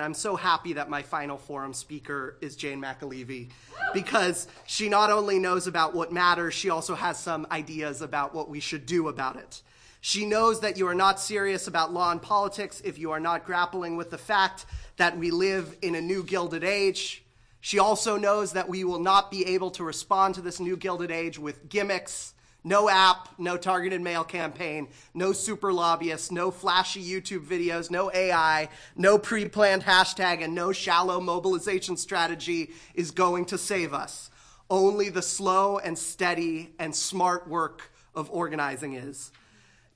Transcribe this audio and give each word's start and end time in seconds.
I'm 0.00 0.14
so 0.14 0.36
happy 0.36 0.74
that 0.74 0.88
my 0.88 1.02
final 1.02 1.36
forum 1.36 1.74
speaker 1.74 2.36
is 2.40 2.54
Jane 2.54 2.80
McAlevey 2.80 3.50
because 3.92 4.46
she 4.64 4.88
not 4.88 5.10
only 5.10 5.40
knows 5.40 5.66
about 5.66 5.92
what 5.92 6.12
matters, 6.12 6.54
she 6.54 6.70
also 6.70 6.94
has 6.94 7.18
some 7.18 7.48
ideas 7.50 8.00
about 8.00 8.32
what 8.32 8.48
we 8.48 8.60
should 8.60 8.86
do 8.86 9.08
about 9.08 9.36
it. 9.36 9.60
She 10.00 10.24
knows 10.24 10.60
that 10.60 10.78
you 10.78 10.86
are 10.86 10.94
not 10.94 11.18
serious 11.18 11.66
about 11.66 11.92
law 11.92 12.12
and 12.12 12.22
politics 12.22 12.80
if 12.84 12.96
you 12.96 13.10
are 13.10 13.18
not 13.18 13.44
grappling 13.44 13.96
with 13.96 14.10
the 14.10 14.18
fact 14.18 14.66
that 14.98 15.18
we 15.18 15.32
live 15.32 15.76
in 15.82 15.96
a 15.96 16.00
new 16.00 16.22
Gilded 16.22 16.62
Age. 16.62 17.24
She 17.60 17.80
also 17.80 18.16
knows 18.16 18.52
that 18.52 18.68
we 18.68 18.84
will 18.84 19.00
not 19.00 19.32
be 19.32 19.44
able 19.46 19.72
to 19.72 19.82
respond 19.82 20.36
to 20.36 20.40
this 20.40 20.60
new 20.60 20.76
Gilded 20.76 21.10
Age 21.10 21.40
with 21.40 21.68
gimmicks 21.68 22.34
no 22.68 22.88
app, 22.88 23.30
no 23.38 23.56
targeted 23.56 24.00
mail 24.00 24.22
campaign, 24.22 24.88
no 25.14 25.32
super 25.32 25.72
lobbyists, 25.72 26.30
no 26.30 26.50
flashy 26.50 27.02
YouTube 27.02 27.46
videos, 27.46 27.90
no 27.90 28.12
AI, 28.12 28.68
no 28.94 29.18
pre 29.18 29.48
planned 29.48 29.82
hashtag, 29.84 30.44
and 30.44 30.54
no 30.54 30.70
shallow 30.70 31.20
mobilization 31.20 31.96
strategy 31.96 32.70
is 32.94 33.10
going 33.10 33.46
to 33.46 33.58
save 33.58 33.94
us. 33.94 34.30
Only 34.70 35.08
the 35.08 35.22
slow 35.22 35.78
and 35.78 35.98
steady 35.98 36.74
and 36.78 36.94
smart 36.94 37.48
work 37.48 37.90
of 38.14 38.30
organizing 38.30 38.94
is. 38.94 39.32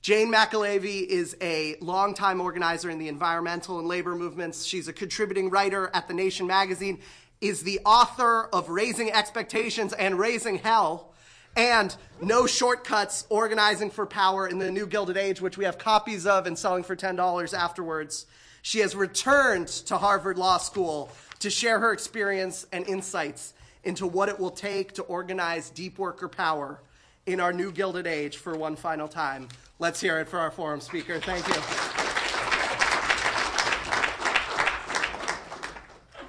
Jane 0.01 0.33
McAlevey 0.33 1.05
is 1.05 1.37
a 1.39 1.77
longtime 1.79 2.41
organizer 2.41 2.89
in 2.89 2.97
the 2.97 3.07
environmental 3.07 3.79
and 3.79 3.87
labor 3.87 4.15
movements. 4.15 4.65
She's 4.65 4.87
a 4.87 4.93
contributing 4.93 5.49
writer 5.49 5.89
at 5.93 6.07
The 6.07 6.13
Nation 6.13 6.47
magazine, 6.47 6.99
is 7.39 7.63
the 7.63 7.79
author 7.85 8.49
of 8.51 8.69
Raising 8.69 9.11
Expectations 9.11 9.93
and 9.93 10.17
Raising 10.17 10.57
Hell 10.57 11.12
and 11.55 11.95
No 12.21 12.47
Shortcuts 12.47 13.25
Organizing 13.29 13.91
for 13.91 14.05
Power 14.05 14.47
in 14.47 14.59
the 14.59 14.71
New 14.71 14.85
Gilded 14.85 15.17
Age, 15.17 15.41
which 15.41 15.57
we 15.57 15.65
have 15.65 15.77
copies 15.77 16.25
of 16.25 16.47
and 16.47 16.57
selling 16.57 16.83
for 16.83 16.95
$10 16.95 17.53
afterwards. 17.53 18.25
She 18.61 18.79
has 18.79 18.95
returned 18.95 19.67
to 19.67 19.97
Harvard 19.97 20.37
Law 20.37 20.57
School 20.57 21.11
to 21.39 21.49
share 21.49 21.79
her 21.79 21.91
experience 21.91 22.65
and 22.71 22.87
insights 22.87 23.53
into 23.83 24.07
what 24.07 24.29
it 24.29 24.39
will 24.39 24.51
take 24.51 24.93
to 24.93 25.03
organize 25.03 25.69
deep 25.69 25.99
worker 25.99 26.29
power 26.29 26.79
in 27.25 27.39
our 27.39 27.53
new 27.53 27.71
Gilded 27.71 28.07
Age 28.07 28.37
for 28.37 28.55
one 28.55 28.75
final 28.75 29.07
time. 29.07 29.49
Let's 29.79 29.99
hear 29.99 30.19
it 30.19 30.27
for 30.27 30.39
our 30.39 30.51
forum 30.51 30.81
speaker. 30.81 31.19
Thank 31.19 31.47
you. 31.47 31.92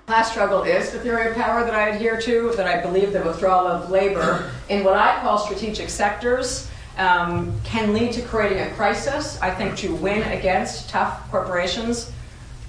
Class 0.06 0.30
struggle 0.30 0.64
is 0.64 0.90
the 0.90 0.98
theory 0.98 1.30
of 1.30 1.34
power 1.34 1.64
that 1.64 1.74
I 1.74 1.88
adhere 1.88 2.20
to, 2.20 2.52
that 2.56 2.66
I 2.66 2.82
believe 2.82 3.14
the 3.14 3.22
withdrawal 3.22 3.66
of 3.66 3.88
labor 3.88 4.52
in 4.68 4.84
what 4.84 4.96
I 4.96 5.18
call 5.22 5.38
strategic 5.38 5.88
sectors 5.88 6.70
um, 6.98 7.58
can 7.64 7.94
lead 7.94 8.12
to 8.12 8.20
creating 8.20 8.58
a 8.58 8.70
crisis, 8.74 9.40
I 9.40 9.50
think, 9.50 9.78
to 9.78 9.94
win 9.94 10.22
against 10.24 10.90
tough 10.90 11.30
corporations. 11.30 12.12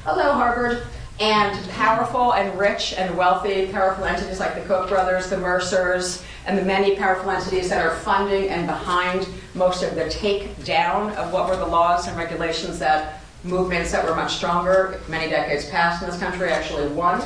Hello, 0.06 0.32
Harvard. 0.32 0.84
And 1.20 1.70
powerful 1.72 2.34
and 2.34 2.58
rich 2.58 2.94
and 2.94 3.18
wealthy 3.18 3.68
powerful 3.68 4.06
entities 4.06 4.40
like 4.40 4.56
the 4.56 4.62
Koch 4.62 4.88
brothers, 4.88 5.30
the 5.30 5.38
Mercers, 5.38 6.24
and 6.46 6.58
the 6.58 6.64
many 6.64 6.96
powerful 6.96 7.32
entities 7.32 7.68
that 7.68 7.86
are 7.86 7.98
funding 7.98 8.48
and 8.48 8.66
behind 8.66 9.28
most 9.56 9.84
of 9.84 9.96
the 9.96 10.06
takedown 10.06 11.14
of 11.16 11.34
what 11.34 11.50
were 11.50 11.58
the 11.58 11.66
laws 11.66 12.08
and 12.08 12.16
regulations 12.16 12.80
that 12.80 13.25
movements 13.46 13.92
that 13.92 14.04
were 14.04 14.16
much 14.16 14.36
stronger, 14.36 15.00
many 15.08 15.30
decades 15.30 15.70
past 15.70 16.02
in 16.02 16.10
this 16.10 16.20
country, 16.20 16.50
actually 16.50 16.88
won. 16.90 17.22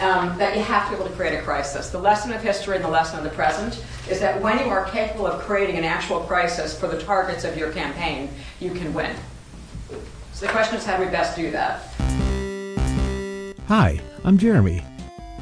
Um, 0.00 0.36
that 0.38 0.56
you 0.56 0.62
have 0.62 0.86
to 0.86 0.90
be 0.90 0.96
able 0.96 1.08
to 1.08 1.14
create 1.14 1.38
a 1.38 1.42
crisis. 1.42 1.90
The 1.90 2.00
lesson 2.00 2.32
of 2.32 2.42
history 2.42 2.74
and 2.74 2.84
the 2.84 2.88
lesson 2.88 3.16
of 3.16 3.22
the 3.22 3.30
present 3.30 3.84
is 4.10 4.18
that 4.18 4.40
when 4.42 4.58
you 4.58 4.64
are 4.64 4.86
capable 4.86 5.24
of 5.24 5.40
creating 5.42 5.76
an 5.76 5.84
actual 5.84 6.18
crisis 6.20 6.76
for 6.76 6.88
the 6.88 7.00
targets 7.00 7.44
of 7.44 7.56
your 7.56 7.70
campaign, 7.70 8.28
you 8.58 8.72
can 8.72 8.92
win. 8.92 9.14
So 10.32 10.46
the 10.46 10.52
question 10.52 10.78
is 10.78 10.84
how 10.84 10.96
do 10.96 11.04
we 11.04 11.10
best 11.10 11.36
do 11.36 11.52
that? 11.52 11.82
Hi, 13.68 14.00
I'm 14.24 14.36
Jeremy. 14.36 14.84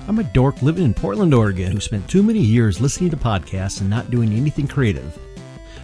I'm 0.07 0.19
a 0.19 0.25
dork 0.25 0.61
living 0.61 0.85
in 0.85 0.93
Portland, 0.93 1.33
Oregon 1.33 1.73
who 1.73 1.81
spent 1.81 2.07
too 2.11 2.23
many 2.23 2.41
years 2.41 2.79
listening 2.79 3.09
to 3.11 3.17
podcasts 3.17 3.81
and 3.81 3.89
not 3.89 4.11
doing 4.11 4.35
anything 4.35 4.69
creative. 4.69 5.19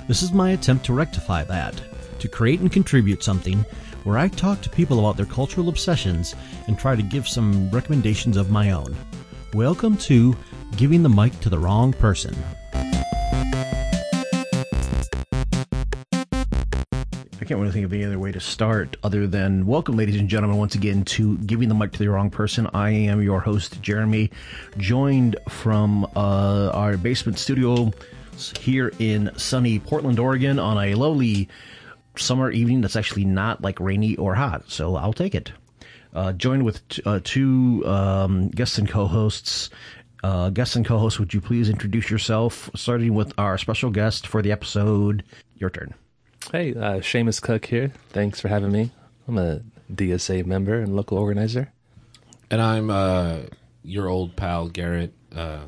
This 0.08 0.22
is 0.22 0.32
my 0.32 0.50
attempt 0.50 0.84
to 0.86 0.92
rectify 0.92 1.42
that, 1.44 1.80
to 2.18 2.28
create 2.28 2.60
and 2.60 2.70
contribute 2.70 3.22
something 3.22 3.64
where 4.08 4.16
I 4.16 4.28
talk 4.28 4.62
to 4.62 4.70
people 4.70 5.00
about 5.00 5.18
their 5.18 5.26
cultural 5.26 5.68
obsessions 5.68 6.34
and 6.66 6.78
try 6.78 6.96
to 6.96 7.02
give 7.02 7.28
some 7.28 7.68
recommendations 7.68 8.38
of 8.38 8.50
my 8.50 8.70
own. 8.70 8.96
Welcome 9.52 9.98
to 9.98 10.34
Giving 10.78 11.02
the 11.02 11.10
Mic 11.10 11.38
to 11.40 11.50
the 11.50 11.58
Wrong 11.58 11.92
Person. 11.92 12.34
I 12.72 12.86
can't 17.40 17.60
really 17.60 17.70
think 17.70 17.84
of 17.84 17.92
any 17.92 18.06
other 18.06 18.18
way 18.18 18.32
to 18.32 18.40
start 18.40 18.96
other 19.02 19.26
than 19.26 19.66
welcome, 19.66 19.98
ladies 19.98 20.16
and 20.16 20.26
gentlemen, 20.26 20.56
once 20.56 20.74
again 20.74 21.04
to 21.04 21.36
Giving 21.40 21.68
the 21.68 21.74
Mic 21.74 21.92
to 21.92 21.98
the 21.98 22.08
Wrong 22.08 22.30
Person. 22.30 22.66
I 22.72 22.88
am 22.88 23.20
your 23.20 23.40
host, 23.40 23.82
Jeremy, 23.82 24.30
joined 24.78 25.36
from 25.50 26.06
uh, 26.16 26.70
our 26.72 26.96
basement 26.96 27.38
studio 27.38 27.92
here 28.58 28.90
in 28.98 29.30
sunny 29.36 29.78
Portland, 29.78 30.18
Oregon 30.18 30.58
on 30.58 30.78
a 30.78 30.94
lovely 30.94 31.50
summer 32.20 32.50
evening 32.50 32.80
that's 32.80 32.96
actually 32.96 33.24
not 33.24 33.62
like 33.62 33.78
rainy 33.80 34.16
or 34.16 34.34
hot, 34.34 34.70
so 34.70 34.96
I'll 34.96 35.12
take 35.12 35.34
it. 35.34 35.52
Uh, 36.14 36.32
joined 36.32 36.64
with 36.64 36.86
t- 36.88 37.02
uh, 37.04 37.20
two 37.22 37.82
um, 37.86 38.48
guests 38.48 38.78
and 38.78 38.88
co-hosts. 38.88 39.70
Uh, 40.24 40.50
guests 40.50 40.74
and 40.74 40.84
co-hosts, 40.84 41.18
would 41.18 41.32
you 41.32 41.40
please 41.40 41.68
introduce 41.68 42.10
yourself, 42.10 42.70
starting 42.74 43.14
with 43.14 43.32
our 43.38 43.56
special 43.56 43.90
guest 43.90 44.26
for 44.26 44.42
the 44.42 44.50
episode? 44.50 45.22
Your 45.56 45.70
turn. 45.70 45.94
Hey, 46.50 46.72
uh, 46.74 47.00
Seamus 47.00 47.40
Cook 47.40 47.66
here. 47.66 47.92
Thanks 48.10 48.40
for 48.40 48.48
having 48.48 48.72
me. 48.72 48.90
I'm 49.28 49.38
a 49.38 49.60
DSA 49.92 50.46
member 50.46 50.80
and 50.80 50.96
local 50.96 51.18
organizer. 51.18 51.70
And 52.50 52.62
I'm 52.62 52.90
uh, 52.90 53.40
your 53.82 54.08
old 54.08 54.34
pal, 54.34 54.68
Garrett. 54.68 55.12
Uh, 55.34 55.60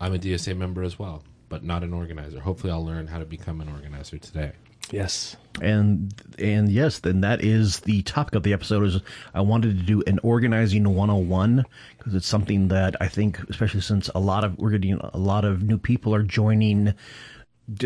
I'm 0.00 0.14
a 0.14 0.18
DSA 0.18 0.56
member 0.56 0.82
as 0.82 0.98
well, 0.98 1.22
but 1.48 1.62
not 1.62 1.82
an 1.82 1.94
organizer. 1.94 2.40
Hopefully, 2.40 2.72
I'll 2.72 2.84
learn 2.84 3.06
how 3.06 3.20
to 3.20 3.24
become 3.24 3.60
an 3.60 3.68
organizer 3.68 4.18
today. 4.18 4.52
Yes. 4.90 5.36
And 5.60 6.12
and 6.38 6.68
yes, 6.68 6.98
then 6.98 7.20
that 7.20 7.44
is 7.44 7.80
the 7.80 8.02
topic 8.02 8.34
of 8.34 8.42
the 8.42 8.52
episode 8.52 8.84
is 8.84 9.00
I 9.32 9.40
wanted 9.40 9.78
to 9.78 9.84
do 9.84 10.02
an 10.06 10.18
organizing 10.22 10.82
101 10.82 11.64
because 11.96 12.14
it's 12.14 12.26
something 12.26 12.68
that 12.68 12.96
I 13.00 13.06
think 13.06 13.38
especially 13.48 13.80
since 13.80 14.10
a 14.14 14.18
lot 14.18 14.42
of 14.42 14.58
we're 14.58 14.70
getting 14.70 14.94
a 14.94 15.18
lot 15.18 15.44
of 15.44 15.62
new 15.62 15.78
people 15.78 16.14
are 16.14 16.24
joining 16.24 16.94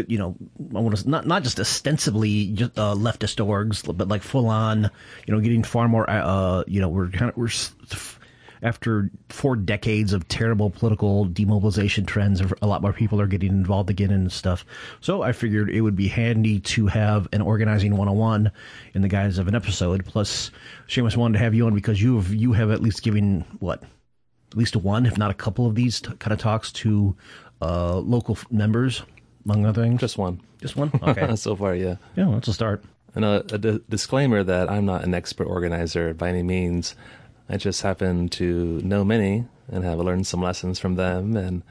you 0.09 0.19
know, 0.19 0.35
I 0.75 0.81
want 0.81 0.97
to 0.97 1.09
not 1.09 1.27
not 1.27 1.45
just 1.45 1.61
ostensibly 1.61 2.49
just 2.49 2.79
uh, 2.79 2.95
leftist 2.95 3.45
orgs, 3.45 3.97
but 3.97 4.09
like 4.09 4.23
full 4.23 4.49
on, 4.49 4.91
you 5.27 5.35
know, 5.35 5.41
getting 5.41 5.63
far 5.63 5.89
more. 5.89 6.09
Uh, 6.09 6.65
you 6.67 6.81
know, 6.81 6.89
we're 6.89 7.09
kind 7.09 7.31
of 7.31 7.37
we're 7.37 7.49
after 8.63 9.11
four 9.29 9.57
decades 9.57 10.13
of 10.13 10.27
terrible 10.29 10.71
political 10.71 11.27
demobilization 11.27 12.07
trends, 12.07 12.43
a 12.63 12.67
lot 12.67 12.83
more 12.83 12.93
people 12.93 13.21
are 13.21 13.27
getting 13.27 13.51
involved 13.51 13.91
again 13.91 14.11
and 14.11 14.31
stuff. 14.33 14.65
So 15.01 15.23
I 15.23 15.33
figured 15.33 15.71
it 15.71 15.81
would 15.81 15.97
be 15.97 16.09
handy 16.09 16.61
to 16.61 16.87
have 16.87 17.29
an 17.33 17.43
organizing 17.43 17.93
101 17.93 18.51
in 18.95 19.03
the 19.03 19.09
guise 19.09 19.39
of 19.39 19.49
an 19.49 19.55
episode. 19.55 20.05
Plus, 20.05 20.51
Seamus 20.89 21.17
wanted 21.17 21.39
to 21.39 21.45
have 21.45 21.55
you 21.55 21.67
on 21.67 21.75
because 21.75 22.01
you 22.03 22.17
have, 22.17 22.33
you 22.33 22.53
have 22.53 22.71
at 22.71 22.83
least 22.83 23.03
given, 23.03 23.45
what, 23.61 23.83
at 24.51 24.57
least 24.57 24.77
one, 24.77 25.07
if 25.07 25.19
not 25.19 25.31
a 25.31 25.35
couple 25.35 25.67
of 25.67 25.75
these 25.75 26.01
t- 26.01 26.13
kind 26.19 26.33
of 26.33 26.39
talks 26.39 26.73
to 26.73 27.15
uh, 27.61 27.99
local 27.99 28.37
f- 28.37 28.47
members, 28.51 29.03
among 29.45 29.67
other 29.67 29.83
things? 29.83 30.01
Just 30.01 30.19
one. 30.19 30.41
Just 30.61 30.77
one? 30.77 30.91
Okay. 31.03 31.37
so 31.37 31.55
far, 31.55 31.75
yeah. 31.75 31.97
Yeah, 32.17 32.31
that's 32.31 32.49
a 32.49 32.53
start. 32.53 32.83
And 33.15 33.25
a, 33.25 33.45
a 33.53 33.59
d- 33.59 33.81
disclaimer 33.89 34.43
that 34.45 34.71
I'm 34.71 34.87
not 34.87 35.05
an 35.05 35.15
expert 35.15 35.47
organizer 35.47 36.15
by 36.15 36.29
any 36.29 36.43
means. 36.43 36.95
I 37.49 37.57
just 37.57 37.83
happen 37.83 38.29
to 38.31 38.81
know 38.83 39.05
many 39.05 39.47
and 39.71 39.85
have 39.85 39.99
learned 39.99 40.27
some 40.27 40.43
lessons 40.43 40.79
from 40.79 40.97
them. 40.97 41.37
And 41.37 41.63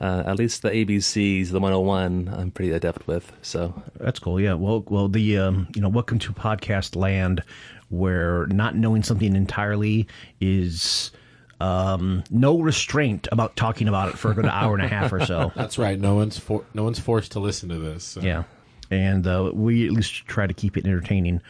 uh, 0.00 0.24
at 0.26 0.36
least 0.36 0.62
the 0.62 0.70
ABCs, 0.70 1.50
the 1.50 1.60
101, 1.60 2.34
I'm 2.36 2.50
pretty 2.50 2.72
adept 2.72 3.06
with. 3.06 3.32
So 3.42 3.82
that's 4.00 4.18
cool. 4.18 4.40
Yeah. 4.40 4.54
Well, 4.54 4.84
well, 4.88 5.08
the 5.08 5.38
um, 5.38 5.68
you 5.74 5.80
know, 5.80 5.88
welcome 5.88 6.18
to 6.20 6.32
podcast 6.32 6.96
land, 6.96 7.42
where 7.88 8.46
not 8.46 8.74
knowing 8.74 9.04
something 9.04 9.36
entirely 9.36 10.08
is 10.40 11.12
um, 11.60 12.24
no 12.30 12.58
restraint 12.58 13.28
about 13.30 13.54
talking 13.54 13.86
about 13.86 14.08
it 14.08 14.18
for 14.18 14.32
a 14.32 14.34
good 14.34 14.46
hour 14.46 14.74
and 14.74 14.84
a 14.84 14.88
half 14.88 15.12
or 15.12 15.24
so. 15.24 15.52
That's 15.54 15.78
right. 15.78 15.98
No 15.98 16.16
one's 16.16 16.36
for, 16.38 16.64
no 16.74 16.82
one's 16.82 16.98
forced 16.98 17.32
to 17.32 17.40
listen 17.40 17.68
to 17.68 17.78
this. 17.78 18.02
So. 18.02 18.22
Yeah, 18.22 18.42
and 18.90 19.24
uh, 19.26 19.52
we 19.54 19.86
at 19.86 19.92
least 19.92 20.26
try 20.26 20.48
to 20.48 20.54
keep 20.54 20.76
it 20.76 20.84
entertaining. 20.84 21.40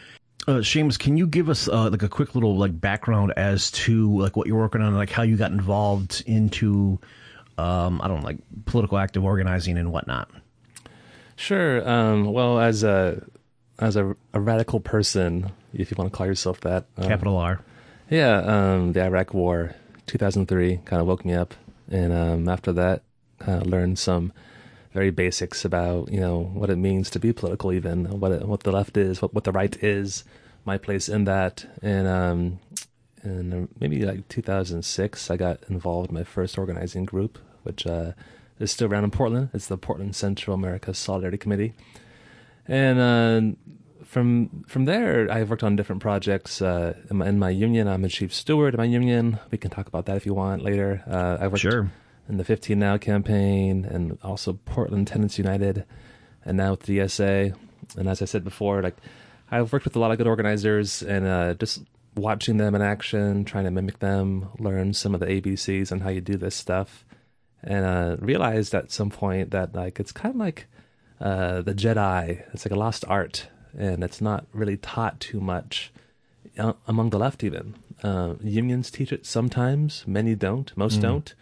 Uh, 0.49 0.55
Seamus, 0.55 0.99
can 0.99 1.17
you 1.17 1.27
give 1.27 1.49
us 1.49 1.69
uh, 1.69 1.89
like 1.89 2.03
a 2.03 2.09
quick 2.09 2.35
little 2.35 2.57
like 2.57 2.79
background 2.81 3.33
as 3.37 3.71
to 3.71 4.19
like 4.19 4.37
what 4.37 4.49
you're 4.49 4.59
working 4.59 4.83
on, 4.83 4.95
like 4.95 5.11
how 5.11 5.23
you 5.23 5.37
got 5.37 5.53
involved 5.53 6.25
into, 6.27 6.99
um, 7.59 8.01
I 8.03 8.09
don't 8.09 8.21
know, 8.21 8.27
like 8.27 8.39
political 8.65 8.99
active 8.99 9.25
organizing 9.25 9.79
and 9.79 9.93
whatnot? 9.93 10.29
Sure. 11.37 11.89
Um, 11.89 12.33
well, 12.33 12.59
as 12.59 12.83
a 12.83 13.25
as 13.79 13.97
a, 13.97 14.17
a, 14.33 14.41
radical 14.41 14.81
person, 14.81 15.51
if 15.73 15.91
you 15.91 15.97
want 15.97 16.13
to 16.13 16.17
call 16.17 16.27
yourself 16.27 16.61
that, 16.61 16.87
um, 16.97 17.09
capital 17.09 17.37
R. 17.37 17.61
Yeah, 18.11 18.39
um, 18.39 18.93
the 18.93 19.05
Iraq 19.05 19.35
War, 19.35 19.75
2003, 20.07 20.81
kind 20.85 21.01
of 21.01 21.07
woke 21.07 21.25
me 21.25 21.35
up, 21.35 21.55
and 21.91 22.13
um, 22.13 22.49
after 22.49 22.73
that, 22.75 23.03
kind 23.39 23.63
of 23.63 23.69
learned 23.69 23.99
some 23.99 24.33
very 24.93 25.11
basics 25.11 25.65
about 25.65 26.11
you 26.13 26.21
know 26.21 26.41
what 26.55 26.71
it 26.71 26.77
means 26.77 27.11
to 27.11 27.19
be 27.19 27.33
political, 27.33 27.73
even 27.73 28.21
what 28.21 28.33
it, 28.33 28.47
what 28.47 28.63
the 28.63 28.73
left 28.73 28.97
is, 28.97 29.23
what 29.23 29.35
what 29.35 29.45
the 29.45 29.53
right 29.53 29.83
is, 29.83 30.25
my 30.65 30.79
place 30.79 31.09
in 31.09 31.25
that, 31.25 31.67
and 31.83 32.07
um, 32.07 32.61
uh, 33.25 33.67
maybe 33.81 34.05
like 34.05 34.29
2006, 34.29 35.31
I 35.31 35.37
got 35.37 35.61
involved 35.69 36.11
in 36.11 36.15
my 36.15 36.25
first 36.25 36.59
organizing 36.59 37.05
group, 37.05 37.39
which 37.63 37.87
uh, 37.87 38.13
is 38.59 38.71
still 38.71 38.91
around 38.91 39.05
in 39.05 39.11
Portland. 39.11 39.51
It's 39.55 39.67
the 39.67 39.79
Portland 39.79 40.15
Central 40.15 40.55
America 40.55 40.93
Solidarity 40.95 41.39
Committee, 41.39 41.73
and 42.67 42.99
uh, 42.99 43.57
from 44.05 44.65
from 44.69 44.85
there, 44.85 45.31
I've 45.31 45.49
worked 45.49 45.63
on 45.63 45.75
different 45.75 46.03
projects. 46.03 46.61
Uh, 46.61 46.95
in, 47.11 47.17
my, 47.17 47.29
in 47.29 47.39
my 47.39 47.51
union, 47.51 47.89
I'm 47.89 48.05
a 48.05 48.09
chief 48.09 48.35
steward 48.35 48.75
in 48.75 48.79
my 48.79 48.85
union. 48.85 49.39
We 49.51 49.57
can 49.57 49.71
talk 49.71 49.87
about 49.87 50.05
that 50.07 50.17
if 50.17 50.27
you 50.27 50.35
want 50.35 50.63
later. 50.63 51.03
Uh, 51.07 51.39
I 51.41 51.47
worked 51.47 51.61
Sure. 51.61 51.91
In 52.33 52.39
the 52.39 52.45
15 52.45 52.79
Now 52.79 52.97
campaign, 52.97 53.85
and 53.85 54.19
also 54.23 54.55
Portland 54.65 55.07
Tenants 55.07 55.37
United, 55.37 55.85
and 56.45 56.57
now 56.57 56.71
with 56.71 56.81
the 56.81 56.99
DSA. 56.99 57.55
And 57.97 58.09
as 58.09 58.23
I 58.23 58.25
said 58.25 58.43
before, 58.43 58.83
like 58.83 58.97
I've 59.51 59.71
worked 59.71 59.85
with 59.85 59.95
a 59.97 59.99
lot 59.99 60.11
of 60.11 60.19
good 60.19 60.27
organizers, 60.27 61.03
and 61.03 61.27
uh, 61.27 61.55
just 61.55 61.83
watching 62.17 62.57
them 62.57 62.75
in 62.75 62.81
action, 62.81 63.45
trying 63.45 63.65
to 63.65 63.71
mimic 63.71 63.99
them, 63.99 64.49
learn 64.59 64.95
some 64.95 65.13
of 65.13 65.21
the 65.21 65.27
ABCs 65.27 65.93
on 65.93 66.01
how 66.01 66.09
you 66.09 66.23
do 66.23 66.39
this 66.39 66.57
stuff, 66.57 67.05
and 67.63 67.85
uh, 67.85 68.17
realized 68.19 68.75
at 68.75 68.91
some 68.91 69.11
point 69.11 69.51
that 69.51 69.75
like 69.75 70.01
it's 70.01 70.11
kind 70.11 70.35
of 70.35 70.41
like 70.41 70.67
uh, 71.21 71.61
the 71.61 71.75
Jedi. 71.75 72.45
It's 72.55 72.65
like 72.65 72.73
a 72.73 72.77
lost 72.77 73.05
art, 73.09 73.49
and 73.79 74.03
it's 74.03 74.23
not 74.23 74.47
really 74.55 74.79
taught 74.79 75.21
too 75.21 75.41
much 75.41 75.93
uh, 76.59 76.73
among 76.89 77.11
the 77.11 77.19
left. 77.19 77.45
Even 77.45 77.75
uh, 78.03 78.37
unions 78.41 78.91
teach 78.91 79.13
it 79.13 79.27
sometimes, 79.27 80.05
many 80.07 80.35
don't, 80.35 80.75
most 80.79 81.03
don't. 81.03 81.35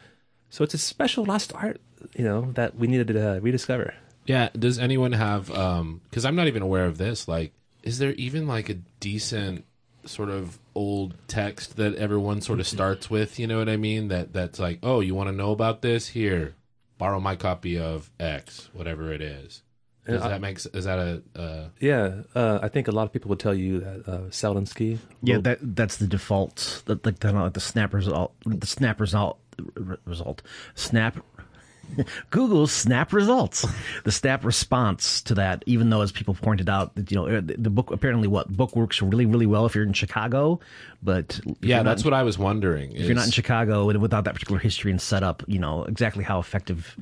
So 0.51 0.65
it's 0.65 0.75
a 0.75 0.79
special 0.79 1.25
lost 1.25 1.55
art, 1.55 1.81
you 2.17 2.25
know, 2.25 2.53
that 2.53 2.77
we 2.77 2.87
needed 2.87 3.07
to 3.09 3.37
uh, 3.37 3.39
rediscover. 3.39 3.95
Yeah. 4.27 4.51
Does 4.59 4.79
anyone 4.79 5.13
have? 5.13 5.51
um 5.51 6.01
Because 6.11 6.25
I'm 6.25 6.37
not 6.37 6.47
even 6.49 6.63
aware 6.63 6.87
of 6.87 6.99
this. 6.99 7.27
Like, 7.29 7.53
is 7.83 7.99
there 7.99 8.13
even 8.13 8.47
like 8.47 8.69
a 8.69 8.75
decent 9.01 9.65
sort 10.05 10.29
of 10.29 10.59
old 10.75 11.15
text 11.29 11.77
that 11.77 11.95
everyone 11.95 12.41
sort 12.41 12.61
of 12.61 12.67
starts 12.67 13.09
with? 13.09 13.39
You 13.39 13.47
know 13.47 13.59
what 13.59 13.69
I 13.69 13.77
mean? 13.77 14.09
That 14.09 14.33
that's 14.33 14.59
like, 14.59 14.79
oh, 14.83 15.01
you 15.01 15.15
want 15.15 15.29
to 15.29 15.35
know 15.35 15.53
about 15.53 15.83
this? 15.83 16.09
Here, 16.09 16.55
borrow 16.99 17.21
my 17.21 17.37
copy 17.37 17.79
of 17.79 18.11
X, 18.19 18.69
whatever 18.73 19.13
it 19.13 19.21
is. 19.21 19.63
Does 20.07 20.23
that 20.23 20.41
make? 20.41 20.57
Is 20.59 20.85
that 20.85 20.99
a? 20.99 21.23
Uh, 21.39 21.69
Yeah, 21.79 22.23
uh, 22.35 22.59
I 22.63 22.69
think 22.69 22.89
a 22.89 22.91
lot 22.91 23.05
of 23.05 23.13
people 23.13 23.29
would 23.29 23.39
tell 23.39 23.55
you 23.55 23.81
that 23.81 24.09
uh, 24.09 24.31
Saul 24.31 24.55
Alinsky. 24.57 24.99
Yeah, 25.23 25.37
will- 25.37 25.43
that 25.43 25.59
that's 25.63 25.97
the 25.99 26.07
default. 26.07 26.83
That 26.87 27.05
like 27.07 27.21
the, 27.21 27.33
like 27.33 27.53
the 27.53 27.61
snap 27.61 27.93
result, 27.95 28.35
the 28.47 28.67
snap 28.67 29.01
result, 29.01 29.39
result, 30.05 30.43
snap. 30.75 31.19
Google's 32.31 32.71
snap 32.71 33.13
results, 33.13 33.67
the 34.05 34.13
snap 34.13 34.45
response 34.45 35.21
to 35.23 35.35
that. 35.35 35.65
Even 35.67 35.91
though, 35.91 36.03
as 36.03 36.13
people 36.13 36.35
pointed 36.35 36.69
out, 36.69 36.95
that 36.95 37.11
you 37.11 37.17
know 37.17 37.41
the, 37.41 37.55
the 37.57 37.71
book 37.71 37.91
apparently 37.91 38.29
what 38.29 38.49
book 38.49 38.77
works 38.77 39.03
really 39.03 39.27
really 39.27 39.47
well 39.47 39.67
if 39.67 39.75
you're 39.75 39.83
in 39.85 39.93
Chicago, 39.93 40.61
but 41.03 41.41
yeah, 41.61 41.83
that's 41.83 42.03
in- 42.03 42.07
what 42.11 42.15
I 42.15 42.23
was 42.23 42.39
wondering. 42.39 42.93
if 42.93 43.07
you're 43.07 43.15
not 43.17 43.25
in 43.27 43.33
Chicago 43.33 43.91
and 43.91 44.01
without 44.01 44.23
that 44.25 44.35
particular 44.35 44.61
history 44.61 44.93
and 44.93 45.01
setup, 45.01 45.43
you 45.49 45.59
know 45.59 45.83
exactly 45.85 46.23
how 46.25 46.39
effective. 46.39 46.97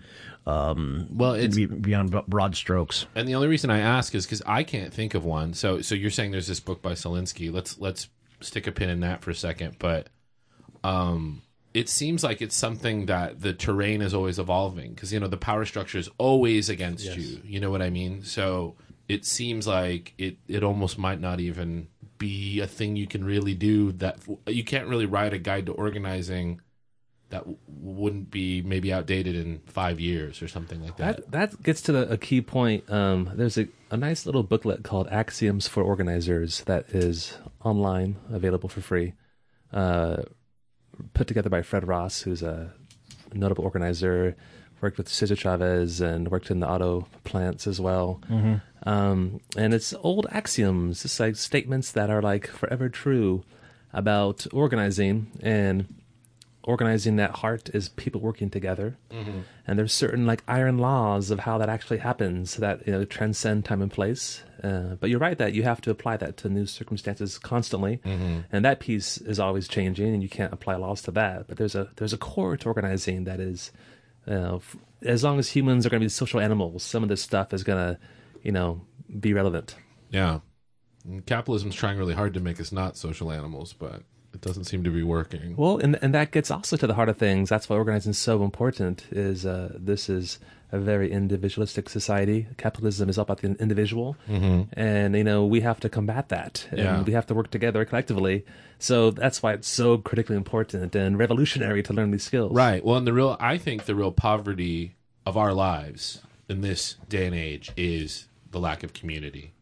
Um, 0.49 1.09
Well, 1.11 1.35
it's 1.35 1.57
be- 1.57 1.67
beyond 1.67 2.11
broad 2.27 2.57
strokes. 2.57 3.07
And 3.15 3.29
the 3.29 3.35
only 3.35 3.49
reason 3.49 3.71
I 3.71 3.81
ask 3.81 4.15
is 4.15 4.25
because 4.25 4.43
I 4.47 4.63
can't 4.65 4.93
think 4.93 5.15
of 5.15 5.25
one. 5.25 5.53
So, 5.53 5.83
so 5.83 5.95
you're 5.95 6.11
saying 6.11 6.31
there's 6.31 6.47
this 6.47 6.61
book 6.61 6.81
by 6.81 6.95
Saul 6.95 7.15
Alinsky. 7.15 7.53
Let's 7.53 7.79
let's 7.79 8.09
stick 8.41 8.67
a 8.67 8.73
pin 8.73 8.89
in 8.89 9.01
that 9.01 9.21
for 9.23 9.31
a 9.31 9.35
second. 9.35 9.77
But, 9.79 10.09
um, 10.83 11.43
it 11.75 11.89
seems 11.89 12.25
like 12.25 12.41
it's 12.41 12.57
something 12.57 13.07
that 13.07 13.43
the 13.43 13.53
terrain 13.53 14.01
is 14.01 14.15
always 14.15 14.39
evolving 14.39 14.95
because 14.95 15.13
you 15.13 15.21
know 15.21 15.29
the 15.29 15.37
power 15.37 15.65
structure 15.67 15.99
is 15.99 16.09
always 16.17 16.71
against 16.71 17.05
you. 17.15 17.41
You 17.45 17.61
know 17.61 17.71
what 17.71 17.83
I 17.83 17.91
mean? 17.91 18.25
So 18.25 18.75
it 19.07 19.27
seems 19.27 19.67
like 19.67 20.15
it 20.17 20.39
it 20.49 20.65
almost 20.65 20.99
might 20.99 21.21
not 21.21 21.41
even 21.41 21.89
be 22.17 22.61
a 22.61 22.67
thing 22.67 22.97
you 22.97 23.07
can 23.07 23.23
really 23.23 23.55
do. 23.55 23.93
That 23.93 24.19
you 24.47 24.65
can't 24.65 24.89
really 24.89 25.07
write 25.07 25.35
a 25.35 25.39
guide 25.39 25.67
to 25.67 25.73
organizing 25.73 26.63
that 27.31 27.41
w- 27.41 27.59
wouldn't 27.69 28.31
be 28.31 28.63
maybe 28.63 28.93
outdated 28.93 29.35
in 29.35 29.61
five 29.67 30.01
years 30.01 30.43
or 30.43 30.49
something 30.49 30.83
like 30.83 30.97
that. 30.97 31.31
That 31.31 31.53
that 31.53 31.63
gets 31.63 31.83
to 31.83 31.93
the, 31.93 32.11
a 32.11 32.17
key 32.17 32.41
point. 32.41 32.91
Um, 32.91 33.31
there's 33.35 33.59
a, 33.59 33.69
a 33.91 33.97
nice 33.97 34.27
little 34.27 34.43
booklet 34.43 34.83
called 34.83 35.09
Axioms 35.11 35.69
for 35.69 35.83
Organizers 35.83 36.63
that 36.65 36.89
is 36.91 37.37
online, 37.63 38.17
available 38.31 38.69
for 38.69 38.81
free. 38.81 39.13
Uh, 39.73 40.23
put 41.15 41.27
together 41.27 41.51
by 41.51 41.63
Fred 41.63 41.87
Ross, 41.87 42.23
who's 42.23 42.43
a 42.43 42.73
notable 43.35 43.65
organizer, 43.65 44.35
worked 44.81 44.97
with 44.97 45.09
Cesar 45.09 45.37
Chavez 45.37 46.01
and 46.01 46.31
worked 46.31 46.51
in 46.51 46.61
the 46.61 46.69
auto 46.69 47.07
plants 47.25 47.67
as 47.67 47.81
well. 47.81 48.21
Um, 48.85 49.41
and 49.57 49.75
it's 49.75 49.93
old 50.03 50.27
axioms, 50.31 51.03
just 51.03 51.21
like 51.21 51.37
statements 51.37 51.93
that 51.93 52.11
are 52.11 52.23
like 52.23 52.47
forever 52.47 52.89
true 52.89 53.45
about 53.93 54.47
organizing 54.53 55.31
and 55.43 55.87
organizing 56.69 57.19
at 57.19 57.31
heart 57.31 57.71
is 57.73 57.89
people 57.89 58.21
working 58.21 58.51
together. 58.51 58.99
Mm-hmm. 59.11 59.41
And 59.67 59.79
there's 59.79 59.93
certain 59.93 60.27
like 60.27 60.45
iron 60.47 60.77
laws 60.77 61.31
of 61.31 61.41
how 61.41 61.57
that 61.59 61.71
actually 61.71 61.97
happens 61.97 62.57
that 62.57 62.87
you 62.87 62.93
know 62.93 63.05
transcend 63.07 63.65
time 63.65 63.81
and 63.81 63.91
place. 63.91 64.43
Uh, 64.63 64.97
but 65.01 65.09
you're 65.09 65.19
right 65.19 65.39
that 65.39 65.55
you 65.55 65.63
have 65.63 65.81
to 65.81 65.91
apply 65.91 66.19
that 66.19 66.37
to 66.37 66.49
new 66.51 66.67
circumstances 66.67 67.39
constantly. 67.39 68.01
Mm-hmm. 68.05 68.41
And 68.53 68.65
that 68.67 68.81
piece 68.81 69.17
is 69.17 69.41
always 69.41 69.67
changing 69.67 70.13
and 70.13 70.23
you 70.23 70.29
can't 70.29 70.53
apply 70.53 70.77
laws 70.77 71.01
to 71.03 71.11
that. 71.13 71.49
But 71.49 71.57
there's 71.57 71.75
a 71.75 71.89
there's 71.97 72.13
a 72.13 72.19
core 72.19 72.59
to 72.59 72.69
organizing 72.69 73.25
that 73.25 73.41
is 73.41 73.73
you 74.27 74.35
know, 74.35 74.57
f- 74.57 74.77
as 75.03 75.25
long 75.25 75.39
as 75.39 75.49
humans 75.49 75.87
are 75.87 75.89
going 75.89 76.01
to 76.03 76.05
be 76.05 76.11
social 76.11 76.39
animals 76.39 76.83
some 76.83 77.03
of 77.03 77.09
this 77.09 77.23
stuff 77.23 77.55
is 77.55 77.65
going 77.65 77.79
to 77.79 77.99
you 78.43 78.53
know 78.53 78.83
be 79.19 79.33
relevant. 79.33 79.75
Yeah. 80.11 80.41
And 81.05 81.25
capitalism's 81.25 81.75
trying 81.75 81.97
really 81.97 82.15
hard 82.15 82.35
to 82.35 82.41
make 82.41 82.61
us 82.61 82.73
not 82.73 82.99
social 82.99 83.33
animals, 83.33 83.73
but 83.73 84.03
it 84.35 84.41
doesn't 84.41 84.65
seem 84.65 84.85
to 84.85 84.91
be 84.91 85.03
working. 85.03 85.55
Well, 85.57 85.79
and 85.79 85.99
and 86.03 86.15
that 86.15 86.31
gets 86.33 86.51
also 86.51 86.77
to 86.77 86.87
the 86.87 86.95
heart 86.95 87.09
of 87.09 87.17
things. 87.17 87.49
That's 87.49 87.69
why 87.69 87.77
organizing 87.77 88.11
is 88.11 88.19
so 88.19 88.43
important. 88.45 89.05
Is 89.11 89.45
uh, 89.47 89.77
this 89.79 90.09
is 90.09 90.39
a 90.71 90.79
very 90.79 91.11
individualistic 91.11 91.89
society. 91.89 92.47
Capitalism 92.59 93.09
is 93.09 93.17
all 93.17 93.23
about 93.23 93.39
the 93.41 93.57
individual, 93.59 94.17
and 94.29 95.17
you 95.17 95.25
know 95.25 95.47
we 95.47 95.61
have 95.63 95.81
to 95.81 95.89
combat 95.89 96.29
that, 96.29 96.67
and 96.71 96.79
Yeah. 96.79 97.03
we 97.03 97.13
have 97.13 97.27
to 97.29 97.35
work 97.35 97.51
together 97.51 97.85
collectively. 97.87 98.45
So 98.79 99.11
that's 99.11 99.43
why 99.43 99.55
it's 99.55 99.67
so 99.69 99.99
critically 99.99 100.37
important 100.37 100.95
and 100.95 101.19
revolutionary 101.19 101.83
to 101.85 101.93
learn 101.93 102.11
these 102.11 102.23
skills. 102.23 102.53
Right. 102.55 102.85
Well, 102.85 102.97
and 102.97 103.07
the 103.07 103.13
real, 103.13 103.37
I 103.41 103.59
think 103.59 103.87
the 103.87 103.95
real 103.95 104.13
poverty 104.13 104.95
of 105.27 105.37
our 105.37 105.53
lives 105.53 106.21
in 106.49 106.61
this 106.61 106.97
day 107.09 107.27
and 107.27 107.35
age 107.35 107.73
is 107.77 108.29
the 108.51 108.61
lack 108.61 108.83
of 108.83 108.93
community. 108.93 109.53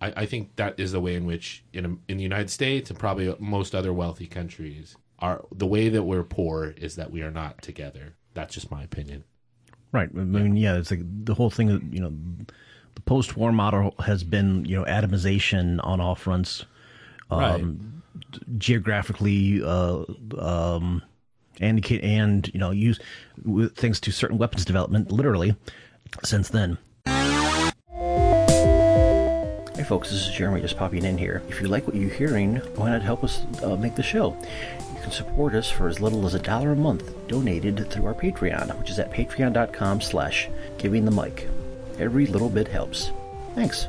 I, 0.00 0.22
I 0.22 0.26
think 0.26 0.56
that 0.56 0.78
is 0.78 0.92
the 0.92 1.00
way 1.00 1.14
in 1.14 1.26
which, 1.26 1.64
in 1.72 1.98
in 2.08 2.16
the 2.16 2.22
United 2.22 2.50
States 2.50 2.90
and 2.90 2.98
probably 2.98 3.34
most 3.38 3.74
other 3.74 3.92
wealthy 3.92 4.26
countries, 4.26 4.96
are 5.18 5.44
the 5.52 5.66
way 5.66 5.88
that 5.88 6.02
we're 6.02 6.24
poor 6.24 6.74
is 6.76 6.96
that 6.96 7.10
we 7.10 7.22
are 7.22 7.30
not 7.30 7.62
together. 7.62 8.14
That's 8.34 8.54
just 8.54 8.70
my 8.70 8.82
opinion. 8.82 9.24
Right. 9.92 10.08
I 10.14 10.18
mean, 10.18 10.56
yeah, 10.56 10.76
it's 10.76 10.90
like 10.90 11.00
the 11.24 11.34
whole 11.34 11.50
thing 11.50 11.66
that, 11.66 11.82
you 11.92 12.00
know, 12.00 12.12
the 12.94 13.00
post 13.02 13.36
war 13.36 13.50
model 13.50 13.94
has 13.98 14.22
been, 14.22 14.64
you 14.64 14.78
know, 14.78 14.84
atomization 14.84 15.80
on 15.82 16.00
all 16.00 16.14
fronts, 16.14 16.64
um, 17.28 18.02
geographically, 18.56 19.62
uh, 19.64 20.04
um, 20.38 21.02
and, 21.60 21.90
and, 21.90 22.50
you 22.54 22.60
know, 22.60 22.70
use 22.70 23.00
thanks 23.74 23.98
to 24.00 24.12
certain 24.12 24.38
weapons 24.38 24.64
development, 24.64 25.10
literally, 25.10 25.56
since 26.22 26.48
then. 26.50 26.78
Folks, 29.90 30.10
this 30.10 30.28
is 30.28 30.32
Jeremy 30.32 30.60
just 30.60 30.76
popping 30.76 31.04
in 31.04 31.18
here. 31.18 31.42
If 31.48 31.60
you 31.60 31.66
like 31.66 31.84
what 31.84 31.96
you're 31.96 32.10
hearing, 32.10 32.58
why 32.76 32.90
not 32.90 33.02
help 33.02 33.24
us 33.24 33.42
uh, 33.60 33.74
make 33.74 33.96
the 33.96 34.04
show? 34.04 34.36
You 34.94 35.00
can 35.02 35.10
support 35.10 35.52
us 35.52 35.68
for 35.68 35.88
as 35.88 35.98
little 35.98 36.24
as 36.26 36.34
a 36.34 36.38
dollar 36.38 36.70
a 36.70 36.76
month, 36.76 37.12
donated 37.26 37.90
through 37.90 38.06
our 38.06 38.14
Patreon, 38.14 38.78
which 38.78 38.88
is 38.88 39.00
at 39.00 39.10
patreon.com 39.10 40.00
slash 40.00 40.48
giving 40.78 41.04
the 41.04 41.10
mic. 41.10 41.48
Every 41.98 42.26
little 42.26 42.48
bit 42.48 42.68
helps. 42.68 43.10
Thanks. 43.56 43.88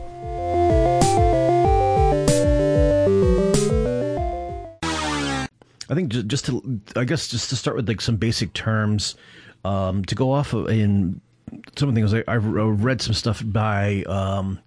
I 5.87 5.93
think 5.93 6.09
ju- 6.09 6.23
just 6.23 6.45
to, 6.47 6.81
I 6.95 7.03
guess 7.03 7.27
just 7.27 7.51
to 7.51 7.55
start 7.55 7.77
with 7.77 7.87
like 7.87 8.01
some 8.01 8.15
basic 8.15 8.53
terms, 8.53 9.13
um, 9.63 10.03
to 10.05 10.15
go 10.15 10.31
off 10.31 10.53
of 10.53 10.67
in 10.67 11.21
some 11.75 11.89
of 11.89 11.93
the 11.93 12.01
things 12.01 12.11
I, 12.11 12.23
I 12.27 12.37
read 12.37 13.03
some 13.03 13.13
stuff 13.13 13.43
by, 13.45 14.01
um, 14.07 14.57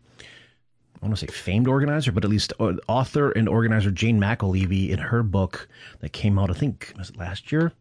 I 1.05 1.07
want 1.07 1.19
to 1.19 1.27
say 1.27 1.33
famed 1.33 1.69
organizer, 1.69 2.13
but 2.13 2.25
at 2.25 2.31
least 2.31 2.55
uh, 2.59 2.73
author 2.89 3.31
and 3.33 3.47
organizer 3.47 3.91
Jane 3.91 4.19
McAlevey 4.19 4.89
in 4.89 4.99
her 4.99 5.23
book 5.23 5.69
that 6.01 6.15
came 6.15 6.39
out, 6.39 6.51
I 6.51 6.55
think, 6.55 6.95
was 6.97 7.11
it 7.11 7.19
last 7.19 7.53
year? 7.53 7.73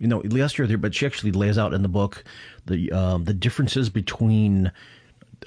You 0.00 0.08
know, 0.08 0.18
last 0.24 0.58
year, 0.58 0.76
but 0.76 0.92
she 0.92 1.06
actually 1.06 1.30
lays 1.30 1.56
out 1.56 1.72
in 1.72 1.82
the 1.82 1.88
book 1.88 2.24
the 2.66 2.90
um, 2.90 3.24
the 3.24 3.32
differences 3.32 3.90
between 3.90 4.72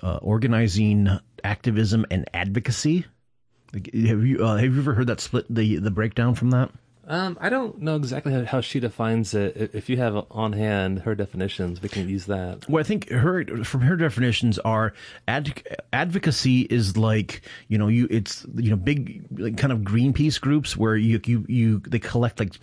uh, 0.01 0.19
organizing, 0.21 1.09
activism, 1.43 2.05
and 2.09 2.29
advocacy. 2.33 3.05
Have 3.73 4.25
you 4.25 4.45
uh, 4.45 4.55
have 4.55 4.73
you 4.73 4.79
ever 4.79 4.93
heard 4.93 5.07
that 5.07 5.19
split 5.19 5.53
the 5.53 5.77
the 5.77 5.91
breakdown 5.91 6.33
from 6.35 6.51
that? 6.51 6.71
Um, 7.07 7.37
I 7.41 7.49
don't 7.49 7.81
know 7.81 7.95
exactly 7.95 8.31
how, 8.31 8.45
how 8.45 8.61
she 8.61 8.79
defines 8.79 9.33
it. 9.33 9.71
If 9.73 9.89
you 9.89 9.97
have 9.97 10.25
on 10.29 10.53
hand 10.53 10.99
her 10.99 11.15
definitions, 11.15 11.81
we 11.81 11.89
can 11.89 12.07
use 12.07 12.27
that. 12.27 12.69
Well, 12.69 12.79
I 12.79 12.83
think 12.83 13.09
her 13.09 13.43
from 13.63 13.81
her 13.81 13.95
definitions 13.95 14.59
are 14.59 14.93
ad, 15.27 15.63
advocacy 15.91 16.61
is 16.61 16.97
like 16.97 17.41
you 17.69 17.79
know 17.79 17.87
you 17.87 18.07
it's 18.11 18.45
you 18.55 18.69
know 18.69 18.75
big 18.75 19.25
like 19.31 19.57
kind 19.57 19.73
of 19.73 19.79
Greenpeace 19.79 20.39
groups 20.39 20.77
where 20.77 20.95
you 20.95 21.19
you 21.25 21.43
you 21.47 21.79
they 21.79 21.99
collect 21.99 22.39
like 22.39 22.53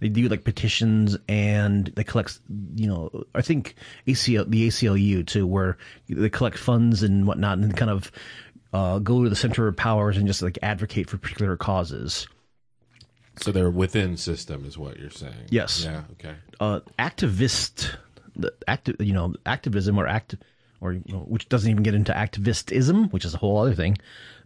they 0.00 0.08
do 0.10 0.28
like 0.28 0.44
petitions 0.44 1.16
and 1.26 1.86
they 1.96 2.04
collect 2.04 2.40
you 2.74 2.88
know 2.88 3.24
I 3.34 3.40
think 3.40 3.74
ACL 4.06 4.48
the 4.50 4.68
ACLU 4.68 5.26
too 5.26 5.46
where 5.46 5.78
they 6.10 6.28
collect 6.28 6.58
funds 6.58 7.02
and 7.02 7.26
whatnot 7.26 7.56
and 7.58 7.74
kind 7.74 7.90
of 7.90 8.12
uh, 8.74 8.98
go 8.98 9.24
to 9.24 9.30
the 9.30 9.36
center 9.36 9.66
of 9.66 9.76
powers 9.76 10.18
and 10.18 10.26
just 10.26 10.42
like 10.42 10.58
advocate 10.62 11.08
for 11.08 11.16
particular 11.16 11.56
causes. 11.56 12.28
So 13.42 13.52
they're 13.52 13.70
within 13.70 14.16
system, 14.16 14.64
is 14.64 14.76
what 14.78 14.98
you're 14.98 15.10
saying. 15.10 15.46
Yes. 15.50 15.84
Yeah. 15.84 16.02
Okay. 16.12 16.34
uh, 16.60 16.80
activist, 16.98 17.94
the 18.36 18.52
active, 18.66 18.96
you 19.00 19.12
know, 19.12 19.34
activism 19.46 19.98
or 19.98 20.06
act, 20.06 20.34
or 20.80 20.92
you 20.92 21.02
know, 21.08 21.20
which 21.20 21.48
doesn't 21.48 21.70
even 21.70 21.82
get 21.82 21.94
into 21.94 22.12
activistism, 22.12 23.10
which 23.10 23.24
is 23.24 23.34
a 23.34 23.38
whole 23.38 23.58
other 23.58 23.74
thing. 23.74 23.98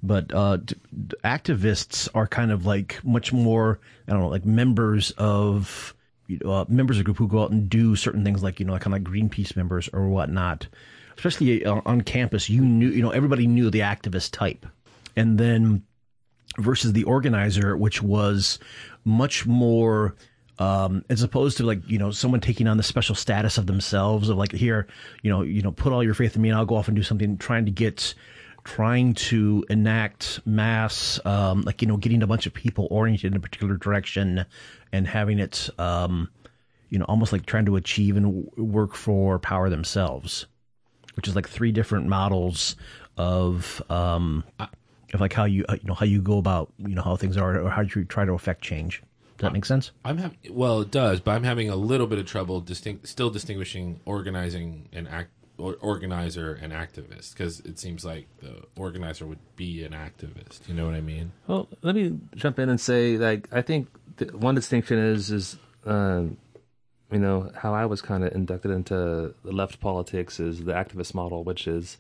But 0.03 0.33
uh, 0.35 0.57
d- 0.57 0.77
d- 1.09 1.17
activists 1.25 2.09
are 2.15 2.27
kind 2.27 2.51
of 2.51 2.67
like 2.67 2.99
much 3.05 3.33
more, 3.33 3.79
I 4.09 4.13
don't 4.13 4.21
know, 4.21 4.29
like 4.29 4.45
members 4.45 5.11
of 5.13 5.95
you 6.27 6.39
know, 6.43 6.53
uh, 6.53 6.65
members 6.69 6.97
of 6.97 7.03
a 7.03 7.05
group 7.05 7.19
who 7.19 7.29
go 7.29 7.43
out 7.43 7.51
and 7.51 7.69
do 7.69 7.95
certain 7.97 8.25
things, 8.25 8.43
like 8.43 8.59
you 8.61 8.67
know, 8.67 8.73
like 8.73 8.83
kind 8.83 8.95
of 8.95 9.03
like 9.03 9.11
Greenpeace 9.13 9.57
members 9.57 9.89
or 9.93 10.09
whatnot. 10.09 10.67
Especially 11.17 11.65
uh, 11.65 11.83
on 11.85 12.01
campus, 12.01 12.49
you 12.49 12.63
knew, 12.63 12.89
you 12.89 13.03
know, 13.03 13.11
everybody 13.11 13.47
knew 13.47 13.69
the 13.71 13.81
activist 13.81 14.31
type, 14.33 14.65
and 15.15 15.39
then 15.39 15.83
versus 16.59 16.93
the 16.93 17.05
organizer, 17.05 17.77
which 17.77 18.03
was 18.03 18.59
much 19.05 19.47
more 19.47 20.15
um, 20.59 21.05
as 21.09 21.23
opposed 21.23 21.57
to 21.57 21.65
like 21.65 21.89
you 21.89 21.99
know 21.99 22.11
someone 22.11 22.41
taking 22.41 22.69
on 22.69 22.77
the 22.77 22.83
special 22.83 23.15
status 23.15 23.59
of 23.59 23.67
themselves 23.67 24.29
of 24.29 24.37
like 24.37 24.53
here 24.53 24.87
you 25.23 25.31
know 25.31 25.43
you 25.43 25.63
know 25.63 25.73
put 25.73 25.93
all 25.93 26.05
your 26.05 26.15
faith 26.15 26.37
in 26.37 26.43
me 26.43 26.51
and 26.51 26.59
I'll 26.59 26.67
go 26.67 26.77
off 26.77 26.89
and 26.89 26.97
do 26.97 27.03
something 27.03 27.39
trying 27.39 27.65
to 27.65 27.73
get 27.73 28.15
trying 28.65 29.15
to 29.15 29.65
enact 29.71 30.41
mass 30.47 31.19
um, 31.25 31.63
like 31.63 31.83
you 31.83 31.89
know 31.89 31.97
getting 31.97 32.23
a 32.23 32.27
bunch 32.27 32.47
of 32.47 32.55
people 32.55 32.87
oriented 32.91 33.33
in 33.33 33.37
a 33.37 33.41
particular 33.41 33.77
direction 33.77 34.45
and 34.93 35.07
having 35.07 35.39
it 35.39 35.69
um, 35.79 36.29
you 36.91 36.99
know 36.99 37.07
almost 37.07 37.33
like 37.33 37.47
trying 37.47 37.67
to 37.67 37.77
achieve 37.77 38.17
and 38.17 38.49
work 38.57 38.95
for 38.95 39.39
power 39.39 39.69
themselves 39.69 40.47
which 41.15 41.27
is 41.27 41.35
like 41.35 41.49
three 41.49 41.73
different 41.73 42.07
models 42.07 42.77
of 43.17 43.83
um, 43.91 44.45
of 45.13 45.21
like 45.21 45.33
how 45.33 45.45
you 45.45 45.65
uh, 45.69 45.75
you 45.75 45.89
know 45.89 45.95
how 45.95 46.07
you 46.07 46.23
go 46.23 46.39
about 46.39 46.73
you 46.79 46.95
know 46.95 47.03
how 47.03 47.17
things 47.17 47.37
are 47.37 47.61
or 47.61 47.71
how 47.71 47.83
you 47.83 48.05
try 48.05 48.25
to 48.25 48.33
affect 48.33 48.63
change. 48.63 49.03
Does 49.39 49.49
that 49.49 49.53
make 49.53 49.65
sense? 49.65 49.91
I'm 50.05 50.19
having 50.19 50.39
well, 50.51 50.81
it 50.81 50.91
does, 50.91 51.21
but 51.21 51.33
I'm 51.33 51.45
having 51.45 51.69
a 51.69 51.77
little 51.77 52.07
bit 52.07 52.19
of 52.19 52.27
trouble 52.27 52.61
distinct, 52.61 53.09
still 53.09 53.31
distinguishing 53.31 54.01
organizing 54.05 54.89
and 54.93 55.09
act 55.09 55.31
or, 55.59 55.77
organizer 55.81 56.59
and 56.61 56.73
activist 56.73 57.33
because 57.33 57.61
it 57.61 57.79
seems 57.79 58.05
like 58.05 58.27
the 58.41 58.63
organizer 58.77 59.27
would 59.27 59.39
be 59.57 59.85
an 59.85 59.93
activist. 59.93 60.69
You 60.69 60.75
know 60.75 60.87
what 60.87 60.95
I 60.95 61.01
mean? 61.01 61.33
Well, 61.47 61.69
let 61.83 61.95
me 61.95 62.19
jump 62.35 62.59
in 62.59 62.69
and 62.69 62.81
say, 62.81 63.17
like, 63.17 63.49
I 63.53 63.63
think 63.63 63.89
the 64.17 64.27
one 64.27 64.55
distinction 64.55 64.99
is 64.99 65.31
is 65.31 65.57
um, 65.85 66.37
you 67.11 67.19
know 67.19 67.51
how 67.57 67.75
I 67.75 67.87
was 67.87 68.01
kind 68.01 68.25
of 68.25 68.35
inducted 68.35 68.71
into 68.71 69.35
the 69.45 69.53
left 69.53 69.81
politics 69.81 70.41
is 70.41 70.65
the 70.65 70.73
activist 70.73 71.15
model, 71.15 71.45
which 71.45 71.67
is 71.67 71.99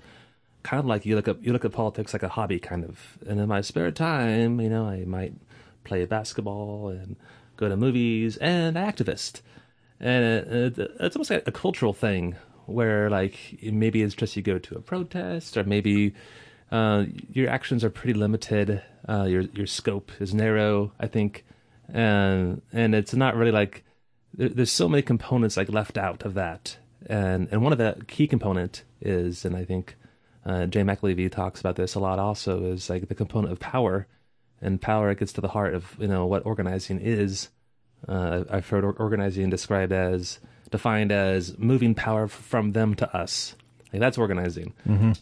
kind 0.63 0.81
of 0.81 0.87
like 0.87 1.05
you 1.07 1.17
look 1.17 1.29
at 1.29 1.43
you 1.45 1.53
look 1.53 1.65
at 1.65 1.73
politics 1.73 2.13
like 2.13 2.23
a 2.23 2.29
hobby, 2.29 2.59
kind 2.59 2.85
of. 2.85 3.19
And 3.27 3.41
in 3.41 3.49
my 3.49 3.61
spare 3.61 3.91
time, 3.91 4.61
you 4.61 4.69
know, 4.69 4.87
I 4.87 5.05
might 5.05 5.35
play 5.85 6.05
basketball 6.05 6.89
and 6.89 7.17
go 7.57 7.69
to 7.69 7.77
movies 7.77 8.37
and 8.39 8.77
activist. 8.77 9.41
And 10.01 10.25
it, 10.25 10.79
it, 10.79 10.91
it's 11.01 11.17
almost 11.17 11.31
like 11.31 11.47
a 11.47 11.53
cultural 11.53 11.93
thing 11.93 12.37
where, 12.67 13.11
like, 13.11 13.59
maybe 13.63 14.03
it's 14.03 14.15
just 14.15 14.37
you 14.37 14.43
go 14.43 14.59
to 14.59 14.77
a 14.77 14.81
protest, 14.81 15.57
or 15.57 15.65
maybe 15.65 16.15
uh, 16.71 17.05
your 17.33 17.49
actions 17.49 17.85
are 17.85 17.91
pretty 17.91 18.15
limited. 18.19 18.83
Uh, 19.09 19.25
your 19.25 19.43
your 19.53 19.67
scope 19.67 20.11
is 20.21 20.33
narrow, 20.33 20.93
I 20.99 21.07
think, 21.07 21.45
and 21.89 22.63
and 22.73 22.95
it's 22.95 23.15
not 23.15 23.37
really 23.37 23.53
like 23.53 23.85
there, 24.35 24.49
there's 24.49 24.71
so 24.71 24.89
many 24.89 25.03
components 25.03 25.57
like 25.57 25.69
left 25.69 25.99
out 25.99 26.25
of 26.25 26.35
that, 26.35 26.77
and 27.07 27.49
and 27.51 27.63
one 27.63 27.73
of 27.73 27.79
the 27.79 28.05
key 28.07 28.27
component 28.27 28.85
is, 29.01 29.45
and 29.45 29.57
I 29.57 29.65
think 29.65 29.97
uh, 30.45 30.67
Jay 30.67 30.83
McAlevey 30.83 31.31
talks 31.31 31.61
about 31.61 31.77
this 31.77 31.95
a 31.95 32.01
lot. 32.01 32.19
Also, 32.19 32.65
is 32.73 32.91
like 32.91 33.09
the 33.09 33.15
component 33.15 33.53
of 33.53 33.61
power, 33.61 34.07
and 34.61 34.81
power 34.81 35.11
it 35.11 35.19
gets 35.19 35.33
to 35.35 35.41
the 35.41 35.49
heart 35.49 35.75
of 35.75 35.97
you 35.99 36.09
know 36.09 36.27
what 36.27 36.45
organizing 36.47 36.99
is. 37.01 37.49
Uh, 38.09 38.45
I've 38.51 38.69
heard 38.69 38.85
organizing 38.85 39.51
described 39.51 39.93
as 39.93 40.41
defined 40.71 41.13
as 41.13 41.57
moving 41.59 41.95
power 41.95 42.27
from 42.27 42.73
them 42.73 42.95
to 42.97 43.17
us. 43.17 43.55
Like 43.93 44.01
that's 44.01 44.19
organizing. 44.19 44.75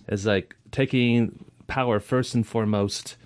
It's 0.09 0.25
like 0.25 0.57
taking 0.71 1.45
power 1.67 2.01
first 2.01 2.35
and 2.35 2.47
foremost, 2.47 3.17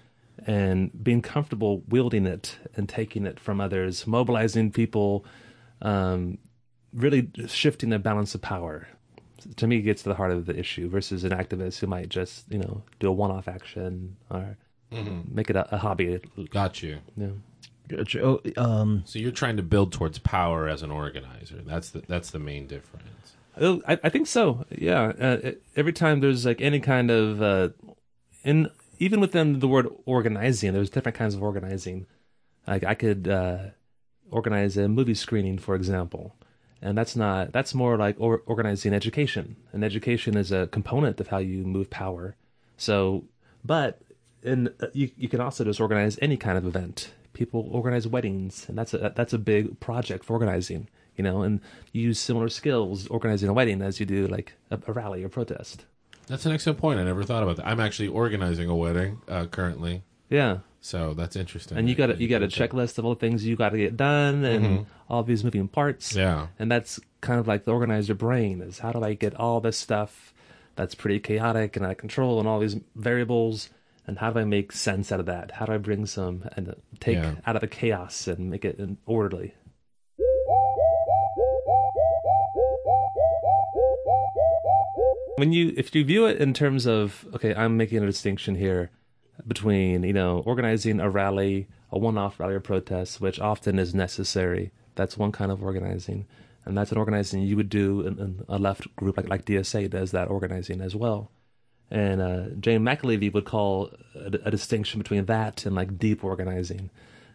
and 0.47 0.91
being 1.05 1.23
comfortable 1.23 1.83
wielding 1.89 2.27
it 2.27 2.59
and 2.75 2.89
taking 2.89 3.27
it 3.27 3.39
from 3.39 3.61
others, 3.61 4.07
mobilizing 4.07 4.73
people, 4.73 5.25
um, 5.83 6.39
really 6.93 7.31
shifting 7.47 7.91
the 7.91 7.99
balance 8.01 8.35
of 8.35 8.43
power. 8.43 8.89
To 9.57 9.67
me, 9.67 9.77
it 9.77 9.83
gets 9.83 10.03
to 10.03 10.09
the 10.09 10.15
heart 10.15 10.31
of 10.33 10.47
the 10.47 10.59
issue 10.59 10.89
versus 10.89 11.25
an 11.25 11.31
activist 11.33 11.79
who 11.79 11.87
might 11.87 12.09
just 12.09 12.51
you 12.51 12.59
know 12.59 12.83
do 13.01 13.09
a 13.09 13.13
one-off 13.13 13.49
action 13.49 14.17
or 14.31 14.57
make 15.29 15.51
it 15.51 15.57
a, 15.57 15.75
a 15.75 15.79
hobby. 15.79 16.21
Got 16.51 16.83
you. 16.83 16.99
Yeah. 17.17 17.29
Oh, 18.23 18.41
um, 18.57 19.03
So 19.05 19.19
you're 19.19 19.31
trying 19.33 19.57
to 19.59 19.63
build 19.63 19.93
towards 19.93 20.19
power 20.19 20.69
as 20.69 20.83
an 20.83 20.91
organizer. 20.91 21.61
That's 21.67 21.91
the 21.91 22.03
that's 22.09 22.31
the 22.31 22.39
main 22.39 22.67
difference. 22.67 23.35
Oh, 23.61 23.83
I, 23.87 23.99
I 24.03 24.09
think 24.09 24.27
so. 24.27 24.65
Yeah. 24.71 25.13
Uh, 25.19 25.53
every 25.77 25.93
time 25.93 26.21
there's 26.21 26.45
like 26.47 26.61
any 26.61 26.81
kind 26.81 27.11
of, 27.11 27.43
uh, 27.43 27.69
in 28.43 28.71
even 28.99 29.21
within 29.21 29.59
the 29.61 29.69
word 29.69 29.89
organizing, 30.07 30.73
there's 30.73 30.91
different 30.91 31.17
kinds 31.17 31.35
of 31.35 31.43
organizing. 31.43 32.07
Like 32.67 32.85
I 32.85 32.95
could 32.95 33.29
uh, 33.29 33.59
organize 34.31 34.77
a 34.77 34.89
movie 34.89 35.15
screening, 35.15 35.59
for 35.59 35.75
example, 35.75 36.35
and 36.85 36.97
that's 36.97 37.17
not 37.17 37.51
that's 37.51 37.75
more 37.75 37.97
like 37.97 38.15
or, 38.19 38.43
organizing 38.47 38.93
education. 38.93 39.57
And 39.73 39.83
education 39.83 40.37
is 40.37 40.53
a 40.53 40.67
component 40.69 41.19
of 41.19 41.29
how 41.29 41.39
you 41.39 41.65
move 41.65 41.89
power. 41.89 42.37
So, 42.77 43.25
but 43.65 44.01
and 44.45 44.71
uh, 44.81 44.89
you 44.93 45.11
you 45.17 45.29
can 45.29 45.41
also 45.41 45.65
just 45.65 45.81
organize 45.81 46.19
any 46.21 46.37
kind 46.37 46.59
of 46.59 46.67
event. 46.67 47.13
People 47.33 47.69
organize 47.73 48.07
weddings, 48.07 48.69
and 48.69 48.79
that's 48.79 48.93
a 48.93 49.13
that's 49.17 49.33
a 49.33 49.39
big 49.39 49.81
project 49.81 50.25
for 50.25 50.35
organizing. 50.35 50.89
You 51.17 51.25
know, 51.25 51.43
and 51.43 51.61
you 51.93 52.03
use 52.03 52.19
similar 52.19 52.49
skills 52.49 53.07
organizing 53.07 53.49
a 53.49 53.53
wedding 53.53 53.81
as 53.81 53.99
you 53.99 54.07
do 54.07 54.27
like 54.27 54.53
a, 54.71 54.79
a 54.87 54.93
rally 54.93 55.25
or 55.25 55.29
protest. 55.29 55.87
That's 56.27 56.45
an 56.45 56.53
excellent 56.53 56.79
point. 56.79 57.01
I 57.01 57.05
never 57.05 57.23
thought 57.23 57.43
about 57.43 57.57
that. 57.57 57.67
I'm 57.67 57.81
actually 57.81 58.09
organizing 58.09 58.69
a 58.69 58.77
wedding 58.77 59.21
uh, 59.29 59.47
currently, 59.47 60.03
Yeah, 60.35 60.59
so 60.81 61.15
that's 61.15 61.37
interesting. 61.37 61.79
and 61.79 61.89
you 61.89 61.95
got 61.95 62.11
a, 62.11 62.17
you 62.17 62.27
got 62.27 62.43
a 62.43 62.49
checklist 62.49 62.99
of 62.99 63.05
all 63.05 63.15
the 63.15 63.21
things 63.21 63.47
you 63.47 63.55
got 63.55 63.71
to 63.71 63.79
get 63.79 63.97
done, 63.97 64.45
and 64.45 64.65
mm-hmm. 64.65 64.83
all 65.09 65.23
these 65.23 65.45
moving 65.45 65.69
parts. 65.69 66.15
Yeah. 66.15 66.49
and 66.59 66.71
that's 66.71 66.99
kind 67.21 67.39
of 67.39 67.47
like 67.47 67.65
the 67.65 67.71
organizer 67.71 68.15
brain 68.15 68.61
is 68.61 68.81
how 68.81 68.91
do 68.91 69.03
I 69.05 69.15
get 69.15 69.35
all 69.37 69.61
this 69.61 69.79
stuff 69.79 70.35
that's 70.75 70.95
pretty 70.97 71.21
chaotic 71.21 71.77
and 71.77 71.87
out 71.87 71.93
of 71.93 71.99
control, 71.99 72.41
and 72.41 72.49
all 72.49 72.59
these 72.59 72.77
variables, 72.97 73.71
and 74.09 74.19
how 74.19 74.31
do 74.33 74.41
I 74.41 74.45
make 74.45 74.73
sense 74.73 75.13
out 75.13 75.21
of 75.21 75.27
that? 75.27 75.53
How 75.53 75.67
do 75.67 75.73
I 75.73 75.79
bring 75.79 76.05
some 76.05 76.49
and 76.57 76.75
take 76.99 77.17
Yeah. 77.19 77.37
out 77.47 77.55
of 77.55 77.61
the 77.61 77.69
chaos 77.69 78.27
and 78.27 78.51
make 78.51 78.65
it 78.65 78.81
orderly? 79.07 79.55
when 85.37 85.53
you 85.53 85.73
if 85.77 85.95
you 85.95 86.05
view 86.05 86.27
it 86.27 86.39
in 86.39 86.55
terms 86.55 86.87
of 86.87 87.27
okay 87.35 87.55
i'm 87.55 87.77
making 87.77 88.03
a 88.03 88.07
distinction 88.07 88.55
here 88.55 88.91
between 89.47 90.03
you 90.03 90.13
know 90.13 90.43
organizing 90.47 91.01
a 91.01 91.11
rally 91.11 91.67
a 91.91 91.99
one-off 91.99 92.41
rally 92.41 92.55
or 92.55 92.61
protest 92.61 93.21
which 93.21 93.41
often 93.41 93.79
is 93.79 93.95
necessary. 93.95 94.73
That's 94.95 95.19
one 95.19 95.33
kind 95.33 95.51
of 95.51 95.63
organizing. 95.63 96.27
And 96.65 96.79
that's 96.79 96.93
an 96.93 96.99
organizing 96.99 97.43
you 97.43 97.57
would 97.57 97.69
do 97.69 98.01
in, 98.01 98.19
in 98.19 98.45
a 98.49 98.59
left 98.59 98.95
group 98.97 99.17
like, 99.17 99.29
like 99.29 99.45
dsa 99.45 99.91
does 99.91 100.13
that 100.13 100.29
organizing 100.29 100.81
as 100.81 100.97
well. 100.97 101.31
And 101.91 102.21
uh, 102.21 102.45
jane 102.59 102.81
mcalevey 102.81 103.33
would 103.33 103.45
call 103.45 103.91
a, 104.15 104.39
a 104.45 104.51
distinction 104.51 104.99
between 104.99 105.27
that 105.27 105.67
and 105.67 105.77
like 105.77 105.99
deep 105.99 106.25
organizing. 106.25 106.91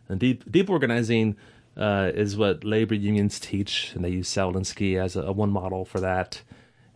And 0.08 0.20
deep 0.20 0.51
deep 0.51 0.70
organizing 0.70 1.38
uh, 1.78 2.12
is 2.13 2.36
what 2.36 2.63
labor 2.63 2.96
unions 2.96 3.39
teach 3.39 3.94
and 3.94 4.04
they 4.04 4.10
use 4.10 4.28
Saul 4.28 4.54
Alinsky 4.54 5.00
as 5.00 5.16
a, 5.16 5.22
a 5.22 5.32
one 5.32 5.51
model 5.51 5.86
for 5.86 6.00
that. 6.00 6.42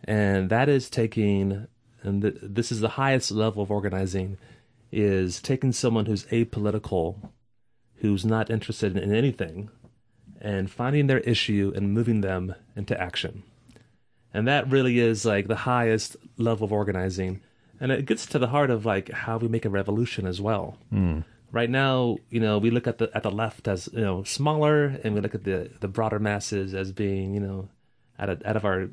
And 0.02 0.50
that 0.50 0.68
is 0.68 0.90
taking 0.90 1.68
and 2.02 2.20
th- 2.20 2.36
this 2.42 2.70
is 2.70 2.80
the 2.80 2.90
highest 2.90 3.30
level 3.30 3.62
of 3.62 3.70
organizing 3.70 4.36
is 4.94 5.40
taking 5.40 5.72
someone 5.72 6.06
who's 6.06 6.24
apolitical 6.26 7.30
who's 7.96 8.24
not 8.24 8.50
interested 8.50 8.96
in 8.96 9.14
anything 9.14 9.70
and 10.40 10.70
finding 10.70 11.06
their 11.06 11.20
issue 11.20 11.72
and 11.74 11.94
moving 11.94 12.20
them 12.20 12.54
into 12.76 13.00
action. 13.00 13.42
And 14.34 14.46
that 14.46 14.68
really 14.70 14.98
is 14.98 15.24
like 15.24 15.48
the 15.48 15.56
highest 15.56 16.16
level 16.36 16.64
of 16.64 16.72
organizing. 16.72 17.40
And 17.80 17.90
it 17.90 18.04
gets 18.04 18.26
to 18.26 18.38
the 18.38 18.48
heart 18.48 18.70
of 18.70 18.84
like 18.84 19.10
how 19.10 19.38
we 19.38 19.48
make 19.48 19.64
a 19.64 19.70
revolution 19.70 20.26
as 20.26 20.40
well. 20.40 20.76
Hmm. 20.90 21.20
Right 21.50 21.70
now, 21.70 22.18
you 22.30 22.40
know, 22.40 22.58
we 22.58 22.70
look 22.70 22.86
at 22.86 22.98
the 22.98 23.10
at 23.14 23.22
the 23.22 23.30
left 23.30 23.68
as 23.68 23.88
you 23.92 24.00
know 24.00 24.24
smaller, 24.24 24.98
and 25.04 25.14
we 25.14 25.20
look 25.20 25.36
at 25.36 25.44
the 25.44 25.70
the 25.78 25.86
broader 25.86 26.18
masses 26.18 26.74
as 26.74 26.90
being 26.90 27.32
you 27.32 27.40
know 27.40 27.68
out 28.18 28.28
of 28.28 28.42
out 28.44 28.56
of 28.56 28.64
our 28.64 28.88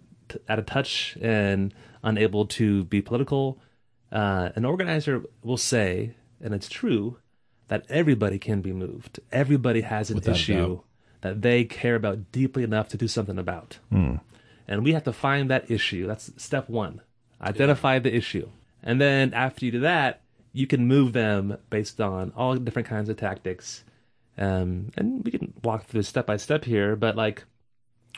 out 0.47 0.59
of 0.59 0.67
touch 0.67 1.17
and 1.21 1.73
unable 2.03 2.45
to 2.45 2.83
be 2.85 3.01
political. 3.01 3.59
Uh, 4.11 4.49
an 4.55 4.65
organizer 4.65 5.23
will 5.43 5.57
say, 5.57 6.15
and 6.43 6.53
it's 6.53 6.67
true, 6.69 7.17
that 7.69 7.85
everybody 7.89 8.37
can 8.37 8.61
be 8.61 8.73
moved. 8.73 9.19
Everybody 9.31 9.81
has 9.81 10.09
an 10.09 10.15
Without 10.15 10.35
issue 10.35 10.75
doubt. 10.75 10.83
that 11.21 11.41
they 11.41 11.63
care 11.63 11.95
about 11.95 12.31
deeply 12.31 12.63
enough 12.63 12.89
to 12.89 12.97
do 12.97 13.07
something 13.07 13.37
about. 13.39 13.79
And 14.67 14.83
we 14.83 14.93
have 14.93 15.03
to 15.05 15.13
find 15.13 15.49
that 15.49 15.69
issue. 15.71 16.07
That's 16.07 16.31
step 16.37 16.69
one. 16.69 17.01
Identify 17.41 17.99
the 17.99 18.13
issue. 18.13 18.49
And 18.83 18.99
then 18.99 19.33
after 19.33 19.65
you 19.65 19.71
do 19.71 19.79
that, 19.81 20.21
you 20.53 20.67
can 20.67 20.85
move 20.87 21.13
them 21.13 21.57
based 21.69 22.01
on 22.01 22.31
all 22.35 22.55
different 22.55 22.87
kinds 22.87 23.09
of 23.09 23.17
tactics. 23.17 23.83
Um, 24.37 24.91
and 24.97 25.23
we 25.23 25.31
can 25.31 25.53
walk 25.63 25.85
through 25.85 26.03
step 26.03 26.25
by 26.25 26.37
step 26.37 26.65
here, 26.65 26.95
but 26.95 27.15
like 27.15 27.43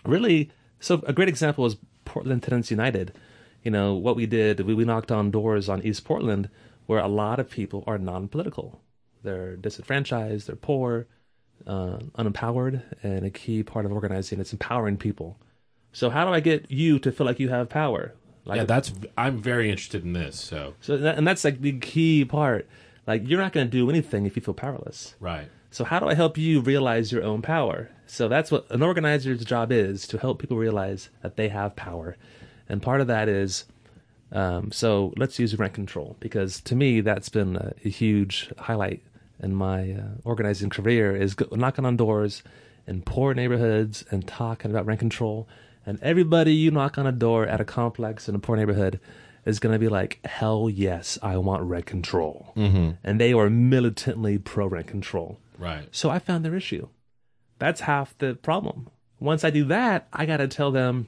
really, 0.05 0.51
so 0.79 1.03
a 1.05 1.13
great 1.13 1.29
example 1.29 1.65
is 1.65 1.77
Portland 2.05 2.43
Tenants 2.43 2.71
United. 2.71 3.13
You 3.63 3.71
know, 3.71 3.93
what 3.93 4.15
we 4.15 4.25
did, 4.25 4.59
we, 4.61 4.73
we 4.73 4.85
knocked 4.85 5.11
on 5.11 5.31
doors 5.31 5.69
on 5.69 5.81
East 5.83 6.03
Portland 6.03 6.49
where 6.85 6.99
a 6.99 7.07
lot 7.07 7.39
of 7.39 7.49
people 7.49 7.83
are 7.87 7.97
non 7.97 8.27
political. 8.27 8.81
They're 9.23 9.55
disenfranchised, 9.55 10.47
they're 10.47 10.55
poor, 10.55 11.07
uh, 11.65 11.99
unempowered, 12.17 12.83
and 13.03 13.25
a 13.25 13.29
key 13.29 13.63
part 13.63 13.85
of 13.85 13.91
organizing 13.93 14.39
is 14.39 14.51
empowering 14.51 14.97
people. 14.97 15.39
So, 15.93 16.09
how 16.09 16.25
do 16.25 16.33
I 16.33 16.41
get 16.41 16.69
you 16.69 16.99
to 16.99 17.11
feel 17.11 17.25
like 17.25 17.39
you 17.39 17.49
have 17.49 17.69
power? 17.69 18.13
Like, 18.45 18.57
Yeah, 18.57 18.65
that's 18.65 18.91
I'm 19.17 19.41
very 19.41 19.69
interested 19.69 20.03
in 20.03 20.13
this. 20.13 20.37
So 20.37 20.73
so 20.81 20.97
that, 20.97 21.17
and 21.17 21.25
that's 21.25 21.45
like 21.45 21.61
the 21.61 21.79
key 21.79 22.25
part. 22.25 22.67
Like, 23.07 23.27
you're 23.27 23.39
not 23.39 23.53
going 23.53 23.67
to 23.67 23.71
do 23.71 23.89
anything 23.89 24.25
if 24.25 24.35
you 24.35 24.41
feel 24.41 24.53
powerless. 24.53 25.15
right. 25.19 25.49
So 25.71 25.83
how 25.83 25.99
do 25.99 26.07
I 26.07 26.13
help 26.13 26.37
you 26.37 26.61
realize 26.61 27.11
your 27.11 27.23
own 27.23 27.41
power? 27.41 27.89
So 28.05 28.27
that's 28.27 28.51
what 28.51 28.69
an 28.69 28.83
organizer's 28.83 29.43
job 29.43 29.71
is 29.71 30.05
to 30.07 30.19
help 30.19 30.37
people 30.37 30.55
realize 30.55 31.09
that 31.23 31.35
they 31.35 31.49
have 31.49 31.75
power, 31.75 32.15
and 32.69 32.81
part 32.81 33.01
of 33.01 33.07
that 33.07 33.29
is. 33.29 33.65
Um, 34.31 34.71
so 34.71 35.13
let's 35.15 35.37
use 35.37 35.55
rent 35.59 35.75
control 35.75 36.17
because 36.19 36.59
to 36.61 36.75
me 36.75 37.01
that's 37.01 37.29
been 37.29 37.55
a, 37.55 37.73
a 37.85 37.89
huge 37.89 38.49
highlight 38.57 39.03
in 39.43 39.53
my 39.53 39.91
uh, 39.91 40.07
organizing 40.23 40.71
career 40.71 41.15
is 41.15 41.35
go, 41.35 41.45
knocking 41.55 41.85
on 41.85 41.97
doors 41.97 42.41
in 42.87 43.01
poor 43.01 43.33
neighborhoods 43.33 44.03
and 44.09 44.27
talking 44.27 44.71
about 44.71 44.85
rent 44.85 44.99
control. 44.99 45.47
And 45.85 45.99
everybody 46.01 46.53
you 46.53 46.71
knock 46.71 46.97
on 46.97 47.05
a 47.05 47.11
door 47.11 47.45
at 47.45 47.61
a 47.61 47.65
complex 47.65 48.27
in 48.27 48.35
a 48.35 48.39
poor 48.39 48.55
neighborhood 48.55 48.99
is 49.45 49.59
going 49.59 49.73
to 49.73 49.79
be 49.79 49.89
like, 49.89 50.19
hell 50.25 50.69
yes, 50.69 51.19
I 51.21 51.37
want 51.37 51.63
rent 51.63 51.85
control. 51.85 52.53
Mm-hmm. 52.55 52.91
And 53.03 53.19
they 53.19 53.33
are 53.33 53.49
militantly 53.49 54.37
pro 54.37 54.67
rent 54.67 54.87
control. 54.87 55.39
Right. 55.57 55.87
So 55.91 56.09
I 56.09 56.19
found 56.19 56.45
their 56.45 56.55
issue. 56.55 56.87
That's 57.59 57.81
half 57.81 58.17
the 58.17 58.35
problem. 58.35 58.89
Once 59.19 59.43
I 59.43 59.49
do 59.49 59.65
that, 59.65 60.07
I 60.11 60.25
got 60.25 60.37
to 60.37 60.47
tell 60.47 60.71
them 60.71 61.07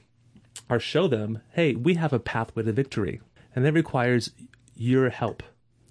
or 0.68 0.80
show 0.80 1.06
them, 1.06 1.40
hey, 1.52 1.74
we 1.74 1.94
have 1.94 2.12
a 2.12 2.18
pathway 2.18 2.62
to 2.64 2.72
victory. 2.72 3.20
And 3.54 3.64
that 3.64 3.72
requires 3.72 4.30
your 4.74 5.10
help, 5.10 5.42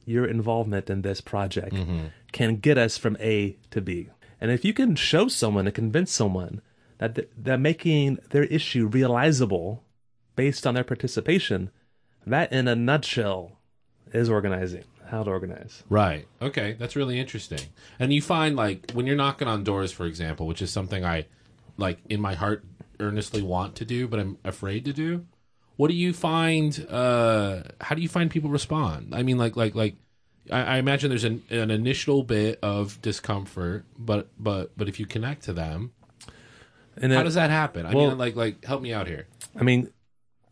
your 0.05 0.25
involvement 0.25 0.89
in 0.89 1.01
this 1.01 1.21
project 1.21 1.73
mm-hmm. 1.73 2.07
can 2.31 2.57
get 2.57 2.77
us 2.77 2.97
from 2.97 3.17
A 3.19 3.57
to 3.71 3.81
B. 3.81 4.09
And 4.39 4.51
if 4.51 4.63
you 4.63 4.73
can 4.73 4.95
show 4.95 5.27
someone 5.27 5.65
and 5.65 5.75
convince 5.75 6.11
someone 6.11 6.61
that 6.97 7.15
th- 7.15 7.29
that 7.37 7.59
making 7.59 8.19
their 8.29 8.43
issue 8.43 8.87
realizable 8.87 9.83
based 10.35 10.67
on 10.67 10.75
their 10.75 10.83
participation, 10.83 11.71
that 12.25 12.51
in 12.51 12.67
a 12.67 12.75
nutshell 12.75 13.53
is 14.13 14.29
organizing, 14.29 14.83
how 15.07 15.23
to 15.23 15.29
organize. 15.29 15.83
Right. 15.89 16.27
Okay, 16.41 16.73
that's 16.73 16.95
really 16.95 17.19
interesting. 17.19 17.59
And 17.99 18.13
you 18.13 18.21
find 18.21 18.55
like 18.55 18.91
when 18.91 19.07
you're 19.07 19.15
knocking 19.15 19.47
on 19.47 19.63
doors, 19.63 19.91
for 19.91 20.05
example, 20.05 20.45
which 20.45 20.61
is 20.61 20.71
something 20.71 21.03
I 21.03 21.25
like 21.77 21.99
in 22.09 22.21
my 22.21 22.35
heart 22.35 22.63
earnestly 22.99 23.41
want 23.41 23.75
to 23.77 23.85
do, 23.85 24.07
but 24.07 24.19
I'm 24.19 24.37
afraid 24.43 24.85
to 24.85 24.93
do. 24.93 25.25
What 25.77 25.89
do 25.89 25.93
you 25.95 26.13
find? 26.13 26.85
Uh, 26.89 27.63
how 27.81 27.95
do 27.95 28.01
you 28.01 28.07
find 28.09 28.31
people 28.31 28.49
respond? 28.49 29.13
I 29.13 29.23
mean, 29.23 29.37
like, 29.37 29.55
like, 29.55 29.75
like. 29.75 29.95
I, 30.51 30.61
I 30.61 30.77
imagine 30.77 31.09
there's 31.09 31.23
an, 31.23 31.41
an 31.49 31.71
initial 31.71 32.21
bit 32.21 32.59
of 32.61 33.01
discomfort, 33.01 33.83
but 33.97 34.29
but 34.37 34.77
but 34.77 34.87
if 34.87 34.99
you 34.99 35.07
connect 35.07 35.43
to 35.45 35.53
them, 35.53 35.91
And 36.97 37.11
how 37.11 37.21
it- 37.21 37.23
does 37.23 37.33
that 37.33 37.49
happen? 37.49 37.85
I 37.87 37.93
well- 37.95 38.09
mean, 38.09 38.17
like 38.19 38.35
like 38.35 38.63
help 38.63 38.81
me 38.83 38.93
out 38.93 39.07
here. 39.07 39.25
I 39.55 39.63
mean, 39.63 39.89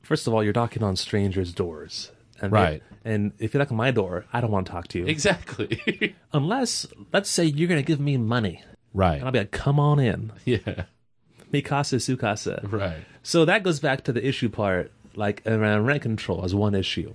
first 0.02 0.26
of 0.26 0.34
all, 0.34 0.44
you're 0.44 0.52
knocking 0.54 0.82
on 0.84 0.96
strangers' 0.96 1.54
doors. 1.54 2.12
And 2.42 2.52
they- 2.52 2.56
Right. 2.58 2.84
and 3.06 3.34
if 3.38 3.54
you 3.54 3.60
knock 3.60 3.70
on 3.72 3.78
my 3.78 3.92
door, 3.92 4.26
I 4.34 4.42
don't 4.42 4.50
want 4.52 4.66
to 4.66 4.72
talk 4.74 4.88
to 4.90 5.00
you. 5.00 5.06
Exactly. 5.06 6.16
Unless, 6.34 6.88
let's 7.14 7.30
say 7.30 7.46
you're 7.46 7.68
going 7.70 7.80
to 7.80 7.86
give 7.86 8.00
me 8.00 8.18
money. 8.18 8.64
right. 8.94 9.18
And 9.18 9.26
I'll 9.26 9.32
be 9.32 9.40
like, 9.40 9.52
come 9.52 9.80
on 9.80 10.00
in. 10.00 10.32
Yeah. 10.46 10.86
Mi 11.54 11.62
casa, 11.62 12.00
su 12.00 12.18
casa. 12.18 12.60
Right. 12.64 13.06
So 13.22 13.46
that 13.46 13.64
goes 13.64 13.80
back 13.80 14.04
to 14.06 14.12
the 14.12 14.28
issue 14.28 14.50
part, 14.50 14.92
like 15.16 15.44
around 15.46 15.86
rent 15.86 16.02
control 16.02 16.44
as 16.44 16.54
one 16.54 16.74
issue. 16.76 17.14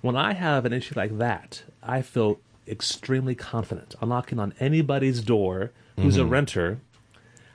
When 0.00 0.16
I 0.16 0.32
have 0.34 0.66
an 0.66 0.72
issue 0.72 0.94
like 0.96 1.16
that, 1.18 1.62
I 1.82 2.02
feel 2.02 2.40
extremely 2.66 3.34
confident. 3.34 3.94
I'm 4.02 4.08
knocking 4.08 4.38
on 4.38 4.54
anybody's 4.58 5.22
door 5.22 5.70
who's 5.96 6.16
a 6.16 6.20
mm-hmm. 6.20 6.30
renter. 6.30 6.80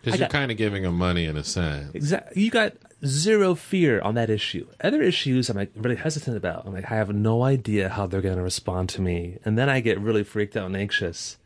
Because 0.02 0.20
you're 0.20 0.30
kind 0.30 0.52
of 0.52 0.58
giving 0.58 0.84
them 0.84 0.98
money 0.98 1.26
in 1.26 1.36
a 1.36 1.44
sense. 1.44 1.94
Exactly. 1.94 2.44
You 2.44 2.52
got 2.52 2.74
zero 3.06 3.56
fear 3.56 4.00
on 4.02 4.16
that 4.16 4.30
issue. 4.30 4.68
Other 4.82 5.02
issues 5.02 5.50
I'm 5.50 5.58
like 5.58 5.72
really 5.76 5.96
hesitant 5.96 6.38
about. 6.38 6.66
I'm 6.66 6.74
like, 6.74 6.92
I 6.92 6.96
have 6.96 7.14
no 7.14 7.44
idea 7.44 7.90
how 7.90 8.06
they're 8.08 8.22
going 8.22 8.38
to 8.38 8.44
respond 8.44 8.90
to 8.90 9.02
me. 9.02 9.38
And 9.44 9.58
then 9.58 9.68
I 9.70 9.80
get 9.80 10.00
really 10.00 10.24
freaked 10.24 10.56
out 10.56 10.68
and 10.68 10.78
anxious. 10.78 11.38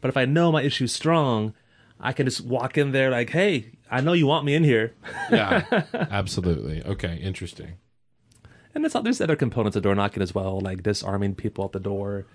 But 0.00 0.08
if 0.08 0.16
I 0.16 0.24
know 0.24 0.50
my 0.50 0.62
issue's 0.62 0.92
strong, 0.92 1.54
I 2.00 2.12
can 2.12 2.26
just 2.26 2.40
walk 2.40 2.76
in 2.78 2.92
there 2.92 3.10
like, 3.10 3.30
hey, 3.30 3.72
I 3.90 4.00
know 4.00 4.12
you 4.12 4.26
want 4.26 4.44
me 4.44 4.54
in 4.54 4.64
here. 4.64 4.94
Yeah. 5.30 5.84
Absolutely. 5.92 6.82
Okay. 6.84 7.16
Interesting. 7.16 7.74
And 8.74 8.84
there's, 8.84 8.92
there's 8.92 9.20
other 9.20 9.36
components 9.36 9.76
of 9.76 9.82
door 9.82 9.94
knocking 9.94 10.22
as 10.22 10.34
well, 10.34 10.60
like 10.60 10.82
disarming 10.82 11.34
people 11.34 11.64
at 11.64 11.72
the 11.72 11.80
door. 11.80 12.26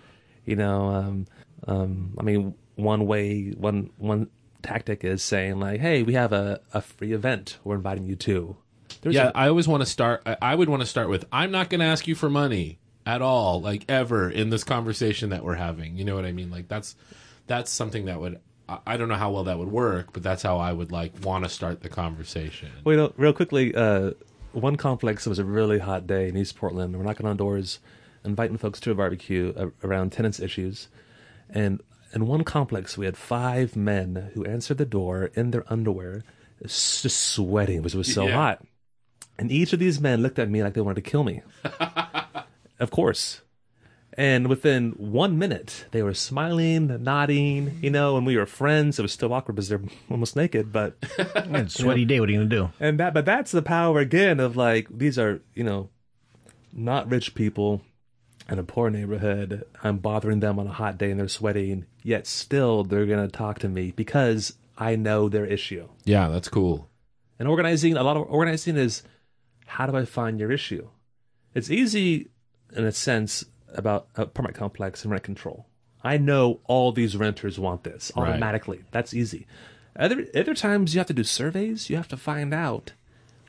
You 0.46 0.56
know, 0.56 0.88
um, 0.88 1.28
um, 1.68 2.16
I 2.20 2.24
mean, 2.24 2.56
one 2.76 3.06
way, 3.06 3.52
one 3.52 3.92
one 3.98 4.30
tactic 4.64 5.04
is 5.04 5.22
saying 5.22 5.60
like, 5.60 5.80
"Hey, 5.80 6.02
we 6.02 6.14
have 6.14 6.34
a, 6.34 6.62
a 6.74 6.82
free 6.82 7.14
event. 7.14 7.60
We're 7.64 7.76
inviting 7.76 8.06
you 8.06 8.16
to." 8.16 8.58
There's 9.02 9.16
yeah, 9.16 9.30
a- 9.30 9.38
I 9.38 9.48
always 9.50 9.68
want 9.68 9.82
to 9.82 9.86
start. 9.86 10.24
I, 10.26 10.38
I 10.42 10.56
would 10.56 10.68
want 10.70 10.82
to 10.82 10.88
start 10.88 11.10
with, 11.10 11.26
"I'm 11.32 11.52
not 11.52 11.70
going 11.70 11.80
to 11.80 11.86
ask 11.86 12.08
you 12.08 12.16
for 12.16 12.30
money 12.30 12.80
at 13.06 13.22
all, 13.22 13.62
like 13.62 13.86
ever 13.88 14.30
in 14.30 14.50
this 14.50 14.64
conversation 14.64 15.30
that 15.30 15.44
we're 15.44 15.56
having." 15.56 15.96
You 15.96 16.06
know 16.06 16.16
what 16.16 16.26
I 16.26 16.32
mean? 16.32 16.50
Like 16.50 16.68
that's 16.68 16.96
that's 17.46 17.70
something 17.70 18.06
that 18.06 18.20
would. 18.20 18.40
I, 18.86 18.98
don't 18.98 19.08
know 19.10 19.16
how 19.16 19.32
well 19.32 19.44
that 19.46 19.58
would 19.58 19.72
work, 19.72 20.14
but 20.14 20.24
that's 20.24 20.44
how 20.44 20.58
I 20.58 20.72
would 20.74 20.92
like 20.92 21.14
want 21.24 21.44
to 21.44 21.50
start 21.50 21.82
the 21.82 21.90
conversation. 21.90 22.70
Well, 22.84 22.96
you 22.96 23.02
know, 23.02 23.14
real 23.18 23.34
quickly, 23.34 23.74
uh, 23.76 24.12
one 24.54 24.76
complex. 24.76 25.26
It 25.26 25.30
was 25.30 25.40
a 25.40 25.46
really 25.46 25.80
hot 25.80 26.08
day 26.08 26.30
in 26.30 26.38
East 26.38 26.56
Portland. 26.56 26.96
We're 26.98 27.04
knocking 27.04 27.26
on 27.26 27.38
doors, 27.38 27.80
inviting 28.24 28.58
folks 28.58 28.80
to 28.82 28.92
a 28.92 28.96
barbecue 28.96 29.54
uh, 29.56 29.68
around 29.84 30.12
tenants 30.12 30.40
issues, 30.40 30.88
and 31.50 31.82
in 32.14 32.28
one 32.28 32.44
complex 32.44 32.98
we 32.98 33.06
had 33.06 33.18
five 33.18 33.76
men 33.76 34.32
who 34.34 34.44
answered 34.46 34.78
the 34.78 34.86
door 34.86 35.32
in 35.36 35.52
their 35.52 35.64
underwear, 35.72 36.24
just 36.62 37.18
sweating 37.32 37.78
because 37.82 37.96
it 37.96 37.98
was 37.98 38.14
so 38.14 38.28
Yeah. 38.28 38.34
hot. 38.36 38.66
And 39.40 39.52
each 39.52 39.74
of 39.74 39.80
these 39.80 40.00
men 40.00 40.22
looked 40.22 40.38
at 40.38 40.50
me 40.50 40.62
like 40.62 40.74
they 40.74 40.82
wanted 40.82 41.04
to 41.04 41.10
kill 41.10 41.24
me. 41.24 41.42
of 42.80 42.92
course. 42.92 43.42
And 44.18 44.48
within 44.48 44.92
one 44.98 45.38
minute, 45.40 45.86
they 45.92 46.04
were 46.04 46.14
smiling, 46.14 47.02
nodding, 47.02 47.80
you 47.82 47.90
know, 47.90 48.18
and 48.18 48.26
we 48.26 48.36
were 48.36 48.46
friends. 48.46 49.00
It 49.00 49.04
was 49.04 49.14
still 49.14 49.34
awkward 49.34 49.56
because 49.56 49.70
they're 49.70 49.82
almost 50.10 50.36
naked, 50.36 50.74
but 50.74 50.96
Yeah, 51.18 51.68
sweaty 51.68 52.04
day. 52.04 52.20
What 52.20 52.28
are 52.28 52.32
you 52.34 52.40
gonna 52.40 52.50
do? 52.50 52.70
and 52.80 53.00
that 53.00 53.14
but 53.14 53.24
that's 53.26 53.52
the 53.52 53.62
power 53.62 54.00
again 54.00 54.40
of 54.42 54.58
like 54.58 54.88
these 54.90 55.18
are 55.18 55.42
you 55.56 55.64
know 55.64 55.90
not 56.74 57.10
rich 57.10 57.36
people 57.36 57.82
in 58.50 58.60
a 58.60 58.64
poor 58.64 58.90
neighborhood 58.90 59.64
i'm 59.84 59.98
bothering 59.98 60.40
them 60.40 60.58
on 60.60 60.68
a 60.68 60.72
hot 60.72 60.98
day 60.98 61.12
and 61.12 61.20
they're 61.20 61.28
sweating 61.28 61.86
yet 62.04 62.26
still 62.28 62.84
they're 62.84 63.06
going 63.06 63.26
to 63.26 63.32
talk 63.32 63.60
to 63.60 63.70
me 63.70 63.92
because 63.96 64.54
i 64.78 64.96
know 64.96 65.30
their 65.30 65.46
issue 65.46 65.88
Yeah, 66.06 66.28
that's 66.30 66.50
cool. 66.50 66.90
and 67.40 67.48
organizing 67.48 67.96
a 67.98 68.04
lot 68.04 68.18
of 68.18 68.26
organizing 68.30 68.78
is 68.78 69.04
how 69.68 69.86
do 69.86 69.96
i 69.96 70.06
find 70.06 70.40
your 70.40 70.52
issue 70.52 70.88
it's 71.54 71.70
easy 71.70 72.30
in 72.76 72.84
a 72.86 72.92
sense 72.92 73.46
about 73.76 74.08
apartment 74.16 74.56
complex 74.56 75.04
and 75.04 75.12
rent 75.12 75.24
control 75.24 75.66
i 76.04 76.18
know 76.18 76.60
all 76.66 76.92
these 76.92 77.16
renters 77.18 77.60
want 77.60 77.84
this 77.84 78.12
Right. 78.16 78.30
automatically 78.30 78.82
that's 78.92 79.14
easy 79.14 79.46
other 79.96 80.26
other 80.36 80.54
times 80.56 80.94
you 80.94 81.00
have 81.00 81.08
to 81.08 81.14
do 81.14 81.24
surveys 81.24 81.90
you 81.90 81.96
have 81.98 82.08
to 82.10 82.18
find 82.18 82.54
out 82.54 82.94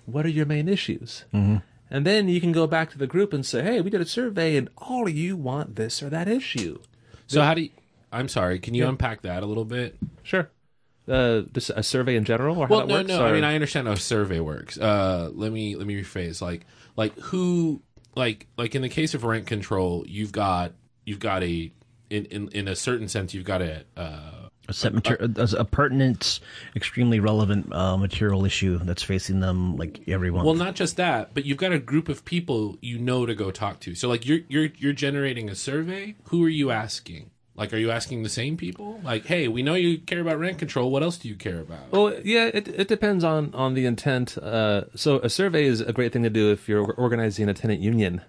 what 0.06 0.26
are 0.26 0.30
your 0.30 0.46
main 0.46 0.68
issues 0.68 1.24
and 1.32 2.06
then 2.06 2.28
you 2.28 2.40
can 2.40 2.52
go 2.52 2.66
back 2.66 2.90
to 2.90 2.98
the 2.98 3.06
group 3.06 3.32
and 3.32 3.44
say 3.46 3.62
hey 3.62 3.80
we 3.80 3.90
did 3.90 4.00
a 4.00 4.06
survey 4.06 4.56
and 4.56 4.68
all 4.78 5.06
of 5.06 5.14
you 5.14 5.36
want 5.36 5.76
this 5.76 6.02
or 6.02 6.08
that 6.10 6.28
issue 6.28 6.78
So 7.26 7.42
how 7.42 7.54
do 7.54 7.62
you? 7.62 7.70
I'm 8.14 8.28
sorry. 8.28 8.58
Can 8.58 8.74
you 8.74 8.86
unpack 8.86 9.22
that 9.22 9.42
a 9.42 9.46
little 9.46 9.64
bit? 9.64 9.96
sure 10.22 10.50
uh, 11.08 11.42
just 11.52 11.70
a 11.70 11.82
survey 11.82 12.14
in 12.16 12.24
general 12.24 12.58
or 12.58 12.66
how 12.68 12.70
Well, 12.70 12.80
that 12.80 12.88
no, 12.88 12.94
works 12.96 13.08
no. 13.08 13.24
I 13.26 13.32
mean, 13.32 13.42
I 13.44 13.54
understand 13.54 13.86
how 13.88 13.94
a 13.94 13.96
survey 13.96 14.38
works. 14.38 14.78
Uh, 14.78 15.30
let 15.32 15.50
me 15.50 15.74
let 15.76 15.86
me 15.86 16.00
rephrase. 16.00 16.40
Like, 16.40 16.64
like 16.96 17.12
who, 17.18 17.82
like, 18.14 18.46
like 18.56 18.74
in 18.74 18.82
the 18.82 18.88
case 18.88 19.14
of 19.14 19.24
rent 19.24 19.46
control, 19.46 20.04
you've 20.06 20.32
got 20.32 20.72
you've 21.04 21.20
got 21.20 21.42
a 21.42 21.72
in, 22.10 22.24
in 22.26 22.48
in 22.48 22.68
a 22.68 22.76
certain 22.76 23.08
sense, 23.08 23.34
you've 23.34 23.44
got 23.44 23.62
a. 23.62 23.84
Uh, 23.96 24.48
a 24.68 24.72
set 24.72 24.94
material, 24.94 25.28
a, 25.36 25.48
a 25.58 25.64
pertinent, 25.64 26.38
extremely 26.76 27.18
relevant 27.18 27.74
uh, 27.74 27.96
material 27.96 28.44
issue 28.44 28.78
that's 28.78 29.02
facing 29.02 29.40
them 29.40 29.76
like 29.76 30.00
everyone. 30.06 30.44
well, 30.44 30.54
not 30.54 30.76
just 30.76 30.96
that, 30.98 31.34
but 31.34 31.44
you've 31.44 31.58
got 31.58 31.72
a 31.72 31.80
group 31.80 32.08
of 32.08 32.24
people 32.24 32.78
you 32.80 32.96
know 32.96 33.26
to 33.26 33.34
go 33.34 33.50
talk 33.50 33.80
to. 33.80 33.96
So, 33.96 34.08
like, 34.08 34.24
you're 34.24 34.38
you're 34.48 34.68
you're 34.78 34.92
generating 34.92 35.48
a 35.48 35.56
survey. 35.56 36.14
Who 36.26 36.44
are 36.44 36.48
you 36.48 36.70
asking? 36.70 37.31
Like, 37.54 37.72
are 37.74 37.76
you 37.78 37.90
asking 37.90 38.22
the 38.22 38.30
same 38.30 38.56
people? 38.56 38.98
Like, 39.04 39.26
hey, 39.26 39.46
we 39.46 39.62
know 39.62 39.74
you 39.74 39.98
care 39.98 40.20
about 40.20 40.38
rent 40.38 40.58
control. 40.58 40.90
What 40.90 41.02
else 41.02 41.18
do 41.18 41.28
you 41.28 41.34
care 41.36 41.60
about? 41.60 41.90
Well, 41.92 42.14
yeah, 42.24 42.46
it, 42.46 42.66
it 42.68 42.88
depends 42.88 43.24
on, 43.24 43.54
on 43.54 43.74
the 43.74 43.84
intent. 43.84 44.38
Uh, 44.38 44.84
so 44.94 45.18
a 45.18 45.28
survey 45.28 45.64
is 45.64 45.80
a 45.82 45.92
great 45.92 46.12
thing 46.14 46.22
to 46.22 46.30
do 46.30 46.50
if 46.50 46.66
you're 46.68 46.92
organizing 46.94 47.48
a 47.50 47.54
tenant 47.54 47.80
union. 47.80 48.22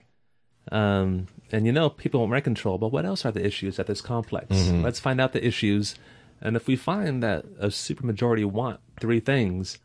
Um, 0.71 1.27
and 1.51 1.65
you 1.65 1.71
know, 1.71 1.89
people 1.89 2.19
want 2.19 2.31
rent 2.33 2.43
control, 2.43 2.77
but 2.77 2.91
what 2.91 3.05
else 3.05 3.25
are 3.25 3.31
the 3.31 3.45
issues 3.45 3.79
at 3.79 3.87
this 3.87 4.01
complex? 4.01 4.49
Let's 4.69 4.99
find 4.99 5.21
out 5.21 5.33
the 5.33 5.45
issues. 5.45 5.95
And 6.41 6.55
if 6.57 6.67
we 6.67 6.75
find 6.75 7.23
that 7.23 7.45
a 7.59 7.67
supermajority 7.67 8.43
want 8.45 8.81
three 8.99 9.19
things, 9.21 9.77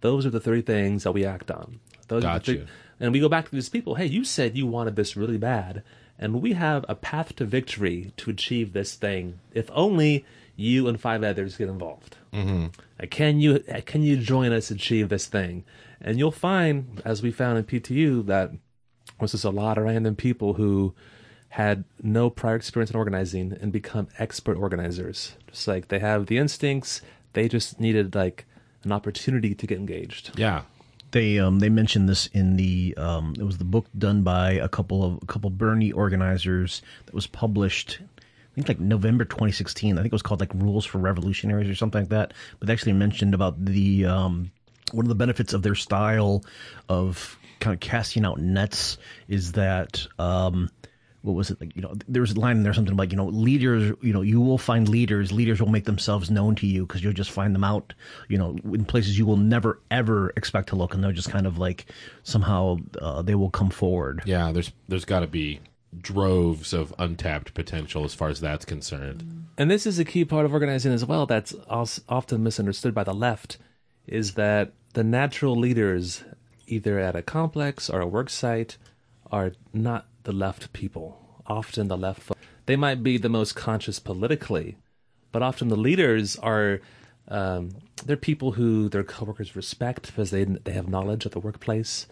those 0.00 0.24
are 0.24 0.30
the 0.30 0.40
three 0.40 0.62
things 0.62 1.02
that 1.04 1.12
we 1.12 1.24
act 1.26 1.50
on. 1.50 1.80
Those 2.08 2.18
are 2.24 2.28
the 2.28 2.32
Gotcha. 2.38 2.52
three- 2.52 2.66
and 2.98 3.12
we 3.12 3.20
go 3.20 3.28
back 3.28 3.44
to 3.44 3.50
these 3.50 3.68
people. 3.68 3.96
Hey, 3.96 4.06
you 4.06 4.24
said 4.24 4.56
you 4.56 4.66
wanted 4.66 4.96
this 4.96 5.16
really 5.18 5.36
bad, 5.36 5.82
and 6.18 6.40
we 6.40 6.54
have 6.54 6.84
a 6.88 6.94
path 6.94 7.36
to 7.36 7.44
victory 7.44 8.12
to 8.16 8.30
achieve 8.30 8.72
this 8.72 8.94
thing. 8.94 9.38
If 9.52 9.70
only 9.72 10.24
you 10.56 10.88
and 10.88 11.00
five 11.00 11.22
others 11.22 11.56
get 11.56 11.68
involved. 11.68 12.16
Mm-hmm. 12.32 13.06
Can 13.06 13.40
you 13.40 13.60
can 13.84 14.02
you 14.02 14.16
join 14.16 14.52
us 14.52 14.70
achieve 14.70 15.08
this 15.08 15.26
thing? 15.26 15.64
And 16.00 16.18
you'll 16.18 16.30
find, 16.30 17.00
as 17.04 17.22
we 17.22 17.30
found 17.30 17.58
in 17.58 17.64
PTU, 17.64 18.26
that 18.26 18.52
was 19.20 19.32
just 19.32 19.44
a 19.44 19.50
lot 19.50 19.78
of 19.78 19.84
random 19.84 20.16
people 20.16 20.54
who 20.54 20.94
had 21.50 21.84
no 22.02 22.28
prior 22.28 22.56
experience 22.56 22.90
in 22.90 22.96
organizing 22.96 23.56
and 23.60 23.72
become 23.72 24.08
expert 24.18 24.56
organizers. 24.56 25.36
Just 25.48 25.68
like 25.68 25.88
they 25.88 25.98
have 25.98 26.26
the 26.26 26.38
instincts, 26.38 27.00
they 27.32 27.48
just 27.48 27.80
needed 27.80 28.14
like 28.14 28.46
an 28.84 28.92
opportunity 28.92 29.54
to 29.54 29.66
get 29.66 29.78
engaged. 29.78 30.38
yeah, 30.38 30.62
They 31.16 31.38
um 31.38 31.60
they 31.60 31.70
mentioned 31.70 32.10
this 32.10 32.26
in 32.26 32.56
the 32.56 32.94
um 32.98 33.32
it 33.38 33.42
was 33.42 33.56
the 33.56 33.64
book 33.64 33.86
done 33.96 34.20
by 34.20 34.50
a 34.52 34.68
couple 34.68 35.02
of 35.02 35.18
a 35.22 35.24
couple 35.24 35.48
Bernie 35.48 35.90
organizers 35.90 36.82
that 37.06 37.14
was 37.14 37.26
published 37.26 38.00
I 38.20 38.54
think 38.54 38.68
like 38.68 38.80
November 38.80 39.24
2016. 39.24 39.94
I 39.94 40.02
think 40.02 40.12
it 40.12 40.12
was 40.12 40.20
called 40.20 40.40
like 40.40 40.52
Rules 40.52 40.84
for 40.84 40.98
Revolutionaries 40.98 41.70
or 41.70 41.74
something 41.74 42.02
like 42.02 42.10
that. 42.10 42.34
But 42.58 42.66
they 42.66 42.74
actually 42.74 42.92
mentioned 42.92 43.32
about 43.32 43.64
the 43.64 44.04
um 44.04 44.50
one 44.92 45.06
of 45.06 45.08
the 45.08 45.14
benefits 45.14 45.54
of 45.54 45.62
their 45.62 45.74
style 45.74 46.44
of 46.86 47.38
kind 47.60 47.72
of 47.72 47.80
casting 47.80 48.26
out 48.26 48.38
nets 48.38 48.98
is 49.26 49.52
that 49.52 50.06
um 50.18 50.68
what 51.26 51.34
was 51.34 51.50
it 51.50 51.60
like 51.60 51.74
you 51.74 51.82
know 51.82 51.94
there 52.08 52.22
was 52.22 52.32
a 52.32 52.40
line 52.40 52.58
in 52.58 52.62
there 52.62 52.72
something 52.74 52.96
like 52.96 53.10
you 53.10 53.16
know 53.16 53.26
leaders 53.26 53.92
you 54.00 54.12
know 54.12 54.22
you 54.22 54.40
will 54.40 54.58
find 54.58 54.88
leaders 54.88 55.32
leaders 55.32 55.60
will 55.60 55.70
make 55.70 55.84
themselves 55.84 56.30
known 56.30 56.54
to 56.54 56.66
you 56.66 56.86
because 56.86 57.02
you'll 57.02 57.12
just 57.12 57.30
find 57.30 57.54
them 57.54 57.64
out 57.64 57.94
you 58.28 58.38
know 58.38 58.56
in 58.72 58.84
places 58.84 59.18
you 59.18 59.26
will 59.26 59.36
never 59.36 59.80
ever 59.90 60.32
expect 60.36 60.68
to 60.68 60.76
look 60.76 60.94
and 60.94 61.02
they're 61.02 61.12
just 61.12 61.30
kind 61.30 61.46
of 61.46 61.58
like 61.58 61.86
somehow 62.22 62.76
uh, 63.00 63.22
they 63.22 63.34
will 63.34 63.50
come 63.50 63.70
forward 63.70 64.22
yeah. 64.26 64.52
There's 64.52 64.72
there's 64.88 65.04
got 65.04 65.20
to 65.20 65.26
be 65.26 65.60
droves 65.98 66.72
of 66.72 66.94
untapped 66.98 67.54
potential 67.54 68.04
as 68.04 68.12
far 68.12 68.28
as 68.28 68.40
that's 68.40 68.64
concerned. 68.64 69.46
And 69.56 69.70
this 69.70 69.86
is 69.86 69.98
a 69.98 70.04
key 70.04 70.24
part 70.24 70.44
of 70.44 70.52
organizing 70.52 70.92
as 70.92 71.04
well 71.04 71.24
that's 71.26 71.54
often 71.68 72.42
misunderstood 72.42 72.94
by 72.94 73.04
the 73.04 73.14
left 73.14 73.56
is 74.06 74.34
that 74.34 74.72
the 74.92 75.04
natural 75.04 75.56
leaders, 75.56 76.22
either 76.66 76.98
at 76.98 77.16
a 77.16 77.22
complex 77.22 77.88
or 77.88 78.00
a 78.00 78.06
work 78.06 78.28
site, 78.28 78.76
are 79.32 79.52
not 79.72 80.06
the 80.26 80.32
left 80.32 80.72
people. 80.72 81.06
Often 81.46 81.88
the 81.88 81.96
left, 81.96 82.20
fo- 82.22 82.34
they 82.66 82.76
might 82.76 83.02
be 83.02 83.16
the 83.18 83.28
most 83.28 83.54
conscious 83.56 83.98
politically, 83.98 84.76
but 85.32 85.40
often 85.42 85.68
the 85.68 85.76
leaders 85.88 86.36
are. 86.36 86.80
Um, 87.28 87.70
they're 88.04 88.16
people 88.30 88.52
who 88.52 88.88
their 88.88 89.02
coworkers 89.02 89.56
respect 89.56 90.06
because 90.06 90.30
they 90.30 90.44
they 90.44 90.72
have 90.72 90.88
knowledge 90.88 91.26
at 91.26 91.32
the 91.32 91.40
workplace. 91.40 92.06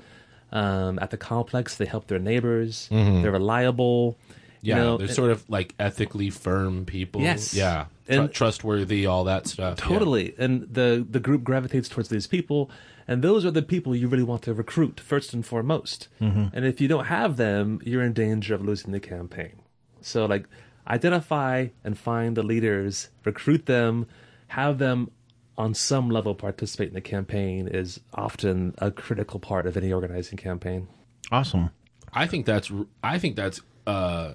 Um, 0.53 0.98
at 1.00 1.11
the 1.11 1.16
complex, 1.16 1.77
they 1.77 1.85
help 1.87 2.07
their 2.07 2.18
neighbors. 2.18 2.88
They're 2.90 3.33
reliable. 3.33 4.16
Yeah, 4.62 4.77
you 4.77 4.83
know, 4.83 4.96
they're 4.98 5.09
sort 5.09 5.31
of 5.31 5.48
like 5.50 5.74
ethically 5.79 6.31
firm 6.31 6.85
people. 6.87 7.20
Yes. 7.20 7.53
yeah, 7.55 7.87
Tr- 8.07 8.12
And- 8.12 8.33
trustworthy, 8.33 9.05
all 9.07 9.24
that 9.24 9.46
stuff. 9.46 9.79
yeah. 9.79 9.85
Totally. 9.88 10.35
And 10.38 10.62
the 10.72 11.05
the 11.09 11.20
group 11.20 11.44
gravitates 11.44 11.88
towards 11.88 12.09
these 12.09 12.27
people, 12.27 12.70
and 13.07 13.23
those 13.23 13.45
are 13.45 13.51
the 13.51 13.62
people 13.62 13.95
you 13.95 14.09
really 14.09 14.23
want 14.23 14.43
to 14.43 14.55
recruit 14.55 15.01
first 15.01 15.35
and 15.35 15.45
foremost. 15.45 16.09
And 16.55 16.64
if 16.64 16.81
you 16.81 16.88
don't 16.88 17.07
have 17.07 17.37
them, 17.37 17.81
you're 17.85 18.03
in 18.03 18.12
danger 18.12 18.55
of 18.55 18.62
losing 18.62 18.93
the 18.93 19.01
campaign. 19.01 19.61
So 20.01 20.27
like 20.27 20.47
identify 20.87 21.69
and 21.83 21.99
find 21.99 22.37
the 22.37 22.43
leaders, 22.43 23.11
recruit 23.25 23.67
them, 23.67 24.07
have 24.49 24.79
them 24.79 25.11
on 25.57 25.75
some 25.75 26.11
level 26.11 26.35
participate 26.35 26.88
in 26.88 26.95
the 26.95 27.01
campaign 27.01 27.69
is 27.69 28.01
often 28.14 28.75
a 28.79 28.90
critical 28.90 29.38
part 29.38 29.67
of 29.67 29.77
any 29.77 29.93
organizing 29.93 30.37
campaign. 30.37 30.88
awesome 31.31 31.71
I 32.12 32.27
think 32.27 32.47
that's 32.47 32.71
I 33.03 33.19
think 33.19 33.37
that's 33.37 33.61
uh 33.87 34.35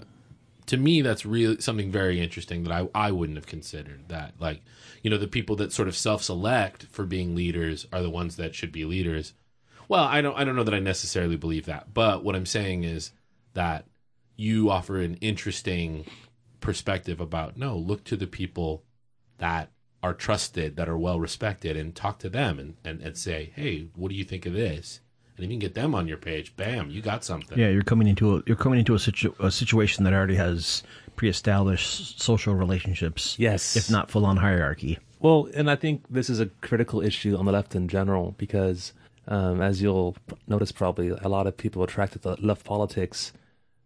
to 0.69 0.77
me 0.77 1.01
that's 1.01 1.25
really 1.25 1.59
something 1.59 1.91
very 1.91 2.21
interesting 2.21 2.63
that 2.63 2.71
I 2.71 2.87
I 2.93 3.11
wouldn't 3.11 3.39
have 3.39 3.47
considered 3.47 4.07
that 4.09 4.35
like 4.39 4.61
you 5.01 5.09
know 5.09 5.17
the 5.17 5.27
people 5.27 5.55
that 5.55 5.73
sort 5.73 5.87
of 5.87 5.95
self-select 5.95 6.85
for 6.91 7.05
being 7.05 7.35
leaders 7.35 7.87
are 7.91 8.03
the 8.03 8.09
ones 8.09 8.35
that 8.35 8.53
should 8.53 8.71
be 8.71 8.85
leaders. 8.85 9.33
Well, 9.87 10.03
I 10.03 10.21
don't 10.21 10.37
I 10.37 10.43
don't 10.43 10.55
know 10.55 10.63
that 10.63 10.73
I 10.75 10.79
necessarily 10.79 11.37
believe 11.37 11.65
that, 11.65 11.91
but 11.95 12.23
what 12.23 12.35
I'm 12.35 12.45
saying 12.45 12.83
is 12.83 13.11
that 13.55 13.85
you 14.35 14.69
offer 14.69 14.99
an 14.99 15.15
interesting 15.15 16.05
perspective 16.61 17.19
about 17.19 17.57
no, 17.57 17.75
look 17.75 18.03
to 18.03 18.15
the 18.15 18.27
people 18.27 18.83
that 19.39 19.71
are 20.03 20.13
trusted, 20.13 20.75
that 20.75 20.87
are 20.87 20.99
well 20.99 21.19
respected, 21.19 21.75
and 21.75 21.95
talk 21.95 22.19
to 22.19 22.29
them 22.29 22.59
and, 22.59 22.75
and, 22.85 23.01
and 23.01 23.17
say, 23.17 23.51
hey, 23.55 23.87
what 23.95 24.09
do 24.09 24.15
you 24.15 24.23
think 24.23 24.45
of 24.45 24.53
this? 24.53 25.01
And 25.39 25.45
if 25.45 25.51
you 25.51 25.55
can 25.55 25.59
get 25.59 25.73
them 25.73 25.95
on 25.95 26.05
your 26.05 26.17
page, 26.17 26.53
bam, 26.57 26.89
you 26.89 27.01
got 27.01 27.23
something. 27.23 27.57
yeah 27.57 27.69
you're 27.69 27.81
coming 27.83 28.07
into 28.09 28.35
a 28.35 28.43
you're 28.45 28.57
coming 28.57 28.79
into 28.79 28.93
a, 28.93 28.99
situ- 28.99 29.33
a 29.39 29.49
situation 29.49 30.03
that 30.03 30.11
already 30.13 30.35
has 30.35 30.83
pre-established 31.15 32.21
social 32.21 32.53
relationships 32.55 33.35
Yes. 33.39 33.75
if 33.75 33.89
not 33.89 34.11
full-on 34.11 34.37
hierarchy 34.37 34.97
Well, 35.21 35.47
and 35.53 35.69
I 35.71 35.75
think 35.75 36.03
this 36.09 36.29
is 36.29 36.39
a 36.41 36.47
critical 36.61 37.01
issue 37.01 37.37
on 37.37 37.45
the 37.45 37.51
left 37.53 37.73
in 37.75 37.87
general 37.87 38.35
because, 38.37 38.93
um, 39.27 39.61
as 39.61 39.81
you'll 39.81 40.15
notice, 40.47 40.71
probably 40.71 41.09
a 41.09 41.27
lot 41.29 41.45
of 41.47 41.55
people 41.57 41.83
attracted 41.83 42.21
to 42.23 42.35
left 42.41 42.65
politics. 42.65 43.31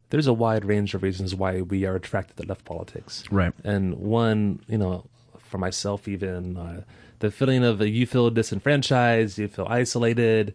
There's 0.09 0.27
a 0.27 0.33
wide 0.33 0.63
range 0.65 0.93
of 0.95 1.01
reasons 1.03 1.33
why 1.35 1.61
we 1.61 1.85
are 1.85 1.95
attracted 1.95 2.37
to 2.37 2.43
left 2.47 2.65
politics. 2.65 3.23
Right. 3.31 3.53
And 3.63 3.95
one, 3.95 4.59
you 4.67 4.77
know, 4.77 5.05
for 5.49 5.57
myself, 5.57 6.07
even 6.07 6.55
uh, 6.57 6.81
the 7.19 7.31
feeling 7.31 7.63
of 7.63 7.81
uh, 7.81 7.85
you 7.85 8.05
feel 8.05 8.29
disenfranchised, 8.29 9.37
you 9.39 9.47
feel 9.47 9.65
isolated, 9.67 10.53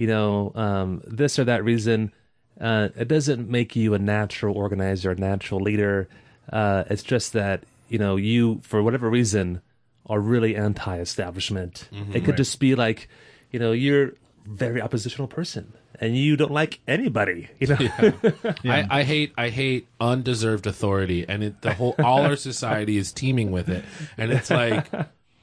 you 0.00 0.06
know, 0.06 0.50
um, 0.54 1.02
this 1.06 1.38
or 1.38 1.44
that 1.44 1.62
reason. 1.62 2.10
Uh, 2.58 2.88
it 2.96 3.06
doesn't 3.06 3.50
make 3.50 3.76
you 3.76 3.92
a 3.92 3.98
natural 3.98 4.56
organizer, 4.56 5.10
a 5.10 5.14
natural 5.14 5.60
leader. 5.60 6.08
Uh, 6.50 6.84
it's 6.88 7.02
just 7.02 7.34
that 7.34 7.64
you 7.90 7.98
know 7.98 8.16
you, 8.16 8.60
for 8.62 8.82
whatever 8.82 9.10
reason, 9.10 9.60
are 10.06 10.18
really 10.18 10.56
anti-establishment. 10.56 11.88
It 12.14 12.24
could 12.24 12.38
just 12.38 12.58
be 12.58 12.74
like, 12.74 13.08
you 13.50 13.58
know, 13.60 13.72
you're 13.72 14.08
a 14.08 14.12
very 14.46 14.80
oppositional 14.80 15.28
person 15.28 15.74
and 16.00 16.16
you 16.16 16.34
don't 16.36 16.50
like 16.52 16.80
anybody. 16.88 17.48
You 17.58 17.66
know, 17.68 17.76
I, 18.64 18.86
I 18.90 19.02
hate 19.02 19.32
I 19.36 19.50
hate 19.50 19.86
undeserved 20.00 20.66
authority, 20.66 21.26
and 21.28 21.44
it, 21.44 21.60
the 21.60 21.74
whole 21.74 21.94
all 22.02 22.22
our 22.22 22.36
society 22.50 22.96
is 22.96 23.12
teeming 23.12 23.50
with 23.50 23.68
it, 23.68 23.84
and 24.16 24.32
it's 24.32 24.50
like, 24.50 24.86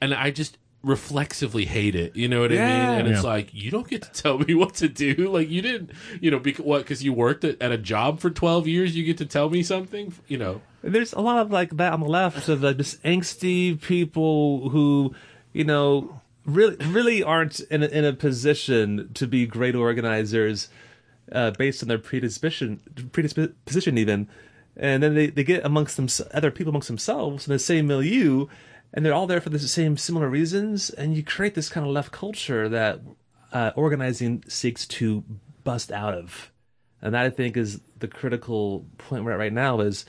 and 0.00 0.12
I 0.12 0.32
just 0.32 0.58
reflexively 0.82 1.64
hate 1.64 1.94
it. 1.94 2.14
You 2.16 2.28
know 2.28 2.40
what 2.40 2.52
I 2.52 2.56
mean? 2.56 2.64
And 2.98 3.08
it's 3.08 3.22
Yeah. 3.22 3.28
like 3.28 3.52
you 3.52 3.70
don't 3.70 3.88
get 3.88 4.02
to 4.02 4.12
tell 4.12 4.38
me 4.38 4.54
what 4.62 4.74
to 4.76 4.88
do. 4.88 5.14
Like 5.32 5.50
you 5.50 5.60
didn't, 5.62 5.90
you 6.20 6.30
know, 6.30 6.38
because 6.38 6.64
what? 6.64 6.78
Because 6.78 7.02
you 7.02 7.12
worked 7.12 7.44
at, 7.44 7.60
at 7.60 7.72
a 7.72 7.78
job 7.78 8.20
for 8.20 8.30
twelve 8.30 8.66
years, 8.68 8.96
you 8.96 9.04
get 9.04 9.18
to 9.18 9.26
tell 9.26 9.50
me 9.50 9.62
something. 9.62 10.12
You 10.28 10.38
know, 10.38 10.60
there's 10.82 11.12
a 11.12 11.20
lot 11.20 11.38
of 11.38 11.50
like 11.50 11.76
that 11.76 11.92
on 11.92 12.00
the 12.00 12.06
left 12.06 12.48
of 12.48 12.62
like 12.62 12.76
just 12.76 13.02
angsty 13.02 13.80
people 13.80 14.68
who, 14.70 15.14
you 15.52 15.64
know, 15.64 16.20
really 16.46 16.76
really 16.86 17.22
aren't 17.22 17.60
in 17.60 17.82
a, 17.82 17.86
in 17.86 18.04
a 18.04 18.12
position 18.12 19.10
to 19.14 19.26
be 19.26 19.46
great 19.46 19.74
organizers, 19.74 20.68
uh, 21.32 21.50
based 21.52 21.82
on 21.82 21.88
their 21.88 21.98
predisposition 21.98 22.80
predisposition 23.12 23.98
even, 23.98 24.28
and 24.76 25.02
then 25.02 25.14
they, 25.16 25.26
they 25.26 25.42
get 25.44 25.64
amongst 25.64 25.96
them 25.96 26.06
other 26.32 26.50
people 26.52 26.70
amongst 26.70 26.88
themselves 26.88 27.46
in 27.48 27.52
the 27.52 27.58
same 27.58 27.86
milieu, 27.88 28.46
and 28.92 29.04
they're 29.04 29.14
all 29.14 29.26
there 29.26 29.40
for 29.40 29.50
the 29.50 29.58
same 29.58 29.96
similar 29.96 30.28
reasons, 30.28 30.90
and 30.90 31.16
you 31.16 31.22
create 31.22 31.54
this 31.54 31.68
kind 31.68 31.86
of 31.86 31.92
left 31.92 32.12
culture 32.12 32.68
that 32.68 33.00
uh, 33.52 33.72
organizing 33.76 34.44
seeks 34.48 34.86
to 34.86 35.24
bust 35.64 35.92
out 35.92 36.14
of, 36.14 36.50
and 37.02 37.14
that 37.14 37.24
I 37.24 37.30
think 37.30 37.56
is 37.56 37.80
the 37.98 38.08
critical 38.08 38.86
point 38.98 39.24
we're 39.24 39.32
at 39.32 39.38
right 39.38 39.52
now 39.52 39.80
is 39.80 40.04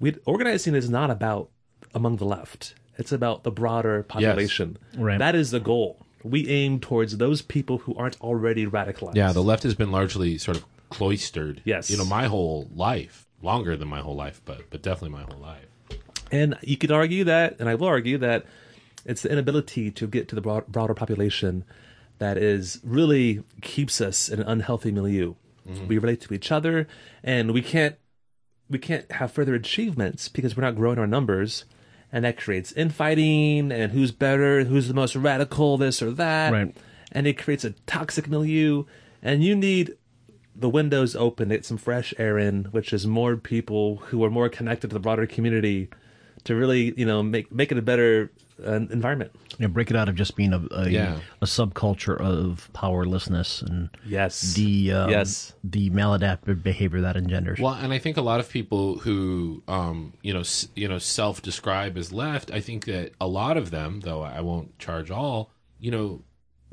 we 0.00 0.14
organizing 0.24 0.74
is 0.74 0.88
not 0.88 1.10
about 1.10 1.50
among 1.94 2.16
the 2.16 2.24
left. 2.24 2.74
It's 2.98 3.12
about 3.12 3.42
the 3.44 3.50
broader 3.50 4.02
population. 4.02 4.78
Right. 4.96 5.18
That 5.18 5.34
is 5.34 5.50
the 5.50 5.60
goal. 5.60 6.06
We 6.22 6.48
aim 6.48 6.80
towards 6.80 7.18
those 7.18 7.42
people 7.42 7.78
who 7.78 7.94
aren't 7.94 8.20
already 8.20 8.66
radicalized. 8.66 9.16
yeah, 9.16 9.32
the 9.32 9.42
left 9.42 9.62
has 9.64 9.74
been 9.74 9.92
largely 9.92 10.38
sort 10.38 10.56
of 10.56 10.64
cloistered. 10.88 11.60
Yes. 11.64 11.90
you 11.90 11.96
know, 11.96 12.04
my 12.04 12.26
whole 12.26 12.68
life, 12.74 13.26
longer 13.42 13.76
than 13.76 13.88
my 13.88 14.00
whole 14.00 14.16
life, 14.16 14.40
but 14.44 14.70
but 14.70 14.82
definitely 14.82 15.10
my 15.10 15.22
whole 15.22 15.40
life. 15.40 15.66
And 16.30 16.56
you 16.62 16.76
could 16.76 16.90
argue 16.90 17.24
that, 17.24 17.56
and 17.58 17.68
I 17.68 17.74
will 17.74 17.86
argue 17.86 18.18
that 18.18 18.44
it's 19.04 19.22
the 19.22 19.30
inability 19.30 19.90
to 19.92 20.06
get 20.06 20.28
to 20.28 20.34
the 20.34 20.40
broad, 20.40 20.66
broader 20.66 20.94
population 20.94 21.64
that 22.18 22.36
is 22.36 22.80
really 22.82 23.44
keeps 23.62 24.00
us 24.00 24.28
in 24.28 24.40
an 24.40 24.48
unhealthy 24.48 24.90
milieu. 24.90 25.34
Mm-hmm. 25.68 25.86
We 25.86 25.98
relate 25.98 26.20
to 26.22 26.34
each 26.34 26.50
other, 26.50 26.88
and 27.22 27.52
we 27.52 27.62
can't 27.62 27.96
we 28.68 28.78
can't 28.78 29.10
have 29.12 29.30
further 29.30 29.54
achievements 29.54 30.28
because 30.28 30.56
we're 30.56 30.64
not 30.64 30.74
growing 30.74 30.98
our 30.98 31.06
numbers, 31.06 31.64
and 32.10 32.24
that 32.24 32.36
creates 32.36 32.72
infighting 32.72 33.70
and 33.70 33.92
who's 33.92 34.10
better, 34.10 34.64
who's 34.64 34.88
the 34.88 34.94
most 34.94 35.14
radical, 35.14 35.76
this 35.78 36.02
or 36.02 36.10
that, 36.12 36.52
Right. 36.52 36.76
and 37.12 37.28
it 37.28 37.38
creates 37.38 37.64
a 37.64 37.70
toxic 37.86 38.28
milieu. 38.28 38.84
And 39.22 39.44
you 39.44 39.54
need 39.54 39.96
the 40.54 40.68
windows 40.68 41.14
open, 41.14 41.50
get 41.50 41.64
some 41.64 41.76
fresh 41.76 42.12
air 42.18 42.38
in, 42.38 42.64
which 42.66 42.92
is 42.92 43.06
more 43.06 43.36
people 43.36 43.96
who 44.06 44.24
are 44.24 44.30
more 44.30 44.48
connected 44.48 44.88
to 44.90 44.94
the 44.94 45.00
broader 45.00 45.26
community 45.26 45.88
to 46.46 46.54
really, 46.56 46.92
you 46.96 47.04
know, 47.06 47.22
make 47.22 47.52
make 47.52 47.70
it 47.70 47.78
a 47.78 47.82
better 47.82 48.32
uh, 48.66 48.72
environment. 48.90 49.30
You 49.58 49.66
know, 49.66 49.72
break 49.72 49.90
it 49.90 49.96
out 49.96 50.08
of 50.08 50.14
just 50.14 50.34
being 50.36 50.52
a 50.52 50.66
a, 50.70 50.88
Yeah. 50.88 51.20
a 51.42 51.46
subculture 51.46 52.18
of 52.18 52.68
powerlessness 52.72 53.62
and 53.62 53.90
Yes. 54.06 54.54
the 54.54 54.92
um, 54.92 55.10
Yes. 55.10 55.52
the 55.62 55.90
maladaptive 55.90 56.62
behavior 56.62 57.00
that 57.02 57.16
engenders. 57.16 57.58
Well, 57.60 57.74
and 57.74 57.92
I 57.92 57.98
think 57.98 58.16
a 58.16 58.22
lot 58.22 58.40
of 58.40 58.48
people 58.48 58.98
who, 59.00 59.62
um, 59.68 60.14
you 60.22 60.32
know, 60.32 60.40
s- 60.40 60.68
you 60.74 60.88
know, 60.88 60.98
self-describe 60.98 61.96
as 61.98 62.12
left. 62.12 62.50
I 62.50 62.60
think 62.60 62.86
that 62.86 63.12
a 63.20 63.26
lot 63.28 63.56
of 63.56 63.70
them, 63.70 64.00
though 64.00 64.22
I 64.22 64.40
won't 64.40 64.78
charge 64.78 65.10
all, 65.10 65.50
you 65.78 65.90
know, 65.90 66.22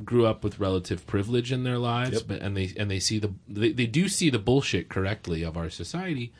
grew 0.03 0.25
up 0.25 0.43
with 0.43 0.59
relative 0.59 1.05
privilege 1.05 1.51
in 1.51 1.63
their 1.63 1.77
lives, 1.77 2.23
but 2.23 2.41
and 2.41 2.55
they 2.57 2.71
and 2.77 2.89
they 2.89 2.99
see 2.99 3.19
the 3.19 3.31
they, 3.47 3.71
they 3.71 3.85
do 3.87 4.07
see 4.07 4.29
the 4.29 4.39
bullshit 4.39 4.89
correctly 4.89 5.43
of 5.43 5.55
our 5.57 5.69
society, 5.69 6.31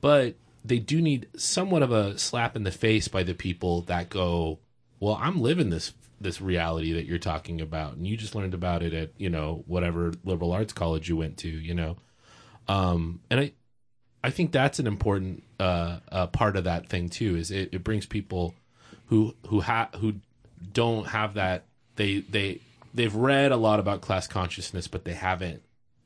but 0.00 0.34
they 0.64 0.78
do 0.78 1.00
need 1.00 1.28
somewhat 1.36 1.82
of 1.82 1.92
a 1.92 2.18
slap 2.18 2.56
in 2.56 2.62
the 2.62 2.70
face 2.70 3.08
by 3.08 3.22
the 3.22 3.34
people 3.34 3.82
that 3.82 4.08
go, 4.08 4.58
well, 5.00 5.18
I'm 5.20 5.40
living 5.40 5.70
this 5.70 5.92
this 6.20 6.40
reality 6.40 6.92
that 6.92 7.04
you're 7.04 7.18
talking 7.18 7.60
about, 7.60 7.94
and 7.94 8.06
you 8.06 8.16
just 8.16 8.36
learned 8.36 8.54
about 8.54 8.82
it 8.82 8.94
at 8.94 9.10
you 9.16 9.28
know 9.28 9.64
whatever 9.66 10.12
liberal 10.24 10.52
arts 10.52 10.72
college 10.72 11.08
you 11.08 11.16
went 11.16 11.38
to, 11.38 11.48
you 11.48 11.74
know, 11.74 11.96
um, 12.68 13.20
and 13.30 13.40
I 13.40 13.52
I 14.24 14.30
think 14.30 14.52
that's 14.52 14.78
an 14.78 14.86
important 14.86 15.42
uh, 15.58 15.98
uh, 16.10 16.26
part 16.28 16.56
of 16.56 16.64
that 16.64 16.88
thing 16.88 17.08
too. 17.08 17.36
Is 17.36 17.50
it, 17.50 17.70
it 17.72 17.82
brings 17.84 18.06
people 18.06 18.54
who 19.06 19.34
who 19.48 19.60
ha- 19.60 19.90
who 19.96 20.14
don't 20.72 21.08
have 21.08 21.34
that 21.34 21.64
they 21.96 22.20
they 22.20 22.60
they've 22.94 23.14
read 23.14 23.52
a 23.52 23.56
lot 23.56 23.80
about 23.80 24.00
class 24.00 24.26
consciousness, 24.28 24.86
but 24.86 25.04
they 25.04 25.14
haven't 25.14 25.62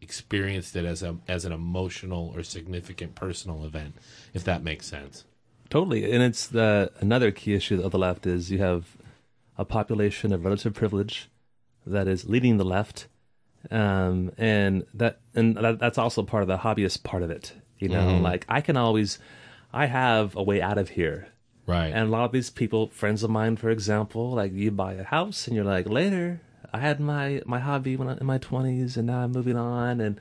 experienced 0.07 0.73
it 0.81 0.85
as 0.93 1.03
a 1.03 1.13
as 1.37 1.45
an 1.49 1.53
emotional 1.53 2.25
or 2.35 2.43
significant 2.43 3.15
personal 3.25 3.59
event. 3.71 3.93
If 4.39 4.43
that 4.45 4.63
makes 4.63 4.87
sense. 4.97 5.25
Totally, 5.69 6.03
and 6.13 6.23
it's 6.29 6.47
the 6.59 6.93
another 7.01 7.31
key 7.41 7.55
issue 7.61 7.79
of 7.87 7.91
the 7.95 7.99
left 7.99 8.23
is 8.35 8.51
you 8.55 8.59
have 8.71 8.83
a 9.59 9.65
population 9.65 10.33
of 10.33 10.45
relative 10.45 10.75
privilege 10.83 11.29
that 11.95 12.07
is 12.15 12.29
leading 12.35 12.57
the 12.59 12.65
left, 12.77 13.09
um, 13.71 14.31
and 14.39 14.85
that 14.95 15.15
and 15.35 15.57
that, 15.57 15.79
that's 15.79 15.99
also 15.99 16.23
part 16.23 16.43
of 16.45 16.49
the 16.49 16.59
hobbyist 16.59 17.03
part 17.03 17.23
of 17.27 17.31
it. 17.31 17.53
You 17.79 17.89
know, 17.89 18.19
like 18.31 18.43
I 18.49 18.61
can 18.67 18.77
always, 18.77 19.19
I 19.73 19.87
have 19.87 20.37
a 20.37 20.43
way 20.43 20.63
out 20.63 20.79
of 20.79 20.89
here, 20.91 21.29
Right. 21.67 21.93
and 21.93 22.05
a 22.09 22.13
lot 22.17 22.25
of 22.25 22.33
these 22.33 22.49
people, 22.49 22.87
friends 22.89 23.23
of 23.23 23.31
mine, 23.31 23.57
for 23.57 23.69
example, 23.71 24.31
like 24.41 24.53
you 24.53 24.71
buy 24.71 24.95
a 24.95 25.05
house 25.05 25.47
and 25.47 25.55
you're 25.57 25.65
like, 25.77 25.87
later, 26.01 26.41
I 26.73 26.79
had 26.81 27.01
my 27.01 27.43
my 27.47 27.59
hobby 27.61 27.97
when 27.97 28.09
I, 28.09 28.17
in 28.19 28.27
my 28.27 28.39
twenties, 28.39 28.97
and 28.97 29.07
now 29.07 29.21
I'm 29.21 29.33
moving 29.33 29.57
on 29.57 30.01
and 30.01 30.21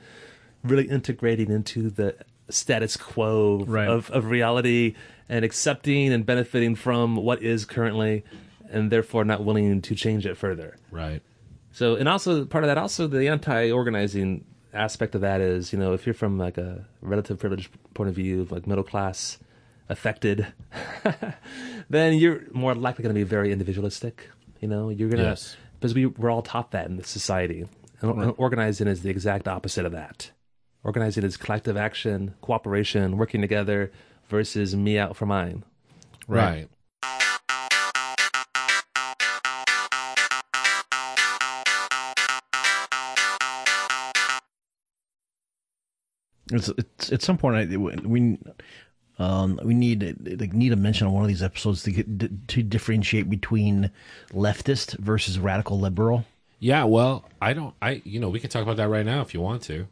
really 0.62 0.88
integrating 0.88 1.50
into 1.50 1.90
the 1.90 2.16
status 2.48 2.96
quo 2.96 3.64
Right. 3.66 3.88
of 3.88 4.10
of 4.10 4.26
reality 4.30 4.94
and 5.28 5.44
accepting 5.44 6.12
and 6.12 6.24
benefiting 6.24 6.74
from 6.76 7.16
what 7.16 7.42
is 7.42 7.64
currently, 7.64 8.24
and 8.70 8.90
therefore 8.90 9.24
not 9.24 9.44
willing 9.44 9.82
to 9.82 9.94
change 9.94 10.24
it 10.26 10.36
further. 10.36 10.76
right. 10.90 11.22
So, 11.72 11.94
and 11.96 12.08
also 12.08 12.46
part 12.46 12.64
of 12.64 12.68
that, 12.68 12.78
also 12.78 13.06
the 13.06 13.28
anti-organizing 13.28 14.44
aspect 14.72 15.14
of 15.14 15.20
that 15.20 15.42
is, 15.42 15.72
you 15.74 15.78
know, 15.78 15.92
if 15.92 16.06
you're 16.06 16.14
from 16.14 16.38
like 16.38 16.56
a 16.56 16.86
relative 17.02 17.38
privilege 17.38 17.68
point 17.92 18.08
of 18.08 18.14
view, 18.14 18.46
like 18.50 18.66
middle 18.66 18.84
class, 18.84 19.36
affected, 19.90 20.46
then 21.90 22.14
you're 22.14 22.42
more 22.52 22.74
likely 22.74 23.02
going 23.02 23.14
to 23.14 23.18
be 23.18 23.24
very 23.24 23.52
individualistic. 23.52 24.30
You 24.60 24.68
know, 24.68 24.88
you're 24.88 25.08
gonna 25.10 25.22
Yes. 25.24 25.56
Because 25.78 25.94
we 25.94 26.06
we're 26.06 26.30
all 26.30 26.42
taught 26.42 26.72
that 26.72 26.86
in 26.86 26.96
this 26.96 27.08
society. 27.08 27.66
And 28.00 28.22
and 28.22 28.34
organizing 28.36 28.88
is 28.88 29.02
the 29.02 29.10
exact 29.10 29.48
opposite 29.48 29.86
of 29.86 29.92
that. 29.92 30.30
Organizing 30.84 31.24
is 31.24 31.36
collective 31.36 31.76
action, 31.76 32.34
cooperation, 32.40 33.16
working 33.16 33.40
together 33.40 33.90
versus 34.28 34.76
me 34.76 34.98
out 34.98 35.16
for 35.16 35.26
mine. 35.26 35.64
Right. 36.28 36.68
It's, 46.52 46.68
it's 46.68 47.12
at 47.12 47.22
some 47.22 47.38
point 47.38 47.56
I, 47.56 47.76
we 47.76 48.38
um, 49.18 49.58
we 49.64 49.74
need 49.74 50.40
like 50.40 50.52
need 50.52 50.72
a 50.72 50.76
mention 50.76 51.06
on 51.06 51.12
one 51.12 51.22
of 51.22 51.28
these 51.28 51.42
episodes 51.42 51.82
to 51.84 51.92
get 51.92 52.48
to 52.48 52.62
differentiate 52.62 53.30
between 53.30 53.90
leftist 54.32 54.98
versus 54.98 55.38
radical 55.38 55.80
liberal. 55.80 56.24
Yeah. 56.58 56.84
Well, 56.84 57.24
I 57.40 57.52
don't. 57.52 57.74
I 57.80 58.02
you 58.04 58.20
know 58.20 58.28
we 58.28 58.40
can 58.40 58.50
talk 58.50 58.62
about 58.62 58.76
that 58.76 58.88
right 58.88 59.06
now 59.06 59.22
if 59.22 59.34
you 59.34 59.40
want 59.40 59.62
to. 59.64 59.86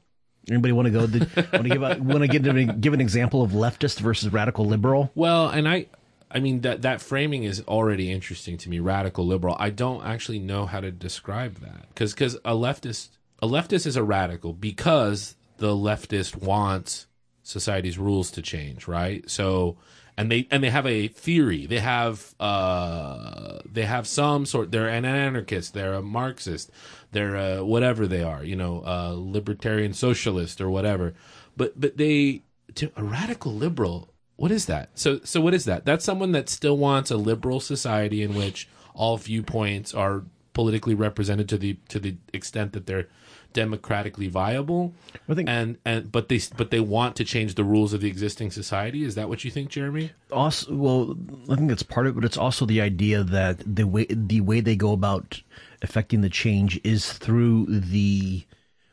Anybody 0.48 0.72
want 0.72 0.86
to 0.86 0.90
go? 0.90 1.00
Want 1.52 1.64
to 1.64 1.68
give 1.70 1.82
a, 1.82 1.96
want 2.02 2.20
to 2.20 2.28
give 2.28 2.46
an, 2.46 2.78
give 2.78 2.92
an 2.92 3.00
example 3.00 3.42
of 3.42 3.52
leftist 3.52 4.00
versus 4.00 4.30
radical 4.30 4.66
liberal? 4.66 5.10
Well, 5.14 5.48
and 5.48 5.66
I, 5.66 5.86
I 6.30 6.40
mean 6.40 6.60
that 6.60 6.82
that 6.82 7.00
framing 7.00 7.44
is 7.44 7.62
already 7.62 8.12
interesting 8.12 8.58
to 8.58 8.68
me. 8.68 8.78
Radical 8.78 9.26
liberal. 9.26 9.56
I 9.58 9.70
don't 9.70 10.04
actually 10.04 10.40
know 10.40 10.66
how 10.66 10.80
to 10.80 10.90
describe 10.90 11.60
that 11.60 11.88
because 11.88 12.12
because 12.12 12.34
a 12.44 12.52
leftist 12.52 13.08
a 13.40 13.46
leftist 13.46 13.86
is 13.86 13.96
a 13.96 14.02
radical 14.02 14.52
because 14.52 15.34
the 15.56 15.68
leftist 15.68 16.36
wants 16.36 17.06
society's 17.44 17.98
rules 17.98 18.32
to 18.32 18.42
change, 18.42 18.88
right? 18.88 19.28
So 19.30 19.76
and 20.16 20.30
they 20.30 20.48
and 20.50 20.62
they 20.62 20.70
have 20.70 20.86
a 20.86 21.08
theory. 21.08 21.66
They 21.66 21.80
have 21.80 22.34
uh 22.40 23.60
they 23.70 23.84
have 23.84 24.06
some 24.06 24.46
sort. 24.46 24.72
They're 24.72 24.88
an 24.88 25.04
anarchist. 25.04 25.74
They're 25.74 25.94
a 25.94 26.02
Marxist. 26.02 26.70
They're 27.12 27.36
uh, 27.36 27.62
whatever 27.62 28.06
they 28.06 28.22
are. 28.22 28.42
You 28.42 28.56
know, 28.56 28.82
uh, 28.84 29.14
libertarian 29.16 29.92
socialist 29.92 30.60
or 30.60 30.70
whatever. 30.70 31.14
But 31.56 31.80
but 31.80 31.96
they 31.96 32.42
to 32.74 32.90
a 32.96 33.04
radical 33.04 33.52
liberal. 33.52 34.08
What 34.36 34.50
is 34.50 34.66
that? 34.66 34.90
So 34.94 35.20
so 35.24 35.40
what 35.40 35.54
is 35.54 35.64
that? 35.64 35.84
That's 35.84 36.04
someone 36.04 36.32
that 36.32 36.48
still 36.48 36.76
wants 36.76 37.10
a 37.10 37.16
liberal 37.16 37.60
society 37.60 38.22
in 38.22 38.34
which 38.34 38.68
all 38.94 39.16
viewpoints 39.16 39.94
are 39.94 40.22
politically 40.54 40.94
represented 40.94 41.48
to 41.48 41.58
the 41.58 41.74
to 41.88 41.98
the 41.98 42.16
extent 42.32 42.72
that 42.72 42.86
they're 42.86 43.08
democratically 43.54 44.28
viable. 44.28 44.92
I 45.26 45.32
think- 45.34 45.48
and 45.48 45.78
and 45.86 46.12
but 46.12 46.28
they 46.28 46.40
but 46.58 46.70
they 46.70 46.80
want 46.80 47.16
to 47.16 47.24
change 47.24 47.54
the 47.54 47.64
rules 47.64 47.94
of 47.94 48.02
the 48.02 48.08
existing 48.08 48.50
society. 48.50 49.02
Is 49.04 49.14
that 49.14 49.30
what 49.30 49.44
you 49.44 49.50
think, 49.50 49.70
Jeremy? 49.70 50.10
Also, 50.30 50.74
well, 50.74 51.16
I 51.48 51.56
think 51.56 51.70
that's 51.70 51.82
part 51.82 52.06
of 52.06 52.12
it, 52.12 52.14
but 52.16 52.24
it's 52.26 52.36
also 52.36 52.66
the 52.66 52.82
idea 52.82 53.24
that 53.24 53.62
the 53.64 53.84
way 53.84 54.04
the 54.10 54.42
way 54.42 54.60
they 54.60 54.76
go 54.76 54.92
about 54.92 55.40
affecting 55.80 56.20
the 56.20 56.28
change 56.28 56.78
is 56.84 57.14
through 57.14 57.66
the 57.66 58.44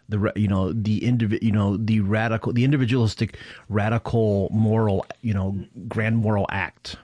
the 0.08 0.32
you 0.36 0.48
know 0.48 0.72
the 0.72 1.02
indivi- 1.02 1.42
you 1.42 1.52
know 1.52 1.76
the 1.78 2.00
radical 2.00 2.54
the 2.54 2.64
individualistic 2.64 3.38
radical 3.70 4.50
moral 4.52 5.06
you 5.22 5.34
know 5.34 5.58
grand 5.90 6.18
moral 6.18 6.46
act. 6.50 6.96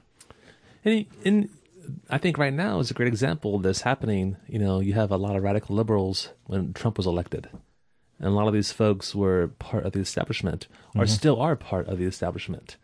And, 0.85 1.05
and 1.25 1.49
I 2.09 2.17
think 2.17 2.37
right 2.37 2.53
now 2.53 2.79
is 2.79 2.91
a 2.91 2.93
great 2.93 3.07
example 3.07 3.55
of 3.55 3.63
this 3.63 3.81
happening. 3.81 4.37
You 4.47 4.59
know, 4.59 4.79
you 4.79 4.93
have 4.93 5.11
a 5.11 5.17
lot 5.17 5.35
of 5.35 5.43
radical 5.43 5.75
liberals 5.75 6.29
when 6.45 6.73
Trump 6.73 6.97
was 6.97 7.07
elected. 7.07 7.49
And 8.19 8.27
a 8.29 8.31
lot 8.31 8.47
of 8.47 8.53
these 8.53 8.71
folks 8.71 9.13
were 9.13 9.49
part 9.59 9.85
of 9.85 9.91
the 9.91 9.99
establishment, 9.99 10.67
or 10.95 11.05
still 11.05 11.39
are 11.39 11.55
part 11.55 11.87
of 11.87 11.99
the 11.99 12.05
establishment. 12.05 12.77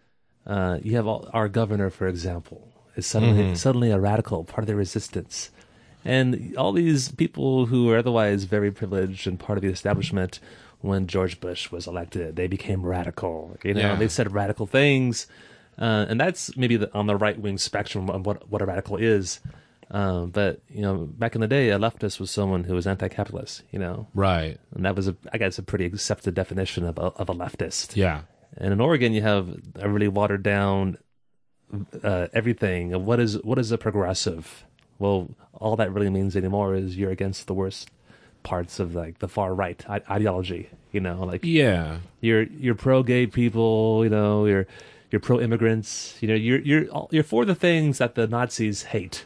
Uh, 0.45 0.77
you 0.83 0.95
have 0.95 1.07
all, 1.07 1.27
our 1.33 1.49
governor, 1.49 1.89
for 1.89 2.07
example, 2.07 2.71
is 2.95 3.07
suddenly 3.07 3.55
suddenly 3.55 3.89
a 3.89 3.99
radical, 3.99 4.43
part 4.43 4.59
of 4.59 4.67
the 4.67 4.75
resistance. 4.75 5.49
And 6.05 6.53
all 6.57 6.71
these 6.73 7.09
people 7.11 7.65
who 7.67 7.89
are 7.89 7.97
otherwise 7.97 8.43
very 8.43 8.71
privileged 8.71 9.25
and 9.25 9.39
part 9.39 9.57
of 9.57 9.63
the 9.63 9.69
establishment, 9.69 10.39
when 10.81 11.07
George 11.07 11.39
Bush 11.39 11.71
was 11.71 11.87
elected, 11.87 12.35
they 12.35 12.47
became 12.47 12.85
radical. 12.85 13.57
You 13.63 13.73
know, 13.73 13.79
Yeah. 13.79 13.95
they 13.95 14.09
said 14.09 14.33
radical 14.33 14.67
things, 14.67 15.25
uh, 15.79 16.05
and 16.09 16.19
that's 16.19 16.55
maybe 16.57 16.77
the, 16.77 16.93
on 16.93 17.07
the 17.07 17.15
right 17.15 17.39
wing 17.39 17.57
spectrum 17.57 18.09
of 18.09 18.25
what 18.25 18.49
what 18.49 18.61
a 18.61 18.65
radical 18.65 18.97
is. 18.97 19.39
Um, 19.91 20.31
but 20.31 20.61
you 20.69 20.81
know, 20.81 20.95
back 21.05 21.35
in 21.35 21.41
the 21.41 21.47
day, 21.47 21.69
a 21.69 21.77
leftist 21.77 22.19
was 22.19 22.31
someone 22.31 22.63
who 22.63 22.73
was 22.73 22.87
anti-capitalist. 22.87 23.61
You 23.71 23.79
know, 23.79 24.07
Right. 24.15 24.57
and 24.73 24.85
that 24.85 24.95
was 24.95 25.07
a 25.07 25.15
I 25.31 25.37
guess 25.37 25.59
a 25.59 25.63
pretty 25.63 25.85
accepted 25.85 26.33
definition 26.33 26.83
of 26.85 26.97
a, 26.97 27.01
of 27.21 27.29
a 27.29 27.33
leftist. 27.33 27.95
Yeah. 27.95 28.21
And 28.57 28.71
in 28.73 28.79
Oregon, 28.81 29.13
you 29.13 29.21
have 29.21 29.49
a 29.75 29.89
really 29.89 30.07
watered 30.07 30.41
down 30.43 30.97
uh, 32.03 32.27
everything. 32.33 32.93
of 32.93 33.03
What 33.03 33.19
is 33.19 33.41
what 33.43 33.57
is 33.59 33.71
a 33.71 33.77
progressive? 33.77 34.63
Well, 34.99 35.29
all 35.53 35.75
that 35.75 35.91
really 35.91 36.09
means 36.09 36.35
anymore 36.35 36.75
is 36.75 36.97
you're 36.97 37.11
against 37.11 37.47
the 37.47 37.53
worst 37.53 37.89
parts 38.43 38.79
of 38.79 38.93
like 38.95 39.19
the 39.19 39.27
far 39.27 39.53
right 39.53 39.83
I- 39.89 40.01
ideology. 40.09 40.69
You 40.91 40.99
know, 41.01 41.23
like 41.23 41.41
Yeah. 41.43 41.97
you're 42.21 42.43
you're 42.43 42.75
pro 42.75 43.03
gay 43.03 43.25
people. 43.27 44.03
You 44.03 44.09
know, 44.11 44.45
you're 44.45 44.67
you're 45.13 45.19
pro 45.19 45.39
immigrants. 45.39 46.17
You 46.21 46.27
know, 46.27 46.33
you're 46.33 46.59
you're 46.61 47.07
you're 47.11 47.23
for 47.23 47.45
the 47.45 47.53
things 47.53 47.99
that 47.99 48.15
the 48.15 48.25
Nazis 48.25 48.81
hate. 48.81 49.25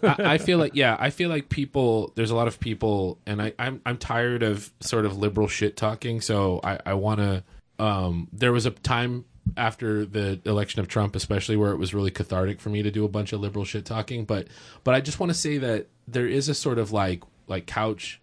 I, 0.00 0.16
I 0.18 0.38
feel 0.38 0.56
like 0.56 0.76
yeah, 0.76 0.96
I 1.00 1.10
feel 1.10 1.28
like 1.28 1.48
people. 1.48 2.12
There's 2.14 2.30
a 2.30 2.36
lot 2.36 2.46
of 2.46 2.60
people, 2.60 3.18
and 3.26 3.42
I, 3.42 3.52
I'm 3.58 3.82
I'm 3.84 3.98
tired 3.98 4.44
of 4.44 4.70
sort 4.78 5.04
of 5.04 5.18
liberal 5.18 5.48
shit 5.48 5.76
talking. 5.76 6.20
So 6.20 6.60
I 6.62 6.78
I 6.86 6.94
want 6.94 7.18
to. 7.18 7.42
Um, 7.80 8.28
there 8.32 8.52
was 8.52 8.66
a 8.66 8.70
time 8.70 9.24
after 9.56 10.06
the 10.06 10.40
election 10.44 10.80
of 10.80 10.86
Trump, 10.86 11.16
especially 11.16 11.56
where 11.56 11.72
it 11.72 11.76
was 11.76 11.92
really 11.92 12.12
cathartic 12.12 12.60
for 12.60 12.68
me 12.70 12.84
to 12.84 12.92
do 12.92 13.04
a 13.04 13.08
bunch 13.08 13.32
of 13.32 13.40
liberal 13.40 13.64
shit 13.64 13.84
talking. 13.84 14.26
But 14.26 14.46
but 14.84 14.94
I 14.94 15.00
just 15.00 15.18
want 15.18 15.30
to 15.30 15.34
say 15.34 15.58
that 15.58 15.88
there 16.06 16.28
is 16.28 16.48
a 16.48 16.54
sort 16.54 16.78
of 16.78 16.92
like 16.92 17.24
like 17.48 17.66
couch, 17.66 18.20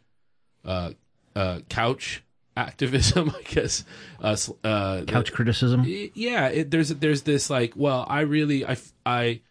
uh, 0.63 0.91
uh, 1.35 1.59
couch 1.67 2.23
activism, 2.55 3.29
I 3.37 3.41
guess. 3.43 3.83
Uh, 4.21 4.35
uh, 4.63 5.03
Couch 5.05 5.31
criticism. 5.33 5.83
yeah 5.85 6.47
it, 6.47 6.71
there's 6.71 6.89
there's 6.89 7.23
this 7.23 7.49
like 7.49 7.73
well 7.75 8.05
i 8.07 8.21
really 8.21 8.65
i 8.65 8.77
i 9.05 9.41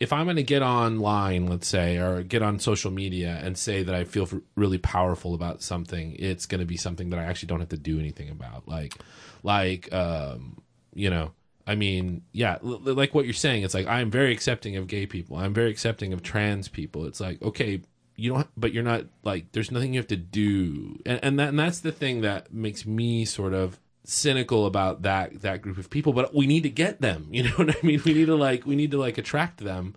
if 0.00 0.12
i'm 0.12 0.24
going 0.26 0.36
to 0.36 0.42
get 0.42 0.62
online 0.62 1.46
let's 1.46 1.68
say 1.68 1.96
or 1.96 2.22
get 2.22 2.42
on 2.42 2.58
social 2.58 2.90
media 2.90 3.40
and 3.42 3.56
say 3.56 3.82
that 3.82 3.94
i 3.94 4.04
feel 4.04 4.28
really 4.56 4.78
powerful 4.78 5.32
about 5.34 5.62
something 5.62 6.16
it's 6.18 6.46
going 6.46 6.58
to 6.60 6.66
be 6.66 6.76
something 6.76 7.10
that 7.10 7.18
i 7.20 7.24
actually 7.24 7.46
don't 7.46 7.60
have 7.60 7.68
to 7.68 7.76
do 7.78 7.98
anything 7.98 8.28
about 8.30 8.66
like 8.66 8.94
like 9.42 9.92
um 9.92 10.60
you 10.94 11.08
know 11.08 11.30
i 11.66 11.74
mean 11.74 12.22
yeah 12.32 12.58
l- 12.64 12.80
like 12.82 13.14
what 13.14 13.24
you're 13.24 13.32
saying 13.34 13.62
it's 13.62 13.74
like 13.74 13.86
i'm 13.86 14.10
very 14.10 14.32
accepting 14.32 14.76
of 14.76 14.86
gay 14.86 15.06
people 15.06 15.36
i'm 15.36 15.54
very 15.54 15.70
accepting 15.70 16.12
of 16.12 16.22
trans 16.22 16.68
people 16.68 17.04
it's 17.06 17.20
like 17.20 17.40
okay 17.42 17.80
you 18.16 18.32
don't 18.32 18.48
but 18.56 18.72
you're 18.72 18.82
not 18.82 19.04
like 19.22 19.52
there's 19.52 19.70
nothing 19.70 19.94
you 19.94 20.00
have 20.00 20.08
to 20.08 20.16
do. 20.16 21.00
And, 21.06 21.20
and 21.22 21.38
that 21.38 21.48
and 21.50 21.58
that's 21.58 21.80
the 21.80 21.92
thing 21.92 22.22
that 22.22 22.52
makes 22.52 22.86
me 22.86 23.24
sort 23.24 23.54
of 23.54 23.78
cynical 24.04 24.66
about 24.66 25.02
that 25.02 25.42
that 25.42 25.62
group 25.62 25.78
of 25.78 25.90
people 25.90 26.12
but 26.12 26.32
we 26.32 26.46
need 26.46 26.62
to 26.62 26.70
get 26.70 27.00
them 27.00 27.26
you 27.32 27.42
know 27.42 27.50
what 27.50 27.70
i 27.70 27.86
mean? 27.86 28.00
We 28.04 28.14
need 28.14 28.26
to 28.26 28.36
like 28.36 28.64
we 28.64 28.76
need 28.76 28.92
to 28.92 28.98
like 28.98 29.18
attract 29.18 29.58
them. 29.58 29.94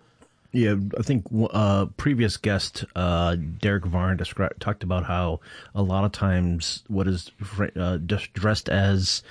Yeah, 0.52 0.74
I 0.98 1.02
think 1.02 1.26
uh, 1.50 1.86
previous 1.96 2.36
guest 2.36 2.84
uh, 2.96 3.36
Derek 3.36 3.84
Varn 3.84 4.16
described 4.16 4.60
talked 4.60 4.82
about 4.82 5.04
how 5.04 5.40
a 5.76 5.82
lot 5.82 6.04
of 6.04 6.10
times 6.10 6.82
what 6.88 7.06
is 7.06 7.30
uh, 7.76 7.98
just 7.98 8.32
dressed 8.32 8.68
as 8.68 9.22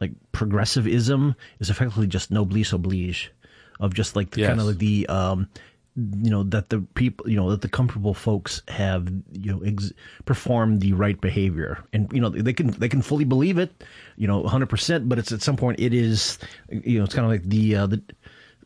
like 0.00 0.12
progressivism 0.30 1.34
is 1.58 1.68
effectively 1.68 2.06
just 2.06 2.30
noblesse 2.30 2.72
oblige, 2.72 3.32
of 3.80 3.92
just 3.92 4.14
like 4.14 4.30
the, 4.30 4.46
kind 4.46 4.60
of 4.60 4.66
like 4.66 4.78
the 4.78 5.08
um, 5.08 5.48
you 5.98 6.30
know 6.30 6.44
that 6.44 6.68
the 6.68 6.80
people 6.94 7.28
you 7.28 7.36
know 7.36 7.50
that 7.50 7.60
the 7.60 7.68
comfortable 7.68 8.14
folks 8.14 8.62
have 8.68 9.08
you 9.32 9.52
know 9.52 9.60
ex- 9.64 9.92
performed 10.26 10.80
the 10.80 10.92
right 10.92 11.20
behavior. 11.20 11.82
And 11.92 12.10
you 12.12 12.20
know 12.20 12.28
they 12.28 12.52
can 12.52 12.68
they 12.68 12.88
can 12.88 13.02
fully 13.02 13.24
believe 13.24 13.58
it 13.58 13.84
you 14.16 14.28
know 14.28 14.42
100% 14.42 15.08
but 15.08 15.18
it's 15.18 15.32
at 15.32 15.42
some 15.42 15.56
point 15.56 15.80
it 15.80 15.92
is 15.92 16.38
you 16.70 16.98
know 16.98 17.04
it's 17.04 17.14
kind 17.14 17.24
of 17.24 17.32
like 17.32 17.42
the 17.42 17.74
uh, 17.74 17.86
the 17.86 18.02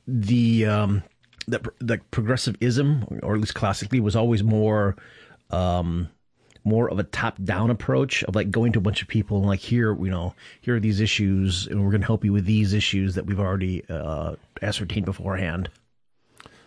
the 0.06 0.66
um 0.66 1.02
that 1.48 1.62
that 1.80 2.10
progressivism 2.10 3.06
or 3.22 3.34
at 3.34 3.40
least 3.40 3.54
classically 3.54 4.00
was 4.00 4.14
always 4.14 4.42
more 4.42 4.96
um 5.50 6.08
more 6.64 6.88
of 6.90 6.98
a 6.98 7.02
top 7.02 7.42
down 7.42 7.70
approach 7.70 8.22
of 8.24 8.34
like 8.36 8.50
going 8.50 8.72
to 8.72 8.78
a 8.78 8.82
bunch 8.82 9.02
of 9.02 9.08
people 9.08 9.38
and 9.38 9.46
like 9.46 9.60
here 9.60 9.96
you 10.04 10.10
know 10.10 10.34
here 10.60 10.76
are 10.76 10.80
these 10.80 11.00
issues 11.00 11.66
and 11.66 11.82
we're 11.82 11.90
going 11.90 12.00
to 12.00 12.06
help 12.06 12.24
you 12.24 12.32
with 12.32 12.44
these 12.44 12.72
issues 12.72 13.14
that 13.14 13.24
we've 13.26 13.40
already 13.40 13.82
uh 13.88 14.34
ascertained 14.60 15.06
beforehand 15.06 15.70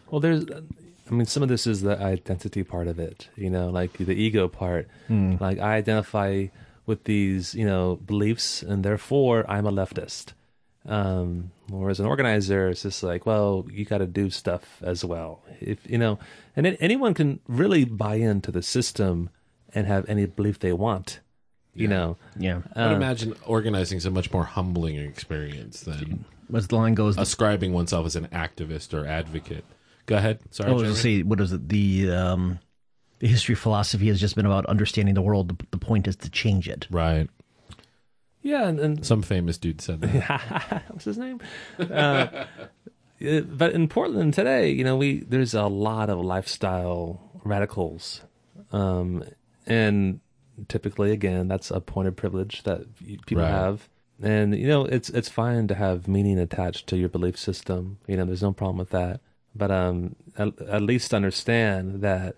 Well, 0.10 0.22
there's, 0.22 0.46
uh, 0.46 0.62
I 1.10 1.14
mean, 1.14 1.26
some 1.26 1.44
of 1.44 1.50
this 1.50 1.68
is 1.68 1.82
the 1.82 2.00
identity 2.00 2.64
part 2.64 2.88
of 2.88 3.00
it, 3.00 3.30
you 3.36 3.50
know, 3.50 3.70
like 3.70 3.94
the 3.94 4.14
ego 4.14 4.48
part. 4.48 4.88
Hmm. 5.08 5.36
Like 5.40 5.60
I 5.60 5.76
identify 5.76 6.48
with 6.86 7.04
these, 7.06 7.54
you 7.56 7.66
know, 7.66 7.98
beliefs, 8.06 8.62
and 8.62 8.84
therefore 8.84 9.50
I'm 9.50 9.66
a 9.66 9.72
leftist. 9.72 10.34
Um, 10.88 11.52
as 11.90 12.00
an 12.00 12.06
organizer 12.06 12.70
it's 12.70 12.84
just 12.84 13.02
like, 13.02 13.26
well, 13.26 13.66
you 13.72 13.86
got 13.86 13.98
to 14.00 14.06
do 14.06 14.30
stuff 14.30 14.84
as 14.84 15.04
well. 15.04 15.42
If 15.60 15.80
you 15.90 15.98
know, 15.98 16.20
and 16.56 16.66
then 16.66 16.78
anyone 16.80 17.16
can 17.16 17.40
really 17.48 17.86
buy 17.86 18.16
into 18.16 18.52
the 18.52 18.62
system 18.62 19.32
and 19.74 19.88
have 19.88 20.08
any 20.08 20.28
belief 20.28 20.60
they 20.60 20.74
want. 20.74 21.22
You 21.78 21.90
know, 21.90 22.16
yeah 22.38 22.62
i 22.74 22.88
would 22.88 22.94
uh, 22.94 22.96
imagine 22.96 23.34
organizing 23.46 23.98
is 23.98 24.06
a 24.06 24.10
much 24.10 24.32
more 24.32 24.46
humbling 24.46 24.96
experience 24.96 25.82
than 25.82 26.24
as 26.54 26.68
the 26.68 26.76
line 26.78 26.94
goes 26.94 27.18
ascribing 27.18 27.74
oneself 27.74 28.06
as 28.06 28.16
an 28.16 28.28
activist 28.28 28.94
or 28.94 29.06
advocate 29.06 29.66
go 30.06 30.18
ahead 30.18 30.40
sorry 30.52 30.70
I 30.70 30.74
was 30.74 30.82
Jeremy. 30.82 30.84
going 30.84 30.96
to 30.96 31.02
say, 31.02 31.24
what 31.24 31.42
is 31.42 31.52
it? 31.52 31.70
The 31.70 32.12
um, 32.12 32.60
the 33.20 33.28
history 33.28 33.54
of 33.54 33.60
philosophy 33.60 34.08
has 34.08 34.20
just 34.20 34.36
been 34.36 34.46
about 34.46 34.66
understanding 34.68 35.16
the 35.16 35.22
world. 35.22 35.50
The, 35.50 35.66
the 35.72 35.78
point 35.78 36.08
is 36.08 36.16
to 36.18 36.30
change 36.30 36.68
it. 36.70 36.88
right 36.92 37.30
yeah, 38.42 38.68
and, 38.68 38.80
and 38.80 39.06
some 39.06 39.24
famous 39.24 39.58
dude 39.58 39.82
said 39.82 40.02
that 40.02 40.84
what's 40.90 41.06
his 41.06 41.18
name? 41.18 41.40
Uh, 41.80 42.46
yeah, 43.18 43.40
but 43.40 43.74
in 43.74 43.88
Portland 43.88 44.36
today, 44.36 44.70
you 44.70 44.84
know, 44.84 44.96
we 44.96 45.22
there's 45.22 45.56
a 45.56 45.64
lot 45.66 46.12
of 46.12 46.20
lifestyle 46.20 47.20
radicals, 47.44 48.22
um, 48.72 49.24
and 49.66 50.20
typically, 50.68 51.12
again, 51.12 51.48
that's 51.48 51.72
a 51.72 51.80
point 51.82 52.08
of 52.08 52.16
privilege 52.16 52.62
that 52.64 52.86
people 53.26 53.42
Right. 53.44 53.50
have. 53.50 53.90
And 54.22 54.56
you 54.56 54.68
know, 54.68 54.86
it's 54.86 55.10
it's 55.10 55.28
fine 55.30 55.68
to 55.68 55.74
have 55.76 56.08
meaning 56.08 56.38
attached 56.38 56.86
to 56.88 56.98
your 56.98 57.10
belief 57.10 57.40
system. 57.40 57.98
You 58.06 58.18
know, 58.18 58.26
there's 58.26 58.44
no 58.44 58.54
problem 58.54 58.78
with 58.78 58.92
that. 58.92 59.22
But 59.56 59.72
um, 59.72 60.16
at, 60.38 60.60
at 60.62 60.82
least 60.82 61.14
understand 61.14 62.02
that 62.02 62.36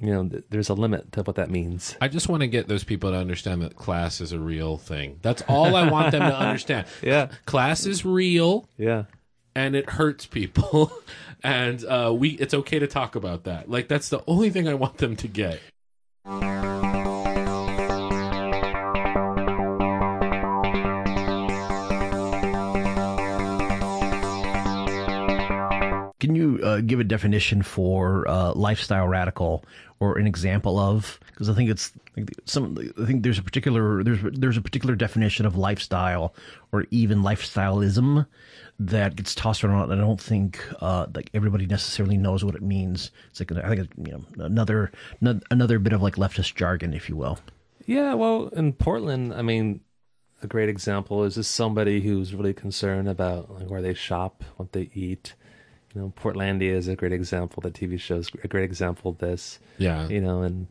you 0.00 0.12
know 0.12 0.28
th- 0.28 0.44
there's 0.50 0.68
a 0.68 0.74
limit 0.74 1.12
to 1.12 1.22
what 1.22 1.36
that 1.36 1.50
means. 1.50 1.96
I 2.00 2.08
just 2.08 2.28
want 2.28 2.40
to 2.40 2.48
get 2.48 2.66
those 2.68 2.84
people 2.84 3.10
to 3.10 3.16
understand 3.16 3.62
that 3.62 3.76
class 3.76 4.20
is 4.20 4.32
a 4.32 4.38
real 4.38 4.76
thing. 4.76 5.18
That's 5.22 5.42
all 5.48 5.76
I 5.76 5.88
want 5.90 6.12
them 6.12 6.22
to 6.22 6.36
understand. 6.46 6.86
Yeah, 7.02 7.28
Class 7.46 7.86
is 7.86 8.04
real 8.04 8.68
yeah. 8.76 9.04
and 9.54 9.74
it 9.76 9.90
hurts 9.90 10.26
people. 10.26 10.92
And 11.40 11.84
uh, 11.84 12.12
we 12.18 12.30
it's 12.30 12.52
okay 12.52 12.80
to 12.80 12.88
talk 12.88 13.14
about 13.14 13.44
that. 13.44 13.70
Like 13.70 13.86
that's 13.86 14.08
the 14.08 14.24
only 14.26 14.50
thing 14.50 14.66
I 14.66 14.74
want 14.74 14.98
them 14.98 15.14
to 15.14 15.28
get. 15.28 15.60
Uh, 26.62 26.80
give 26.80 27.00
a 27.00 27.04
definition 27.04 27.62
for 27.62 28.28
uh, 28.28 28.52
lifestyle 28.52 29.08
radical 29.08 29.64
or 30.00 30.18
an 30.18 30.26
example 30.26 30.78
of? 30.78 31.18
Because 31.26 31.48
I 31.48 31.54
think 31.54 31.70
it's 31.70 31.92
some. 32.44 32.76
I 33.00 33.06
think 33.06 33.22
there's 33.22 33.38
a 33.38 33.42
particular 33.42 34.02
there's 34.02 34.20
there's 34.22 34.56
a 34.56 34.62
particular 34.62 34.94
definition 34.94 35.46
of 35.46 35.56
lifestyle 35.56 36.34
or 36.72 36.86
even 36.90 37.22
lifestyleism 37.22 38.26
that 38.80 39.16
gets 39.16 39.34
tossed 39.34 39.64
around. 39.64 39.92
I 39.92 39.96
don't 39.96 40.20
think 40.20 40.64
uh, 40.80 41.06
like 41.14 41.30
everybody 41.34 41.66
necessarily 41.66 42.16
knows 42.16 42.44
what 42.44 42.54
it 42.54 42.62
means. 42.62 43.10
It's 43.30 43.40
like 43.40 43.52
I 43.52 43.74
think 43.74 43.90
you 44.04 44.12
know 44.12 44.44
another 44.44 44.92
another 45.50 45.78
bit 45.78 45.92
of 45.92 46.02
like 46.02 46.16
leftist 46.16 46.54
jargon, 46.54 46.94
if 46.94 47.08
you 47.08 47.16
will. 47.16 47.38
Yeah, 47.86 48.14
well, 48.14 48.48
in 48.48 48.74
Portland, 48.74 49.32
I 49.32 49.40
mean, 49.40 49.80
a 50.42 50.46
great 50.46 50.68
example 50.68 51.24
is 51.24 51.36
just 51.36 51.52
somebody 51.52 52.00
who's 52.00 52.34
really 52.34 52.52
concerned 52.52 53.08
about 53.08 53.50
like, 53.50 53.70
where 53.70 53.82
they 53.82 53.94
shop, 53.94 54.44
what 54.56 54.72
they 54.72 54.90
eat. 54.94 55.34
You 55.98 56.04
know, 56.04 56.12
Portlandia 56.16 56.74
is 56.74 56.86
a 56.86 56.94
great 56.94 57.12
example. 57.12 57.60
The 57.60 57.72
TV 57.72 57.98
show 57.98 58.18
is 58.18 58.30
a 58.44 58.46
great 58.46 58.62
example 58.62 59.10
of 59.10 59.18
this. 59.18 59.58
Yeah. 59.78 60.06
You 60.06 60.20
know, 60.20 60.42
and 60.42 60.68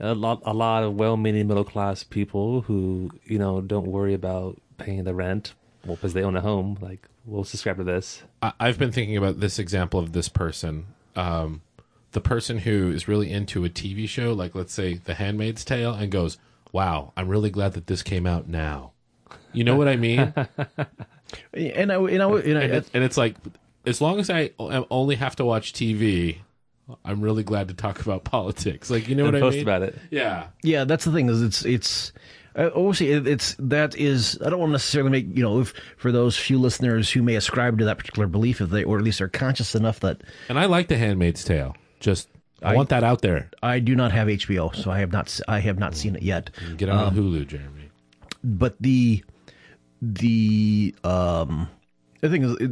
a 0.00 0.14
lot, 0.14 0.40
a 0.46 0.54
lot 0.54 0.84
of 0.84 0.94
well-meaning 0.94 1.46
middle-class 1.48 2.04
people 2.04 2.62
who 2.62 3.10
you 3.24 3.38
know 3.38 3.60
don't 3.60 3.88
worry 3.88 4.14
about 4.14 4.58
paying 4.78 5.04
the 5.04 5.12
rent, 5.12 5.52
well, 5.84 5.96
because 5.96 6.14
they 6.14 6.22
own 6.22 6.34
a 6.34 6.40
home. 6.40 6.78
Like, 6.80 7.06
we'll 7.26 7.44
subscribe 7.44 7.76
to 7.76 7.84
this. 7.84 8.22
I, 8.40 8.54
I've 8.58 8.78
been 8.78 8.90
thinking 8.90 9.18
about 9.18 9.40
this 9.40 9.58
example 9.58 10.00
of 10.00 10.12
this 10.12 10.30
person. 10.30 10.86
Um, 11.14 11.60
the 12.12 12.22
person 12.22 12.56
who 12.56 12.90
is 12.90 13.06
really 13.06 13.30
into 13.30 13.66
a 13.66 13.68
TV 13.68 14.08
show, 14.08 14.32
like 14.32 14.54
let's 14.54 14.72
say 14.72 14.94
The 14.94 15.12
Handmaid's 15.12 15.62
Tale, 15.62 15.92
and 15.92 16.10
goes, 16.10 16.38
"Wow, 16.72 17.12
I'm 17.18 17.28
really 17.28 17.50
glad 17.50 17.74
that 17.74 17.86
this 17.86 18.02
came 18.02 18.26
out 18.26 18.48
now." 18.48 18.92
You 19.52 19.62
know 19.62 19.76
what 19.76 19.88
I 19.88 19.96
mean? 19.96 20.32
And 21.52 21.92
I 21.92 21.96
and 21.96 22.22
I 22.22 22.26
and 22.26 22.58
I, 22.58 22.62
and, 22.62 22.72
it, 22.72 22.90
and 22.94 23.04
it's 23.04 23.16
like, 23.16 23.36
as 23.86 24.00
long 24.00 24.18
as 24.20 24.30
I 24.30 24.50
only 24.58 25.16
have 25.16 25.36
to 25.36 25.44
watch 25.44 25.72
TV, 25.72 26.38
I'm 27.04 27.20
really 27.20 27.42
glad 27.42 27.68
to 27.68 27.74
talk 27.74 28.00
about 28.00 28.24
politics. 28.36 28.90
Like, 28.90 29.08
you 29.08 29.14
know 29.14 29.24
And 29.26 29.32
what 29.34 29.42
I 29.42 29.46
post 29.46 29.56
mean? 29.56 29.62
about 29.64 29.82
it. 29.82 29.96
Yeah. 30.10 30.48
Yeah, 30.62 30.84
that's 30.84 31.04
the 31.04 31.12
thing 31.12 31.28
is 31.28 31.42
it's 31.42 31.64
it's 31.64 32.12
uh, 32.56 32.68
obviously 32.74 33.12
it, 33.12 33.26
it's 33.28 33.54
that 33.60 33.94
is 33.96 34.38
I 34.44 34.50
don't 34.50 34.58
want 34.58 34.70
to 34.70 34.72
necessarily 34.72 35.10
make 35.10 35.36
you 35.36 35.42
know 35.42 35.60
if 35.60 35.72
for 35.96 36.10
those 36.10 36.36
few 36.36 36.58
listeners 36.58 37.10
who 37.10 37.22
may 37.22 37.36
ascribe 37.36 37.78
to 37.78 37.84
that 37.84 37.98
particular 37.98 38.26
belief 38.26 38.60
if 38.60 38.70
they 38.70 38.82
or 38.84 38.98
at 38.98 39.04
least 39.04 39.20
are 39.20 39.28
conscious 39.28 39.74
enough 39.76 40.00
that 40.00 40.22
And 40.48 40.58
I 40.58 40.64
like 40.66 40.88
The 40.88 40.96
Handmaid's 40.96 41.44
Tale. 41.44 41.76
Just 42.00 42.28
I, 42.62 42.72
I- 42.72 42.74
want 42.76 42.88
that 42.88 43.04
out 43.04 43.22
there. 43.22 43.50
I 43.62 43.78
do 43.78 43.94
not 43.94 44.10
have 44.12 44.26
HBO 44.28 44.74
so 44.74 44.90
I 44.90 44.98
have 44.98 45.12
not 45.12 45.38
I 45.48 45.60
have 45.60 45.78
not 45.78 45.94
seen 45.94 46.16
it 46.16 46.22
yet 46.22 46.50
Get 46.76 46.88
on 46.88 47.14
Hulu, 47.14 47.46
Jeremy. 47.46 47.88
but 48.42 48.74
the 48.80 49.22
the 50.02 50.94
um 51.04 51.68
the 52.20 52.28
thing 52.28 52.42
is 52.42 52.56
it 52.56 52.70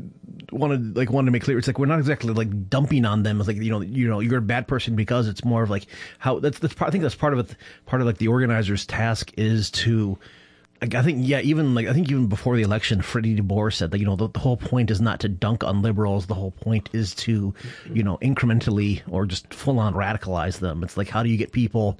wanted 0.53 0.96
like 0.96 1.11
wanted 1.11 1.26
to 1.26 1.32
make 1.32 1.42
clear 1.42 1.59
it's 1.59 1.66
like 1.66 1.78
we're 1.78 1.86
not 1.86 1.99
exactly 1.99 2.32
like 2.32 2.68
dumping 2.68 3.05
on 3.05 3.22
them 3.22 3.38
it's 3.38 3.49
like 3.49 3.57
you 3.57 3.70
know 3.70 3.80
you 3.80 4.09
know 4.09 4.20
you're 4.20 4.38
a 4.38 4.42
bad 4.42 4.66
person 4.66 4.96
because 4.96 5.28
it's 5.28 5.44
more 5.44 5.62
of 5.62 5.70
like 5.70 5.86
how 6.18 6.38
that's 6.38 6.59
that's 6.59 6.74
I 6.80 6.90
think 6.90 7.03
that's 7.03 7.14
part 7.14 7.32
of 7.32 7.38
it 7.38 7.57
part 7.86 8.01
of 8.01 8.07
like 8.07 8.18
the 8.18 8.28
organizer's 8.28 8.86
task 8.86 9.32
is 9.36 9.70
to 9.72 10.18
I 10.80 11.03
think 11.03 11.26
yeah, 11.26 11.40
even 11.40 11.74
like 11.74 11.88
I 11.88 11.92
think 11.92 12.09
even 12.09 12.28
before 12.28 12.57
the 12.57 12.62
election, 12.62 13.03
Freddie 13.03 13.36
DeBoer 13.36 13.72
said 13.72 13.90
that 13.90 13.99
you 13.99 14.07
know 14.07 14.14
the, 14.14 14.28
the 14.28 14.38
whole 14.38 14.57
point 14.57 14.92
is 14.92 15.01
not 15.01 15.20
to 15.20 15.28
dunk 15.28 15.64
on 15.64 15.82
liberals. 15.82 16.26
The 16.26 16.34
whole 16.34 16.53
point 16.53 16.88
is 16.92 17.16
to 17.16 17.53
you 17.92 18.03
know 18.05 18.16
incrementally 18.18 19.03
or 19.09 19.26
just 19.26 19.53
full 19.53 19.80
on 19.80 19.94
radicalize 19.94 20.61
them. 20.61 20.84
It's 20.84 20.96
like 20.96 21.09
how 21.09 21.24
do 21.24 21.30
you 21.30 21.36
get 21.36 21.51
people 21.51 21.99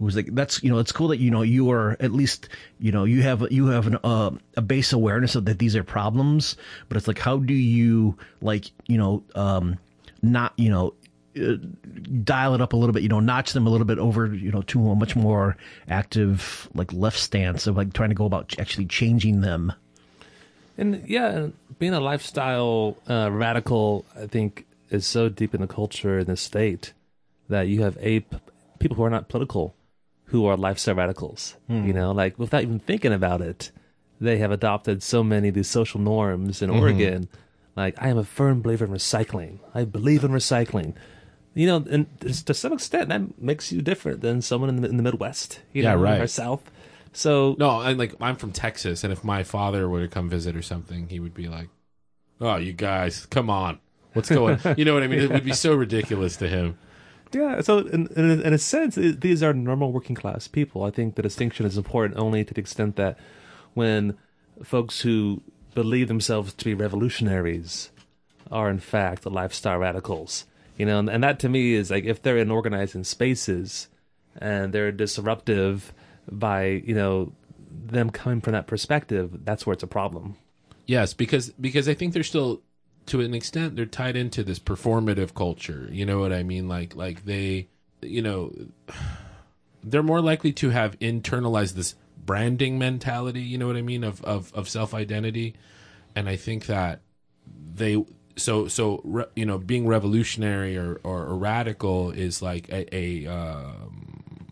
who's 0.00 0.16
like 0.16 0.34
that's 0.34 0.62
you 0.62 0.70
know 0.70 0.78
it's 0.78 0.92
cool 0.92 1.08
that 1.08 1.18
you 1.18 1.30
know 1.30 1.42
you 1.42 1.70
are 1.70 1.96
at 2.00 2.10
least 2.10 2.48
you 2.78 2.90
know 2.90 3.04
you 3.04 3.22
have 3.22 3.46
you 3.52 3.66
have 3.66 3.86
an, 3.86 3.98
uh, 4.02 4.30
a 4.56 4.62
base 4.62 4.92
awareness 4.92 5.34
of 5.34 5.44
that 5.44 5.58
these 5.58 5.76
are 5.76 5.84
problems, 5.84 6.56
but 6.88 6.96
it's 6.96 7.06
like 7.06 7.18
how 7.18 7.36
do 7.36 7.54
you 7.54 8.16
like 8.40 8.70
you 8.88 8.98
know 8.98 9.22
um 9.34 9.78
not 10.22 10.52
you 10.56 10.70
know 10.70 10.94
uh, 11.38 11.54
dial 12.24 12.54
it 12.54 12.60
up 12.60 12.72
a 12.72 12.76
little 12.76 12.92
bit, 12.92 13.04
you 13.04 13.08
know, 13.08 13.20
notch 13.20 13.52
them 13.52 13.66
a 13.66 13.70
little 13.70 13.86
bit 13.86 13.98
over, 13.98 14.34
you 14.34 14.50
know, 14.50 14.62
to 14.62 14.90
a 14.90 14.96
much 14.96 15.14
more 15.14 15.56
active, 15.88 16.68
like 16.74 16.92
left 16.92 17.18
stance 17.18 17.68
of 17.68 17.76
like 17.76 17.92
trying 17.92 18.08
to 18.08 18.16
go 18.16 18.24
about 18.24 18.58
actually 18.58 18.86
changing 18.86 19.40
them. 19.42 19.72
And 20.76 21.04
yeah, 21.06 21.48
being 21.78 21.94
a 21.94 22.00
lifestyle 22.00 22.96
uh, 23.08 23.30
radical, 23.30 24.04
I 24.20 24.26
think, 24.26 24.66
is 24.90 25.06
so 25.06 25.28
deep 25.28 25.54
in 25.54 25.60
the 25.60 25.68
culture 25.68 26.18
in 26.18 26.26
the 26.26 26.36
state 26.36 26.94
that 27.48 27.68
you 27.68 27.82
have 27.82 27.96
a 28.00 28.24
people 28.80 28.96
who 28.96 29.04
are 29.04 29.10
not 29.10 29.28
political 29.28 29.74
who 30.30 30.46
are 30.46 30.56
lifestyle 30.56 30.94
radicals. 30.96 31.56
Hmm. 31.66 31.86
You 31.86 31.92
know, 31.92 32.12
like 32.12 32.38
without 32.38 32.62
even 32.62 32.78
thinking 32.78 33.12
about 33.12 33.40
it, 33.40 33.70
they 34.20 34.38
have 34.38 34.50
adopted 34.50 35.02
so 35.02 35.22
many 35.22 35.48
of 35.48 35.54
these 35.54 35.68
social 35.68 36.00
norms 36.00 36.62
in 36.62 36.70
Mm-hmm. 36.70 36.80
Oregon. 36.80 37.28
Like, 37.76 37.94
I 38.02 38.08
am 38.08 38.18
a 38.18 38.24
firm 38.24 38.62
believer 38.62 38.84
in 38.84 38.90
recycling. 38.90 39.58
I 39.74 39.84
believe 39.84 40.24
in 40.24 40.32
recycling. 40.32 40.94
You 41.54 41.66
know, 41.66 41.76
and 41.90 42.06
to 42.46 42.52
some 42.54 42.72
extent, 42.72 43.08
that 43.08 43.40
makes 43.40 43.72
you 43.72 43.80
different 43.80 44.20
than 44.20 44.42
someone 44.42 44.68
in 44.68 44.82
the, 44.82 44.88
in 44.88 44.96
the 44.96 45.02
Midwest. 45.02 45.60
You 45.72 45.82
Yeah, 45.84 45.94
know, 45.94 46.00
right. 46.02 46.20
Or 46.20 46.26
South. 46.26 46.70
So 47.12 47.56
No, 47.58 47.80
and 47.80 47.98
like 47.98 48.14
I'm 48.20 48.36
from 48.36 48.52
Texas, 48.52 49.02
and 49.02 49.12
if 49.12 49.24
my 49.24 49.42
father 49.42 49.88
were 49.88 50.00
to 50.02 50.08
come 50.08 50.28
visit 50.28 50.54
or 50.56 50.62
something, 50.62 51.08
he 51.08 51.18
would 51.18 51.34
be 51.34 51.48
like, 51.48 51.68
"Oh, 52.40 52.56
you 52.56 52.72
guys, 52.72 53.26
come 53.26 53.50
on, 53.50 53.80
what's 54.12 54.28
going?" 54.28 54.58
you 54.76 54.84
know 54.84 54.94
what 54.94 55.02
I 55.02 55.08
mean? 55.08 55.20
It 55.20 55.30
would 55.30 55.44
be 55.44 55.52
so 55.52 55.74
ridiculous 55.74 56.36
to 56.36 56.48
him. 56.48 56.78
Yeah, 57.32 57.60
so 57.60 57.78
in, 57.78 58.08
in, 58.16 58.42
in 58.42 58.52
a 58.52 58.58
sense, 58.58 58.98
it, 58.98 59.20
these 59.20 59.42
are 59.42 59.52
normal 59.52 59.92
working 59.92 60.16
class 60.16 60.48
people. 60.48 60.84
I 60.84 60.90
think 60.90 61.14
the 61.14 61.22
distinction 61.22 61.64
is 61.64 61.76
important 61.76 62.18
only 62.18 62.44
to 62.44 62.54
the 62.54 62.60
extent 62.60 62.96
that 62.96 63.18
when 63.74 64.16
folks 64.62 65.02
who 65.02 65.42
believe 65.74 66.08
themselves 66.08 66.52
to 66.54 66.64
be 66.64 66.74
revolutionaries 66.74 67.90
are 68.50 68.68
in 68.68 68.80
fact 68.80 69.24
lifestyle 69.26 69.78
radicals, 69.78 70.46
you 70.76 70.84
know, 70.84 70.98
and, 70.98 71.08
and 71.08 71.22
that 71.22 71.38
to 71.40 71.48
me 71.48 71.74
is 71.74 71.90
like 71.90 72.04
if 72.04 72.20
they're 72.20 72.38
in 72.38 72.50
organizing 72.50 73.04
spaces 73.04 73.88
and 74.38 74.72
they're 74.72 74.92
disruptive 74.92 75.92
by 76.30 76.64
you 76.66 76.94
know 76.94 77.32
them 77.70 78.10
coming 78.10 78.40
from 78.40 78.54
that 78.54 78.66
perspective, 78.66 79.44
that's 79.44 79.66
where 79.66 79.74
it's 79.74 79.82
a 79.82 79.88
problem. 79.88 80.36
Yes, 80.86 81.14
because 81.14 81.50
because 81.50 81.88
I 81.88 81.94
think 81.94 82.12
they're 82.12 82.24
still 82.24 82.62
to 83.06 83.20
an 83.20 83.34
extent 83.34 83.76
they're 83.76 83.86
tied 83.86 84.16
into 84.16 84.42
this 84.44 84.58
performative 84.58 85.34
culture. 85.34 85.88
You 85.90 86.06
know 86.06 86.20
what 86.20 86.32
I 86.32 86.42
mean? 86.42 86.68
Like 86.68 86.94
like 86.94 87.24
they 87.24 87.68
you 88.02 88.22
know 88.22 88.52
they're 89.82 90.02
more 90.02 90.20
likely 90.20 90.52
to 90.52 90.70
have 90.70 90.98
internalized 90.98 91.74
this 91.74 91.94
branding 92.24 92.78
mentality, 92.78 93.40
you 93.40 93.58
know 93.58 93.66
what 93.66 93.76
I 93.76 93.82
mean, 93.82 94.04
of 94.04 94.22
of, 94.24 94.52
of 94.54 94.68
self 94.68 94.94
identity. 94.94 95.54
And 96.14 96.28
I 96.28 96.36
think 96.36 96.66
that 96.66 97.00
they 97.74 98.04
so 98.36 98.68
so 98.68 99.00
re, 99.04 99.24
you 99.34 99.46
know 99.46 99.58
being 99.58 99.86
revolutionary 99.86 100.76
or, 100.76 101.00
or, 101.02 101.26
or 101.26 101.36
radical 101.36 102.10
is 102.10 102.42
like 102.42 102.68
a, 102.70 102.94
a 102.94 103.26
um, 103.26 104.46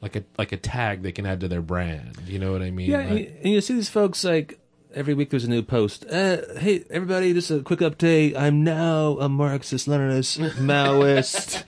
like 0.00 0.16
a 0.16 0.24
like 0.38 0.52
a 0.52 0.56
tag 0.56 1.02
they 1.02 1.12
can 1.12 1.26
add 1.26 1.40
to 1.40 1.48
their 1.48 1.62
brand. 1.62 2.16
You 2.26 2.38
know 2.38 2.52
what 2.52 2.62
I 2.62 2.70
mean? 2.70 2.90
Yeah, 2.90 2.98
Like- 2.98 3.08
and, 3.08 3.18
you, 3.18 3.32
and 3.44 3.52
you 3.54 3.60
see 3.60 3.74
these 3.74 3.88
folks 3.88 4.24
like 4.24 4.58
every 4.94 5.14
week 5.14 5.30
there's 5.30 5.44
a 5.44 5.50
new 5.50 5.62
post. 5.62 6.04
Uh, 6.06 6.38
hey, 6.58 6.84
everybody, 6.90 7.32
just 7.32 7.50
a 7.50 7.60
quick 7.60 7.80
update. 7.80 8.36
I'm 8.36 8.64
now 8.64 9.18
a 9.18 9.28
Marxist, 9.28 9.88
Leninist, 9.88 10.38
Maoist. 10.56 11.64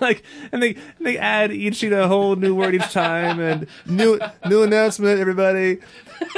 like, 0.00 0.22
and 0.52 0.62
they 0.62 0.74
and 0.74 1.06
they 1.06 1.18
add 1.18 1.52
each 1.52 1.82
you 1.82 1.90
know 1.90 2.06
whole 2.08 2.36
new 2.36 2.54
word 2.54 2.74
each 2.74 2.92
time 2.92 3.40
and 3.40 3.66
new 3.86 4.18
new 4.48 4.62
announcement. 4.62 5.20
Everybody, 5.20 5.78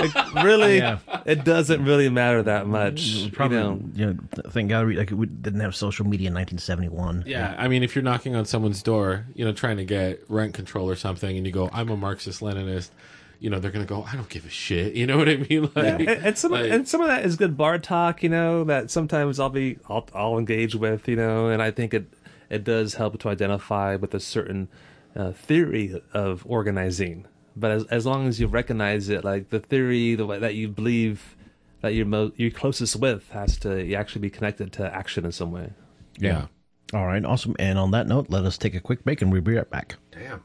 like 0.00 0.34
really, 0.44 0.78
Yeah. 0.78 0.98
it 1.24 1.44
doesn't 1.44 1.84
really 1.84 2.08
matter 2.08 2.42
that 2.42 2.66
much. 2.66 3.32
Probably, 3.32 3.56
you 3.58 3.62
know. 3.62 3.80
you 3.94 4.06
know, 4.06 4.18
thank 4.50 4.68
God 4.68 4.86
we 4.86 4.96
like 4.96 5.10
we 5.10 5.26
didn't 5.26 5.60
have 5.60 5.74
social 5.74 6.06
media 6.06 6.28
in 6.28 6.34
1971. 6.34 7.24
Yeah, 7.26 7.54
I 7.58 7.68
mean, 7.68 7.82
if 7.82 7.94
you're 7.94 8.04
knocking 8.04 8.34
on 8.34 8.44
someone's 8.44 8.82
door, 8.82 9.26
you 9.34 9.44
know, 9.44 9.52
trying 9.52 9.78
to 9.78 9.84
get 9.84 10.22
rent 10.28 10.54
control 10.54 10.88
or 10.88 10.96
something, 10.96 11.36
and 11.36 11.46
you 11.46 11.52
go, 11.52 11.68
"I'm 11.72 11.88
a 11.88 11.96
Marxist 11.96 12.40
Leninist," 12.40 12.90
you 13.40 13.50
know, 13.50 13.58
they're 13.58 13.70
gonna 13.70 13.84
go, 13.86 14.04
"I 14.04 14.14
don't 14.14 14.28
give 14.28 14.44
a 14.46 14.50
shit." 14.50 14.94
You 14.94 15.06
know 15.06 15.16
what 15.18 15.28
I 15.28 15.36
mean? 15.36 15.62
Like, 15.74 16.00
and, 16.00 16.08
and 16.08 16.38
some 16.38 16.52
like- 16.52 16.70
and 16.70 16.86
some 16.86 17.00
of 17.00 17.08
that 17.08 17.24
is 17.24 17.36
good 17.36 17.56
bar 17.56 17.78
talk, 17.78 18.22
you 18.22 18.28
know, 18.28 18.64
that 18.64 18.90
sometimes 18.90 19.40
I'll 19.40 19.48
be 19.50 19.78
I'll, 19.88 20.06
I'll 20.14 20.38
engage 20.38 20.74
with, 20.74 21.08
you 21.08 21.16
know, 21.16 21.48
and 21.48 21.62
I 21.62 21.70
think 21.70 21.94
it 21.94 22.12
it 22.50 22.64
does 22.64 22.94
help 22.94 23.18
to 23.20 23.28
identify 23.28 23.96
with 23.96 24.12
a 24.14 24.20
certain 24.20 24.68
uh, 25.16 25.32
theory 25.32 26.00
of 26.12 26.44
organizing. 26.46 27.26
But 27.56 27.70
as 27.72 27.84
as 27.86 28.06
long 28.06 28.28
as 28.28 28.38
you 28.40 28.46
recognize 28.46 29.08
it, 29.08 29.24
like 29.24 29.50
the 29.50 29.60
theory 29.60 30.14
the 30.14 30.26
way 30.26 30.38
that 30.38 30.54
you 30.54 30.68
believe 30.68 31.36
that 31.80 31.94
you're 31.94 32.06
mo- 32.06 32.32
you're 32.36 32.50
closest 32.50 32.96
with 32.96 33.28
has 33.30 33.56
to 33.60 33.92
actually 33.94 34.20
be 34.20 34.30
connected 34.30 34.72
to 34.74 34.94
action 34.94 35.24
in 35.24 35.32
some 35.32 35.50
way. 35.50 35.72
yeah. 36.18 36.46
All 36.92 37.06
right, 37.06 37.24
awesome. 37.24 37.54
And 37.60 37.78
on 37.78 37.92
that 37.92 38.08
note, 38.08 38.26
let 38.30 38.44
us 38.44 38.58
take 38.58 38.74
a 38.74 38.80
quick 38.80 39.04
break 39.04 39.22
and 39.22 39.30
we'll 39.32 39.42
be 39.42 39.54
right 39.54 39.70
back. 39.70 39.94
Damn. 40.10 40.44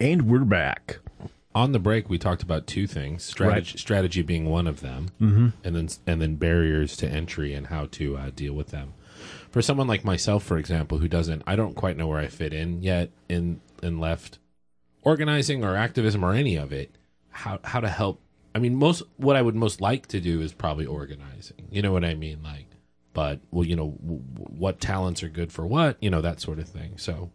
And 0.00 0.22
we're 0.22 0.46
back. 0.46 1.00
On 1.54 1.72
the 1.72 1.78
break, 1.78 2.08
we 2.08 2.16
talked 2.16 2.42
about 2.42 2.66
two 2.66 2.86
things: 2.86 3.22
strategy, 3.22 3.76
strategy 3.76 4.22
being 4.22 4.46
one 4.46 4.66
of 4.66 4.80
them, 4.80 5.10
mm-hmm. 5.20 5.48
and 5.62 5.76
then 5.76 5.88
and 6.06 6.22
then 6.22 6.36
barriers 6.36 6.96
to 6.98 7.08
entry 7.08 7.52
and 7.52 7.66
how 7.66 7.84
to 7.86 8.16
uh, 8.16 8.30
deal 8.34 8.54
with 8.54 8.68
them. 8.68 8.94
For 9.50 9.60
someone 9.60 9.86
like 9.86 10.02
myself, 10.02 10.42
for 10.42 10.56
example, 10.56 10.98
who 10.98 11.08
doesn't, 11.08 11.42
I 11.46 11.56
don't 11.56 11.74
quite 11.74 11.98
know 11.98 12.06
where 12.06 12.20
I 12.20 12.28
fit 12.28 12.54
in 12.54 12.82
yet 12.82 13.10
in 13.28 13.60
in 13.82 14.00
left 14.00 14.38
organizing 15.02 15.62
or 15.64 15.76
activism 15.76 16.24
or 16.24 16.32
any 16.32 16.56
of 16.56 16.72
it. 16.72 16.96
How 17.28 17.58
how 17.62 17.80
to 17.80 17.88
help? 17.88 18.22
I 18.54 18.58
mean, 18.58 18.76
most 18.76 19.02
what 19.18 19.36
I 19.36 19.42
would 19.42 19.54
most 19.54 19.82
like 19.82 20.06
to 20.08 20.20
do 20.20 20.40
is 20.40 20.54
probably 20.54 20.86
organizing. 20.86 21.68
You 21.70 21.82
know 21.82 21.92
what 21.92 22.06
I 22.06 22.14
mean? 22.14 22.42
Like, 22.42 22.68
but 23.12 23.40
well, 23.50 23.66
you 23.66 23.76
know, 23.76 23.98
w- 24.00 24.22
what 24.22 24.80
talents 24.80 25.22
are 25.22 25.28
good 25.28 25.52
for 25.52 25.66
what? 25.66 25.98
You 26.00 26.08
know 26.08 26.22
that 26.22 26.40
sort 26.40 26.58
of 26.58 26.68
thing. 26.68 26.96
So 26.96 27.32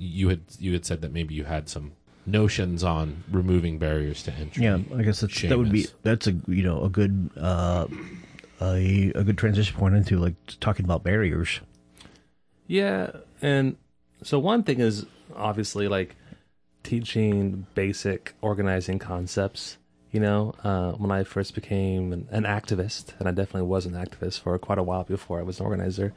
you 0.00 0.30
had 0.30 0.40
you 0.58 0.72
had 0.72 0.84
said 0.84 1.02
that 1.02 1.12
maybe 1.12 1.34
you 1.34 1.44
had 1.44 1.68
some 1.68 1.92
notions 2.26 2.82
on 2.82 3.24
removing 3.30 3.78
barriers 3.78 4.22
to 4.24 4.32
entry. 4.32 4.64
Yeah, 4.64 4.78
I 4.96 5.02
guess 5.02 5.20
that's, 5.20 5.42
that 5.42 5.58
would 5.58 5.70
be 5.70 5.86
that's 6.02 6.26
a 6.26 6.32
you 6.46 6.62
know 6.62 6.82
a 6.82 6.88
good 6.88 7.30
uh, 7.36 7.86
a 8.60 9.12
a 9.14 9.24
good 9.24 9.38
transition 9.38 9.76
point 9.76 9.94
into 9.94 10.18
like 10.18 10.34
talking 10.60 10.84
about 10.84 11.04
barriers. 11.04 11.60
Yeah, 12.66 13.10
and 13.42 13.76
so 14.22 14.38
one 14.38 14.62
thing 14.62 14.80
is 14.80 15.06
obviously 15.36 15.88
like 15.88 16.16
teaching 16.82 17.66
basic 17.74 18.34
organizing 18.40 18.98
concepts. 18.98 19.76
You 20.12 20.18
know, 20.18 20.54
uh, 20.64 20.92
when 20.92 21.12
I 21.12 21.22
first 21.22 21.54
became 21.54 22.12
an, 22.12 22.26
an 22.32 22.42
activist, 22.42 23.12
and 23.20 23.28
I 23.28 23.30
definitely 23.30 23.68
was 23.68 23.86
an 23.86 23.92
activist 23.92 24.40
for 24.40 24.58
quite 24.58 24.78
a 24.78 24.82
while 24.82 25.04
before 25.04 25.38
I 25.38 25.42
was 25.42 25.60
an 25.60 25.66
organizer. 25.66 26.12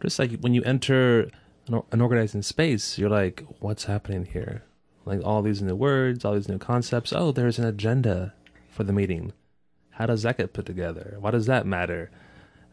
Just 0.00 0.18
like 0.20 0.38
when 0.40 0.54
you 0.54 0.62
enter 0.62 1.22
an, 1.22 1.26
or- 1.26 1.30
an 1.68 2.00
organizing 2.00 2.42
space, 2.42 2.98
you're 2.98 3.10
like, 3.10 3.44
"What's 3.60 3.84
happening 3.84 4.26
here?" 4.26 4.62
Like 5.04 5.20
all 5.24 5.42
these 5.42 5.62
new 5.62 5.74
words, 5.74 6.24
all 6.24 6.34
these 6.34 6.48
new 6.48 6.58
concepts. 6.58 7.12
Oh, 7.12 7.32
there's 7.32 7.58
an 7.58 7.64
agenda 7.66 8.34
for 8.68 8.84
the 8.84 8.92
meeting. 8.92 9.32
How 9.90 10.06
does 10.06 10.22
that 10.22 10.38
get 10.38 10.52
put 10.52 10.66
together? 10.66 11.16
Why 11.20 11.30
does 11.30 11.46
that 11.46 11.66
matter? 11.66 12.10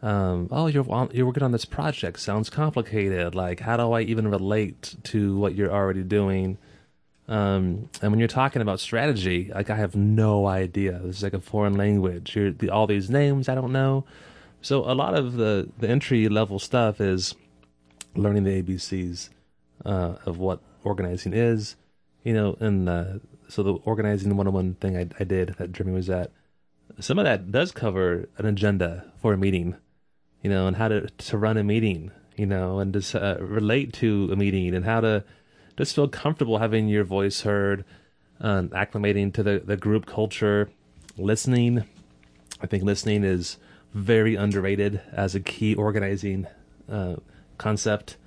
um, 0.01 0.47
oh, 0.51 0.67
you're 0.67 0.89
on, 0.89 1.09
you're 1.13 1.25
working 1.25 1.43
on 1.43 1.51
this 1.51 1.65
project. 1.65 2.19
Sounds 2.19 2.49
complicated. 2.49 3.35
Like, 3.35 3.59
how 3.59 3.77
do 3.77 3.91
I 3.91 4.01
even 4.01 4.27
relate 4.29 4.95
to 5.05 5.37
what 5.37 5.55
you're 5.55 5.71
already 5.71 6.03
doing? 6.03 6.57
Um, 7.27 7.89
and 8.01 8.11
when 8.11 8.19
you're 8.19 8.27
talking 8.27 8.61
about 8.61 8.79
strategy, 8.79 9.51
like 9.53 9.69
I 9.69 9.75
have 9.75 9.95
no 9.95 10.47
idea. 10.47 10.99
This 11.03 11.17
is 11.17 11.23
like 11.23 11.33
a 11.33 11.41
foreign 11.41 11.75
language. 11.75 12.33
The, 12.33 12.69
all 12.69 12.87
these 12.87 13.09
names 13.09 13.49
I 13.49 13.55
don't 13.55 13.71
know. 13.71 14.05
So 14.61 14.79
a 14.89 14.95
lot 14.95 15.13
of 15.13 15.33
the 15.33 15.69
the 15.77 15.89
entry 15.89 16.27
level 16.27 16.59
stuff 16.59 16.99
is 16.99 17.35
learning 18.15 18.43
the 18.43 18.61
ABCs 18.61 19.29
uh, 19.85 20.15
of 20.25 20.37
what 20.37 20.61
organizing 20.83 21.33
is. 21.33 21.75
You 22.23 22.33
know, 22.33 22.57
and 22.59 22.89
uh, 22.89 23.05
so 23.47 23.63
the 23.63 23.73
organizing 23.85 24.35
101 24.35 24.75
thing 24.75 24.97
I, 24.97 25.07
I 25.19 25.23
did 25.23 25.55
that 25.57 25.71
Jeremy 25.71 25.95
was 25.95 26.09
at, 26.09 26.31
some 26.99 27.17
of 27.17 27.25
that 27.25 27.51
does 27.51 27.71
cover 27.71 28.27
an 28.37 28.45
agenda 28.45 29.05
for 29.21 29.33
a 29.33 29.37
meeting, 29.37 29.75
you 30.43 30.49
know, 30.49 30.67
and 30.67 30.75
how 30.75 30.89
to 30.89 31.07
to 31.07 31.37
run 31.37 31.57
a 31.57 31.63
meeting, 31.63 32.11
you 32.35 32.45
know, 32.45 32.79
and 32.79 32.93
just 32.93 33.15
uh, 33.15 33.37
relate 33.39 33.93
to 33.93 34.29
a 34.31 34.35
meeting 34.35 34.75
and 34.75 34.85
how 34.85 34.99
to 35.01 35.23
just 35.77 35.95
feel 35.95 36.09
comfortable 36.09 36.57
having 36.57 36.89
your 36.89 37.05
voice 37.05 37.41
heard, 37.41 37.85
um, 38.41 38.69
acclimating 38.69 39.33
to 39.33 39.43
the, 39.43 39.61
the 39.63 39.77
group 39.77 40.05
culture, 40.05 40.69
listening. 41.17 41.85
I 42.61 42.67
think 42.67 42.83
listening 42.83 43.23
is 43.23 43.57
very 43.93 44.35
underrated 44.35 45.01
as 45.13 45.35
a 45.35 45.39
key 45.39 45.75
organizing 45.75 46.47
uh, 46.91 47.15
concept. 47.59 48.17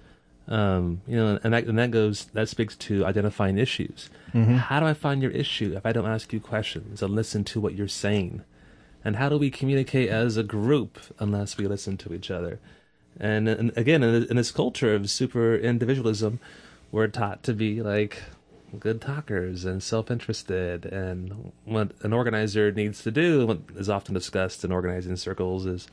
Um, 0.48 1.02
you 1.06 1.16
know, 1.16 1.38
and 1.42 1.52
that 1.54 1.64
and 1.66 1.78
that 1.78 1.90
goes 1.90 2.26
that 2.34 2.48
speaks 2.48 2.74
to 2.76 3.04
identifying 3.06 3.58
issues. 3.58 4.10
How 4.56 4.80
do 4.80 4.86
I 4.86 4.94
find 4.94 5.22
your 5.22 5.30
issue 5.30 5.74
if 5.76 5.84
I 5.86 5.92
don't 5.92 6.06
ask 6.06 6.32
you 6.32 6.40
questions 6.40 7.02
and 7.02 7.14
listen 7.14 7.44
to 7.44 7.60
what 7.60 7.74
you're 7.74 7.88
saying? 7.88 8.42
And 9.04 9.16
how 9.16 9.28
do 9.28 9.36
we 9.38 9.50
communicate 9.50 10.08
as 10.08 10.36
a 10.36 10.42
group 10.42 10.98
unless 11.18 11.56
we 11.56 11.66
listen 11.66 11.96
to 11.98 12.14
each 12.14 12.30
other? 12.30 12.60
And, 13.20 13.48
and 13.48 13.76
again, 13.76 14.02
in, 14.02 14.24
in 14.24 14.36
this 14.36 14.50
culture 14.50 14.94
of 14.94 15.10
super 15.10 15.56
individualism, 15.56 16.40
we're 16.90 17.08
taught 17.08 17.42
to 17.44 17.52
be 17.52 17.82
like 17.82 18.22
good 18.78 19.00
talkers 19.00 19.64
and 19.64 19.82
self-interested. 19.82 20.86
And 20.86 21.52
what 21.64 21.92
an 22.02 22.12
organizer 22.12 22.72
needs 22.72 23.02
to 23.02 23.10
do, 23.10 23.46
what 23.46 23.60
is 23.76 23.88
often 23.88 24.14
discussed 24.14 24.64
in 24.64 24.72
organizing 24.72 25.16
circles, 25.16 25.66
is 25.66 25.88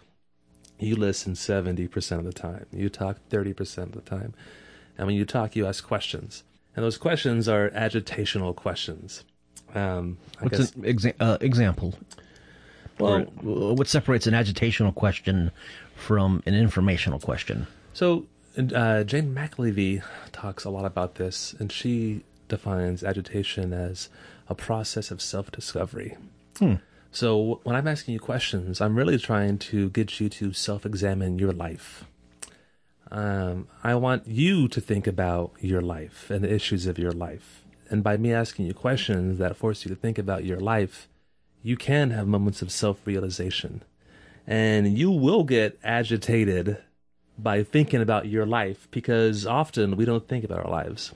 you 0.80 0.96
listen 0.96 1.34
70% 1.34 2.12
of 2.18 2.24
the 2.26 2.34
time. 2.34 2.66
You 2.72 2.90
talk 2.90 3.18
30% 3.30 3.78
of 3.84 3.92
the 3.94 4.02
time. 4.02 4.34
And 4.98 5.08
when 5.08 5.16
you 5.16 5.26
talk, 5.26 5.56
you 5.56 5.66
ask 5.66 5.84
questions. 5.86 6.44
And 6.76 6.84
those 6.86 6.98
questions 6.98 7.48
are 7.50 7.70
agitational 7.72 8.56
questions. 8.56 9.24
Um, 9.76 10.18
I 10.40 10.44
What's 10.44 10.58
guess, 10.58 10.72
an 10.74 10.82
exa- 10.84 11.14
uh, 11.20 11.38
example? 11.42 11.96
well, 13.00 13.26
Or, 13.46 13.76
what 13.76 13.88
separates 13.88 14.28
an 14.28 14.34
agitational 14.34 14.94
question 14.94 15.52
from 15.96 16.42
an 16.46 16.54
informational 16.56 17.20
question? 17.20 17.68
So 17.94 18.26
uh, 18.58 19.04
Jane 19.04 19.34
McAlevey 19.34 20.04
talks 20.32 20.64
a 20.66 20.70
lot 20.70 20.86
about 20.86 21.16
this, 21.16 21.54
and 21.60 21.72
she 21.72 22.24
defines 22.48 23.04
agitation 23.04 23.74
as 23.74 24.10
a 24.48 24.56
process 24.56 25.12
of 25.12 25.22
self-discovery. 25.22 26.18
So 27.12 27.60
when 27.64 27.76
I'm 27.76 27.88
asking 27.88 28.14
you 28.14 28.20
questions, 28.20 28.82
I'm 28.82 28.96
really 28.96 29.18
trying 29.18 29.58
to 29.60 29.90
get 29.90 30.20
you 30.20 30.30
to 30.30 30.54
self-examine 30.54 31.40
your 31.40 31.52
life. 31.52 32.06
Um, 33.12 33.68
I 33.84 33.96
want 33.96 34.28
you 34.28 34.68
to 34.68 34.80
think 34.80 35.08
about 35.08 35.54
your 35.60 35.82
life 35.82 36.30
and 36.30 36.44
the 36.44 36.54
issues 36.54 36.86
of 36.86 37.00
your 37.00 37.12
life. 37.12 37.64
And 37.90 38.04
by 38.04 38.18
me 38.18 38.32
asking 38.32 38.68
you 38.68 38.76
questions 38.76 39.40
that 39.40 39.56
force 39.56 39.84
you 39.84 39.90
to 39.90 39.96
think 39.96 40.20
about 40.20 40.46
your 40.46 40.60
life, 40.60 41.08
you 41.64 41.76
can 41.76 42.12
have 42.12 42.28
moments 42.28 42.62
of 42.62 42.72
self-realization. 42.72 43.84
And 44.46 44.96
you 44.96 45.10
will 45.10 45.44
get 45.44 45.80
agitated 45.84 46.78
by 47.38 47.64
thinking 47.64 48.02
about 48.02 48.28
your 48.28 48.46
life 48.46 48.88
because 48.92 49.48
often 49.48 49.96
we 49.96 50.06
don't 50.06 50.28
think 50.28 50.44
about 50.44 50.66
our 50.66 50.72
lives. 50.72 51.14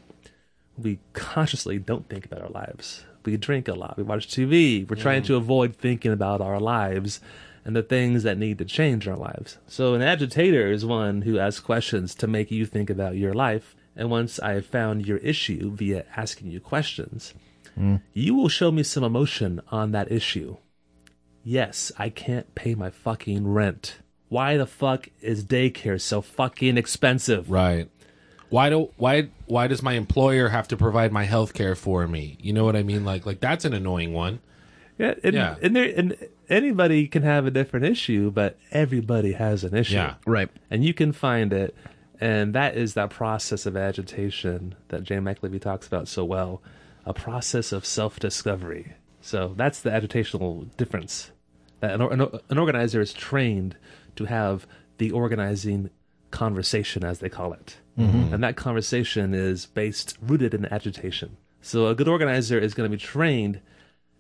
We 0.76 1.00
consciously 1.14 1.78
don't 1.78 2.10
think 2.10 2.26
about 2.26 2.42
our 2.42 2.50
lives. 2.50 3.06
We 3.26 3.38
drink 3.38 3.68
a 3.68 3.74
lot. 3.74 3.98
We 3.98 4.04
watch 4.04 4.28
TV. 4.28 4.90
We're 4.90 4.96
trying 4.96 5.24
to 5.24 5.36
avoid 5.36 5.76
thinking 5.76 6.12
about 6.12 6.42
our 6.42 6.60
lives 6.60 7.20
and 7.66 7.76
the 7.76 7.84
things 7.84 8.24
that 8.24 8.38
need 8.38 8.58
to 8.58 8.66
change 8.66 9.08
our 9.08 9.16
lives. 9.16 9.58
So, 9.68 9.94
an 9.94 10.02
agitator 10.02 10.72
is 10.72 10.86
one 10.86 11.22
who 11.22 11.40
asks 11.40 11.60
questions 11.60 12.14
to 12.16 12.28
make 12.28 12.52
you 12.52 12.66
think 12.66 12.90
about 12.90 13.16
your 13.16 13.34
life. 13.34 13.76
And 13.96 14.10
once 14.10 14.40
I 14.40 14.54
have 14.54 14.66
found 14.66 15.06
your 15.06 15.18
issue 15.20 15.72
via 15.72 16.06
asking 16.18 16.50
you 16.50 16.60
questions, 16.60 17.34
mm. 17.78 18.02
you 18.12 18.36
will 18.36 18.50
show 18.50 18.72
me 18.72 18.84
some 18.84 19.04
emotion 19.04 19.62
on 19.70 19.92
that 19.92 20.12
issue. 20.12 20.58
Yes, 21.44 21.92
I 21.98 22.10
can't 22.10 22.56
pay 22.56 22.74
my 22.74 22.90
fucking 22.90 23.48
rent. 23.48 24.00
Why 24.30 24.58
the 24.58 24.66
fuck 24.66 25.10
is 25.22 25.46
daycare 25.46 26.02
so 26.02 26.22
fucking 26.22 26.78
expensive? 26.78 27.52
Right. 27.52 27.90
Why 28.54 28.70
do 28.70 28.92
why 28.98 29.30
why 29.48 29.66
does 29.66 29.82
my 29.82 29.94
employer 29.94 30.50
have 30.50 30.68
to 30.68 30.78
provide 30.78 31.12
my 31.12 31.24
health 31.24 31.56
care 31.56 31.74
for 31.74 32.08
me? 32.08 32.38
You 32.40 32.54
know 32.54 32.64
what 32.66 32.76
I 32.76 32.84
mean? 32.84 33.04
Like 33.04 33.26
like 33.26 33.40
that's 33.40 33.66
an 33.66 33.74
annoying 33.74 34.14
one. 34.14 34.42
Yeah, 35.00 35.16
and, 35.24 35.34
Yeah. 35.34 35.56
and 35.60 35.76
there 35.76 35.92
and 35.98 36.16
anybody 36.50 37.08
can 37.08 37.24
have 37.24 37.48
a 37.48 37.52
different 37.52 37.88
issue, 37.88 38.30
but 38.30 38.60
everybody 38.70 39.32
has 39.32 39.64
an 39.64 39.74
issue. 39.76 39.96
Yeah. 39.96 40.16
Right. 40.28 40.52
And 40.70 40.86
you 40.86 40.94
can 40.94 41.14
find 41.14 41.52
it, 41.52 41.76
and 42.22 42.54
that 42.54 42.78
is 42.78 42.94
that 42.94 43.10
process 43.10 43.66
of 43.66 43.76
agitation 43.76 44.76
that 44.90 45.02
Jane 45.02 45.22
McAlevey 45.24 45.60
talks 45.60 45.88
about 45.88 46.08
so 46.08 46.24
well, 46.24 46.62
a 47.08 47.14
process 47.14 47.72
of 47.72 47.88
self-discovery. 47.88 48.94
So 49.20 49.56
that's 49.58 49.80
the 49.80 49.90
agitational 49.90 50.68
difference. 50.78 51.32
That 51.80 52.00
an, 52.00 52.02
an, 52.04 52.40
an 52.52 52.58
organizer 52.60 53.02
is 53.02 53.14
trained 53.14 53.78
to 54.16 54.26
have 54.26 54.68
the 55.00 55.10
organizing 55.10 55.90
conversation, 56.30 57.04
as 57.04 57.18
they 57.18 57.30
call 57.30 57.52
it, 57.54 57.78
Mm-hmm. 57.98 58.34
and 58.34 58.44
that 58.44 58.56
conversation 58.56 59.34
is 59.36 59.68
based 59.68 60.18
rooted 60.20 60.54
in 60.56 60.66
agitation. 60.74 61.38
So 61.62 61.88
a 61.88 61.94
good 61.96 62.08
organizer 62.08 62.58
is 62.58 62.74
going 62.74 62.90
to 62.90 62.98
be 62.98 63.00
trained 63.00 63.62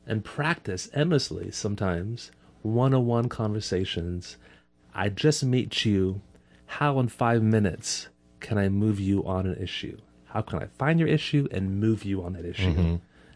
and 0.05 0.23
practice 0.23 0.89
endlessly 0.93 1.49
sometimes 1.49 2.31
one-on-one 2.61 3.29
conversations. 3.29 4.37
I 4.93 5.09
just 5.09 5.43
meet 5.43 5.85
you. 5.85 6.21
How 6.67 6.99
in 6.99 7.07
five 7.07 7.41
minutes 7.41 8.09
can 8.39 8.57
I 8.57 8.69
move 8.69 8.99
you 8.99 9.25
on 9.25 9.45
an 9.47 9.55
issue? 9.61 9.97
How 10.25 10.41
can 10.41 10.59
I 10.59 10.67
find 10.77 10.99
your 10.99 11.09
issue 11.09 11.47
and 11.51 11.79
move 11.79 12.03
you 12.05 12.23
on 12.23 12.33
that 12.33 12.45
issue? 12.45 12.73
Mm-hmm. 12.73 12.95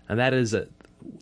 And 0.09 0.19
that 0.19 0.33
is 0.33 0.53
a, 0.53 0.67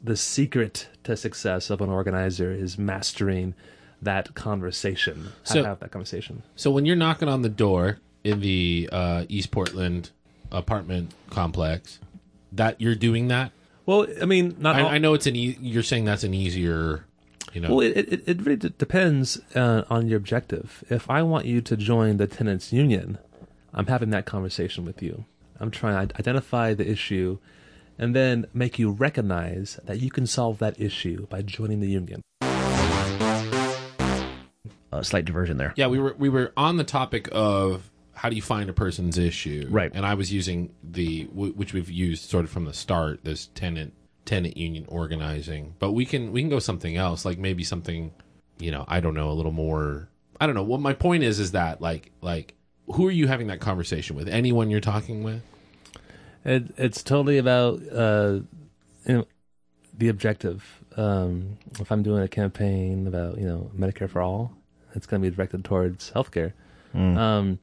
the 0.03 0.15
secret 0.17 0.87
to 1.05 1.15
success 1.17 1.69
of 1.69 1.81
an 1.81 1.89
organizer 1.89 2.51
is 2.51 2.77
mastering 2.77 3.53
that 4.01 4.35
conversation. 4.35 5.29
How 5.47 5.53
So- 5.53 5.61
to 5.61 5.67
have 5.67 5.79
that 5.79 5.91
conversation. 5.91 6.43
So 6.55 6.69
when 6.71 6.85
you're 6.85 6.95
knocking 6.95 7.29
on 7.29 7.41
the 7.43 7.49
door 7.49 7.99
in 8.25 8.41
the 8.41 8.89
uh, 8.91 9.25
East 9.29 9.51
Portland 9.51 10.09
apartment 10.51 11.13
complex, 11.29 11.99
that 12.51 12.81
you're 12.81 12.95
doing 12.95 13.29
that. 13.29 13.51
Well, 13.85 14.07
I 14.21 14.25
mean, 14.25 14.55
not 14.59 14.79
all, 14.79 14.87
I, 14.87 14.95
I 14.95 14.97
know 14.97 15.13
it's 15.13 15.27
an. 15.27 15.35
E- 15.35 15.57
you're 15.61 15.83
saying 15.83 16.05
that's 16.05 16.23
an 16.23 16.33
easier. 16.33 17.05
You 17.53 17.61
know. 17.61 17.69
Well, 17.75 17.81
it, 17.81 17.95
it, 17.97 18.23
it 18.27 18.41
really 18.41 18.57
d- 18.57 18.73
depends 18.77 19.39
uh, 19.55 19.83
on 19.89 20.07
your 20.07 20.17
objective. 20.17 20.83
If 20.89 21.09
I 21.09 21.21
want 21.23 21.45
you 21.45 21.61
to 21.61 21.77
join 21.77 22.17
the 22.17 22.27
tenants 22.27 22.73
union, 22.73 23.19
I'm 23.73 23.87
having 23.87 24.09
that 24.09 24.25
conversation 24.25 24.83
with 24.83 25.01
you. 25.01 25.25
I'm 25.59 25.71
trying 25.71 26.07
to 26.07 26.17
identify 26.17 26.73
the 26.73 26.89
issue 26.89 27.37
and 27.97 28.13
then 28.13 28.45
make 28.53 28.77
you 28.77 28.91
recognize 28.91 29.79
that 29.85 30.01
you 30.01 30.09
can 30.09 30.27
solve 30.27 30.57
that 30.59 30.79
issue 30.81 31.27
by 31.27 31.41
joining 31.43 31.79
the 31.79 31.87
union. 31.87 32.21
A 34.91 35.03
slight 35.03 35.25
diversion 35.25 35.57
there. 35.57 35.73
Yeah, 35.77 35.87
we 35.87 35.99
were 35.99 36.15
we 36.17 36.29
were 36.29 36.51
on 36.57 36.77
the 36.77 36.83
topic 36.83 37.29
of 37.31 37.89
how 38.15 38.29
do 38.29 38.35
you 38.35 38.41
find 38.41 38.69
a 38.69 38.73
person's 38.73 39.17
issue, 39.17 39.67
Right. 39.69 39.91
And 39.93 40.05
I 40.05 40.13
was 40.13 40.31
using 40.31 40.73
the 40.83 41.25
which 41.33 41.73
we've 41.73 41.91
used 41.91 42.29
sort 42.29 42.45
of 42.45 42.51
from 42.51 42.65
the 42.65 42.73
start 42.73 43.23
this 43.23 43.47
tenant 43.47 43.93
tenant 44.25 44.57
union 44.57 44.85
organizing, 44.87 45.75
but 45.79 45.91
we 45.91 46.05
can 46.05 46.31
we 46.31 46.41
can 46.41 46.49
go 46.49 46.59
something 46.59 46.95
else, 46.95 47.25
like 47.25 47.37
maybe 47.37 47.63
something, 47.63 48.11
you 48.57 48.71
know, 48.71 48.85
I 48.87 48.99
don't 48.99 49.13
know, 49.13 49.29
a 49.29 49.33
little 49.33 49.51
more. 49.51 50.09
I 50.39 50.45
don't 50.47 50.55
know. 50.55 50.63
What 50.63 50.79
my 50.81 50.93
point 50.93 51.23
is 51.23 51.39
is 51.39 51.51
that 51.51 51.81
like 51.81 52.11
like 52.21 52.55
who 52.87 53.07
are 53.07 53.11
you 53.11 53.27
having 53.27 53.47
that 53.47 53.59
conversation 53.59 54.15
with? 54.15 54.27
Anyone 54.27 54.69
you're 54.69 54.79
talking 54.79 55.23
with? 55.23 55.41
It, 56.43 56.73
it's 56.77 57.01
totally 57.01 57.37
about 57.37 57.81
uh, 57.91 58.39
you 59.07 59.13
know, 59.13 59.25
the 59.97 60.09
objective. 60.09 60.83
Um, 60.95 61.57
if 61.79 61.91
I'm 61.91 62.03
doing 62.03 62.23
a 62.23 62.27
campaign 62.27 63.07
about 63.07 63.37
you 63.37 63.45
know 63.47 63.71
Medicare 63.77 64.09
for 64.09 64.21
all, 64.21 64.53
it's 64.93 65.05
going 65.05 65.21
to 65.21 65.29
be 65.29 65.35
directed 65.35 65.65
towards 65.65 66.11
healthcare. 66.11 66.53
Um, 67.17 67.59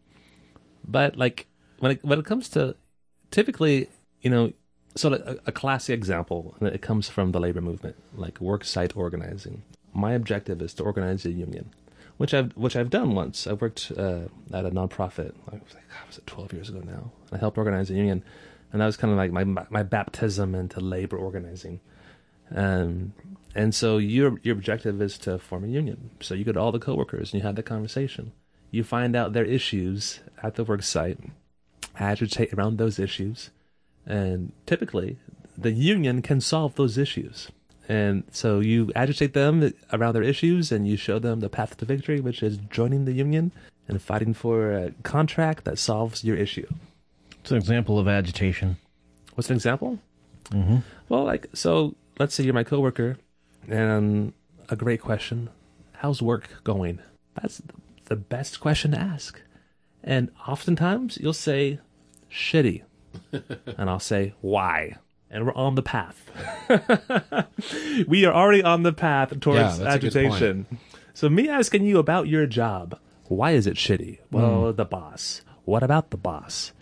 but 0.87 1.17
like 1.17 1.47
when 1.79 1.93
it 1.93 2.05
when 2.05 2.19
it 2.19 2.25
comes 2.25 2.49
to 2.51 2.77
typically, 3.31 3.89
you 4.21 4.31
know, 4.31 4.53
so 4.95 5.13
a, 5.15 5.37
a 5.47 5.53
classic 5.53 5.95
example, 5.95 6.55
it 6.61 6.83
comes 6.83 7.09
from 7.09 7.33
the 7.33 7.41
labor 7.41 7.61
movement, 7.61 7.97
like 8.15 8.41
work 8.41 8.65
site 8.65 8.97
organizing. 8.97 9.63
My 9.95 10.13
objective 10.13 10.63
is 10.63 10.75
to 10.75 10.83
organize 10.83 11.25
a 11.27 11.33
union, 11.33 11.71
which 12.17 12.35
I've 12.35 12.53
which 12.57 12.77
I've 12.77 12.91
done 12.91 13.15
once. 13.15 13.47
I 13.47 13.55
worked 13.55 13.93
uh, 13.97 14.23
at 14.53 14.65
a 14.65 14.71
nonprofit. 14.71 15.35
I 15.51 15.55
was 15.55 15.75
like, 15.75 15.89
God, 15.89 16.07
was 16.07 16.19
it 16.19 16.27
twelve 16.27 16.53
years 16.53 16.69
ago 16.69 16.81
now? 16.81 17.11
I 17.31 17.39
helped 17.39 17.59
organize 17.59 17.91
a 17.91 17.95
union, 17.95 18.23
and 18.73 18.81
that 18.81 18.87
was 18.87 18.97
kind 18.97 19.13
of 19.13 19.19
like 19.19 19.33
my 19.33 19.45
my 19.71 19.83
baptism 19.83 20.55
into 20.55 20.81
labor 20.81 21.17
organizing. 21.17 21.81
Um, 22.55 23.15
and 23.55 23.75
so 23.75 23.99
your 23.99 24.39
your 24.43 24.55
objective 24.55 25.01
is 25.01 25.19
to 25.19 25.39
form 25.39 25.65
a 25.65 25.69
union. 25.69 26.11
So 26.21 26.35
you 26.35 26.45
go 26.45 26.53
to 26.53 26.61
all 26.61 26.73
the 26.73 26.79
coworkers 26.79 27.33
and 27.33 27.41
you 27.41 27.47
have 27.47 27.57
the 27.57 27.63
conversation. 27.63 28.33
You 28.73 28.83
find 28.83 29.15
out 29.15 29.35
their 29.35 29.45
issues 29.45 30.21
at 30.43 30.57
the 30.57 30.65
work 30.65 30.83
site, 30.83 31.19
agitate 31.99 32.53
around 32.53 32.79
those 32.79 32.99
issues, 32.99 33.51
and 34.05 34.53
typically 34.67 35.19
the 35.57 35.71
union 35.71 36.23
can 36.23 36.41
solve 36.41 36.75
those 36.75 36.99
issues. 36.99 37.53
And 37.89 38.25
so 38.31 38.61
you 38.61 38.91
agitate 38.97 39.35
them 39.35 39.73
around 39.93 40.15
their 40.15 40.23
issues 40.23 40.73
and 40.73 40.89
you 40.89 40.97
show 40.97 41.19
them 41.19 41.41
the 41.41 41.51
path 41.51 41.77
to 41.77 41.85
victory, 41.85 42.21
which 42.21 42.43
is 42.43 42.57
joining 42.71 43.05
the 43.05 43.13
union 43.13 43.53
and 43.89 44.01
fighting 44.01 44.33
for 44.33 44.73
a 44.73 44.91
contract 45.03 45.65
that 45.65 45.79
solves 45.79 46.25
your 46.25 46.37
issue. 46.37 46.67
It's 47.41 47.51
an 47.51 47.59
example 47.59 47.99
of 47.99 48.09
agitation. 48.09 48.79
What's 49.35 49.51
an 49.51 49.57
example? 49.57 49.99
Mm-hmm. 50.51 50.79
Well, 51.09 51.25
like 51.25 51.49
so, 51.53 51.95
let's 52.19 52.35
say 52.35 52.45
you're 52.45 52.55
my 52.55 52.65
coworker, 52.65 53.19
and 53.69 54.33
a 54.69 54.77
great 54.77 55.01
question: 55.01 55.51
How's 55.93 56.23
work 56.23 56.63
going? 56.65 57.01
That's 57.41 57.63
the 58.13 58.17
best 58.17 58.61
question 58.61 58.91
to 58.91 58.99
ask. 58.99 59.41
And 60.05 60.31
oftentimes 60.47 61.17
you'll 61.19 61.33
say, 61.33 61.79
"Shitty," 62.31 62.83
and 63.33 63.89
I'll 63.89 64.01
say, 64.01 64.35
"Why?" 64.43 64.97
And 65.31 65.47
we're 65.47 65.55
on 65.55 65.77
the 65.77 65.83
path. 65.83 66.31
we 68.07 68.27
are 68.27 68.35
already 68.35 68.63
on 68.63 68.83
the 68.83 68.93
path 68.93 69.31
towards 69.41 69.79
Yeah, 69.79 69.85
that's 69.85 69.97
a 69.97 69.99
good 69.99 70.17
agitation. 70.17 70.67
So 71.15 71.31
me 71.31 71.49
asking 71.49 71.85
you 71.85 71.99
about 71.99 72.29
your 72.29 72.45
job, 72.45 72.99
why 73.29 73.53
is 73.53 73.67
it 73.67 73.77
shitty? 73.77 74.19
Well, 74.31 74.71
hmm. 74.71 74.77
the 74.77 74.85
boss. 74.85 75.41
What 75.65 75.83
about 75.83 76.11
the 76.11 76.19
boss? 76.19 76.73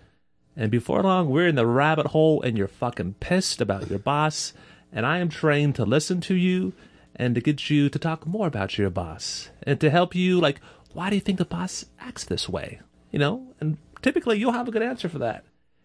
And 0.57 0.69
before 0.69 1.05
long, 1.05 1.31
we're 1.31 1.47
in 1.47 1.55
the 1.55 1.67
rabbit 1.67 2.07
hole 2.07 2.43
and 2.43 2.59
you're 2.59 2.67
fucking 2.67 3.15
pissed 3.21 3.61
about 3.61 3.89
your 3.89 4.01
boss. 4.01 4.53
And 4.93 5.07
I 5.07 5.19
am 5.19 5.29
trained 5.29 5.77
to 5.77 5.85
listen 5.85 6.21
to 6.23 6.35
you 6.35 6.73
and 7.15 7.37
to 7.37 7.41
get 7.41 7.71
you 7.71 7.89
to 7.89 7.99
talk 8.01 8.27
more 8.27 8.49
about 8.49 8.79
your 8.79 8.91
boss 8.91 9.51
and 9.63 9.81
to 9.81 9.91
help 9.91 10.17
you, 10.17 10.41
like, 10.41 10.61
why 10.93 11.11
do 11.11 11.17
you 11.17 11.21
think 11.21 11.39
the 11.39 11.45
boss 11.45 11.85
acts 12.01 12.25
this 12.25 12.49
way? 12.49 12.81
You 13.11 13.19
know? 13.19 13.55
And 13.61 13.79
typically 14.03 14.39
you'll 14.39 14.53
have 14.53 14.69
a 14.69 14.73
good 14.73 14.83
answer 14.83 15.09
for 15.09 15.19
that. 15.19 15.45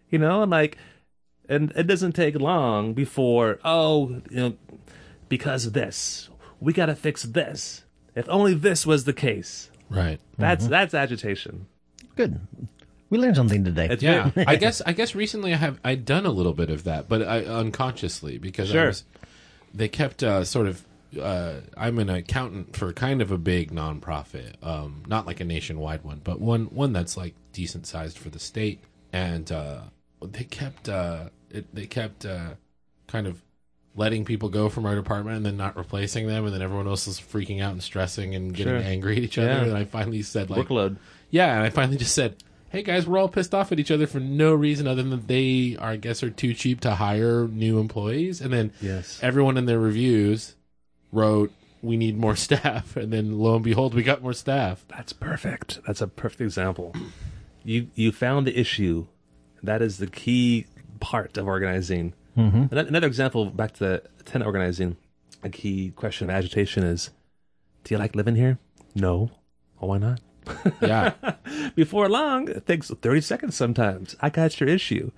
You 0.09 0.19
know? 0.19 0.41
And 0.41 0.51
like, 0.51 0.77
and 1.47 1.71
it 1.75 1.87
doesn't 1.87 2.13
take 2.13 2.35
long 2.35 2.93
before, 2.93 3.59
oh, 3.63 4.21
you 4.29 4.35
know, 4.35 4.53
because 5.29 5.65
of 5.65 5.73
this, 5.73 6.29
we 6.59 6.73
got 6.73 6.87
to 6.87 6.95
fix 6.95 7.23
this. 7.23 7.83
If 8.15 8.27
only 8.29 8.53
this 8.53 8.85
was 8.85 9.03
the 9.03 9.13
case. 9.13 9.69
Right. 9.89 10.19
That's 10.37 10.67
that's 10.67 10.93
agitation. 10.93 11.67
Good. 12.15 12.39
We 13.09 13.19
learned 13.19 13.35
something 13.35 13.63
today. 13.63 13.87
It's 13.91 14.01
Yeah, 14.01 14.31
I 14.35 14.55
guess 14.55 14.81
I 14.81 14.93
guess 14.93 15.13
recently 15.13 15.53
I 15.53 15.57
have 15.57 15.79
I'd 15.83 16.05
done 16.05 16.25
a 16.25 16.31
little 16.31 16.53
bit 16.53 16.69
of 16.69 16.85
that, 16.85 17.07
but 17.07 17.21
I 17.21 17.43
unconsciously 17.45 18.37
because 18.37 18.71
I 18.71 18.73
Sure. 18.73 18.87
was, 18.87 19.03
they 19.73 19.87
kept 19.87 20.23
uh, 20.23 20.43
sort 20.43 20.67
of. 20.67 20.83
Uh, 21.17 21.61
I'm 21.77 21.99
an 21.99 22.09
accountant 22.09 22.75
for 22.75 22.91
kind 22.93 23.21
of 23.21 23.31
a 23.31 23.37
big 23.37 23.71
nonprofit, 23.71 24.55
um, 24.63 25.03
not 25.07 25.25
like 25.25 25.39
a 25.39 25.45
nationwide 25.45 26.03
one, 26.03 26.21
but 26.23 26.39
one 26.41 26.65
one 26.65 26.93
that's 26.93 27.15
like 27.17 27.33
decent 27.53 27.87
sized 27.87 28.17
for 28.17 28.29
the 28.29 28.39
state, 28.39 28.81
and 29.13 29.51
uh, 29.51 29.81
they 30.21 30.43
kept 30.43 30.89
uh, 30.89 31.29
it, 31.49 31.73
they 31.73 31.85
kept 31.85 32.25
uh, 32.25 32.55
kind 33.07 33.27
of 33.27 33.41
letting 33.95 34.25
people 34.25 34.49
go 34.49 34.67
from 34.67 34.85
our 34.85 34.93
department 34.95 35.37
and 35.37 35.45
then 35.45 35.55
not 35.57 35.77
replacing 35.77 36.27
them, 36.27 36.43
and 36.45 36.53
then 36.53 36.61
everyone 36.61 36.87
else 36.87 37.07
was 37.07 37.19
freaking 37.19 37.61
out 37.61 37.71
and 37.71 37.81
stressing 37.81 38.35
and 38.35 38.53
getting 38.53 38.73
Sure. 38.73 38.81
angry 38.83 39.15
at 39.17 39.23
each 39.23 39.37
other. 39.37 39.47
Yeah. 39.47 39.63
And 39.63 39.77
I 39.77 39.85
finally 39.85 40.21
said 40.21 40.49
like, 40.49 40.67
workload. 40.67 40.97
yeah, 41.29 41.53
and 41.55 41.63
I 41.63 41.69
finally 41.69 41.97
just 41.97 42.13
said, 42.13 42.35
"Hey 42.69 42.83
guys, 42.83 43.07
we're 43.07 43.17
all 43.17 43.29
pissed 43.29 43.55
off 43.55 43.71
at 43.71 43.79
each 43.79 43.91
other 43.91 44.05
for 44.05 44.19
no 44.19 44.53
reason 44.53 44.85
other 44.85 45.01
than 45.01 45.25
they 45.27 45.77
are, 45.79 45.91
I 45.91 45.95
guess, 45.95 46.23
are 46.23 46.29
too 46.29 46.53
cheap 46.53 46.81
to 46.81 46.95
hire 46.95 47.47
new 47.47 47.79
employees." 47.79 48.41
And 48.41 48.51
then 48.51 48.73
Yes. 48.81 49.17
everyone 49.23 49.55
in 49.55 49.65
their 49.65 49.79
reviews 49.79 50.55
wrote, 51.11 51.51
"We 51.81 51.97
need 51.97 52.17
more 52.17 52.35
staff," 52.47 52.95
and 52.95 53.11
then 53.11 53.39
lo 53.39 53.55
and 53.55 53.63
behold, 53.63 53.93
we 53.93 54.03
got 54.03 54.21
more 54.21 54.33
staff. 54.33 54.85
That's 54.89 55.13
perfect. 55.13 55.79
That's 55.85 56.01
a 56.01 56.07
perfect 56.07 56.41
example. 56.41 56.93
You 57.63 57.87
you 57.95 58.11
found 58.11 58.45
the 58.47 58.57
issue. 58.59 59.07
That 59.63 59.81
is 59.81 59.97
the 59.97 60.07
key 60.07 60.67
part 60.99 61.37
of 61.37 61.47
organizing. 61.47 62.13
Mm-hmm. 62.37 62.65
Another, 62.71 62.87
another 62.87 63.07
example, 63.07 63.45
back 63.45 63.73
to 63.75 63.79
the 63.79 64.03
tenant 64.25 64.45
organizing. 64.45 64.97
A 65.43 65.49
key 65.49 65.91
question 65.95 66.29
of 66.29 66.35
agitation 66.35 66.83
is: 66.83 67.11
Do 67.83 67.93
you 67.93 67.97
like 67.97 68.15
living 68.15 68.35
here? 68.35 68.59
No. 68.93 69.31
Well, 69.79 69.89
why 69.89 69.97
not? 69.97 70.21
Yeah, 70.81 71.13
Before 71.75 72.07
long, 72.07 72.49
it 72.49 72.65
takes 72.67 72.89
thirty 72.89 73.21
seconds. 73.21 73.55
Sometimes 73.55 74.15
I 74.21 74.29
got 74.29 74.59
your 74.59 74.69
issue, 74.69 75.11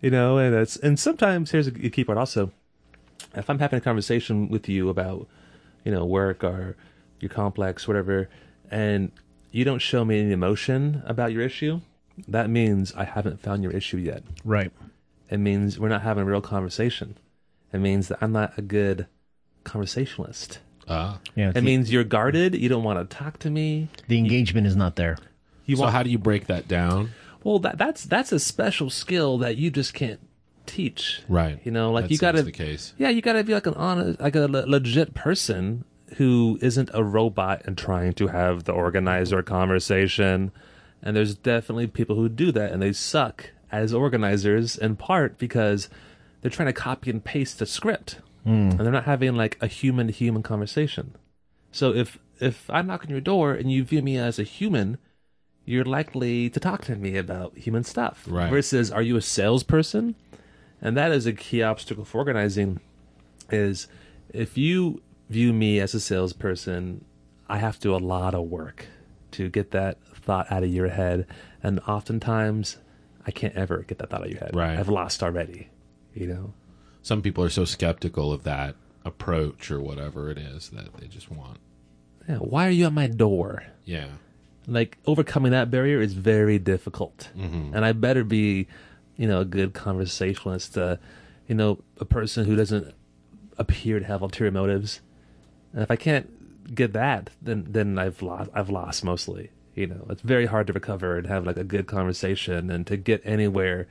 you 0.00 0.10
know, 0.10 0.38
and 0.38 0.54
it's 0.54 0.76
and 0.76 0.98
sometimes 0.98 1.50
here's 1.50 1.66
a 1.66 1.72
key 1.72 2.04
part 2.04 2.18
also. 2.18 2.52
If 3.34 3.48
I'm 3.48 3.58
having 3.58 3.78
a 3.78 3.80
conversation 3.82 4.48
with 4.48 4.68
you 4.68 4.88
about, 4.88 5.26
you 5.84 5.92
know, 5.92 6.04
work 6.04 6.44
or 6.44 6.76
your 7.20 7.28
complex, 7.30 7.86
whatever, 7.88 8.28
and 8.70 9.10
you 9.50 9.64
don't 9.64 9.80
show 9.80 10.04
me 10.04 10.20
any 10.20 10.32
emotion 10.32 11.02
about 11.06 11.32
your 11.32 11.42
issue, 11.42 11.80
that 12.28 12.50
means 12.50 12.92
I 12.94 13.04
haven't 13.04 13.40
found 13.40 13.62
your 13.62 13.72
issue 13.72 13.96
yet. 13.98 14.22
right. 14.44 14.70
It 15.30 15.38
means 15.38 15.78
we're 15.78 15.88
not 15.88 16.02
having 16.02 16.24
a 16.24 16.26
real 16.26 16.42
conversation. 16.42 17.16
It 17.72 17.78
means 17.78 18.08
that 18.08 18.18
I'm 18.20 18.32
not 18.32 18.52
a 18.58 18.62
good 18.62 19.06
conversationalist. 19.64 20.58
uh, 20.88 21.16
Yeah. 21.34 21.50
It 21.50 21.54
the, 21.54 21.62
means 21.62 21.90
you're 21.90 22.04
guarded. 22.04 22.54
You 22.54 22.68
don't 22.68 22.84
want 22.84 23.08
to 23.08 23.16
talk 23.16 23.38
to 23.38 23.50
me. 23.50 23.88
the 24.08 24.18
engagement 24.18 24.66
is 24.66 24.76
not 24.76 24.96
there. 24.96 25.16
You 25.64 25.76
so 25.76 25.82
want 25.82 25.94
how 25.94 26.02
do 26.02 26.10
you 26.10 26.18
break 26.18 26.48
that 26.48 26.68
down? 26.68 27.12
Well, 27.44 27.58
that 27.60 27.78
that's 27.78 28.04
that's 28.04 28.30
a 28.30 28.38
special 28.38 28.90
skill 28.90 29.38
that 29.38 29.56
you 29.56 29.70
just 29.70 29.94
can't 29.94 30.20
teach. 30.66 31.22
Right. 31.28 31.60
You 31.64 31.72
know, 31.72 31.92
like 31.92 32.04
That 32.04 32.10
you 32.10 32.18
got 32.18 32.32
to 32.32 32.42
the 32.42 32.52
case. 32.52 32.94
Yeah, 32.98 33.08
you 33.08 33.22
got 33.22 33.34
to 33.34 33.44
be 33.44 33.54
like 33.54 33.66
an 33.66 33.74
honest, 33.74 34.20
like 34.20 34.36
a 34.36 34.46
le- 34.46 34.66
legit 34.66 35.14
person 35.14 35.84
who 36.16 36.58
isn't 36.60 36.90
a 36.92 37.02
robot 37.02 37.62
and 37.64 37.76
trying 37.76 38.12
to 38.14 38.28
have 38.28 38.64
the 38.64 38.72
organizer 38.72 39.42
conversation. 39.42 40.52
And 41.02 41.16
there's 41.16 41.34
definitely 41.34 41.86
people 41.86 42.16
who 42.16 42.28
do 42.28 42.52
that 42.52 42.72
and 42.72 42.82
they 42.82 42.92
suck 42.92 43.50
as 43.70 43.94
organizers 43.94 44.76
in 44.76 44.96
part 44.96 45.38
because 45.38 45.88
they're 46.40 46.50
trying 46.50 46.66
to 46.66 46.72
copy 46.72 47.10
and 47.10 47.24
paste 47.24 47.62
a 47.62 47.66
script 47.66 48.18
hmm. 48.44 48.70
and 48.70 48.80
they're 48.80 48.92
not 48.92 49.04
having 49.04 49.34
like 49.34 49.56
a 49.60 49.66
human 49.66 50.08
to 50.08 50.12
human 50.12 50.42
conversation. 50.42 51.16
So 51.70 51.94
if 51.94 52.18
if 52.40 52.68
I 52.68 52.82
knock 52.82 53.04
on 53.04 53.10
your 53.10 53.20
door 53.20 53.54
and 53.54 53.70
you 53.72 53.84
view 53.84 54.02
me 54.02 54.18
as 54.18 54.38
a 54.38 54.42
human, 54.42 54.98
you're 55.64 55.84
likely 55.84 56.50
to 56.50 56.60
talk 56.60 56.84
to 56.86 56.96
me 56.96 57.16
about 57.16 57.56
human 57.56 57.84
stuff. 57.84 58.24
Right. 58.28 58.50
Versus, 58.50 58.90
are 58.90 59.02
you 59.02 59.16
a 59.16 59.22
salesperson? 59.22 60.16
And 60.82 60.96
that 60.96 61.12
is 61.12 61.26
a 61.26 61.32
key 61.32 61.62
obstacle 61.62 62.04
for 62.04 62.18
organizing. 62.18 62.80
Is 63.50 63.86
if 64.30 64.58
you 64.58 65.00
view 65.30 65.52
me 65.52 65.78
as 65.80 65.94
a 65.94 66.00
salesperson, 66.00 67.04
I 67.48 67.58
have 67.58 67.76
to 67.76 67.80
do 67.80 67.94
a 67.94 67.98
lot 67.98 68.34
of 68.34 68.48
work 68.48 68.86
to 69.32 69.48
get 69.48 69.70
that 69.70 69.98
thought 70.14 70.50
out 70.50 70.62
of 70.62 70.70
your 70.70 70.88
head, 70.88 71.26
and 71.62 71.80
oftentimes 71.80 72.76
I 73.26 73.30
can't 73.30 73.54
ever 73.54 73.78
get 73.78 73.98
that 73.98 74.10
thought 74.10 74.20
out 74.20 74.26
of 74.26 74.32
your 74.32 74.40
head. 74.40 74.54
Right. 74.54 74.78
I've 74.78 74.88
lost 74.88 75.22
already. 75.22 75.68
You 76.14 76.26
know. 76.26 76.54
Some 77.02 77.22
people 77.22 77.42
are 77.44 77.50
so 77.50 77.64
skeptical 77.64 78.32
of 78.32 78.42
that 78.44 78.74
approach 79.04 79.70
or 79.70 79.80
whatever 79.80 80.30
it 80.30 80.38
is 80.38 80.70
that 80.70 80.94
they 80.98 81.06
just 81.06 81.30
want. 81.30 81.58
Yeah. 82.28 82.36
Why 82.36 82.66
are 82.66 82.70
you 82.70 82.86
at 82.86 82.92
my 82.92 83.06
door? 83.06 83.64
Yeah. 83.84 84.08
like 84.68 84.98
overcoming 85.06 85.52
that 85.52 85.70
barrier 85.70 86.00
is 86.00 86.12
very 86.12 86.56
difficult 86.56 87.30
mm-hmm. 87.36 87.74
and 87.74 87.84
i 87.84 87.90
better 87.90 88.22
be 88.22 88.68
you 89.16 89.26
know 89.26 89.40
a 89.40 89.44
good 89.44 89.72
conversationalist 89.74 90.76
uh, 90.78 90.96
you 91.48 91.54
know 91.54 91.78
a 91.98 92.04
person 92.04 92.44
who 92.44 92.56
doesn't 92.56 92.94
appear 93.58 94.00
to 94.00 94.06
have 94.06 94.22
ulterior 94.22 94.50
motives 94.50 95.00
and 95.72 95.82
if 95.82 95.90
i 95.90 95.96
can't 95.96 96.74
get 96.74 96.92
that 96.92 97.30
then 97.40 97.66
then 97.68 97.98
i've 97.98 98.22
lost 98.22 98.50
i've 98.54 98.70
lost 98.70 99.04
mostly 99.04 99.50
you 99.74 99.86
know 99.86 100.06
it's 100.08 100.22
very 100.22 100.46
hard 100.46 100.66
to 100.66 100.72
recover 100.72 101.16
and 101.16 101.26
have 101.26 101.46
like 101.46 101.56
a 101.56 101.64
good 101.64 101.86
conversation 101.86 102.70
and 102.70 102.86
to 102.86 102.96
get 102.96 103.20
anywhere 103.24 103.86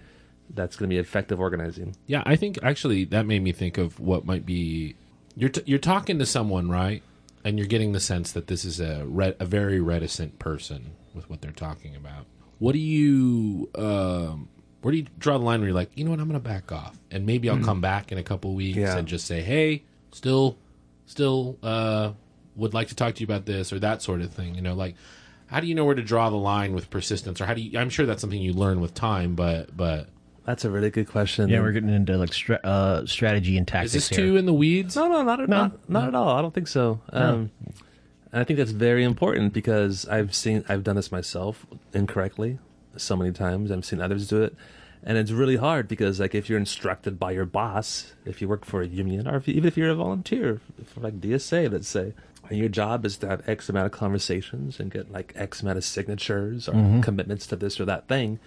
that's 0.53 0.75
going 0.75 0.89
to 0.89 0.93
be 0.93 0.99
effective 0.99 1.39
organizing 1.39 1.95
Yeah, 2.07 2.23
I 2.25 2.35
think 2.35 2.59
actually 2.61 3.05
that 3.05 3.25
made 3.25 3.41
me 3.41 3.51
think 3.53 3.77
of 3.77 3.99
what 3.99 4.25
might 4.25 4.45
be 4.45 4.95
you're 5.35 5.49
t- 5.49 5.63
you're 5.65 5.79
talking 5.79 6.19
to 6.19 6.25
someone, 6.25 6.69
right? 6.69 7.01
And 7.45 7.57
you're 7.57 7.67
getting 7.69 7.93
the 7.93 8.01
sense 8.01 8.33
that 8.33 8.47
this 8.47 8.65
is 8.65 8.81
a 8.81 9.05
re- 9.05 9.35
a 9.39 9.45
very 9.45 9.79
reticent 9.79 10.39
person 10.39 10.91
with 11.13 11.29
what 11.29 11.41
they're 11.41 11.51
talking 11.51 11.95
about. 11.95 12.25
What 12.59 12.73
do 12.73 12.79
you 12.79 13.69
um 13.75 14.49
where 14.81 14.91
do 14.91 14.97
you 14.97 15.05
draw 15.19 15.37
the 15.37 15.43
line 15.43 15.59
where 15.59 15.67
you're 15.69 15.75
like, 15.75 15.91
you 15.95 16.03
know 16.03 16.11
what, 16.11 16.19
I'm 16.19 16.27
going 16.27 16.41
to 16.41 16.47
back 16.47 16.71
off, 16.71 16.97
and 17.11 17.25
maybe 17.25 17.49
I'll 17.49 17.63
come 17.63 17.81
back 17.81 18.11
in 18.11 18.17
a 18.17 18.23
couple 18.23 18.53
weeks 18.55 18.77
Yeah. 18.77 18.97
and 18.97 19.07
just 19.07 19.25
say, 19.27 19.41
hey, 19.41 19.83
still, 20.11 20.57
still, 21.05 21.57
uh, 21.63 22.11
would 22.55 22.73
like 22.73 22.87
to 22.89 22.95
talk 22.95 23.15
to 23.15 23.21
you 23.21 23.25
about 23.25 23.45
this 23.45 23.71
or 23.71 23.79
that 23.79 24.01
sort 24.01 24.21
of 24.21 24.33
thing. 24.33 24.55
You 24.55 24.61
know, 24.61 24.73
like, 24.73 24.95
how 25.47 25.59
do 25.59 25.67
you 25.67 25.75
know 25.75 25.85
where 25.85 25.95
to 25.95 26.01
draw 26.03 26.29
the 26.29 26.35
line 26.37 26.73
with 26.73 26.89
persistence, 26.89 27.39
or 27.41 27.45
how 27.45 27.53
do 27.53 27.61
you? 27.61 27.77
I'm 27.79 27.89
sure 27.89 28.05
that's 28.05 28.21
something 28.21 28.41
you 28.41 28.53
learn 28.53 28.81
with 28.81 28.93
time, 28.93 29.35
but 29.35 29.75
but 29.75 30.07
that's 30.45 30.65
a 30.65 30.69
really 30.69 30.89
good 30.89 31.07
question 31.07 31.47
Yeah, 31.49 31.59
we're 31.61 31.71
getting 31.71 31.89
into 31.93 32.17
like 32.17 32.33
stra- 32.33 32.59
uh, 32.63 33.05
strategy 33.05 33.57
and 33.57 33.67
tactics. 33.67 33.93
is 33.95 34.03
tactics 34.03 34.09
this 34.09 34.17
here. 34.17 34.25
too 34.33 34.37
in 34.37 34.45
the 34.45 34.53
weeds? 34.53 34.95
No, 34.95 35.07
no, 35.07 35.21
not 35.23 35.39
at, 35.41 35.47
not, 35.49 35.87
not 35.89 36.07
at 36.07 36.15
all. 36.15 36.29
I 36.29 36.41
don't 36.41 36.53
think 36.53 36.67
so. 36.67 36.99
Um, 37.13 37.51
and 38.31 38.41
I 38.41 38.43
think 38.43 38.57
that's 38.57 38.71
very 38.71 39.03
important 39.03 39.53
because 39.53 40.07
I've 40.07 40.33
seen 40.33 40.63
I've 40.67 40.83
done 40.83 40.95
this 40.95 41.11
myself 41.11 41.65
incorrectly 41.93 42.57
so 42.97 43.15
many 43.15 43.31
times. 43.31 43.71
I've 43.71 43.85
seen 43.85 44.01
others 44.01 44.27
do 44.27 44.43
it, 44.43 44.55
and 45.03 45.17
it's 45.17 45.31
really 45.31 45.57
hard 45.57 45.87
because 45.87 46.19
like 46.19 46.35
if 46.35 46.49
you're 46.49 46.59
instructed 46.59 47.19
by 47.19 47.31
your 47.31 47.45
boss, 47.45 48.13
if 48.25 48.41
you 48.41 48.47
work 48.47 48.65
for 48.65 48.81
a 48.81 48.87
union, 48.87 49.27
or 49.27 49.37
if 49.37 49.47
you, 49.47 49.53
even 49.53 49.67
if 49.67 49.77
you're 49.77 49.89
a 49.89 49.95
volunteer 49.95 50.61
for 50.85 51.01
like 51.01 51.19
DSA, 51.19 51.71
let's 51.71 51.87
say, 51.87 52.13
and 52.49 52.59
your 52.59 52.69
job 52.69 53.05
is 53.05 53.17
to 53.17 53.27
have 53.27 53.47
X 53.47 53.69
amount 53.69 53.85
of 53.85 53.91
conversations 53.93 54.79
and 54.79 54.91
get 54.91 55.11
like 55.11 55.31
X 55.35 55.61
amount 55.61 55.77
of 55.77 55.85
signatures 55.85 56.67
or 56.67 56.73
mm-hmm. 56.73 57.01
commitments 57.01 57.47
to 57.47 57.55
this 57.55 57.79
or 57.79 57.85
that 57.85 58.07
thing, 58.07 58.39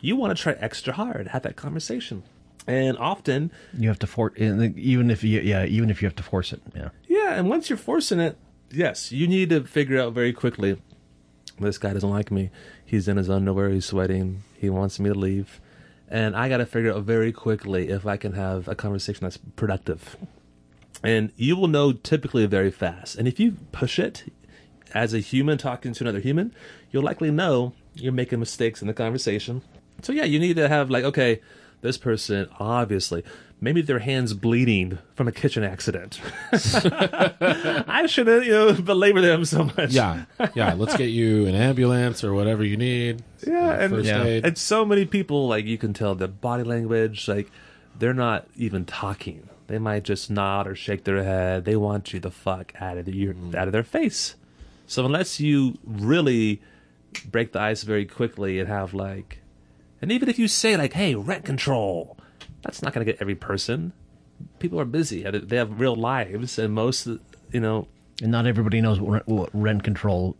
you 0.00 0.16
want 0.16 0.36
to 0.36 0.40
try 0.40 0.52
extra 0.54 0.92
hard, 0.92 1.28
have 1.28 1.42
that 1.42 1.56
conversation. 1.56 2.22
And 2.66 2.96
often 2.98 3.50
You 3.76 3.88
have 3.88 3.98
to 3.98 4.06
force, 4.06 4.34
even 4.36 5.10
if 5.10 5.24
you, 5.24 5.40
yeah, 5.40 5.64
even 5.64 5.90
if 5.90 6.00
you 6.00 6.06
have 6.06 6.14
to 6.16 6.22
force 6.22 6.52
it. 6.52 6.62
Yeah. 6.76 6.90
Yeah, 7.08 7.34
and 7.34 7.48
once 7.48 7.68
you're 7.68 7.76
forcing 7.76 8.20
it, 8.20 8.38
yes, 8.70 9.10
you 9.10 9.26
need 9.26 9.50
to 9.50 9.64
figure 9.64 10.00
out 10.00 10.12
very 10.12 10.32
quickly. 10.32 10.80
This 11.58 11.78
guy 11.78 11.92
doesn't 11.92 12.08
like 12.08 12.30
me. 12.30 12.50
He's 12.92 13.08
in 13.08 13.16
his 13.16 13.30
underwear. 13.30 13.70
He's 13.70 13.86
sweating. 13.86 14.42
He 14.54 14.68
wants 14.68 15.00
me 15.00 15.08
to 15.08 15.18
leave, 15.18 15.62
and 16.10 16.36
I 16.36 16.50
got 16.50 16.58
to 16.58 16.66
figure 16.66 16.92
out 16.92 17.04
very 17.04 17.32
quickly 17.32 17.88
if 17.88 18.04
I 18.04 18.18
can 18.18 18.34
have 18.34 18.68
a 18.68 18.74
conversation 18.74 19.20
that's 19.22 19.38
productive. 19.38 20.18
And 21.02 21.32
you 21.36 21.56
will 21.56 21.68
know 21.68 21.92
typically 21.92 22.44
very 22.44 22.70
fast. 22.70 23.16
And 23.16 23.26
if 23.26 23.40
you 23.40 23.56
push 23.72 23.98
it 23.98 24.30
as 24.92 25.14
a 25.14 25.20
human 25.20 25.56
talking 25.56 25.94
to 25.94 26.04
another 26.04 26.20
human, 26.20 26.54
you'll 26.90 27.02
likely 27.02 27.30
know 27.30 27.72
you're 27.94 28.12
making 28.12 28.40
mistakes 28.40 28.82
in 28.82 28.88
the 28.88 28.94
conversation. 28.94 29.62
So 30.02 30.12
yeah, 30.12 30.24
you 30.24 30.38
need 30.38 30.56
to 30.56 30.68
have 30.68 30.90
like, 30.90 31.04
okay, 31.04 31.40
this 31.82 31.98
person 31.98 32.48
obviously 32.58 33.22
maybe 33.60 33.80
their 33.82 34.00
hands 34.00 34.34
bleeding 34.34 34.98
from 35.14 35.28
a 35.28 35.32
kitchen 35.32 35.62
accident. 35.62 36.20
I 36.52 38.06
shouldn't, 38.08 38.44
you 38.44 38.52
know, 38.52 38.72
belabor 38.74 39.20
them 39.20 39.44
so 39.44 39.64
much. 39.64 39.92
Yeah, 39.92 40.24
yeah. 40.54 40.74
Let's 40.74 40.96
get 40.96 41.10
you 41.10 41.46
an 41.46 41.54
ambulance 41.54 42.24
or 42.24 42.34
whatever 42.34 42.64
you 42.64 42.76
need. 42.76 43.22
Yeah, 43.46 43.68
Uh, 43.68 43.72
and 43.78 43.92
first 43.92 44.06
Yeah. 44.08 44.24
aid. 44.24 44.44
and 44.46 44.58
so 44.58 44.84
many 44.84 45.04
people 45.04 45.46
like 45.48 45.64
you 45.64 45.78
can 45.78 45.92
tell 45.92 46.14
the 46.14 46.28
body 46.28 46.64
language 46.64 47.28
like 47.28 47.50
they're 47.98 48.14
not 48.14 48.46
even 48.56 48.84
talking. 48.84 49.48
They 49.68 49.78
might 49.78 50.02
just 50.04 50.30
nod 50.30 50.66
or 50.66 50.74
shake 50.74 51.04
their 51.04 51.22
head. 51.22 51.64
They 51.64 51.76
want 51.76 52.12
you 52.12 52.20
the 52.20 52.30
fuck 52.30 52.72
out 52.80 52.98
of 52.98 53.06
your 53.08 53.34
out 53.56 53.68
of 53.68 53.72
their 53.72 53.82
face. 53.84 54.34
So 54.86 55.06
unless 55.06 55.38
you 55.40 55.78
really 55.86 56.60
break 57.30 57.52
the 57.52 57.60
ice 57.60 57.82
very 57.82 58.04
quickly 58.06 58.58
and 58.58 58.68
have 58.68 58.92
like, 58.92 59.38
and 60.02 60.12
even 60.12 60.28
if 60.28 60.38
you 60.38 60.48
say 60.48 60.76
like, 60.76 60.92
"Hey, 60.92 61.14
rent 61.14 61.44
control," 61.44 62.18
that's 62.62 62.82
not 62.82 62.92
going 62.92 63.06
to 63.06 63.10
get 63.12 63.20
every 63.22 63.34
person. 63.34 63.92
People 64.58 64.78
are 64.80 64.84
busy. 64.84 65.22
They 65.22 65.56
have 65.56 65.80
real 65.80 65.94
lives, 65.94 66.58
and 66.58 66.74
most, 66.74 67.06
you 67.06 67.60
know, 67.60 67.86
And 68.20 68.30
not 68.30 68.46
everybody 68.46 68.80
knows 68.80 69.00
what, 69.00 69.10
rent- 69.12 69.28
what 69.28 69.50
rent 69.52 69.82
control 69.84 70.36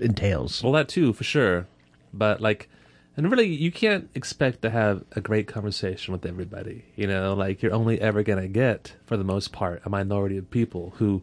entails. 0.00 0.62
Well, 0.62 0.72
that 0.72 0.88
too, 0.88 1.12
for 1.12 1.24
sure. 1.24 1.66
But 2.12 2.40
like, 2.40 2.68
and 3.16 3.30
really, 3.30 3.46
you 3.46 3.72
can't 3.72 4.08
expect 4.14 4.62
to 4.62 4.70
have 4.70 5.04
a 5.12 5.20
great 5.20 5.48
conversation 5.48 6.12
with 6.12 6.24
everybody. 6.26 6.84
You 6.96 7.06
know, 7.06 7.34
like 7.34 7.62
you're 7.62 7.74
only 7.74 8.00
ever 8.00 8.22
gonna 8.22 8.46
get, 8.48 8.94
for 9.06 9.16
the 9.16 9.24
most 9.24 9.52
part, 9.52 9.82
a 9.84 9.90
minority 9.90 10.36
of 10.36 10.50
people 10.50 10.94
who 10.98 11.22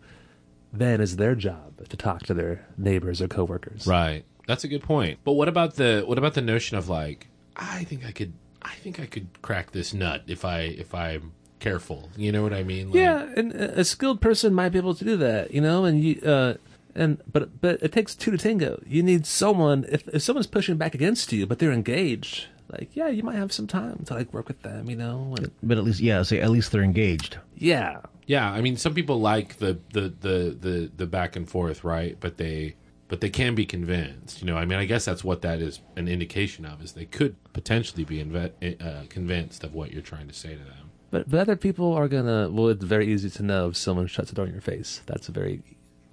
then 0.73 0.99
is 0.99 1.15
their 1.15 1.35
job 1.35 1.87
to 1.87 1.95
talk 1.97 2.23
to 2.23 2.33
their 2.33 2.65
neighbors 2.77 3.21
or 3.21 3.27
coworkers. 3.29 3.87
Right. 3.87 4.25
That's 4.47 4.63
a 4.65 4.67
good 4.67 4.83
point. 4.83 5.19
But 5.23 5.33
what 5.33 5.47
about 5.47 5.75
the 5.75 6.03
what 6.05 6.17
about 6.17 6.33
the 6.33 6.41
notion 6.41 6.77
of 6.77 6.89
like 6.89 7.27
I 7.55 7.83
think 7.85 8.05
I 8.05 8.11
could 8.11 8.33
I 8.61 8.73
think 8.75 8.99
I 8.99 9.05
could 9.05 9.41
crack 9.41 9.71
this 9.71 9.93
nut 9.93 10.23
if 10.27 10.43
I 10.45 10.61
if 10.61 10.93
I'm 10.93 11.33
careful. 11.59 12.09
You 12.17 12.31
know 12.31 12.43
what 12.43 12.53
I 12.53 12.63
mean? 12.63 12.87
Like, 12.89 12.95
Yeah, 12.95 13.27
and 13.35 13.53
a 13.53 13.79
a 13.81 13.83
skilled 13.85 14.21
person 14.21 14.53
might 14.53 14.69
be 14.69 14.77
able 14.77 14.95
to 14.95 15.05
do 15.05 15.17
that. 15.17 15.51
You 15.53 15.61
know, 15.61 15.85
and 15.85 16.03
you. 16.03 16.21
uh 16.21 16.55
and 16.97 17.21
but 17.31 17.59
but 17.61 17.81
it 17.83 17.91
takes 17.91 18.15
two 18.15 18.31
to 18.31 18.37
tango. 18.37 18.81
You 18.87 19.03
need 19.03 19.25
someone 19.25 19.85
if 19.89 20.07
if 20.09 20.21
someone's 20.21 20.47
pushing 20.47 20.77
back 20.77 20.95
against 20.95 21.31
you, 21.33 21.45
but 21.45 21.59
they're 21.59 21.73
engaged. 21.73 22.47
Like 22.71 22.95
yeah, 22.95 23.09
you 23.09 23.21
might 23.21 23.35
have 23.35 23.51
some 23.51 23.67
time 23.67 24.03
to 24.05 24.13
like 24.13 24.33
work 24.33 24.47
with 24.47 24.61
them. 24.61 24.89
You 24.89 24.95
know, 24.95 25.35
and, 25.37 25.51
But 25.61 25.77
at 25.77 25.83
least, 25.83 25.99
yeah, 25.99 26.23
say 26.23 26.39
at 26.39 26.49
least 26.49 26.71
they're 26.71 26.83
engaged. 26.83 27.37
yeah, 27.57 27.99
Yeah, 28.27 28.49
I 28.49 28.61
mean 28.61 28.77
some 28.77 28.93
people 28.93 29.19
like 29.19 29.57
the 29.57 29.77
the 29.93 30.13
the 30.21 30.57
the, 30.59 30.91
the 30.95 31.05
back 31.05 31.35
and 31.35 31.47
forth, 31.49 31.83
right? 31.83 32.15
But 32.19 32.37
they 32.37 32.75
but 33.07 33.21
they 33.21 33.29
can 33.29 33.55
be 33.55 33.65
convinced. 33.65 34.41
You 34.41 34.47
know, 34.47 34.57
I 34.57 34.65
mean, 34.65 34.79
I 34.79 34.85
guess 34.85 35.05
that's 35.05 35.23
what 35.23 35.41
that 35.43 35.59
is 35.59 35.79
an 35.95 36.07
indication 36.07 36.65
of 36.65 36.81
is 36.81 36.93
they 36.93 37.05
could 37.05 37.35
potentially 37.53 38.03
be 38.03 38.23
inve- 38.23 38.81
uh, 38.81 39.05
convinced 39.09 39.63
of 39.63 39.73
what 39.73 39.91
you're 39.91 40.01
trying 40.01 40.27
to 40.27 40.33
say 40.33 40.53
to 40.53 40.63
them. 40.63 40.91
But, 41.11 41.29
but 41.29 41.39
other 41.39 41.55
people 41.55 41.93
are 41.93 42.07
gonna. 42.07 42.49
Well, 42.49 42.69
it's 42.69 42.83
very 42.83 43.07
easy 43.11 43.29
to 43.29 43.43
know 43.43 43.69
if 43.69 43.77
someone 43.77 44.07
shuts 44.07 44.29
the 44.29 44.35
door 44.35 44.45
in 44.47 44.51
your 44.51 44.61
face. 44.61 45.01
That's 45.05 45.29
a 45.29 45.31
very 45.31 45.61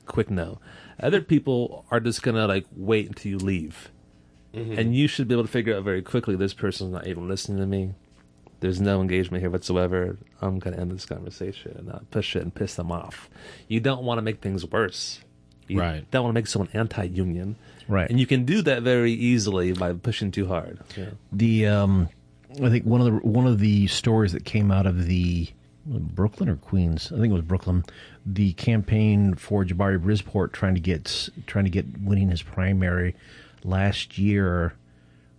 quick 0.06 0.30
no. 0.30 0.60
Other 1.00 1.22
people 1.22 1.86
are 1.90 1.98
just 1.98 2.22
gonna 2.22 2.46
like 2.46 2.66
wait 2.76 3.08
until 3.08 3.32
you 3.32 3.38
leave, 3.38 3.90
and 4.78 4.94
you 4.94 5.08
should 5.08 5.28
be 5.28 5.34
able 5.34 5.44
to 5.44 5.50
figure 5.50 5.74
out 5.76 5.82
very 5.82 6.02
quickly 6.02 6.36
this 6.36 6.52
person's 6.54 6.92
not 6.92 7.06
even 7.06 7.26
listening 7.26 7.58
to 7.58 7.66
me. 7.66 7.94
There's 8.60 8.80
no 8.80 9.00
engagement 9.00 9.42
here 9.42 9.50
whatsoever. 9.50 10.18
I'm 10.40 10.58
gonna 10.58 10.76
end 10.76 10.92
this 10.92 11.06
conversation 11.06 11.74
and 11.78 11.86
not 11.88 12.10
push 12.10 12.36
it 12.36 12.42
and 12.42 12.54
piss 12.54 12.74
them 12.76 12.92
off. 12.92 13.28
You 13.66 13.80
don't 13.80 14.04
want 14.04 14.18
to 14.18 14.22
make 14.22 14.40
things 14.40 14.64
worse. 14.64 15.20
You 15.72 15.80
Right. 15.80 16.10
don't 16.10 16.24
want 16.24 16.34
to 16.34 16.38
make 16.38 16.46
someone 16.46 16.68
anti-union. 16.74 17.56
Right. 17.88 18.08
And 18.08 18.18
you 18.20 18.26
can 18.26 18.44
do 18.44 18.62
that 18.62 18.82
very 18.82 19.12
easily 19.12 19.72
by 19.72 19.92
pushing 19.92 20.30
too 20.30 20.46
hard. 20.46 20.78
Yeah. 20.96 21.06
The 21.32 21.66
um, 21.66 22.08
I 22.62 22.68
think 22.68 22.84
one 22.84 23.00
of 23.00 23.06
the 23.06 23.12
one 23.26 23.46
of 23.46 23.58
the 23.58 23.86
stories 23.88 24.32
that 24.32 24.44
came 24.44 24.70
out 24.70 24.86
of 24.86 25.06
the 25.06 25.48
Brooklyn 25.84 26.48
or 26.48 26.56
Queens, 26.56 27.10
I 27.12 27.16
think 27.18 27.30
it 27.30 27.34
was 27.34 27.42
Brooklyn, 27.42 27.84
the 28.24 28.52
campaign 28.52 29.34
for 29.34 29.64
Jabari 29.64 29.98
Brisport 29.98 30.52
trying 30.52 30.74
to 30.74 30.80
get 30.80 31.28
trying 31.46 31.64
to 31.64 31.70
get 31.70 31.86
winning 32.02 32.28
his 32.30 32.42
primary 32.42 33.14
last 33.64 34.16
year. 34.18 34.74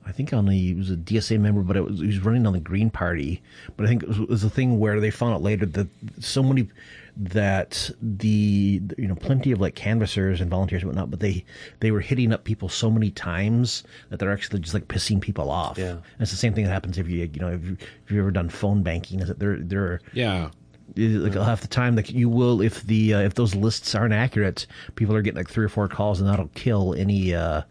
I 0.06 0.12
think 0.12 0.34
on 0.34 0.48
the 0.48 0.58
he 0.58 0.74
was 0.74 0.92
a 0.92 0.98
DSA 0.98 1.40
member, 1.40 1.62
but 1.62 1.78
it 1.78 1.86
was 1.86 2.00
he 2.02 2.08
was 2.08 2.20
running 2.20 2.46
on 2.46 2.52
the 2.54 2.60
Green 2.60 2.90
Party. 2.90 3.42
But 3.78 3.86
I 3.86 3.90
think 3.90 4.04
it 4.04 4.10
was, 4.10 4.20
it 4.20 4.30
was 4.30 4.44
a 4.44 4.50
thing 4.50 4.80
where 4.80 5.00
they 5.00 5.12
found 5.12 5.34
out 5.34 5.42
later 5.42 5.66
that 5.66 5.88
so 6.20 6.44
many 6.44 6.68
that 7.16 7.92
the 8.02 8.82
you 8.98 9.08
know 9.08 9.16
plenty 9.16 9.52
of 9.52 9.62
like 9.62 9.76
canvassers 9.76 10.42
and 10.42 10.50
volunteers 10.50 10.82
and 10.82 10.90
whatnot, 10.90 11.12
but 11.12 11.20
they 11.20 11.46
they 11.80 11.92
were 11.92 12.00
hitting 12.00 12.34
up 12.34 12.44
people 12.44 12.70
so 12.70 12.90
many 12.90 13.12
times 13.12 13.84
that 14.10 14.20
they're 14.20 14.32
actually 14.34 14.60
just 14.60 14.74
like 14.74 14.88
pissing 14.88 15.22
people 15.22 15.52
off. 15.52 15.78
Yeah. 15.78 15.92
And 15.92 16.02
it's 16.20 16.32
the 16.32 16.38
same 16.38 16.54
thing 16.54 16.64
that 16.66 16.72
happens 16.72 16.98
if 16.98 17.08
you 17.08 17.30
you 17.32 17.40
know 17.40 17.52
if, 17.52 17.64
you, 17.64 17.78
if 18.06 18.12
you've 18.12 18.20
ever 18.20 18.32
done 18.32 18.50
phone 18.50 18.82
banking, 18.84 19.20
is 19.20 19.28
that 19.28 19.40
they're 19.40 19.58
they're 19.60 20.02
Yeah. 20.14 20.50
like 20.98 21.34
half 21.36 21.62
the 21.62 21.68
time 21.68 21.96
like 21.96 22.12
you 22.12 22.30
will 22.30 22.62
if 22.62 22.82
the 22.84 23.14
uh, 23.14 23.20
if 23.20 23.36
those 23.36 23.54
lists 23.56 23.94
aren't 23.96 24.14
accurate, 24.14 24.66
people 24.96 25.16
are 25.16 25.22
getting 25.22 25.38
like 25.38 25.50
three 25.50 25.66
or 25.66 25.70
four 25.70 25.88
calls 25.88 26.20
and 26.20 26.28
that'll 26.30 26.50
kill 26.56 26.94
any 26.96 27.34
uh 27.36 27.62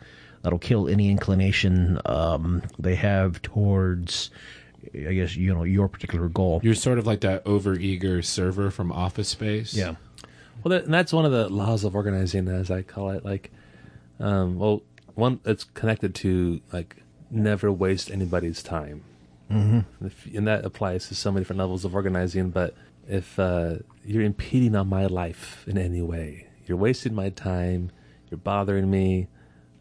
that'll 0.42 0.58
kill 0.58 0.88
any 0.88 1.08
inclination 1.10 2.00
um 2.06 2.62
they 2.78 2.94
have 2.96 3.40
towards 3.42 4.30
I 4.94 5.12
guess 5.12 5.36
you 5.36 5.54
know 5.54 5.64
your 5.64 5.88
particular 5.88 6.28
goal. 6.28 6.60
You're 6.62 6.74
sort 6.74 6.98
of 6.98 7.06
like 7.06 7.20
that 7.20 7.44
overeager 7.44 8.24
server 8.24 8.70
from 8.70 8.92
Office 8.92 9.28
Space. 9.28 9.74
yeah. 9.74 9.94
Well, 10.62 10.70
that, 10.70 10.84
and 10.84 10.94
that's 10.94 11.12
one 11.12 11.24
of 11.24 11.32
the 11.32 11.48
laws 11.48 11.82
of 11.82 11.96
organizing, 11.96 12.46
as 12.46 12.70
I 12.70 12.82
call 12.82 13.10
it. 13.10 13.24
Like, 13.24 13.50
um, 14.20 14.58
well, 14.58 14.82
one 15.14 15.40
it's 15.44 15.64
connected 15.64 16.14
to 16.16 16.60
like 16.72 16.96
never 17.30 17.72
waste 17.72 18.10
anybody's 18.10 18.62
time, 18.62 19.02
mm-hmm. 19.50 20.06
if, 20.06 20.26
and 20.26 20.46
that 20.46 20.64
applies 20.64 21.08
to 21.08 21.14
so 21.14 21.32
many 21.32 21.42
different 21.42 21.58
levels 21.58 21.84
of 21.84 21.94
organizing. 21.94 22.50
But 22.50 22.74
if 23.08 23.38
uh, 23.38 23.76
you're 24.04 24.22
impeding 24.22 24.76
on 24.76 24.88
my 24.88 25.06
life 25.06 25.64
in 25.66 25.78
any 25.78 26.02
way, 26.02 26.46
you're 26.66 26.78
wasting 26.78 27.14
my 27.14 27.30
time, 27.30 27.90
you're 28.30 28.38
bothering 28.38 28.90
me, 28.90 29.28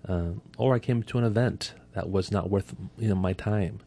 um, 0.07 0.41
or 0.57 0.73
I 0.73 0.79
came 0.79 1.03
to 1.03 1.17
an 1.17 1.23
event 1.23 1.73
that 1.93 2.09
was 2.09 2.31
not 2.31 2.49
worth 2.49 2.73
you 2.97 3.09
know 3.09 3.15
my 3.15 3.33
time, 3.33 3.81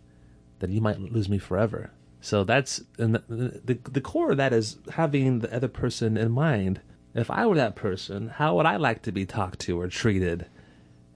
you 0.71 0.81
might 0.81 1.01
lose 1.01 1.29
me 1.29 1.39
forever. 1.39 1.91
So 2.21 2.45
that's 2.45 2.83
and 2.99 3.15
the, 3.15 3.61
the 3.65 3.79
the 3.91 4.01
core 4.01 4.31
of 4.31 4.37
that 4.39 4.53
is 4.53 4.79
having 4.93 5.41
the 5.41 5.55
other 5.55 5.69
person 5.69 6.17
in 6.17 6.33
mind. 6.33 6.81
If 7.15 7.31
I 7.31 7.47
were 7.47 7.55
that 7.57 7.77
person, 7.77 8.29
how 8.29 8.57
would 8.57 8.67
I 8.67 8.77
like 8.77 9.03
to 9.03 9.13
be 9.13 9.25
talked 9.27 9.61
to 9.61 9.81
or 9.81 9.89
treated? 9.89 10.47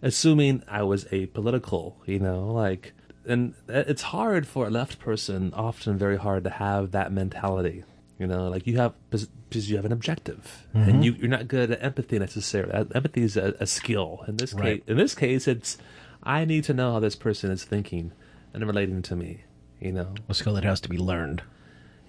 Assuming 0.00 0.62
I 0.68 0.82
was 0.84 1.06
apolitical, 1.06 1.94
you 2.06 2.20
know, 2.20 2.52
like, 2.52 2.92
and 3.26 3.54
it's 3.66 4.02
hard 4.02 4.46
for 4.46 4.68
a 4.68 4.70
left 4.70 5.00
person, 5.00 5.52
often 5.54 5.98
very 5.98 6.16
hard 6.16 6.44
to 6.44 6.50
have 6.50 6.92
that 6.92 7.10
mentality. 7.10 7.82
You 8.16 8.28
know, 8.28 8.48
like 8.48 8.66
you 8.66 8.76
have 8.76 8.94
because 9.10 9.70
you 9.70 9.76
have 9.76 9.84
an 9.84 9.92
objective, 9.92 10.66
and 10.72 11.04
you 11.04 11.12
you're 11.12 11.28
not 11.28 11.48
good 11.48 11.70
at 11.72 11.82
empathy 11.82 12.18
necessarily. 12.18 12.72
Uh, 12.72 12.84
Empathy 12.94 13.22
is 13.22 13.36
a, 13.36 13.54
a 13.58 13.66
skill. 13.66 14.24
In 14.28 14.36
this 14.36 14.52
Right. 14.54 14.78
case, 14.80 14.82
in 14.86 14.96
this 14.98 15.14
case, 15.16 15.48
it's 15.48 15.78
I 16.22 16.44
need 16.44 16.64
to 16.64 16.74
know 16.74 16.92
how 16.92 17.00
this 17.00 17.16
person 17.16 17.50
is 17.50 17.64
thinking 17.64 18.12
and 18.54 18.66
relating 18.66 19.02
to 19.02 19.16
me. 19.16 19.44
You 19.80 19.92
know, 19.92 20.14
A 20.28 20.34
skill 20.34 20.54
that 20.54 20.64
has 20.64 20.80
to 20.82 20.88
be 20.88 20.98
learned. 20.98 21.42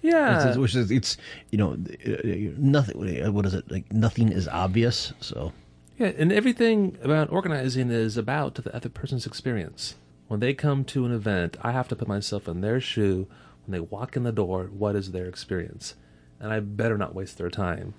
yeah, 0.02 0.48
It's, 0.48 0.56
which 0.58 0.74
is 0.74 0.90
it's 0.90 1.16
you 1.50 1.58
know 1.58 1.76
nothing. 2.58 3.32
What 3.32 3.46
is 3.46 3.54
it 3.54 3.70
like? 3.70 3.92
Nothing 3.92 4.30
is 4.32 4.48
obvious. 4.48 5.12
So 5.20 5.52
Yeah, 5.98 6.12
and 6.18 6.32
everything 6.32 6.98
about 7.02 7.30
organizing 7.30 7.90
is 7.90 8.16
about 8.16 8.54
the 8.56 8.74
other 8.74 8.88
person's 8.88 9.26
experience. 9.26 9.94
When 10.28 10.40
they 10.40 10.54
come 10.54 10.84
to 10.86 11.04
an 11.06 11.12
event, 11.12 11.56
I 11.62 11.72
have 11.72 11.88
to 11.88 11.96
put 11.96 12.08
myself 12.08 12.48
in 12.48 12.60
their 12.60 12.80
shoe. 12.80 13.26
When 13.66 13.72
they 13.72 13.80
walk 13.80 14.16
in 14.16 14.22
the 14.22 14.32
door, 14.32 14.64
what 14.72 14.96
is 14.96 15.12
their 15.12 15.26
experience? 15.26 15.94
And 16.40 16.52
I 16.52 16.60
better 16.60 16.96
not 16.96 17.14
waste 17.14 17.36
their 17.38 17.50
time 17.50 17.94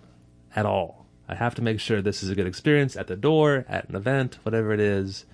at 0.56 0.66
all. 0.66 1.06
I 1.30 1.36
have 1.36 1.56
to 1.56 1.62
make 1.62 1.80
sure 1.80 2.02
this 2.02 2.24
is 2.24 2.30
a 2.30 2.36
good 2.36 2.48
experience 2.48 2.96
at 2.98 3.08
the 3.08 3.16
door, 3.16 3.66
at 3.70 3.88
an 3.88 3.96
event, 3.96 4.40
whatever 4.44 4.74
it 4.74 4.80
is. 4.82 5.26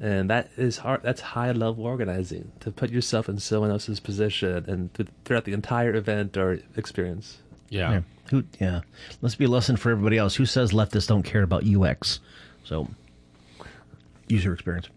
And 0.00 0.30
that 0.30 0.50
is 0.56 0.78
hard. 0.78 1.02
That's 1.02 1.20
high 1.20 1.50
level 1.52 1.84
organizing 1.84 2.52
to 2.60 2.70
put 2.70 2.90
yourself 2.90 3.28
in 3.28 3.38
someone 3.40 3.70
else's 3.70 3.98
position 3.98 4.64
and 4.68 4.94
th- 4.94 5.08
throughout 5.24 5.44
the 5.44 5.52
entire 5.52 5.94
event 5.94 6.36
or 6.36 6.60
experience. 6.76 7.38
Yeah. 7.68 7.90
yeah, 7.90 8.00
who 8.30 8.44
yeah. 8.60 8.80
Let's 9.22 9.34
be 9.34 9.44
a 9.46 9.48
lesson 9.48 9.76
for 9.76 9.90
everybody 9.90 10.16
else. 10.16 10.36
Who 10.36 10.46
says 10.46 10.70
leftists 10.72 11.08
don't 11.08 11.24
care 11.24 11.42
about 11.42 11.64
UX? 11.66 12.20
So 12.64 12.88
user 14.28 14.52
experience. 14.52 14.88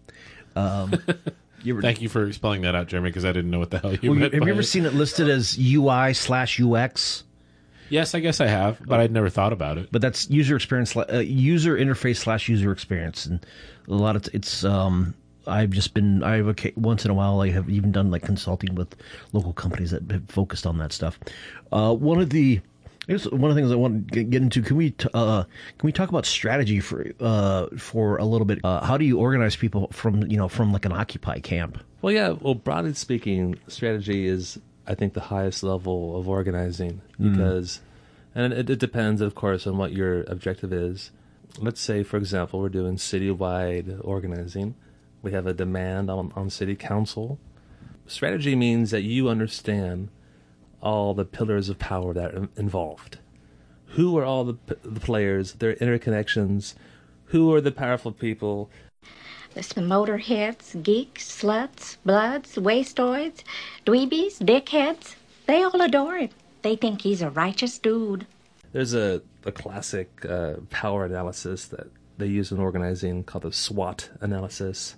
Um, 0.54 0.92
you 1.62 1.74
ever, 1.74 1.82
Thank 1.82 2.00
you 2.00 2.08
for 2.08 2.32
spelling 2.32 2.62
that 2.62 2.74
out, 2.74 2.86
Jeremy, 2.86 3.10
because 3.10 3.24
I 3.24 3.32
didn't 3.32 3.50
know 3.50 3.58
what 3.58 3.70
the 3.70 3.78
hell 3.80 3.94
you 3.94 4.10
Well, 4.10 4.14
you- 4.14 4.20
meant. 4.20 4.34
have 4.34 4.40
by 4.42 4.46
you 4.46 4.52
ever 4.52 4.60
it. 4.60 4.64
seen 4.64 4.84
it 4.86 4.94
listed 4.94 5.28
as 5.28 5.58
UI 5.58 6.12
slash 6.14 6.60
UX? 6.60 7.24
Yes, 7.92 8.14
I 8.14 8.20
guess 8.20 8.40
I 8.40 8.46
have, 8.46 8.80
but 8.86 9.00
I'd 9.00 9.12
never 9.12 9.28
thought 9.28 9.52
about 9.52 9.76
it. 9.76 9.90
But 9.92 10.00
that's 10.00 10.30
user 10.30 10.56
experience, 10.56 10.96
uh, 10.96 11.18
user 11.18 11.76
interface 11.76 12.16
slash 12.16 12.48
user 12.48 12.72
experience, 12.72 13.26
and 13.26 13.44
a 13.86 13.92
lot 13.92 14.16
of 14.16 14.22
t- 14.22 14.30
it's. 14.32 14.64
Um, 14.64 15.14
I've 15.46 15.70
just 15.70 15.92
been. 15.92 16.22
I've 16.22 16.46
okay, 16.48 16.72
once 16.74 17.04
in 17.04 17.10
a 17.10 17.14
while. 17.14 17.42
I 17.42 17.50
have 17.50 17.68
even 17.68 17.92
done 17.92 18.10
like 18.10 18.22
consulting 18.22 18.74
with 18.74 18.96
local 19.32 19.52
companies 19.52 19.90
that 19.90 20.10
have 20.10 20.24
focused 20.30 20.66
on 20.66 20.78
that 20.78 20.94
stuff. 20.94 21.20
Uh, 21.70 21.94
one 21.94 22.18
of 22.18 22.30
the 22.30 22.62
Here's 23.08 23.28
one 23.28 23.50
of 23.50 23.56
the 23.56 23.60
things 23.60 23.72
I 23.72 23.74
want 23.74 24.12
to 24.12 24.22
get 24.22 24.40
into. 24.40 24.62
Can 24.62 24.76
we 24.76 24.92
t- 24.92 25.08
uh, 25.12 25.42
can 25.42 25.86
we 25.86 25.92
talk 25.92 26.08
about 26.08 26.24
strategy 26.24 26.80
for 26.80 27.12
uh, 27.20 27.66
for 27.76 28.16
a 28.16 28.24
little 28.24 28.44
bit? 28.44 28.60
Uh, 28.64 28.82
how 28.82 28.96
do 28.96 29.04
you 29.04 29.18
organize 29.18 29.56
people 29.56 29.88
from 29.92 30.30
you 30.30 30.36
know 30.36 30.48
from 30.48 30.72
like 30.72 30.84
an 30.84 30.92
occupy 30.92 31.40
camp? 31.40 31.82
Well, 32.00 32.14
yeah. 32.14 32.30
Well, 32.30 32.54
broadly 32.54 32.94
speaking, 32.94 33.58
strategy 33.66 34.26
is, 34.26 34.58
I 34.86 34.94
think, 34.94 35.14
the 35.14 35.20
highest 35.20 35.62
level 35.62 36.16
of 36.18 36.28
organizing 36.28 37.00
mm-hmm. 37.12 37.32
because, 37.32 37.80
and 38.34 38.52
it, 38.52 38.70
it 38.70 38.78
depends, 38.78 39.20
of 39.20 39.34
course, 39.34 39.66
on 39.66 39.76
what 39.76 39.92
your 39.92 40.22
objective 40.24 40.72
is. 40.72 41.10
Let's 41.58 41.80
say, 41.80 42.02
for 42.02 42.16
example, 42.16 42.60
we're 42.60 42.68
doing 42.68 42.96
citywide 42.96 44.00
organizing. 44.02 44.74
We 45.22 45.32
have 45.32 45.46
a 45.46 45.52
demand 45.52 46.10
on, 46.10 46.32
on 46.34 46.50
city 46.50 46.74
council. 46.74 47.38
Strategy 48.06 48.56
means 48.56 48.90
that 48.90 49.02
you 49.02 49.28
understand 49.28 50.08
all 50.82 51.14
the 51.14 51.24
pillars 51.24 51.68
of 51.68 51.78
power 51.78 52.12
that 52.12 52.34
are 52.34 52.48
involved. 52.56 53.18
Who 53.88 54.18
are 54.18 54.24
all 54.24 54.44
the, 54.44 54.54
p- 54.54 54.74
the 54.82 55.00
players, 55.00 55.52
their 55.54 55.74
interconnections? 55.74 56.74
Who 57.26 57.54
are 57.54 57.60
the 57.60 57.70
powerful 57.70 58.12
people? 58.12 58.70
There's 59.54 59.68
the 59.68 59.80
motorheads, 59.82 60.82
geeks, 60.82 61.28
sluts, 61.42 61.96
bloods, 62.04 62.54
wastoids, 62.56 63.42
dweebies, 63.86 64.38
dickheads. 64.38 65.14
They 65.46 65.62
all 65.62 65.80
adore 65.82 66.16
him. 66.18 66.30
They 66.62 66.76
think 66.76 67.02
he's 67.02 67.22
a 67.22 67.30
righteous 67.30 67.78
dude. 67.78 68.26
There's 68.72 68.94
a, 68.94 69.20
a 69.44 69.52
classic 69.52 70.24
uh, 70.24 70.54
power 70.70 71.04
analysis 71.04 71.66
that 71.66 71.88
they 72.18 72.26
use 72.26 72.50
in 72.52 72.58
organizing 72.58 73.24
called 73.24 73.42
the 73.44 73.52
SWOT 73.52 74.10
analysis. 74.20 74.96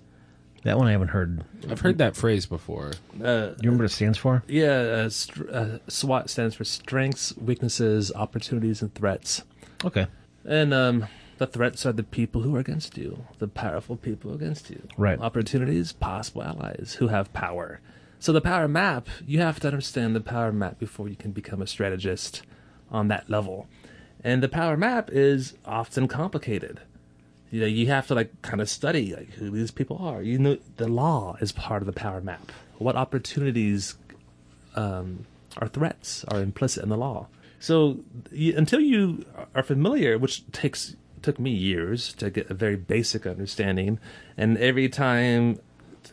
That 0.63 0.77
one 0.77 0.87
I 0.87 0.93
haven't 0.93 1.09
heard. 1.09 1.43
I've 1.69 1.81
heard 1.81 1.97
that 1.99 2.15
phrase 2.15 2.45
before. 2.45 2.91
Uh, 3.21 3.47
Do 3.49 3.55
you 3.61 3.69
remember 3.69 3.83
what 3.83 3.91
it 3.91 3.95
stands 3.95 4.17
for? 4.17 4.43
yeah, 4.47 4.71
uh, 5.05 5.09
str- 5.09 5.49
uh, 5.51 5.77
SWOT 5.87 6.29
stands 6.29 6.55
for 6.55 6.63
strengths, 6.63 7.35
weaknesses, 7.37 8.11
opportunities, 8.15 8.81
and 8.81 8.93
threats. 8.95 9.43
Okay, 9.83 10.07
And 10.45 10.73
um, 10.73 11.05
the 11.37 11.47
threats 11.47 11.85
are 11.85 11.91
the 11.91 12.03
people 12.03 12.41
who 12.41 12.55
are 12.55 12.59
against 12.59 12.97
you, 12.97 13.25
the 13.39 13.47
powerful 13.47 13.97
people 13.97 14.33
against 14.33 14.69
you. 14.69 14.87
Right. 14.97 15.19
Opportunities, 15.19 15.91
possible 15.91 16.43
allies 16.43 16.95
who 16.99 17.09
have 17.09 17.33
power. 17.33 17.81
So 18.19 18.31
the 18.31 18.41
power 18.41 18.67
map, 18.67 19.07
you 19.25 19.39
have 19.39 19.59
to 19.61 19.67
understand 19.67 20.15
the 20.15 20.21
power 20.21 20.51
map 20.51 20.79
before 20.79 21.09
you 21.09 21.15
can 21.15 21.31
become 21.31 21.61
a 21.61 21.67
strategist 21.67 22.43
on 22.89 23.09
that 23.09 23.29
level. 23.29 23.67
And 24.23 24.41
the 24.41 24.49
power 24.49 24.77
map 24.77 25.09
is 25.11 25.55
often 25.65 26.07
complicated. 26.07 26.79
You 27.51 27.61
know, 27.61 27.67
you 27.67 27.87
have 27.87 28.07
to 28.07 28.15
like 28.15 28.41
kind 28.41 28.61
of 28.61 28.69
study 28.69 29.13
like 29.13 29.29
who 29.33 29.51
these 29.51 29.71
people 29.71 29.97
are. 29.97 30.21
You 30.21 30.39
know, 30.39 30.57
the 30.77 30.87
law 30.87 31.37
is 31.41 31.51
part 31.51 31.81
of 31.81 31.85
the 31.85 31.93
power 31.93 32.21
map. 32.21 32.51
What 32.77 32.95
opportunities 32.95 33.95
um, 34.75 35.25
are 35.57 35.67
threats 35.67 36.25
are 36.29 36.41
implicit 36.41 36.83
in 36.83 36.89
the 36.89 36.97
law. 36.97 37.27
So 37.59 37.99
you, 38.31 38.55
until 38.57 38.79
you 38.79 39.25
are 39.53 39.63
familiar, 39.63 40.17
which 40.17 40.49
takes 40.51 40.95
took 41.25 41.39
me 41.39 41.49
years 41.49 42.13
to 42.13 42.29
get 42.29 42.49
a 42.51 42.53
very 42.53 42.75
basic 42.75 43.25
understanding, 43.25 43.99
and 44.37 44.57
every 44.59 44.87
time, 44.87 45.59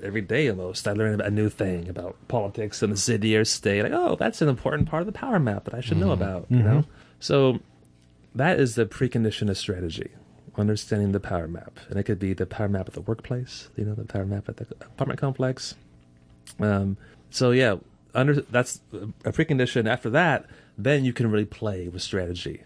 every 0.02 0.22
day 0.22 0.48
almost, 0.48 0.88
I 0.88 0.92
learn 0.92 1.20
a 1.20 1.30
new 1.30 1.50
thing 1.50 1.88
about 1.88 2.16
politics 2.28 2.82
in 2.82 2.90
the 2.90 2.96
city 2.96 3.36
or 3.36 3.44
state. 3.44 3.82
Like, 3.82 3.92
oh, 3.92 4.16
that's 4.16 4.40
an 4.40 4.48
important 4.48 4.88
part 4.88 5.02
of 5.02 5.06
the 5.06 5.12
power 5.12 5.38
map 5.38 5.64
that 5.64 5.74
I 5.74 5.80
should 5.80 5.98
know 5.98 6.12
about. 6.12 6.46
You 6.48 6.62
know, 6.62 6.84
so 7.20 7.60
that 8.34 8.58
is 8.58 8.74
the 8.74 8.86
precondition 8.86 9.50
of 9.50 9.58
strategy. 9.58 10.10
Understanding 10.56 11.12
the 11.12 11.20
power 11.20 11.48
map, 11.48 11.78
and 11.88 11.98
it 11.98 12.02
could 12.02 12.18
be 12.18 12.32
the 12.34 12.46
power 12.46 12.68
map 12.68 12.86
at 12.86 12.94
the 12.94 13.00
workplace, 13.00 13.68
you 13.76 13.84
know, 13.84 13.94
the 13.94 14.04
power 14.04 14.26
map 14.26 14.48
at 14.48 14.56
the 14.58 14.66
apartment 14.80 15.18
complex, 15.20 15.76
um, 16.60 16.96
so 17.30 17.50
yeah, 17.50 17.76
under 18.14 18.40
that's 18.40 18.80
a 19.24 19.32
precondition. 19.32 19.88
After 19.88 20.10
that, 20.10 20.46
then 20.76 21.04
you 21.04 21.12
can 21.12 21.30
really 21.30 21.46
play 21.46 21.88
with 21.88 22.02
strategy. 22.02 22.64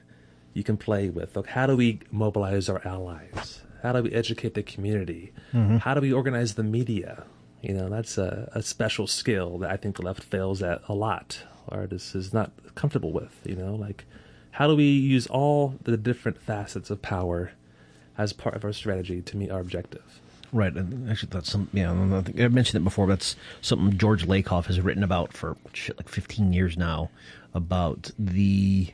You 0.57 0.64
can 0.64 0.78
play 0.78 1.11
with 1.11 1.36
look, 1.36 1.48
how 1.48 1.66
do 1.66 1.76
we 1.76 2.00
mobilize 2.11 2.70
our 2.70 2.80
allies? 2.86 3.61
How 3.82 3.92
do 3.92 4.02
we 4.02 4.12
educate 4.12 4.54
the 4.54 4.62
community? 4.62 5.32
Mm-hmm. 5.52 5.76
How 5.76 5.92
do 5.92 6.00
we 6.00 6.12
organize 6.12 6.54
the 6.54 6.62
media? 6.62 7.24
You 7.61 7.74
know, 7.74 7.90
that's 7.90 8.16
a, 8.16 8.50
a 8.54 8.62
special 8.62 9.07
skill 9.07 9.59
that 9.59 9.70
I 9.70 9.76
think 9.76 9.96
the 9.96 10.02
left 10.02 10.22
fails 10.22 10.62
at 10.62 10.80
a 10.88 10.94
lot, 10.94 11.42
or 11.68 11.86
this 11.86 12.14
is 12.14 12.32
not 12.32 12.52
comfortable 12.74 13.12
with. 13.12 13.38
You 13.44 13.54
know, 13.54 13.74
like 13.74 14.07
how 14.52 14.66
do 14.66 14.74
we 14.74 14.84
use 14.84 15.26
all 15.26 15.74
the 15.82 15.98
different 15.98 16.40
facets 16.40 16.88
of 16.88 17.02
power 17.02 17.52
as 18.16 18.32
part 18.32 18.54
of 18.57 18.64
our 18.64 18.72
strategy 18.72 19.20
to 19.20 19.36
meet 19.36 19.50
our 19.50 19.61
objective? 19.61 20.20
right. 20.52 20.74
And 20.74 21.11
actually, 21.11 21.28
that's 21.32 21.52
some. 21.52 21.68
Yeah, 21.74 21.92
I 21.92 22.22
think 22.22 22.40
I 22.40 22.48
mentioned 22.48 22.80
it 22.80 22.84
before. 22.84 23.07
But 23.07 23.18
that's 23.18 23.36
something 23.61 23.98
George 23.98 24.26
Lakoff 24.26 24.66
has 24.66 24.80
written 24.80 25.02
about 25.02 25.34
for 25.34 25.57
shit 25.74 25.98
like 25.98 26.09
15 26.09 26.54
years 26.54 26.78
now 26.78 27.11
about 27.52 28.11
the. 28.18 28.92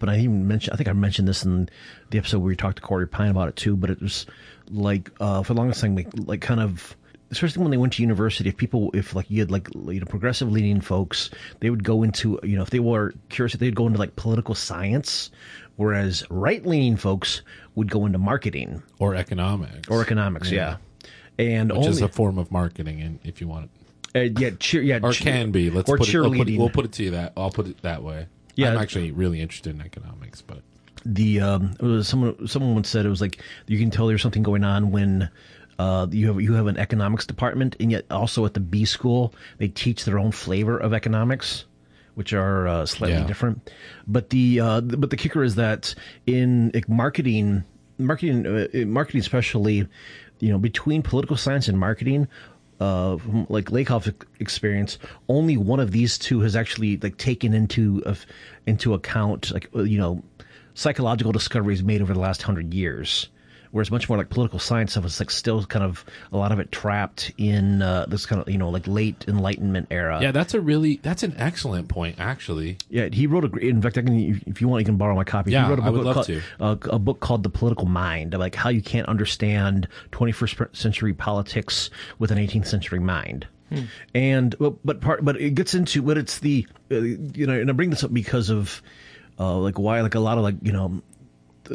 But 0.00 0.08
I 0.08 0.18
even 0.18 0.48
mentioned. 0.48 0.74
I 0.74 0.76
think 0.76 0.88
I 0.88 0.92
mentioned 0.92 1.28
this 1.28 1.44
in 1.44 1.68
the 2.10 2.18
episode 2.18 2.38
where 2.40 2.48
we 2.48 2.56
talked 2.56 2.76
to 2.76 2.82
Corey 2.82 3.06
Pein 3.06 3.28
about 3.30 3.48
it 3.48 3.54
too. 3.56 3.76
But 3.76 3.90
it 3.90 4.02
was 4.02 4.26
like 4.70 5.10
uh, 5.20 5.44
for 5.44 5.54
the 5.54 5.60
longest 5.60 5.80
time, 5.82 5.94
like, 5.94 6.08
like 6.14 6.40
kind 6.40 6.60
of 6.60 6.96
especially 7.32 7.62
when 7.62 7.70
they 7.70 7.76
went 7.76 7.92
to 7.92 8.02
university, 8.02 8.48
if 8.48 8.56
people, 8.56 8.90
if 8.92 9.14
like 9.14 9.30
you 9.30 9.38
had 9.38 9.52
like 9.52 9.68
you 9.74 10.00
know 10.00 10.06
progressive 10.06 10.50
leaning 10.50 10.80
folks, 10.80 11.30
they 11.60 11.70
would 11.70 11.84
go 11.84 12.02
into 12.02 12.40
you 12.42 12.56
know 12.56 12.62
if 12.62 12.70
they 12.70 12.80
were 12.80 13.14
curious, 13.28 13.54
they'd 13.54 13.76
go 13.76 13.86
into 13.86 13.98
like 14.00 14.16
political 14.16 14.54
science, 14.54 15.30
whereas 15.76 16.24
right 16.30 16.66
leaning 16.66 16.96
folks 16.96 17.42
would 17.76 17.88
go 17.90 18.04
into 18.06 18.18
marketing 18.18 18.82
Or 18.98 19.14
economics. 19.14 19.88
or 19.88 20.02
economics, 20.02 20.50
yeah, 20.50 20.78
and 21.38 21.70
Which 21.70 21.76
only 21.78 21.90
is 21.90 22.00
a 22.02 22.08
form 22.08 22.36
of 22.38 22.50
marketing, 22.50 23.00
and 23.00 23.20
if 23.22 23.40
you 23.40 23.46
want 23.46 23.70
it. 24.14 24.36
uh, 24.36 24.40
yeah, 24.40 24.50
cheer, 24.58 24.82
yeah, 24.82 24.98
Or 25.02 25.12
cheer- 25.12 25.32
can 25.32 25.50
be. 25.52 25.70
Let's 25.70 25.88
or 25.88 25.98
put 25.98 26.08
it, 26.12 26.18
we'll, 26.18 26.30
put 26.30 26.36
it, 26.40 26.40
cheerleading. 26.50 26.58
we'll 26.58 26.68
put 26.70 26.84
it 26.86 26.92
to 26.92 27.04
you 27.04 27.10
that. 27.12 27.32
I'll 27.36 27.50
put 27.52 27.68
it 27.68 27.80
that 27.82 28.02
way. 28.02 28.26
Yeah. 28.54 28.70
I'm 28.72 28.78
actually 28.78 29.10
really 29.12 29.40
interested 29.40 29.74
in 29.74 29.80
economics, 29.80 30.42
but 30.42 30.62
the 31.04 31.40
um, 31.40 32.02
someone 32.02 32.46
someone 32.46 32.74
once 32.74 32.88
said 32.88 33.06
it 33.06 33.08
was 33.08 33.20
like 33.20 33.40
you 33.66 33.78
can 33.78 33.90
tell 33.90 34.06
there's 34.06 34.22
something 34.22 34.42
going 34.42 34.64
on 34.64 34.90
when 34.90 35.30
uh, 35.78 36.06
you 36.10 36.26
have 36.26 36.40
you 36.40 36.52
have 36.54 36.66
an 36.66 36.76
economics 36.76 37.24
department 37.26 37.74
and 37.80 37.90
yet 37.90 38.04
also 38.10 38.44
at 38.44 38.52
the 38.54 38.60
B 38.60 38.84
school 38.84 39.32
they 39.58 39.68
teach 39.68 40.04
their 40.04 40.18
own 40.18 40.30
flavor 40.32 40.76
of 40.76 40.92
economics 40.92 41.64
which 42.16 42.34
are 42.34 42.68
uh, 42.68 42.84
slightly 42.86 43.16
Yeah. 43.16 43.26
different 43.26 43.70
but 44.06 44.28
the 44.30 44.60
uh, 44.60 44.80
but 44.82 45.08
the 45.08 45.16
kicker 45.16 45.42
is 45.42 45.54
that 45.54 45.94
in 46.26 46.70
marketing 46.86 47.64
marketing 47.96 48.46
uh, 48.46 48.66
marketing 48.86 49.20
especially 49.20 49.86
you 50.40 50.50
know 50.50 50.58
between 50.58 51.00
political 51.02 51.36
science 51.38 51.66
and 51.68 51.78
marketing 51.78 52.28
uh, 52.80 53.18
from, 53.18 53.46
like 53.48 53.66
Lakoff's 53.66 54.10
experience, 54.40 54.98
only 55.28 55.56
one 55.56 55.80
of 55.80 55.92
these 55.92 56.18
two 56.18 56.40
has 56.40 56.56
actually 56.56 56.96
like 56.96 57.16
taken 57.18 57.54
into 57.54 58.02
of 58.06 58.26
into 58.66 58.94
account 58.94 59.52
like 59.52 59.68
uh, 59.76 59.82
you 59.82 59.98
know 59.98 60.22
psychological 60.74 61.32
discoveries 61.32 61.82
made 61.82 62.00
over 62.00 62.14
the 62.14 62.20
last 62.20 62.42
hundred 62.42 62.72
years. 62.72 63.28
Whereas 63.72 63.90
much 63.90 64.08
more 64.08 64.18
like 64.18 64.30
political 64.30 64.58
science 64.58 64.92
stuff 64.92 65.04
is 65.04 65.20
like 65.20 65.30
still 65.30 65.64
kind 65.64 65.84
of 65.84 66.04
a 66.32 66.36
lot 66.36 66.50
of 66.50 66.58
it 66.58 66.72
trapped 66.72 67.30
in 67.38 67.82
uh, 67.82 68.06
this 68.08 68.26
kind 68.26 68.42
of 68.42 68.48
you 68.48 68.58
know 68.58 68.68
like 68.68 68.86
late 68.86 69.24
Enlightenment 69.28 69.86
era. 69.90 70.18
yeah, 70.20 70.32
that's 70.32 70.54
a 70.54 70.60
really 70.60 70.96
that's 71.02 71.22
an 71.22 71.34
excellent 71.38 71.88
point, 71.88 72.16
actually. 72.18 72.78
Yeah, 72.88 73.08
he 73.12 73.26
wrote 73.26 73.44
a. 73.44 73.48
gr- 73.48 73.60
In 73.60 73.80
fact, 73.80 73.96
I 73.98 74.02
can, 74.02 74.40
if 74.46 74.60
you 74.60 74.68
want, 74.68 74.80
you 74.80 74.86
can 74.86 74.96
borrow 74.96 75.14
my 75.14 75.24
copy. 75.24 75.52
Yeah, 75.52 75.64
he 75.64 75.70
wrote 75.70 75.78
a 75.78 75.82
I 75.82 75.86
book 75.86 75.94
would 75.96 76.04
love 76.04 76.14
called, 76.14 76.26
to. 76.26 76.42
Uh, 76.58 76.76
a 76.90 76.98
book 76.98 77.20
called 77.20 77.42
"The 77.42 77.50
Political 77.50 77.86
Mind," 77.86 78.34
like 78.34 78.54
how 78.54 78.70
you 78.70 78.82
can't 78.82 79.06
understand 79.08 79.86
21st 80.12 80.76
century 80.76 81.12
politics 81.14 81.90
with 82.18 82.30
an 82.30 82.38
18th 82.38 82.66
century 82.66 82.98
mind. 82.98 83.46
Hmm. 83.70 83.82
And 84.14 84.54
but 84.58 84.84
but 84.84 85.00
part 85.00 85.24
but 85.24 85.40
it 85.40 85.54
gets 85.54 85.74
into 85.74 86.02
but 86.02 86.18
it's 86.18 86.40
the 86.40 86.66
uh, 86.90 86.96
you 86.96 87.46
know 87.46 87.52
and 87.52 87.70
I 87.70 87.72
bring 87.72 87.90
this 87.90 88.02
up 88.02 88.12
because 88.12 88.50
of 88.50 88.82
uh, 89.38 89.56
like 89.58 89.78
why 89.78 90.00
like 90.00 90.16
a 90.16 90.20
lot 90.20 90.38
of 90.38 90.42
like 90.44 90.56
you 90.62 90.72
know 90.72 91.00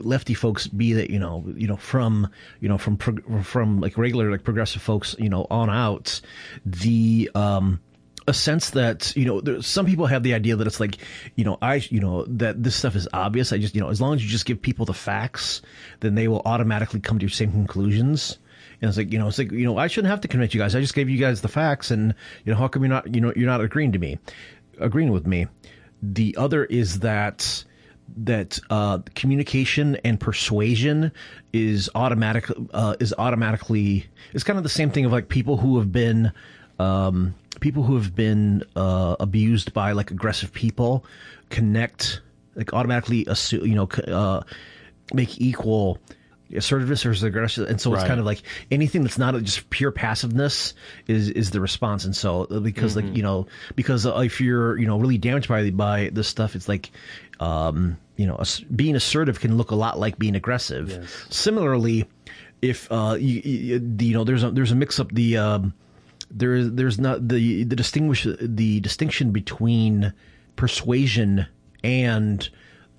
lefty 0.04 0.34
folks 0.34 0.68
be 0.68 0.94
that 0.94 1.10
you 1.10 1.20
know 1.20 1.44
you 1.56 1.68
know 1.68 1.78
from 1.78 2.30
you 2.60 2.70
know 2.70 2.78
from 2.78 2.98
from 3.44 3.80
like 3.80 3.98
regular 3.98 4.32
like 4.32 4.44
progressive 4.44 4.82
folks 4.82 5.16
you 5.20 5.30
know 5.30 5.48
on 5.50 5.70
out 5.70 6.22
the 6.66 7.30
um 7.36 7.80
a 8.28 8.34
sense 8.34 8.72
that 8.72 9.16
you 9.16 9.26
know 9.26 9.40
there's 9.40 9.68
some 9.68 9.86
people 9.86 10.08
have 10.08 10.24
the 10.24 10.34
idea 10.34 10.56
that 10.56 10.66
it's 10.66 10.80
like 10.80 10.98
you 11.36 11.46
know 11.46 11.58
i 11.62 11.76
you 11.90 12.00
know 12.00 12.26
that 12.26 12.62
this 12.62 12.76
stuff 12.76 12.96
is 12.96 13.08
obvious 13.14 13.54
i 13.54 13.58
just 13.58 13.76
you 13.76 13.82
know 13.82 13.90
as 13.90 14.02
long 14.02 14.16
as 14.16 14.24
you 14.24 14.30
just 14.30 14.46
give 14.46 14.62
people 14.62 14.86
the 14.86 14.94
facts 14.94 15.62
then 16.00 16.16
they 16.16 16.28
will 16.28 16.42
automatically 16.46 17.00
come 17.00 17.20
to 17.20 17.24
your 17.24 17.30
same 17.30 17.52
conclusions 17.52 18.40
and 18.82 18.90
it's 18.90 18.98
like 18.98 19.12
you 19.12 19.20
know 19.20 19.28
it's 19.28 19.38
like 19.38 19.52
you 19.52 19.66
know 19.66 19.78
i 19.78 19.88
shouldn't 19.88 20.10
have 20.10 20.22
to 20.22 20.28
convince 20.28 20.54
you 20.54 20.60
guys 20.60 20.76
i 20.76 20.82
just 20.82 20.96
gave 20.96 21.10
you 21.10 21.20
guys 21.20 21.42
the 21.42 21.48
facts 21.48 21.92
and 21.92 22.16
you 22.44 22.52
know 22.52 22.58
how 22.58 22.68
come 22.68 22.82
you're 22.84 22.90
not 22.90 23.14
you 23.14 23.22
know 23.22 23.32
you're 23.36 23.46
not 23.46 23.62
agreeing 23.62 23.92
to 23.92 24.00
me 24.00 24.18
agreeing 24.80 25.12
with 25.12 25.28
me 25.28 25.46
the 26.02 26.36
other 26.38 26.66
is 26.66 27.00
that 27.00 27.64
that 28.18 28.60
uh, 28.70 29.00
communication 29.16 29.98
and 30.04 30.20
persuasion 30.20 31.12
is 31.54 31.90
automatic 31.96 32.50
uh, 32.74 32.96
is 33.00 33.14
automatically 33.18 34.06
it's 34.34 34.44
kind 34.44 34.58
of 34.58 34.64
the 34.64 34.70
same 34.70 34.90
thing 34.90 35.06
of 35.06 35.12
like 35.12 35.28
people 35.30 35.58
who 35.58 35.78
have 35.78 35.92
been 35.92 36.32
um, 36.80 37.34
people 37.60 37.84
who 37.84 37.96
have 37.96 38.16
been 38.16 38.64
uh, 38.76 39.16
abused 39.20 39.74
by 39.74 39.92
like 39.92 40.12
aggressive 40.12 40.54
people 40.54 41.06
connect 41.50 42.22
like 42.56 42.74
automatically 42.74 43.26
assume 43.28 43.66
you 43.66 43.76
know 43.76 43.88
uh, 44.08 44.42
make 45.14 45.40
equal 45.42 45.98
assertiveness 46.54 47.04
versus 47.04 47.24
aggressive, 47.24 47.70
and 47.70 47.80
so 47.82 47.94
it's 47.94 48.02
Right. 48.02 48.08
kind 48.08 48.20
of 48.20 48.26
like 48.26 48.42
anything 48.70 49.04
that's 49.04 49.18
not 49.18 49.36
just 49.44 49.70
pure 49.70 49.92
passiveness 49.92 50.74
is 51.08 51.30
is 51.30 51.52
the 51.52 51.60
response, 51.62 52.06
and 52.06 52.16
so 52.16 52.44
uh, 52.44 52.60
because 52.60 52.96
like 52.96 53.16
you 53.16 53.24
know 53.24 53.48
because 53.76 54.06
uh, 54.06 54.18
if 54.20 54.40
you're 54.42 54.78
you 54.78 54.86
know 54.88 55.00
really 55.00 55.18
damaged 55.18 55.48
by 55.50 55.70
by 55.72 56.10
this 56.14 56.28
stuff, 56.28 56.56
it's 56.56 56.68
like 56.68 56.92
um, 57.40 57.98
you 58.18 58.26
know 58.28 58.40
being 58.76 58.96
assertive 58.96 59.40
can 59.40 59.58
look 59.58 59.72
a 59.72 59.76
lot 59.76 60.00
like 60.00 60.18
being 60.20 60.36
aggressive. 60.36 61.10
Similarly, 61.30 62.06
if 62.62 62.92
uh 62.92 63.18
you, 63.20 63.42
you, 63.44 63.96
you 64.00 64.14
know 64.14 64.24
there's 64.24 64.44
a 64.44 64.52
there's 64.52 64.72
a 64.72 64.76
mix 64.76 65.00
up 65.00 65.12
the 65.12 65.38
um 65.38 65.74
there 66.32 66.56
is 66.56 66.72
there's 66.74 67.00
not 67.00 67.28
the 67.28 67.64
the 67.64 67.76
distinguish 67.76 68.26
the 68.42 68.80
distinction 68.80 69.32
between 69.32 70.14
persuasion 70.56 71.46
and 71.84 72.50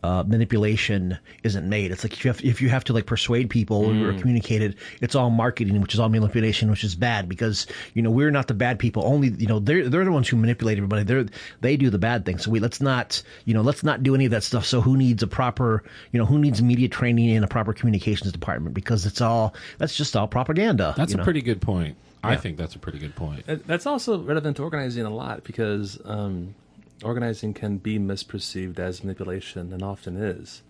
uh, 0.06 0.22
manipulation 0.22 1.18
isn't 1.42 1.68
made. 1.68 1.90
It's 1.90 2.04
like 2.04 2.12
if 2.12 2.24
you 2.24 2.30
have 2.30 2.44
if 2.44 2.62
you 2.62 2.68
have 2.68 2.84
to 2.84 2.92
like 2.92 3.06
persuade 3.06 3.50
people 3.50 3.84
or 3.86 4.16
communicate 4.20 4.62
it, 4.62 4.76
it's 5.00 5.16
all 5.16 5.30
marketing, 5.30 5.80
which 5.80 5.94
is 5.94 6.00
all 6.00 6.08
manipulation, 6.08 6.70
which 6.70 6.84
is 6.84 6.94
bad 6.94 7.28
because 7.28 7.66
you 7.94 8.02
know 8.02 8.10
we're 8.10 8.30
not 8.30 8.46
the 8.46 8.54
bad 8.54 8.78
people. 8.78 9.04
Only 9.04 9.30
you 9.30 9.48
know 9.48 9.58
they're 9.58 9.88
they're 9.88 10.04
the 10.04 10.12
ones 10.12 10.28
who 10.28 10.36
manipulate 10.36 10.78
everybody. 10.78 11.02
They're 11.02 11.26
they 11.60 11.76
do 11.76 11.90
the 11.90 11.98
bad 11.98 12.24
things. 12.24 12.44
So 12.44 12.52
we 12.52 12.60
let's 12.60 12.80
not 12.80 13.20
you 13.46 13.54
know 13.54 13.62
let's 13.62 13.82
not 13.82 14.04
do 14.04 14.14
any 14.14 14.26
of 14.26 14.30
that 14.30 14.44
stuff. 14.44 14.64
So 14.64 14.80
who 14.80 14.96
needs 14.96 15.24
a 15.24 15.26
proper 15.26 15.82
you 16.12 16.20
know 16.20 16.26
who 16.26 16.38
needs 16.38 16.62
media 16.62 16.88
training 16.88 17.30
in 17.30 17.42
a 17.42 17.48
proper 17.48 17.72
communications 17.72 18.30
department 18.30 18.74
because 18.74 19.06
it's 19.06 19.20
all 19.20 19.54
that's 19.78 19.96
just 19.96 20.14
all 20.14 20.28
propaganda. 20.28 20.94
That's 20.96 21.12
you 21.12 21.16
a 21.16 21.18
know? 21.18 21.24
pretty 21.24 21.42
good 21.42 21.60
point. 21.60 21.96
I 22.22 22.36
think 22.36 22.56
that's 22.56 22.74
a 22.74 22.78
pretty 22.78 22.98
good 22.98 23.14
point. 23.14 23.44
That's 23.66 23.86
also 23.86 24.20
relevant 24.20 24.56
to 24.56 24.62
organizing 24.64 25.04
a 25.04 25.10
lot 25.10 25.44
because 25.44 25.98
um, 26.04 26.54
organizing 27.02 27.54
can 27.54 27.78
be 27.78 27.98
misperceived 27.98 28.78
as 28.78 29.04
manipulation 29.04 29.72
and 29.72 29.82
often 29.82 30.16
is 30.16 30.62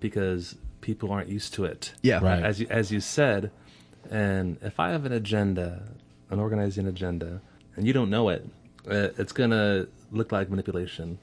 because 0.00 0.56
people 0.80 1.10
aren't 1.10 1.28
used 1.28 1.54
to 1.54 1.64
it. 1.64 1.94
Yeah. 2.02 2.22
Right. 2.22 2.42
As 2.42 2.60
you, 2.60 2.66
as 2.70 2.90
you 2.90 3.00
said, 3.00 3.50
and 4.10 4.58
if 4.62 4.80
I 4.80 4.90
have 4.90 5.04
an 5.04 5.12
agenda, 5.12 5.82
an 6.30 6.38
organizing 6.38 6.86
agenda, 6.86 7.40
and 7.76 7.86
you 7.86 7.92
don't 7.92 8.10
know 8.10 8.28
it, 8.28 8.46
uh, 8.90 9.08
it's 9.16 9.32
going 9.32 9.50
to 9.50 9.88
look 10.10 10.32
like 10.32 10.50
manipulation. 10.50 11.18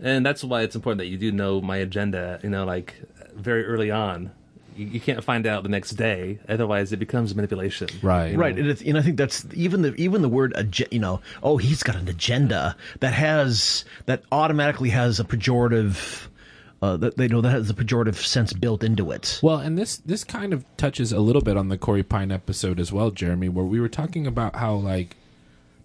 And 0.00 0.24
that's 0.24 0.44
why 0.44 0.62
it's 0.62 0.76
important 0.76 0.98
that 0.98 1.06
you 1.06 1.18
do 1.18 1.32
know 1.32 1.60
my 1.60 1.78
agenda, 1.78 2.38
you 2.42 2.50
know, 2.50 2.64
like 2.64 2.94
very 3.34 3.64
early 3.64 3.90
on. 3.90 4.30
You, 4.78 4.86
you 4.86 5.00
can't 5.00 5.22
find 5.24 5.46
out 5.46 5.62
the 5.62 5.68
next 5.68 5.92
day, 5.92 6.38
otherwise 6.48 6.92
it 6.92 6.98
becomes 6.98 7.34
manipulation. 7.34 7.88
Right. 8.02 8.28
you 8.28 8.36
know? 8.36 8.42
right 8.42 8.58
and, 8.58 8.68
it's, 8.68 8.82
and 8.82 8.96
i 8.96 9.02
think 9.02 9.16
that's 9.16 9.44
even 9.54 9.82
the 9.82 9.94
even 9.94 10.22
the 10.22 10.28
word 10.28 10.52
ag- 10.56 10.88
you 10.90 10.98
know 10.98 11.20
oh 11.42 11.56
he's 11.56 11.82
got 11.82 11.96
an 11.96 12.08
agenda 12.08 12.76
that 13.00 13.12
has 13.12 13.84
that 14.06 14.22
automatically 14.32 14.90
has 14.90 15.18
a 15.20 15.24
pejorative 15.24 16.28
uh, 16.80 16.96
that 16.96 17.16
they 17.16 17.26
know 17.26 17.40
that 17.40 17.50
has 17.50 17.68
a 17.68 17.74
pejorative 17.74 18.14
sense 18.14 18.52
built 18.52 18.84
into 18.84 19.10
it 19.10 19.40
Well, 19.42 19.58
and 19.58 19.76
this 19.76 19.96
this 19.98 20.24
kind 20.24 20.52
of 20.52 20.64
touches 20.76 21.12
a 21.12 21.20
little 21.20 21.42
bit 21.42 21.56
on 21.56 21.68
the 21.68 21.78
Corey 21.78 22.02
Pein 22.02 22.30
episode 22.30 22.78
as 22.78 22.92
well, 22.92 23.10
Jeremy, 23.10 23.48
where 23.48 23.64
we 23.64 23.80
were 23.80 23.88
talking 23.88 24.26
about 24.26 24.56
how 24.56 24.74
like 24.74 25.16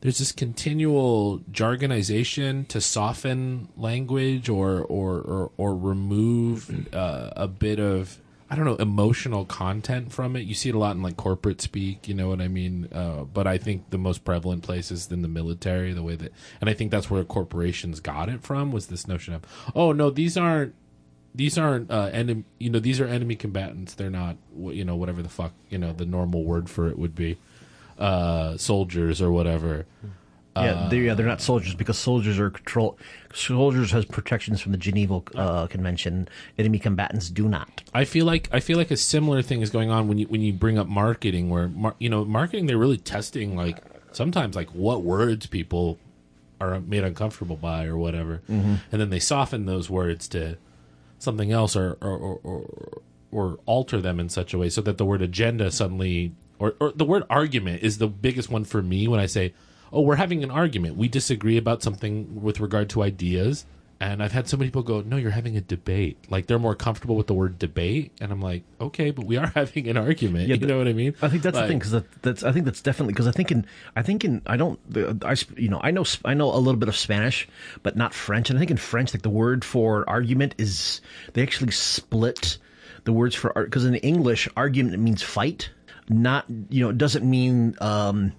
there's 0.02 0.20
this 0.20 0.32
continual 0.32 1.40
jargonization 1.52 2.68
to 2.68 2.82
soften 2.82 3.70
language 3.78 4.50
or 4.50 4.82
or 4.82 5.20
or, 5.22 5.52
or 5.58 5.76
remove 5.76 6.94
uh, 6.94 7.32
a 7.36 7.48
bit 7.48 7.80
of 7.80 8.20
I 8.50 8.56
don't 8.56 8.66
know 8.66 8.76
emotional 8.76 9.46
content 9.46 10.12
from 10.12 10.36
it. 10.36 10.42
You 10.42 10.54
see 10.54 10.70
it 10.70 10.76
a 10.76 10.78
lot 10.78 10.96
in 10.96 11.02
like 11.02 11.18
corporate 11.18 11.62
speak, 11.62 12.08
you 12.08 12.14
know 12.14 12.30
what 12.30 12.42
I 12.42 12.48
mean? 12.48 12.90
Uh, 12.92 13.24
but 13.24 13.48
I 13.48 13.58
think 13.58 13.90
the 13.90 13.98
most 13.98 14.24
prevalent 14.24 14.64
place 14.64 14.92
is 14.92 15.12
in 15.12 15.22
the 15.22 15.28
military, 15.28 15.94
the 15.94 16.04
way 16.04 16.16
that, 16.16 16.32
and 16.62 16.70
I 16.70 16.74
think 16.74 16.92
that's 16.92 17.10
where 17.10 17.24
corporations 17.24 18.00
got 18.00 18.30
it 18.30 18.44
from 18.44 18.72
was 18.72 18.88
this 18.88 19.08
notion 19.08 19.34
of, 19.34 19.44
oh 19.76 19.92
no, 19.92 20.10
these 20.10 20.38
aren't 20.38 20.76
these 21.36 21.58
aren't 21.58 21.90
uh, 21.90 22.10
enemy. 22.14 22.44
You 22.60 22.70
know, 22.70 22.80
these 22.80 23.00
are 23.00 23.08
enemy 23.08 23.36
combatants. 23.36 23.96
They're 23.96 24.10
not. 24.10 24.38
You 24.56 24.86
know, 24.86 24.96
whatever 24.96 25.22
the 25.22 25.30
fuck. 25.30 25.54
You 25.70 25.78
know, 25.78 25.92
the 25.92 26.06
normal 26.06 26.44
word 26.44 26.70
for 26.70 26.88
it 26.90 26.98
would 26.98 27.16
be 27.16 27.38
uh, 27.98 28.58
soldiers 28.58 29.22
or 29.22 29.32
whatever. 29.32 29.86
Yeah 30.56 30.88
they're, 30.90 31.02
yeah 31.02 31.14
they're 31.14 31.26
not 31.26 31.42
soldiers 31.42 31.74
because 31.76 31.98
soldiers 31.98 32.40
are 32.40 32.50
control 32.50 32.98
soldiers 33.34 33.92
has 33.92 34.06
protections 34.06 34.62
from 34.62 34.72
the 34.72 34.78
geneva 34.78 35.22
uh, 35.36 35.68
convention. 35.68 36.28
Enemy 36.58 36.80
combatants 36.80 37.30
do 37.30 37.50
not. 37.50 37.82
I 37.94 38.06
feel 38.06 38.26
like 38.26 38.50
I 38.52 38.60
feel 38.60 38.78
like 38.78 38.92
a 38.92 38.98
similar 38.98 39.42
thing 39.42 39.62
is 39.62 39.70
going 39.70 39.90
on 39.90 40.08
when 40.08 40.18
you 40.20 40.28
when 40.28 40.42
you 40.42 40.54
bring 40.54 40.78
up 40.78 40.88
marketing, 40.88 41.50
where 41.50 41.68
mar- 41.70 41.96
you 42.00 42.10
know 42.10 42.24
marketing 42.26 42.68
they're 42.68 42.78
really 42.78 42.98
testing 42.98 43.56
like 43.56 43.80
sometimes 44.12 44.56
like 44.56 44.70
what 44.70 45.02
words 45.02 45.48
people 45.48 45.98
are 46.62 46.80
made 46.82 47.04
uncomfortable 47.04 47.56
by 47.58 47.86
or 47.86 47.98
whatever, 47.98 48.42
and 48.48 48.80
then 48.92 49.10
they 49.10 49.20
soften 49.20 49.66
those 49.66 49.90
words 49.90 50.28
to 50.30 50.58
something 51.20 51.52
else 51.52 51.76
or 51.76 51.98
or, 52.02 52.16
or 52.18 52.40
or 52.44 53.02
or 53.32 53.60
alter 53.66 54.00
them 54.00 54.20
in 54.20 54.30
such 54.30 54.54
a 54.54 54.58
way 54.60 54.70
so 54.70 54.80
that 54.82 55.00
the 55.00 55.06
word 55.06 55.22
agenda 55.22 55.72
suddenly 55.72 56.32
or, 56.60 56.76
or 56.80 56.92
the 56.92 57.04
word 57.04 57.24
argument 57.30 57.82
is 57.82 57.98
the 57.98 58.08
biggest 58.08 58.50
one 58.52 58.64
for 58.64 58.82
me 58.84 59.08
when 59.08 59.20
I 59.20 59.26
say, 59.26 59.54
"Oh, 59.94 60.02
we're 60.02 60.16
having 60.18 60.44
an 60.44 60.52
argument. 60.52 60.98
We 60.98 61.08
disagree 61.08 61.58
about 61.58 61.84
something 61.84 62.42
with 62.42 62.60
regard 62.60 62.90
to 62.90 63.04
ideas." 63.04 63.66
And 64.00 64.22
I've 64.22 64.34
had 64.34 64.50
so 64.50 64.58
many 64.58 64.68
people 64.68 64.84
go, 64.84 65.00
"No, 65.00 65.16
you're 65.16 65.32
having 65.32 65.56
a 65.56 65.62
debate." 65.62 66.18
Like 66.30 66.48
they're 66.48 66.60
more 66.60 66.76
comfortable 66.76 67.16
with 67.16 67.28
the 67.28 67.34
word 67.34 67.58
debate, 67.58 68.12
and 68.20 68.34
I'm 68.34 68.42
like, 68.42 68.64
"Okay, 68.82 69.12
but 69.12 69.26
we 69.26 69.38
are 69.38 69.48
having 69.56 69.88
an 69.88 69.96
argument." 69.96 70.50
Yeah, 70.50 70.56
you 70.56 70.68
know 70.68 70.78
what 70.78 70.90
I 70.90 70.94
mean? 70.94 71.16
I 71.22 71.30
think 71.30 71.42
that's 71.44 71.56
Like, 71.56 71.66
the 71.66 71.68
thing 71.70 71.80
because 71.80 71.92
that, 71.92 72.22
that's 72.22 72.44
I 72.44 72.52
think 72.52 72.66
that's 72.66 72.82
definitely 72.82 73.14
because 73.14 73.28
I 73.28 73.32
think 73.32 73.52
in 73.52 73.66
I 73.96 74.02
think 74.02 74.26
in 74.26 74.42
I 74.46 74.58
don't 74.58 74.78
I 75.24 75.38
you 75.56 75.70
know 75.70 75.80
I 75.82 75.92
know 75.92 76.04
I 76.26 76.34
know 76.34 76.54
a 76.54 76.58
little 76.58 76.80
bit 76.80 76.90
of 76.90 76.98
Spanish 76.98 77.48
but 77.82 77.96
not 77.96 78.14
French 78.14 78.50
and 78.50 78.58
I 78.58 78.60
think 78.60 78.72
in 78.72 78.78
French 78.78 79.14
like 79.14 79.22
the 79.22 79.30
word 79.30 79.64
for 79.64 80.04
argument 80.10 80.56
is 80.58 81.00
they 81.32 81.42
actually 81.44 81.72
split 81.72 82.58
the 83.06 83.14
words 83.14 83.36
for 83.36 83.54
because 83.56 83.86
in 83.86 83.96
English 83.96 84.50
argument 84.58 85.00
means 85.02 85.22
fight 85.24 85.70
not 86.10 86.44
you 86.70 86.84
know 86.84 86.90
it 86.90 86.98
doesn't 86.98 87.24
mean 87.24 87.76
um 87.80 88.34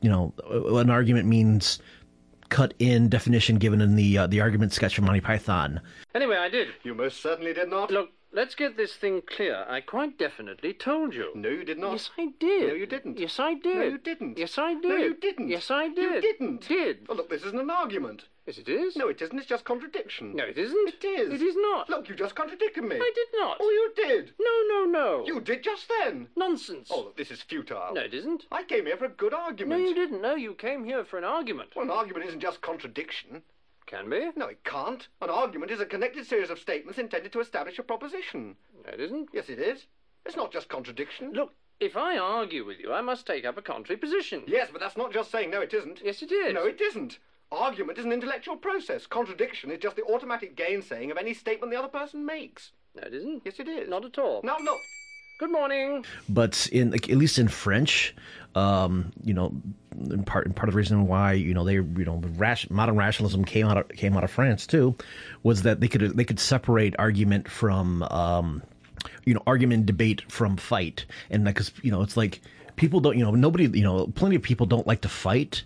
you 0.00 0.10
know 0.10 0.32
an 0.50 0.90
argument 0.90 1.26
means 1.26 1.78
cut 2.48 2.74
in 2.78 3.08
definition 3.08 3.56
given 3.56 3.80
in 3.80 3.96
the 3.96 4.18
uh, 4.18 4.26
the 4.26 4.40
argument 4.40 4.72
sketch 4.72 4.94
from 4.96 5.04
Monty 5.04 5.20
Python 5.20 5.80
Anyway, 6.14 6.36
I 6.36 6.48
did. 6.48 6.68
You 6.82 6.94
most 6.94 7.22
certainly 7.22 7.52
did 7.52 7.70
not. 7.70 7.90
Look, 7.90 8.10
let's 8.32 8.56
get 8.56 8.76
this 8.76 8.94
thing 8.94 9.22
clear. 9.24 9.64
I 9.68 9.80
quite 9.80 10.18
definitely 10.18 10.72
told 10.72 11.14
you. 11.14 11.30
No, 11.36 11.48
you 11.48 11.64
did 11.64 11.78
not. 11.78 11.92
Yes, 11.92 12.10
I 12.18 12.28
did. 12.40 12.68
No, 12.68 12.74
you 12.74 12.86
didn't. 12.86 13.18
Yes, 13.18 13.38
I 13.38 13.54
did. 13.54 13.76
No, 13.76 13.82
you 13.84 13.98
didn't. 13.98 14.38
Yes, 14.38 14.58
I 14.58 14.74
did. 14.74 14.84
No, 14.84 14.96
you 14.96 15.14
didn't. 15.14 15.48
Yes, 15.48 15.70
I 15.70 15.88
did. 15.88 15.98
You 15.98 16.10
did. 16.10 16.22
didn't. 16.22 16.68
Did. 16.68 17.06
Oh, 17.08 17.14
look, 17.14 17.30
this 17.30 17.44
isn't 17.44 17.60
an 17.60 17.70
argument. 17.70 18.24
Yes, 18.50 18.58
it 18.58 18.68
is. 18.68 18.96
No, 18.96 19.06
it 19.06 19.22
isn't. 19.22 19.38
It's 19.38 19.46
just 19.46 19.64
contradiction. 19.64 20.34
No, 20.34 20.42
it 20.42 20.58
isn't. 20.58 20.88
It 20.88 21.04
is. 21.04 21.40
It 21.40 21.40
is 21.40 21.54
not. 21.56 21.88
Look, 21.88 22.08
you 22.08 22.16
just 22.16 22.34
contradicted 22.34 22.82
me. 22.82 22.96
I 22.96 23.12
did 23.14 23.28
not. 23.34 23.58
Oh, 23.60 23.70
you 23.70 23.92
did. 23.94 24.32
No, 24.40 24.62
no, 24.68 24.90
no. 24.90 25.24
You 25.24 25.40
did 25.40 25.62
just 25.62 25.88
then. 25.88 26.26
Nonsense. 26.34 26.88
Oh, 26.90 27.02
look, 27.02 27.16
this 27.16 27.30
is 27.30 27.42
futile. 27.42 27.94
No, 27.94 28.00
it 28.00 28.12
isn't. 28.12 28.46
I 28.50 28.64
came 28.64 28.86
here 28.86 28.96
for 28.96 29.04
a 29.04 29.08
good 29.08 29.32
argument. 29.32 29.80
No, 29.80 29.88
you 29.88 29.94
didn't. 29.94 30.20
No, 30.20 30.34
you 30.34 30.54
came 30.54 30.84
here 30.84 31.04
for 31.04 31.16
an 31.16 31.22
argument. 31.22 31.70
Well, 31.76 31.84
an 31.84 31.92
argument 31.92 32.26
isn't 32.26 32.40
just 32.40 32.60
contradiction. 32.60 33.42
Can 33.86 34.10
be. 34.10 34.30
No, 34.34 34.46
it 34.46 34.64
can't. 34.64 35.06
An 35.22 35.30
argument 35.30 35.70
is 35.70 35.78
a 35.78 35.86
connected 35.86 36.26
series 36.26 36.50
of 36.50 36.58
statements 36.58 36.98
intended 36.98 37.30
to 37.34 37.40
establish 37.40 37.78
a 37.78 37.84
proposition. 37.84 38.56
No, 38.84 38.92
it 38.92 39.00
isn't. 39.00 39.28
Yes, 39.32 39.48
it 39.48 39.60
is. 39.60 39.86
It's 40.26 40.34
not 40.34 40.50
just 40.50 40.68
contradiction. 40.68 41.34
Look, 41.34 41.54
if 41.78 41.96
I 41.96 42.18
argue 42.18 42.64
with 42.64 42.80
you, 42.80 42.92
I 42.92 43.00
must 43.00 43.28
take 43.28 43.44
up 43.44 43.56
a 43.56 43.62
contrary 43.62 43.96
position. 43.96 44.42
Yes, 44.48 44.70
but 44.72 44.80
that's 44.80 44.96
not 44.96 45.12
just 45.12 45.30
saying 45.30 45.50
no, 45.50 45.60
it 45.60 45.72
isn't. 45.72 46.00
Yes, 46.02 46.20
it 46.20 46.32
is. 46.32 46.52
No, 46.52 46.66
it 46.66 46.80
isn't. 46.80 47.20
Argument 47.52 47.98
is 47.98 48.04
an 48.04 48.12
intellectual 48.12 48.56
process. 48.56 49.06
Contradiction 49.06 49.70
is 49.70 49.78
just 49.78 49.96
the 49.96 50.04
automatic 50.04 50.56
gainsaying 50.56 51.10
of 51.10 51.16
any 51.16 51.34
statement 51.34 51.72
the 51.72 51.78
other 51.78 51.88
person 51.88 52.24
makes. 52.24 52.70
No, 52.94 53.02
it 53.02 53.14
isn't. 53.14 53.42
Yes, 53.44 53.58
it 53.58 53.68
is. 53.68 53.88
Not 53.88 54.04
at 54.04 54.18
all. 54.18 54.40
Now, 54.44 54.56
look. 54.58 54.78
Good 55.40 55.50
morning. 55.50 56.04
but 56.28 56.68
in 56.70 56.90
like, 56.90 57.08
at 57.08 57.16
least 57.16 57.38
in 57.38 57.48
French, 57.48 58.14
um, 58.54 59.10
you 59.24 59.32
know, 59.32 59.54
in 59.98 60.22
part 60.22 60.46
in 60.46 60.52
part 60.52 60.68
of 60.68 60.74
the 60.74 60.76
reason 60.76 61.06
why 61.06 61.32
you 61.32 61.54
know 61.54 61.64
they 61.64 61.76
you 61.76 62.04
know 62.04 62.20
rash, 62.36 62.68
modern 62.68 62.96
rationalism 62.96 63.46
came 63.46 63.66
out 63.66 63.78
of, 63.78 63.88
came 63.88 64.14
out 64.18 64.22
of 64.22 64.30
France 64.30 64.66
too, 64.66 64.94
was 65.42 65.62
that 65.62 65.80
they 65.80 65.88
could 65.88 66.14
they 66.14 66.24
could 66.24 66.38
separate 66.38 66.94
argument 66.98 67.48
from 67.48 68.02
um, 68.02 68.62
you 69.24 69.32
know 69.32 69.42
argument 69.46 69.86
debate 69.86 70.30
from 70.30 70.58
fight, 70.58 71.06
and 71.30 71.42
because 71.46 71.72
you 71.80 71.90
know 71.90 72.02
it's 72.02 72.18
like 72.18 72.42
people 72.76 73.00
don't 73.00 73.16
you 73.16 73.24
know 73.24 73.30
nobody 73.30 73.64
you 73.66 73.82
know 73.82 74.08
plenty 74.08 74.36
of 74.36 74.42
people 74.42 74.66
don't 74.66 74.86
like 74.86 75.00
to 75.00 75.08
fight, 75.08 75.62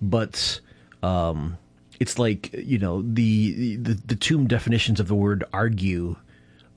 but 0.00 0.60
um, 1.02 1.58
it's 2.00 2.18
like 2.18 2.52
you 2.52 2.78
know 2.78 3.02
the 3.02 3.76
the 3.76 3.94
the 3.94 4.16
two 4.16 4.44
definitions 4.46 5.00
of 5.00 5.08
the 5.08 5.14
word 5.14 5.44
argue 5.52 6.16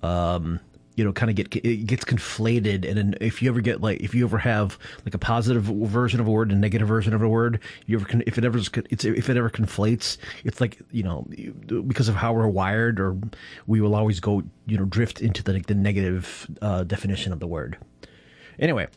um, 0.01 0.59
you 0.99 1.05
know, 1.05 1.13
kind 1.13 1.29
of 1.29 1.35
get 1.37 1.55
it 1.65 1.85
gets 1.85 2.03
conflated. 2.03 2.85
And 2.85 2.97
then 2.97 3.15
if 3.21 3.41
you 3.41 3.49
ever 3.49 3.61
get 3.61 3.79
like, 3.79 4.01
if 4.01 4.13
you 4.13 4.25
ever 4.25 4.37
have 4.37 4.77
like 5.05 5.13
a 5.13 5.17
positive 5.17 5.63
version 5.63 6.19
of 6.19 6.27
a 6.27 6.31
word 6.31 6.51
and 6.51 6.57
a 6.57 6.61
negative 6.61 6.89
version 6.89 7.13
of 7.13 7.21
a 7.21 7.29
word, 7.29 7.61
you 7.85 7.97
ever 7.97 8.21
if 8.27 8.37
it 8.37 8.43
ever 8.43 8.57
it's 8.57 9.05
if 9.05 9.29
it 9.29 9.37
ever 9.37 9.49
conflates, 9.49 10.17
it's 10.43 10.59
like 10.59 10.77
you 10.91 11.03
know 11.03 11.25
because 11.87 12.09
of 12.09 12.15
how 12.15 12.33
we're 12.33 12.49
wired, 12.49 12.99
or 12.99 13.17
we 13.65 13.79
will 13.79 13.95
always 13.95 14.19
go 14.19 14.43
you 14.65 14.77
know 14.77 14.83
drift 14.83 15.21
into 15.21 15.41
the 15.41 15.53
the 15.61 15.73
negative 15.73 16.47
uh, 16.61 16.83
definition 16.83 17.31
of 17.31 17.39
the 17.39 17.47
word. 17.47 17.77
Anyway, 18.59 18.89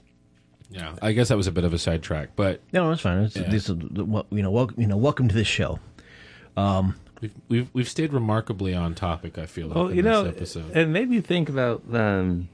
Yeah, 0.72 0.94
I 1.02 1.12
guess 1.12 1.28
that 1.28 1.36
was 1.36 1.46
a 1.46 1.52
bit 1.52 1.64
of 1.64 1.72
a 1.72 1.78
sidetrack, 1.78 2.30
but 2.34 2.60
no, 2.72 2.88
that's 2.88 3.02
fine. 3.02 3.24
It's, 3.24 3.34
this 3.34 3.68
well, 3.70 4.26
you 4.30 4.42
know, 4.42 4.50
welcome, 4.50 4.80
you 4.80 4.86
know, 4.86 4.96
welcome 4.96 5.28
to 5.28 5.34
this 5.34 5.46
show. 5.46 5.78
we've 7.20 7.32
we've, 7.48 7.68
we've 7.72 7.88
stayed 7.88 8.12
remarkably 8.12 8.74
on 8.74 8.94
topic. 8.94 9.38
I 9.38 9.46
feel 9.46 9.68
like 9.68 9.76
Well, 9.76 9.88
in 9.88 9.96
you 9.96 10.02
know, 10.02 10.24
this 10.24 10.56
episode. 10.56 10.76
it 10.76 10.88
made 10.88 11.08
me 11.10 11.20
think 11.20 11.48
about 11.48 11.82
um, 11.92 12.48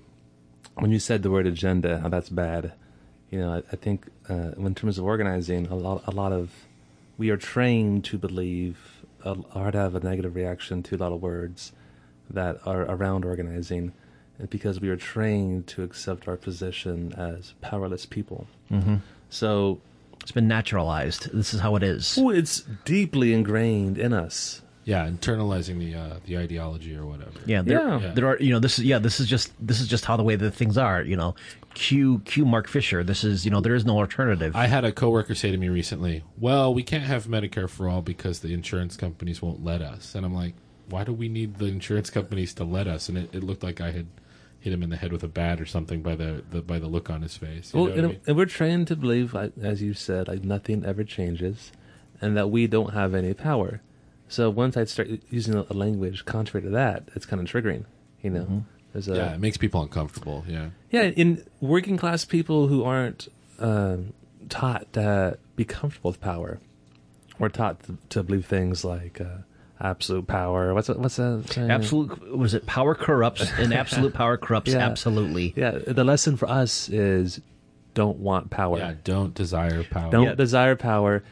when 0.75 0.91
you 0.91 0.99
said 0.99 1.23
the 1.23 1.31
word 1.31 1.47
agenda, 1.47 2.01
how 2.01 2.09
that's 2.09 2.29
bad. 2.29 2.73
You 3.31 3.41
know, 3.41 3.53
I, 3.55 3.59
I 3.73 3.77
think 3.77 4.07
uh, 4.29 4.53
in 4.57 4.75
terms 4.75 4.99
of 4.99 5.05
organizing, 5.05 5.67
a 5.67 5.75
lot, 5.75 6.03
a 6.07 6.11
lot 6.11 6.33
of 6.33 6.51
we 7.17 7.31
are 7.31 7.37
trained 7.37 8.05
to 8.07 8.19
believe 8.19 8.79
uh, 9.25 9.37
or 9.55 9.71
to 9.71 9.79
have 9.79 9.95
a 9.95 10.01
negative 10.01 10.35
reaction 10.35 10.83
to 10.85 10.97
a 10.97 10.99
lot 10.99 11.13
of 11.13 11.21
words 11.21 11.73
that 12.31 12.59
are 12.67 12.83
around 12.83 13.25
organizing, 13.25 13.79
and 13.79 13.93
because 14.51 14.81
we 14.81 14.89
are 14.89 14.97
trained 14.97 15.67
to 15.69 15.83
accept 15.83 16.29
our 16.29 16.37
position 16.37 17.13
as 17.15 17.55
powerless 17.61 18.07
people. 18.07 18.47
Mm-hmm. 18.71 18.97
So 19.31 19.81
It's 20.23 20.33
been 20.33 20.49
naturalized. 20.49 21.31
This 21.33 21.53
is 21.55 21.61
how 21.61 21.77
it 21.77 21.83
is. 21.83 22.17
oh, 22.19 22.31
it's 22.31 22.61
deeply 22.85 23.33
ingrained 23.33 23.99
in 23.99 24.13
us. 24.13 24.63
Yeah, 24.85 25.07
internalizing 25.07 25.79
the 25.81 25.95
uh, 25.95 26.15
the 26.25 26.39
ideology 26.39 26.97
or 26.97 27.05
whatever. 27.05 27.39
Yeah, 27.45 27.61
there, 27.61 27.99
Yeah. 27.99 28.13
there 28.15 28.27
are 28.27 28.39
you 28.39 28.53
know 28.55 28.59
this 28.59 28.79
is 28.79 28.87
yeah 28.87 28.99
this 28.99 29.21
is 29.21 29.27
just 29.29 29.53
this 29.61 29.81
is 29.83 29.87
just 29.89 30.07
how 30.07 30.17
the 30.17 30.23
way 30.23 30.35
that 30.37 30.53
things 30.53 30.79
are 30.79 31.03
you 31.03 31.15
know 31.15 31.35
Q 31.75 32.21
Q 32.25 32.47
Mark 32.47 32.69
Fisher 32.69 33.05
this 33.05 33.23
is 33.23 33.45
you 33.45 33.51
know 33.51 33.61
there 33.61 33.75
is 33.75 33.85
no 33.85 33.99
alternative 33.99 34.57
I 34.57 34.67
had 34.67 34.87
a 34.87 34.93
coworker 34.93 35.35
say 35.35 35.51
to 35.51 35.59
me 35.59 35.69
recently, 35.69 36.25
"Well, 36.39 36.73
we 36.73 36.83
can't 36.83 37.05
have 37.05 37.27
Medicare 37.27 37.69
for 37.69 37.87
all 37.87 38.01
because 38.01 38.41
the 38.41 38.55
insurance 38.55 38.97
companies 38.97 39.43
won't 39.43 39.63
let 39.63 39.83
us." 39.83 40.15
And 40.15 40.25
I'm 40.25 40.35
like, 40.35 40.55
"Why 40.89 41.05
do 41.05 41.13
we 41.13 41.29
need 41.29 41.59
the 41.59 41.67
insurance 41.67 42.09
companies 42.09 42.55
to 42.55 42.65
let 42.65 42.87
us?" 42.87 43.11
And 43.11 43.19
it, 43.19 43.35
it 43.35 43.45
looked 43.45 43.63
like 43.63 43.83
I 43.83 43.91
had 43.91 44.07
hit 44.61 44.73
him 44.73 44.83
in 44.83 44.91
the 44.91 44.97
head 44.97 45.13
with 45.13 45.23
a 45.23 45.29
bat 45.29 45.61
or 45.61 45.67
something 45.67 46.03
by 46.03 46.15
the, 46.17 46.43
the 46.51 46.61
by 46.63 46.79
the 46.79 46.89
look 46.89 47.11
on 47.11 47.23
his 47.23 47.37
face. 47.37 47.73
You 47.73 47.81
Well, 47.81 47.89
know 47.89 47.91
what 47.95 47.99
I 47.99 48.03
and, 48.03 48.09
mean? 48.13 48.21
and 48.27 48.37
we're 48.37 48.47
trained 48.47 48.89
to 48.89 48.97
believe, 48.97 49.35
like, 49.35 49.53
as 49.63 49.83
you 49.83 49.95
said, 49.95 50.29
like 50.29 50.43
nothing 50.45 50.85
ever 50.85 51.05
changes, 51.05 51.73
and 52.21 52.37
that 52.37 52.51
we 52.51 52.67
don't 52.67 52.93
have 52.95 53.15
any 53.15 53.35
power. 53.35 53.81
So 54.29 54.51
once 54.51 54.77
I 54.77 54.85
start 54.85 55.09
using 55.31 55.55
a, 55.55 55.65
a 55.71 55.73
language 55.75 56.25
contrary 56.25 56.63
to 56.65 56.71
that, 56.71 57.09
it's 57.15 57.25
kind 57.25 57.41
of 57.41 57.49
triggering. 57.49 57.85
You 58.23 58.31
know, 58.31 58.65
there's 58.93 59.09
a 59.09 59.15
yeah, 59.17 59.35
it 59.35 59.41
makes 59.41 59.57
people 59.57 59.81
uncomfortable. 59.81 60.45
Yeah, 60.49 60.71
yeah. 60.91 61.03
In 61.05 61.45
working 61.61 61.97
class 61.97 62.25
people 62.25 62.67
who 62.67 62.85
aren't 62.85 63.29
um, 63.59 64.13
taught 64.49 64.93
to 64.95 65.39
be 65.57 65.65
comfortable 65.65 66.11
with 66.11 66.21
power, 66.21 66.59
or 67.39 67.49
taught 67.49 67.83
to, 67.85 67.97
to 68.11 68.23
believe 68.25 68.45
things 68.47 68.85
like 68.85 69.21
uh, 69.21 69.39
absolute 69.81 70.27
power. 70.27 70.75
What's 70.75 70.89
that- 70.89 70.99
what's 70.99 71.17
that? 71.17 71.45
saying? 71.51 71.71
absolute 71.71 72.37
was 72.37 72.55
it 72.55 72.67
power 72.67 72.95
corrupts 72.95 73.51
and 73.59 73.73
absolute 73.73 74.13
power 74.15 74.37
corrupts 74.45 74.73
Yeah. 74.73 74.79
absolutely 74.79 75.55
Yeah, 75.57 75.79
the 75.87 76.05
lesson 76.05 76.37
for 76.37 76.49
us 76.49 76.89
is 76.89 77.41
don't 77.95 78.19
want 78.19 78.51
power. 78.51 78.79
yeah. 78.79 78.95
Don't 79.05 79.35
desire 79.35 79.83
power. 79.85 80.11
Don't 80.11 80.25
Yeah. 80.25 80.35
desire 80.35 80.77
power. 80.77 81.23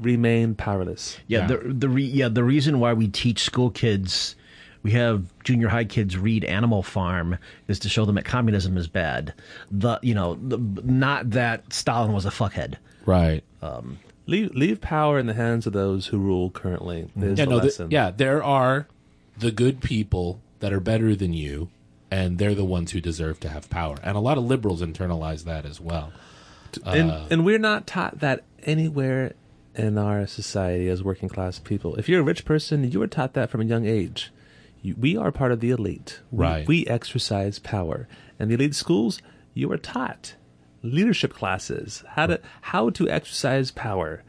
Remain 0.00 0.54
powerless. 0.54 1.18
yeah, 1.26 1.40
Yeah. 1.40 1.46
the 1.48 1.56
the 1.74 1.88
re, 1.90 2.02
yeah 2.02 2.28
the 2.28 2.42
reason 2.42 2.80
why 2.80 2.94
we 2.94 3.06
teach 3.06 3.40
school 3.40 3.68
kids 3.70 4.34
we 4.82 4.92
have 4.92 5.24
junior 5.44 5.68
high 5.68 5.84
kids 5.84 6.16
read 6.16 6.44
Animal 6.44 6.82
Farm 6.82 7.38
is 7.68 7.78
to 7.80 7.88
show 7.88 8.04
them 8.04 8.14
that 8.16 8.24
communism 8.24 8.76
is 8.76 8.88
bad 8.88 9.34
the 9.70 9.98
you 10.02 10.14
know 10.14 10.34
the, 10.34 10.58
not 10.84 11.30
that 11.30 11.72
Stalin 11.72 12.12
was 12.12 12.24
a 12.26 12.30
fuckhead 12.30 12.76
Right. 13.06 13.42
Leave 14.26 14.54
leave 14.54 14.80
power 14.80 15.18
in 15.18 15.26
the 15.26 15.34
hands 15.34 15.66
of 15.66 15.72
those 15.72 16.06
who 16.08 16.18
rule 16.18 16.50
currently. 16.50 17.08
Is 17.16 17.38
yeah, 17.38 17.44
the 17.46 17.50
no, 17.50 17.58
the- 17.58 17.64
lesson. 17.64 17.90
yeah, 17.90 18.10
there 18.10 18.42
are 18.44 18.86
the 19.36 19.50
good 19.50 19.80
people 19.80 20.40
that 20.60 20.72
are 20.72 20.78
better 20.78 21.16
than 21.16 21.32
you, 21.32 21.68
and 22.10 22.38
they're 22.38 22.54
the 22.54 22.64
ones 22.64 22.92
who 22.92 23.00
deserve 23.00 23.40
to 23.40 23.48
have 23.48 23.68
power. 23.70 23.96
And 24.04 24.16
a 24.16 24.20
lot 24.20 24.38
of 24.38 24.44
liberals 24.44 24.82
internalize 24.82 25.44
that 25.44 25.64
as 25.66 25.80
well. 25.80 26.12
and 26.86 27.10
Uh, 27.10 27.24
and 27.30 27.44
we're 27.44 27.58
not 27.58 27.86
taught 27.88 28.20
that 28.20 28.44
anywhere 28.62 29.32
in 29.74 29.98
our 29.98 30.26
society 30.26 30.88
as 30.88 31.02
working 31.02 31.28
class 31.28 31.58
people. 31.58 31.96
If 31.96 32.08
you're 32.08 32.20
a 32.20 32.24
rich 32.24 32.44
person, 32.44 32.88
you 32.92 33.00
were 33.00 33.06
taught 33.08 33.32
that 33.32 33.50
from 33.50 33.62
a 33.62 33.64
young 33.64 33.86
age. 33.86 34.30
We 34.96 35.16
are 35.16 35.30
part 35.32 35.52
of 35.52 35.60
the 35.60 35.70
elite. 35.70 36.20
We- 36.30 36.64
We, 36.66 36.86
exercise 36.86 37.58
power. 37.58 38.08
And 38.38 38.50
the 38.50 38.54
elite 38.54 38.74
schools, 38.74 39.20
you 39.54 39.70
are 39.72 39.76
taught 39.78 40.34
leadership 40.82 41.34
classes 41.34 42.02
how 42.14 42.26
to 42.26 42.40
how 42.62 42.88
to 42.90 43.08
exercise 43.08 43.70
power. 43.70 44.22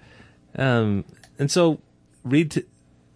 Um, 0.58 1.06
and 1.40 1.50
so 1.50 1.80
read 2.26 2.52
to, 2.52 2.66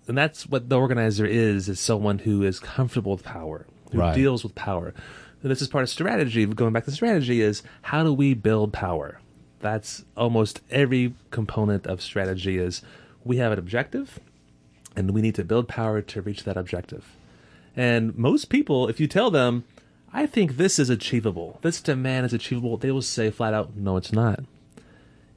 and 0.07 0.17
that's 0.17 0.47
what 0.47 0.69
the 0.69 0.77
organizer 0.79 1.25
is 1.25 1.67
is 1.67 1.79
someone 1.79 2.19
who 2.19 2.43
is 2.43 2.59
comfortable 2.61 3.11
with 3.11 3.23
power, 3.23 3.65
who 3.91 3.97
Right. 3.99 4.15
deals 4.15 4.43
with 4.43 4.55
power. 4.55 4.93
And 5.41 5.51
this 5.51 5.61
is 5.61 5.67
part 5.67 5.83
of 5.83 5.89
strategy. 5.89 6.45
Going 6.45 6.71
back 6.71 6.85
to 6.85 6.91
strategy 6.91 7.41
is 7.41 7.61
how 7.81 8.03
do 8.03 8.13
we 8.13 8.33
build 8.33 8.71
power? 8.71 9.19
That's 9.59 10.05
almost 10.15 10.61
every 10.71 11.13
component 11.31 11.85
of 11.87 12.01
strategy 12.01 12.57
is 12.57 12.81
we 13.25 13.37
have 13.37 13.51
an 13.51 13.59
objective 13.59 14.19
and 14.95 15.11
we 15.11 15.21
need 15.21 15.35
to 15.35 15.43
build 15.43 15.67
power 15.67 16.01
to 16.01 16.21
reach 16.21 16.45
that 16.45 16.55
objective. 16.55 17.03
And 17.75 18.15
most 18.17 18.49
people, 18.49 18.87
if 18.87 18.99
you 18.99 19.07
tell 19.07 19.29
them, 19.31 19.63
I 20.13 20.25
think 20.25 20.55
this 20.57 20.79
is 20.79 20.89
achievable, 20.89 21.59
this 21.61 21.81
demand 21.81 22.25
is 22.27 22.33
achievable, 22.33 22.77
they 22.77 22.91
will 22.91 23.01
say 23.01 23.29
flat 23.31 23.53
out, 23.53 23.75
no, 23.75 23.97
it's 23.97 24.13
not. 24.13 24.39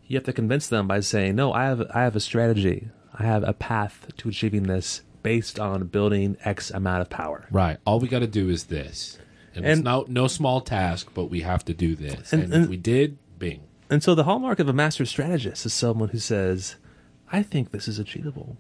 You 0.07 0.17
have 0.17 0.25
to 0.25 0.33
convince 0.33 0.69
them 0.69 0.87
by 0.87 1.01
saying, 1.01 1.35
no, 1.35 1.53
I 1.53 1.65
have, 1.65 1.83
I 1.93 2.03
have 2.03 2.17
a 2.17 2.21
strategy. 2.21 2.89
I 3.13 3.25
have 3.25 3.43
a 3.43 3.53
path 3.53 4.07
to 4.19 4.29
achieving 4.29 4.63
this 4.65 5.03
based 5.25 5.59
on 5.59 5.89
building 5.89 6.37
X 6.45 6.71
amount 6.71 7.03
of 7.03 7.11
power. 7.11 7.47
Right. 7.51 7.79
All 7.85 7.99
we 7.99 8.07
got 8.09 8.21
to 8.21 8.29
do 8.29 8.49
is 8.49 8.65
this, 8.65 9.19
and, 9.55 9.67
it's 9.67 9.77
And- 9.79 9.85
no 9.85 10.05
no 10.09 10.29
small 10.29 10.61
task, 10.61 11.11
but 11.15 11.25
we 11.25 11.41
have 11.41 11.65
to 11.65 11.75
do 11.75 11.97
this. 11.97 12.33
And- 12.33 12.45
And, 12.45 12.55
and- 12.55 12.65
if 12.65 12.71
we 12.71 12.77
did, 12.77 13.19
bing. 13.39 13.63
And 13.91 14.03
so 14.03 14.15
the 14.15 14.25
hallmark 14.25 14.61
of 14.61 14.69
a 14.69 14.73
master 14.73 15.05
strategist 15.07 15.67
is 15.67 15.73
someone 15.75 16.11
who 16.11 16.19
says, 16.19 16.77
I 17.33 17.43
think 17.43 17.73
this 17.73 17.89
is 17.89 17.99
achievable. 17.99 18.57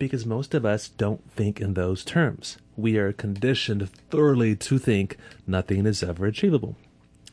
Because 0.00 0.24
most 0.24 0.54
of 0.54 0.64
us 0.64 0.88
don't 0.88 1.30
think 1.30 1.60
in 1.60 1.74
those 1.74 2.04
terms. 2.04 2.56
We 2.76 2.96
are 2.96 3.12
conditioned 3.12 3.88
thoroughly 4.10 4.56
to 4.56 4.78
think 4.78 5.18
nothing 5.46 5.84
is 5.84 6.02
ever 6.02 6.24
achievable. 6.24 6.74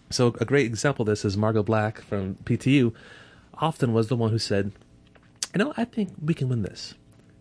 So 0.09 0.35
a 0.39 0.45
great 0.45 0.65
example 0.65 1.03
of 1.03 1.07
this 1.07 1.23
is 1.23 1.37
Margot 1.37 1.63
Black 1.63 2.01
from 2.01 2.35
PTU 2.43 2.93
often 3.55 3.93
was 3.93 4.09
the 4.09 4.17
one 4.17 4.31
who 4.31 4.37
said, 4.37 4.73
you 5.55 5.59
know, 5.63 5.73
I 5.77 5.85
think 5.85 6.11
we 6.21 6.33
can 6.33 6.49
win 6.49 6.61
this. 6.61 6.93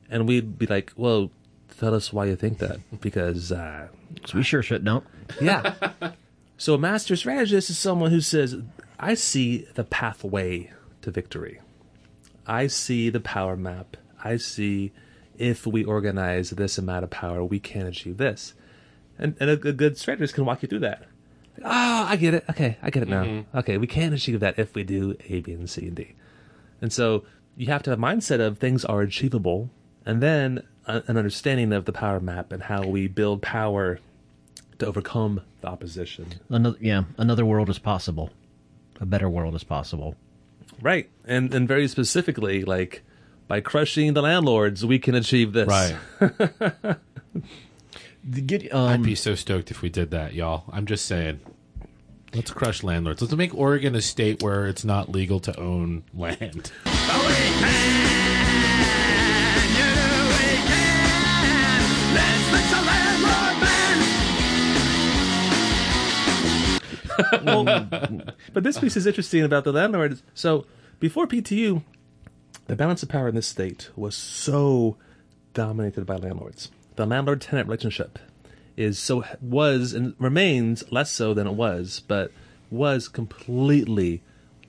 And 0.08 0.28
we'd 0.28 0.58
be 0.58 0.66
like, 0.66 0.92
well, 0.96 1.32
tell 1.78 1.92
us 1.94 2.12
why 2.12 2.26
you 2.26 2.36
think 2.36 2.58
that. 2.58 2.78
Because, 3.00 3.50
uh, 3.50 3.88
we 4.32 4.44
sure 4.44 4.62
should 4.62 4.84
know 4.84 5.02
yeah. 5.40 5.74
so 6.56 6.74
a 6.74 6.78
master 6.78 7.16
strategist 7.16 7.70
is 7.70 7.78
someone 7.78 8.10
who 8.10 8.20
says, 8.20 8.56
I 8.98 9.14
see 9.14 9.66
the 9.74 9.84
pathway 9.84 10.72
to 11.02 11.10
victory. 11.10 11.60
I 12.46 12.68
see 12.68 13.10
the 13.10 13.20
power 13.20 13.56
map. 13.56 13.96
I 14.22 14.36
see 14.36 14.92
if 15.38 15.66
we 15.66 15.84
organize 15.84 16.50
this 16.50 16.78
amount 16.78 17.04
of 17.04 17.10
power, 17.10 17.44
we 17.44 17.58
can 17.58 17.86
achieve 17.86 18.16
this. 18.16 18.54
And, 19.18 19.36
and 19.40 19.50
a, 19.50 19.52
a 19.54 19.72
good 19.72 19.96
strategist 19.96 20.34
can 20.34 20.44
walk 20.44 20.62
you 20.62 20.68
through 20.68 20.80
that. 20.80 21.06
Ah, 21.64 22.08
I 22.08 22.16
get 22.16 22.34
it. 22.34 22.44
Okay, 22.50 22.76
I 22.82 22.90
get 22.90 23.02
it 23.02 23.08
now. 23.08 23.44
Okay, 23.54 23.78
we 23.78 23.86
can 23.86 24.12
achieve 24.12 24.40
that 24.40 24.58
if 24.58 24.74
we 24.74 24.84
do 24.84 25.16
A, 25.28 25.40
B, 25.40 25.52
and 25.52 25.70
C, 25.70 25.86
and 25.86 25.96
D. 25.96 26.14
And 26.82 26.92
so 26.92 27.24
you 27.56 27.66
have 27.68 27.82
to 27.84 27.90
have 27.90 27.98
a 27.98 28.02
mindset 28.02 28.40
of 28.40 28.58
things 28.58 28.84
are 28.84 29.00
achievable, 29.00 29.70
and 30.04 30.22
then 30.22 30.62
a, 30.86 31.02
an 31.06 31.16
understanding 31.16 31.72
of 31.72 31.86
the 31.86 31.92
power 31.92 32.20
map 32.20 32.52
and 32.52 32.64
how 32.64 32.86
we 32.86 33.08
build 33.08 33.40
power 33.40 34.00
to 34.78 34.86
overcome 34.86 35.40
the 35.62 35.68
opposition. 35.68 36.26
another 36.50 36.76
yeah 36.82 37.04
another 37.16 37.46
world 37.46 37.70
is 37.70 37.78
possible 37.78 38.28
a 39.00 39.06
better 39.06 39.26
world 39.26 39.54
is 39.54 39.64
possible 39.64 40.14
Right. 40.80 41.08
And 41.24 41.52
and 41.54 41.66
very 41.66 41.88
specifically, 41.88 42.64
like 42.64 43.02
by 43.48 43.60
crushing 43.60 44.14
the 44.14 44.22
landlords, 44.22 44.84
we 44.84 44.98
can 44.98 45.14
achieve 45.14 45.52
this. 45.52 45.68
Right. 45.68 45.96
Get- 48.46 48.74
I'd 48.74 48.96
um, 48.96 49.02
be 49.02 49.14
so 49.14 49.34
stoked 49.34 49.70
if 49.70 49.82
we 49.82 49.88
did 49.88 50.10
that, 50.10 50.34
y'all. 50.34 50.64
I'm 50.72 50.86
just 50.86 51.06
saying. 51.06 51.40
Let's 52.34 52.50
crush 52.50 52.82
landlords. 52.82 53.22
Let's 53.22 53.34
make 53.34 53.54
Oregon 53.54 53.94
a 53.94 54.02
state 54.02 54.42
where 54.42 54.66
it's 54.66 54.84
not 54.84 55.10
legal 55.10 55.40
to 55.40 55.58
own 55.58 56.02
land. 56.12 56.72
But 68.52 68.62
this 68.62 68.78
piece 68.78 68.96
is 68.96 69.06
interesting 69.06 69.42
about 69.42 69.64
the 69.64 69.72
landlords. 69.72 70.22
So 70.34 70.66
before 71.00 71.26
PTU, 71.26 71.82
the 72.66 72.76
balance 72.76 73.02
of 73.02 73.08
power 73.08 73.28
in 73.28 73.34
this 73.34 73.46
state 73.46 73.90
was 73.96 74.14
so 74.14 74.96
dominated 75.54 76.04
by 76.06 76.16
landlords. 76.16 76.70
The 76.96 77.06
landlord 77.06 77.40
tenant 77.40 77.68
relationship 77.68 78.18
is 78.76 78.98
so 78.98 79.24
was 79.40 79.92
and 79.92 80.14
remains 80.18 80.90
less 80.90 81.10
so 81.10 81.32
than 81.32 81.46
it 81.46 81.54
was, 81.54 82.02
but 82.06 82.30
was 82.70 83.08
completely 83.08 84.22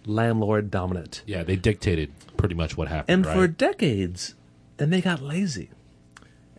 landlord 0.05 0.71
dominant. 0.71 1.23
Yeah, 1.25 1.43
they 1.43 1.55
dictated 1.55 2.11
pretty 2.37 2.55
much 2.55 2.77
what 2.77 2.87
happened. 2.87 3.13
And 3.13 3.25
right? 3.25 3.35
for 3.35 3.47
decades, 3.47 4.35
then 4.77 4.89
they 4.89 5.01
got 5.01 5.21
lazy. 5.21 5.69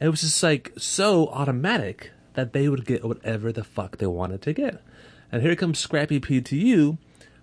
It 0.00 0.08
was 0.08 0.20
just 0.20 0.42
like 0.42 0.72
so 0.76 1.28
automatic 1.28 2.12
that 2.34 2.52
they 2.52 2.68
would 2.68 2.84
get 2.84 3.04
whatever 3.04 3.50
the 3.52 3.64
fuck 3.64 3.98
they 3.98 4.06
wanted 4.06 4.42
to 4.42 4.52
get. 4.52 4.82
And 5.32 5.42
here 5.42 5.56
comes 5.56 5.78
Scrappy 5.78 6.20
PTU, 6.20 6.98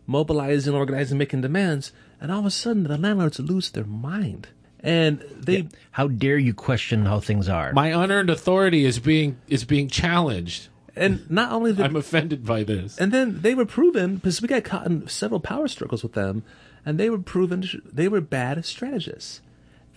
mobilizing, 0.08 0.74
organizing, 0.74 1.18
making 1.18 1.42
demands, 1.42 1.92
and 2.22 2.32
all 2.32 2.40
of 2.40 2.46
a 2.46 2.52
sudden 2.52 2.84
the 2.84 2.98
landlords 2.98 3.40
lose 3.40 3.70
their 3.72 3.84
mind. 3.86 4.48
and 4.80 5.20
they 5.36 5.68
How 5.92 6.08
dare 6.08 6.38
you 6.38 6.54
question 6.54 7.06
how 7.06 7.20
things 7.20 7.50
are? 7.50 7.74
My 7.74 7.88
unearned 7.88 8.30
authority 8.30 8.86
is 8.86 9.00
being 9.00 9.38
is 9.48 9.66
being 9.66 9.88
challenged. 9.90 10.70
and 10.96 11.30
not 11.30 11.52
only 11.52 11.72
the, 11.72 11.84
I'm 11.88 11.96
offended 11.96 12.46
by 12.46 12.64
this. 12.64 12.98
And 12.98 13.12
then 13.12 13.42
they 13.42 13.54
were 13.56 13.66
proven 13.66 14.16
because 14.16 14.42
we 14.42 14.48
got 14.48 14.64
caught 14.64 14.86
in 14.88 15.08
several 15.08 15.40
power 15.40 15.68
struggles 15.68 16.04
with 16.04 16.14
them, 16.14 16.44
and 16.86 16.98
they 17.00 17.10
were 17.10 17.20
proven 17.20 17.64
they 17.92 18.08
were 18.08 18.22
bad 18.22 18.64
strategists. 18.66 19.42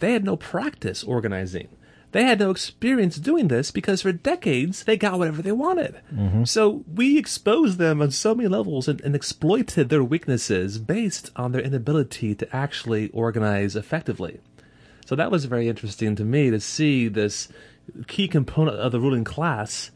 They 0.01 0.13
had 0.13 0.25
no 0.25 0.37
practice 0.37 1.03
organizing. 1.05 1.69
They 2.13 2.25
had 2.25 2.39
no 2.39 2.51
experience 2.51 3.17
doing 3.17 3.49
this 3.49 3.71
because 3.71 4.03
for 4.03 4.13
decades 4.13 4.85
they 4.85 4.97
got 4.97 5.19
whatever 5.19 5.43
they 5.43 5.53
wanted. 5.53 6.01
Mm-hmm. 6.15 6.45
So 6.45 6.85
we 6.93 7.19
exposed 7.19 7.79
them 7.79 8.01
on 8.01 8.11
so 8.13 8.35
many 8.35 8.49
levels 8.49 8.89
and, 8.89 9.01
and 9.03 9.15
exploited 9.15 9.89
their 9.91 10.03
weaknesses 10.03 10.79
based 10.79 11.31
on 11.37 11.53
their 11.53 11.61
inability 11.61 12.35
to 12.37 12.57
actually 12.57 13.11
organize 13.11 13.77
effectively. 13.77 14.41
So 15.05 15.17
that 15.17 15.31
was 15.31 15.45
very 15.45 15.69
interesting 15.69 16.17
to 16.17 16.25
me 16.25 16.51
to 16.51 16.61
see 16.61 17.09
this 17.09 17.49
key 18.07 18.29
component 18.29 18.79
of 18.79 18.93
the 18.93 19.01
ruling 19.01 19.25
class 19.25 19.91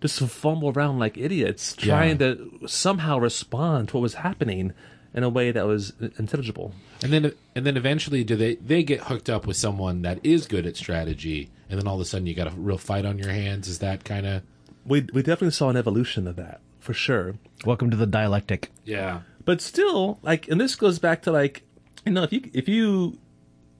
just 0.00 0.20
fumble 0.20 0.70
around 0.70 0.98
like 0.98 1.18
idiots, 1.18 1.74
Yeah. 1.80 1.86
trying 1.94 2.18
to 2.18 2.60
somehow 2.66 3.18
respond 3.18 3.88
to 3.88 3.96
what 3.96 4.02
was 4.02 4.14
happening 4.14 4.72
in 5.14 5.22
a 5.22 5.28
way 5.28 5.50
that 5.50 5.66
was 5.66 5.92
intelligible. 6.18 6.72
And 7.02 7.12
then 7.12 7.32
and 7.54 7.64
then 7.66 7.76
eventually 7.76 8.24
do 8.24 8.36
they 8.36 8.56
they 8.56 8.82
get 8.82 9.02
hooked 9.02 9.30
up 9.30 9.46
with 9.46 9.56
someone 9.56 10.02
that 10.02 10.18
is 10.24 10.46
good 10.46 10.66
at 10.66 10.76
strategy 10.76 11.50
and 11.70 11.78
then 11.78 11.86
all 11.86 11.94
of 11.96 12.00
a 12.00 12.04
sudden 12.04 12.26
you 12.26 12.34
got 12.34 12.46
a 12.46 12.56
real 12.56 12.78
fight 12.78 13.04
on 13.04 13.18
your 13.18 13.30
hands 13.30 13.68
is 13.68 13.78
that 13.80 14.04
kind 14.04 14.26
of 14.26 14.42
We 14.84 15.06
we 15.12 15.22
definitely 15.22 15.52
saw 15.52 15.68
an 15.70 15.76
evolution 15.76 16.26
of 16.26 16.36
that 16.36 16.60
for 16.80 16.94
sure. 16.94 17.34
Welcome 17.64 17.90
to 17.90 17.96
the 17.96 18.06
dialectic. 18.06 18.70
yeah. 18.84 19.20
But 19.44 19.62
still, 19.62 20.18
like, 20.22 20.46
and 20.48 20.60
this 20.60 20.76
goes 20.76 20.98
back 20.98 21.22
to 21.22 21.32
like, 21.32 21.62
you 22.04 22.12
know, 22.12 22.22
if 22.24 22.32
you 22.32 22.42
if 22.52 22.68
you 22.68 23.18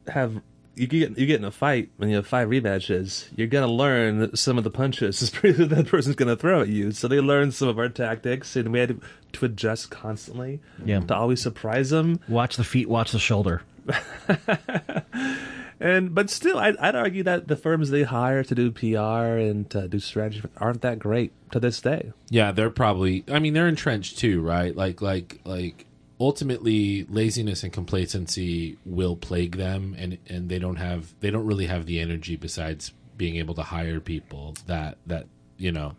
have 0.07 0.41
you 0.79 0.87
get 0.87 1.19
you 1.19 1.27
get 1.27 1.41
in 1.41 1.45
a 1.45 1.51
fight 1.51 1.91
and 1.99 2.11
you 2.11 2.17
have 2.17 2.27
five 2.27 2.49
rematches, 2.49 3.27
you're 3.37 3.47
gonna 3.47 3.67
learn 3.67 4.35
some 4.37 4.59
of 4.59 4.65
the 4.65 4.71
punches 4.71 5.23
is 5.23 5.31
that 5.43 5.87
person's 5.89 6.17
gonna 6.17 6.37
throw 6.37 6.63
at 6.63 6.69
you. 6.69 6.93
So 6.93 7.09
they 7.09 7.21
learned 7.21 7.55
some 7.55 7.69
of 7.69 7.79
our 7.79 7.89
tactics, 7.89 8.57
and 8.57 8.73
we 8.73 8.79
had 8.79 8.89
to, 8.89 9.01
to 9.35 9.45
adjust 9.47 9.91
constantly. 9.91 10.61
Yeah. 10.85 11.01
to 11.01 11.15
always 11.15 11.43
surprise 11.43 11.91
them. 11.91 12.21
Watch 12.29 12.57
the 12.57 12.65
feet, 12.65 12.89
watch 12.89 13.13
the 13.13 13.19
shoulder. 13.19 13.63
And 15.81 16.15
but 16.15 16.29
still, 16.29 16.59
I'd, 16.59 16.77
I'd 16.79 16.97
argue 16.97 17.23
that 17.25 17.47
the 17.47 17.57
firms 17.57 17.91
they 17.91 18.03
hire 18.03 18.43
to 18.43 18.55
do 18.55 18.71
PR 18.71 19.39
and 19.39 19.69
to 19.71 19.87
do 19.87 20.01
strategy 20.01 20.43
aren't 20.57 20.83
that 20.83 20.99
great 20.99 21.33
to 21.53 21.61
this 21.61 21.81
day. 21.81 22.13
Yeah, 22.31 22.53
they're 22.53 22.71
probably 22.71 23.25
I 23.29 23.39
mean 23.39 23.55
they're 23.55 23.69
entrenched 23.69 24.19
too, 24.19 24.41
right? 24.41 24.75
Like 24.75 25.01
like 25.01 25.41
like 25.45 25.87
ultimately 26.20 27.05
laziness 27.09 27.62
and 27.62 27.73
complacency 27.73 28.77
will 28.85 29.16
plague 29.16 29.57
them 29.57 29.95
and 29.99 30.19
and 30.28 30.49
they 30.49 30.59
don't 30.59 30.77
have 30.77 31.15
they 31.20 31.31
don't 31.31 31.47
really 31.47 31.66
have 31.66 31.86
the 31.86 32.01
energy 32.01 32.36
besides 32.36 32.93
being 33.16 33.36
able 33.36 33.55
to 33.55 33.62
hire 33.62 34.01
people 34.01 34.55
that 34.66 34.97
that 35.07 35.27
you 35.57 35.70
know 35.73 35.95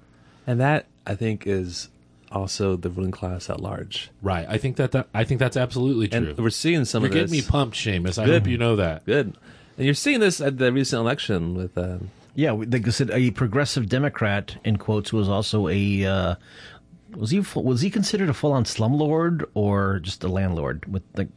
And 0.48 0.60
that 0.60 0.88
I 1.08 1.16
think 1.16 1.48
is 1.48 1.90
also 2.32 2.76
the 2.76 2.90
ruling 2.90 3.12
class 3.12 3.50
at 3.50 3.60
large. 3.60 4.12
right 4.22 4.46
i 4.50 4.58
think 4.58 4.76
that, 4.78 4.92
that 4.92 5.08
i 5.16 5.24
think 5.24 5.40
that's 5.40 5.58
absolutely 5.58 6.08
true 6.08 6.30
And 6.30 6.38
we're 6.38 6.50
seeing 6.52 6.86
some 6.86 7.02
you're 7.04 7.08
of 7.10 7.14
getting 7.14 7.32
this. 7.32 7.46
me 7.46 7.50
pumped 7.52 7.76
Seamus. 7.78 8.20
i 8.20 8.26
Good. 8.26 8.42
hope 8.44 8.48
you 8.52 8.58
know 8.58 8.76
that 8.76 9.06
Good. 9.06 9.36
And 9.78 9.86
you're 9.86 9.94
seeing 9.96 10.20
this 10.20 10.40
at 10.42 10.58
the 10.58 10.72
recent 10.74 11.00
election 11.00 11.56
with 11.56 11.78
um, 11.78 12.10
Yeah, 12.36 12.52
like 12.52 12.86
I 12.86 12.92
said, 12.92 13.10
a 13.12 13.32
progressive 13.32 13.88
Democrat 13.88 14.58
in 14.66 14.76
quotes 14.78 15.14
was 15.14 15.30
also 15.30 15.70
a 15.70 16.06
uh, 16.06 16.36
was 17.16 17.32
he 17.32 17.42
full, 17.42 17.64
was 17.64 17.82
he 17.82 17.90
considered 17.90 18.30
a 18.30 18.34
full 18.34 18.52
on 18.54 18.64
slumlord 18.64 19.44
or 19.54 20.00
just 20.00 20.24
a 20.24 20.28
landlord 20.28 20.86
with 20.92 21.04
the 21.14 21.28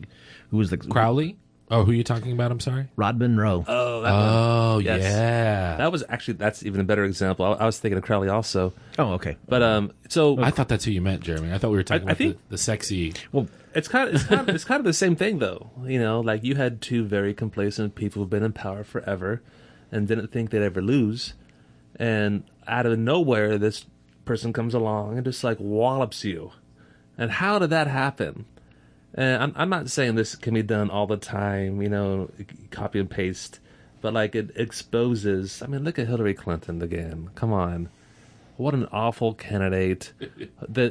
who 0.50 0.56
was 0.58 0.70
the 0.70 0.76
crowley 0.76 1.36
oh 1.70 1.84
who 1.84 1.92
are 1.92 1.94
you 1.94 2.04
talking 2.04 2.32
about 2.32 2.50
i'm 2.50 2.60
sorry 2.60 2.86
Rodman 2.96 3.36
Rowe. 3.38 3.64
oh 3.68 4.78
Yes. 4.78 5.02
yeah 5.02 5.76
that 5.76 5.90
was 5.92 6.02
actually 6.08 6.34
that's 6.34 6.64
even 6.64 6.80
a 6.80 6.84
better 6.84 7.04
example. 7.04 7.44
I, 7.46 7.52
I 7.52 7.66
was 7.66 7.78
thinking 7.78 7.98
of 7.98 8.04
Crowley 8.04 8.28
also, 8.28 8.72
oh, 8.98 9.12
okay. 9.14 9.36
but 9.48 9.62
um, 9.62 9.92
so 10.08 10.40
i 10.42 10.50
thought 10.50 10.68
that's 10.68 10.84
who 10.84 10.90
you 10.90 11.00
meant 11.00 11.22
jeremy 11.22 11.52
i 11.52 11.58
thought 11.58 11.70
we 11.70 11.76
were 11.76 11.82
talking 11.82 12.08
I- 12.08 12.10
I 12.10 12.12
about 12.12 12.18
think- 12.18 12.36
the, 12.48 12.50
the 12.50 12.58
sexy 12.58 13.14
Well, 13.32 13.48
it's 13.74 13.88
kind 13.88 14.08
of 14.08 14.14
it's 14.16 14.24
kind 14.24 14.40
of, 14.48 14.54
it's 14.54 14.64
kind 14.64 14.80
of 14.80 14.84
the 14.84 14.92
same 14.92 15.16
thing 15.16 15.38
though. 15.38 15.70
You 15.84 15.98
know, 15.98 16.20
like 16.20 16.44
you 16.44 16.56
had 16.56 16.82
two 16.82 17.04
very 17.06 17.32
complacent 17.32 17.94
people 17.94 18.20
who've 18.22 18.28
been 18.28 18.42
in 18.42 18.52
power 18.52 18.84
forever, 18.84 19.40
and 19.90 20.06
didn't 20.06 20.28
think 20.30 20.50
they'd 20.50 20.60
ever 20.60 20.82
lose, 20.82 21.32
and 21.96 22.44
out 22.66 22.84
of 22.84 22.98
nowhere, 22.98 23.56
this 23.56 23.86
person 24.24 24.52
comes 24.52 24.74
along 24.74 25.16
and 25.16 25.24
just 25.24 25.44
like 25.44 25.58
wallops 25.60 26.24
you. 26.24 26.52
And 27.18 27.30
how 27.30 27.58
did 27.58 27.70
that 27.70 27.86
happen? 27.86 28.46
And 29.14 29.42
I'm, 29.42 29.52
I'm 29.56 29.68
not 29.68 29.90
saying 29.90 30.14
this 30.14 30.34
can 30.34 30.54
be 30.54 30.62
done 30.62 30.90
all 30.90 31.06
the 31.06 31.16
time, 31.16 31.82
you 31.82 31.88
know, 31.88 32.30
copy 32.70 32.98
and 32.98 33.10
paste, 33.10 33.60
but 34.00 34.14
like 34.14 34.34
it 34.34 34.50
exposes. 34.56 35.62
I 35.62 35.66
mean, 35.66 35.84
look 35.84 35.98
at 35.98 36.08
Hillary 36.08 36.34
Clinton 36.34 36.80
again. 36.80 37.30
Come 37.34 37.52
on. 37.52 37.90
What 38.62 38.74
an 38.74 38.86
awful 38.92 39.34
candidate. 39.34 40.12
The, 40.68 40.90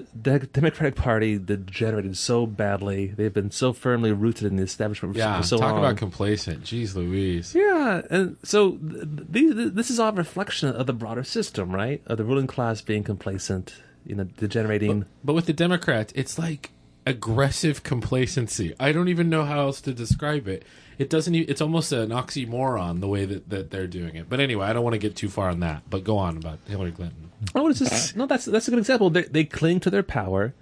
Democratic 0.53 0.95
Party 0.95 1.39
degenerated 1.39 2.15
so 2.17 2.45
badly. 2.45 3.07
They've 3.07 3.33
been 3.33 3.49
so 3.49 3.73
firmly 3.73 4.11
rooted 4.11 4.45
in 4.47 4.57
the 4.57 4.63
establishment 4.63 5.15
for, 5.15 5.19
yeah 5.19 5.41
for 5.41 5.47
so 5.47 5.57
talk 5.57 5.71
long. 5.71 5.79
about 5.79 5.97
complacent 5.97 6.63
jeez 6.63 6.93
louise 6.93 7.55
Yeah, 7.55 8.01
and 8.09 8.37
so 8.43 8.71
th- 8.73 9.03
these, 9.29 9.71
this 9.71 9.89
is 9.89 9.99
all 9.99 10.09
a 10.09 10.13
reflection 10.13 10.69
of 10.69 10.85
the 10.85 10.93
broader 10.93 11.23
system, 11.23 11.73
right? 11.73 12.01
Of 12.05 12.17
the 12.17 12.25
ruling 12.25 12.47
class 12.47 12.81
being 12.81 13.03
complacent, 13.03 13.73
you 14.05 14.13
know, 14.15 14.25
degenerating. 14.25 15.05
But 15.23 15.33
with 15.33 15.45
the 15.47 15.53
Democrats, 15.53 16.11
it's 16.15 16.37
like 16.37 16.71
aggressive 17.05 17.83
complacency. 17.83 18.73
I 18.79 18.91
don't 18.91 19.07
even 19.07 19.29
know 19.29 19.45
how 19.45 19.61
else 19.61 19.81
to 19.81 19.93
describe 19.93 20.47
it. 20.47 20.63
It 20.97 21.09
doesn't. 21.09 21.33
e 21.33 21.39
it's 21.41 21.61
almost 21.61 21.91
an 21.91 22.09
oxymoron 22.09 23.01
the 23.01 23.07
way 23.07 23.25
that, 23.25 23.49
that 23.49 23.71
they're 23.71 23.87
doing 23.87 24.15
it. 24.15 24.29
But 24.29 24.39
anyway, 24.39 24.67
I 24.67 24.73
don't 24.73 24.83
want 24.83 24.93
to 24.93 24.99
get 24.99 25.15
too 25.15 25.29
far 25.29 25.49
on 25.49 25.59
that. 25.61 25.83
But 25.89 26.03
go 26.03 26.17
on 26.17 26.37
about 26.37 26.59
Hillary 26.67 26.91
Clinton. 26.91 27.31
Oh, 27.55 27.67
it's 27.67 27.79
just, 27.79 28.15
no, 28.15 28.27
that's 28.27 28.45
that's 28.45 28.67
a 28.67 28.71
good 28.71 28.79
example. 28.79 29.09
They, 29.09 29.23
they 29.23 29.43
cling 29.43 29.79
to 29.81 29.89
their 29.89 30.03
power, 30.03 30.53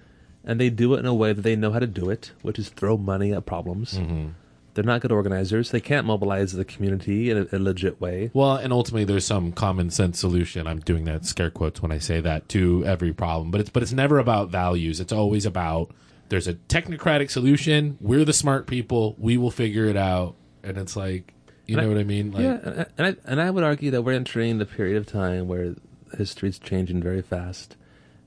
and 0.46 0.60
they 0.60 0.70
do 0.70 0.94
it 0.94 1.00
in 1.00 1.06
a 1.06 1.14
way 1.14 1.34
that 1.34 1.42
they 1.42 1.58
know 1.58 1.72
how 1.72 1.80
to 1.80 1.88
do 1.88 2.10
it, 2.10 2.32
which 2.42 2.58
is 2.58 2.70
throw 2.70 2.96
money 2.96 3.34
at 3.34 3.46
problems. 3.46 3.96
Mm-hmm. 3.96 4.30
They're 4.76 4.84
not 4.86 5.02
good 5.02 5.12
organizers. 5.12 5.72
They 5.72 5.82
can't 5.82 6.08
mobilize 6.08 6.54
the 6.54 6.64
community 6.64 7.30
in 7.30 7.38
a, 7.52 7.58
a 7.58 7.60
legit 7.60 8.00
way. 8.00 8.32
Well, 8.34 8.56
and 8.56 8.72
ultimately, 8.72 9.04
there's 9.04 9.26
some 9.26 9.52
common 9.52 9.90
sense 9.90 10.20
solution. 10.20 10.68
I'm 10.68 10.80
doing 10.80 11.04
that 11.04 11.26
scare 11.26 11.50
quotes 11.50 11.82
when 11.82 11.92
I 11.92 11.98
say 11.98 12.22
that 12.22 12.48
to 12.50 12.86
every 12.86 13.12
problem. 13.12 13.52
But 13.52 13.60
it's 13.60 13.70
but 13.72 13.84
it's 13.84 13.92
never 13.92 14.20
about 14.20 14.52
values. 14.52 15.02
It's 15.02 15.12
always 15.12 15.46
about 15.46 15.92
there's 16.30 16.48
a 16.48 16.54
technocratic 16.54 17.30
solution. 17.30 17.98
We're 18.00 18.26
the 18.26 18.34
smart 18.34 18.68
people. 18.68 19.16
We 19.18 19.38
will 19.38 19.52
figure 19.52 19.86
it 19.86 19.98
out. 19.98 20.36
And 20.64 20.78
it's 20.78 20.96
like, 20.96 21.34
you 21.66 21.78
And 21.78 21.86
know 21.86 21.92
I- 21.92 21.94
what 21.96 22.02
I 22.02 22.04
mean? 22.06 22.32
Like, 22.32 22.44
yeah, 22.44 22.86
and 22.98 23.08
I, 23.08 23.16
and 23.26 23.42
I 23.42 23.50
would 23.52 23.64
argue 23.64 23.92
that 23.92 24.02
we're 24.04 24.14
entering 24.14 24.58
the 24.58 24.66
period 24.66 24.98
of 24.98 25.06
time 25.06 25.48
where 25.48 25.76
history's 26.18 26.58
changing 26.60 27.02
very 27.04 27.22
fast, 27.22 27.76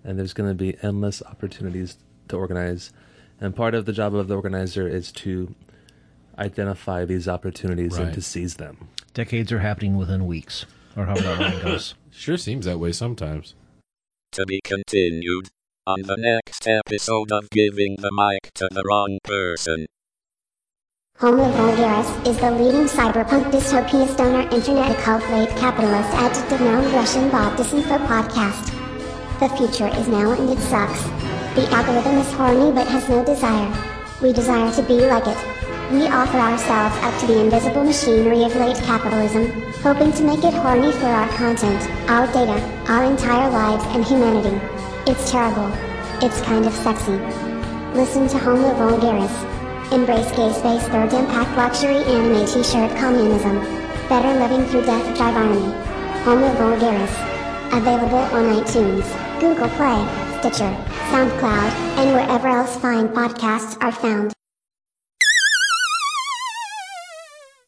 and 0.05 0.19
there's 0.19 0.33
going 0.33 0.49
to 0.49 0.55
be 0.55 0.77
endless 0.83 1.23
opportunities 1.23 1.97
to 2.29 2.37
organize. 2.37 2.93
And 3.41 3.55
part 3.57 3.75
of 3.75 3.87
the 3.87 3.93
job 3.93 4.15
of 4.15 4.29
the 4.29 4.37
organizer 4.37 4.87
is 4.87 5.11
to 5.13 5.55
identify 6.39 7.05
these 7.05 7.29
opportunities 7.29 7.97
and 7.99 8.13
to 8.15 8.23
seize 8.23 8.55
them. 8.55 8.89
decades 9.15 9.53
are 9.53 9.59
happening 9.59 9.97
within 9.97 10.27
weeks, 10.27 10.65
or 10.97 11.07
however 11.07 11.23
that 11.23 11.41
line 11.41 11.63
goes. 11.63 11.95
Sure 12.15 12.37
seems 12.37 12.67
that 12.67 12.79
way 12.79 12.93
sometimes. 12.93 13.55
To 14.33 14.45
be 14.45 14.61
continued 14.63 15.49
on 15.85 16.03
the 16.03 16.17
next 16.17 16.69
episode 16.69 17.33
of 17.33 17.51
Giving 17.51 17.97
the 17.99 18.13
Mic 18.13 18.55
to 18.55 18.69
the 18.71 18.85
Wrong 18.87 19.19
Person. 19.25 19.87
Homo 21.19 21.51
Vulgaris 21.51 22.07
is 22.25 22.39
the 22.39 22.53
leading 22.53 22.87
cyberpunk 22.87 23.51
dystopia 23.51 24.07
stoner 24.07 24.49
internet 24.55 24.97
occult 24.97 25.29
rape 25.31 25.51
capitalist 25.59 26.09
adjective 26.15 26.61
noun 26.61 26.85
Russian 26.93 27.29
Bob 27.31 27.59
disinfo 27.59 27.99
podcast. 28.07 28.71
The 29.41 29.49
future 29.57 29.91
is 29.99 30.07
now 30.07 30.31
and 30.31 30.51
it 30.51 30.63
sucks. 30.71 31.03
The 31.57 31.67
algorithm 31.75 32.19
is 32.19 32.33
horny 32.33 32.71
but 32.71 32.87
has 32.87 33.09
no 33.09 33.25
desire. 33.25 33.73
We 34.23 34.33
desire 34.33 34.71
to 34.71 34.83
be 34.83 35.01
like 35.01 35.27
it. 35.27 35.39
We 35.91 36.07
offer 36.07 36.39
ourselves 36.39 36.97
up 37.03 37.21
to 37.21 37.27
the 37.27 37.41
invisible 37.41 37.83
machinery 37.83 38.45
of 38.45 38.55
late 38.55 38.79
capitalism, 38.87 39.51
hoping 39.83 40.13
to 40.13 40.23
make 40.23 40.45
it 40.45 40.55
horny 40.55 40.93
for 40.93 41.07
our 41.07 41.29
content, 41.31 41.83
our 42.09 42.27
data, 42.29 42.63
our 42.87 43.03
entire 43.03 43.51
lives 43.51 43.85
and 43.97 44.05
humanity. 44.05 44.92
It's 45.05 45.33
terrible. 45.33 45.69
It's 46.23 46.41
kind 46.43 46.65
of 46.65 46.73
sexy. 46.73 47.19
Listen 47.93 48.29
to 48.29 48.39
Homo 48.39 48.73
Vulgaris. 48.75 49.93
Embrace 49.93 50.31
gay 50.31 50.53
space 50.53 50.87
third 50.89 51.13
impact 51.13 51.57
luxury 51.57 51.97
anime 52.05 52.47
t-shirt 52.47 52.97
communism. 52.97 53.59
Better 54.09 54.33
living 54.39 54.65
through 54.67 54.85
death 54.85 55.17
drive 55.17 55.35
irony. 55.35 55.73
Homo 56.23 56.55
Vulgaris. 56.55 57.15
Available 57.77 58.19
on 58.37 58.63
iTunes, 58.63 59.41
Google 59.41 59.69
Play, 59.71 60.07
Stitcher, 60.39 60.73
SoundCloud, 61.11 61.73
and 61.99 62.13
wherever 62.13 62.47
else 62.47 62.77
fine 62.77 63.09
podcasts 63.09 63.77
are 63.83 63.91
found. 63.91 64.33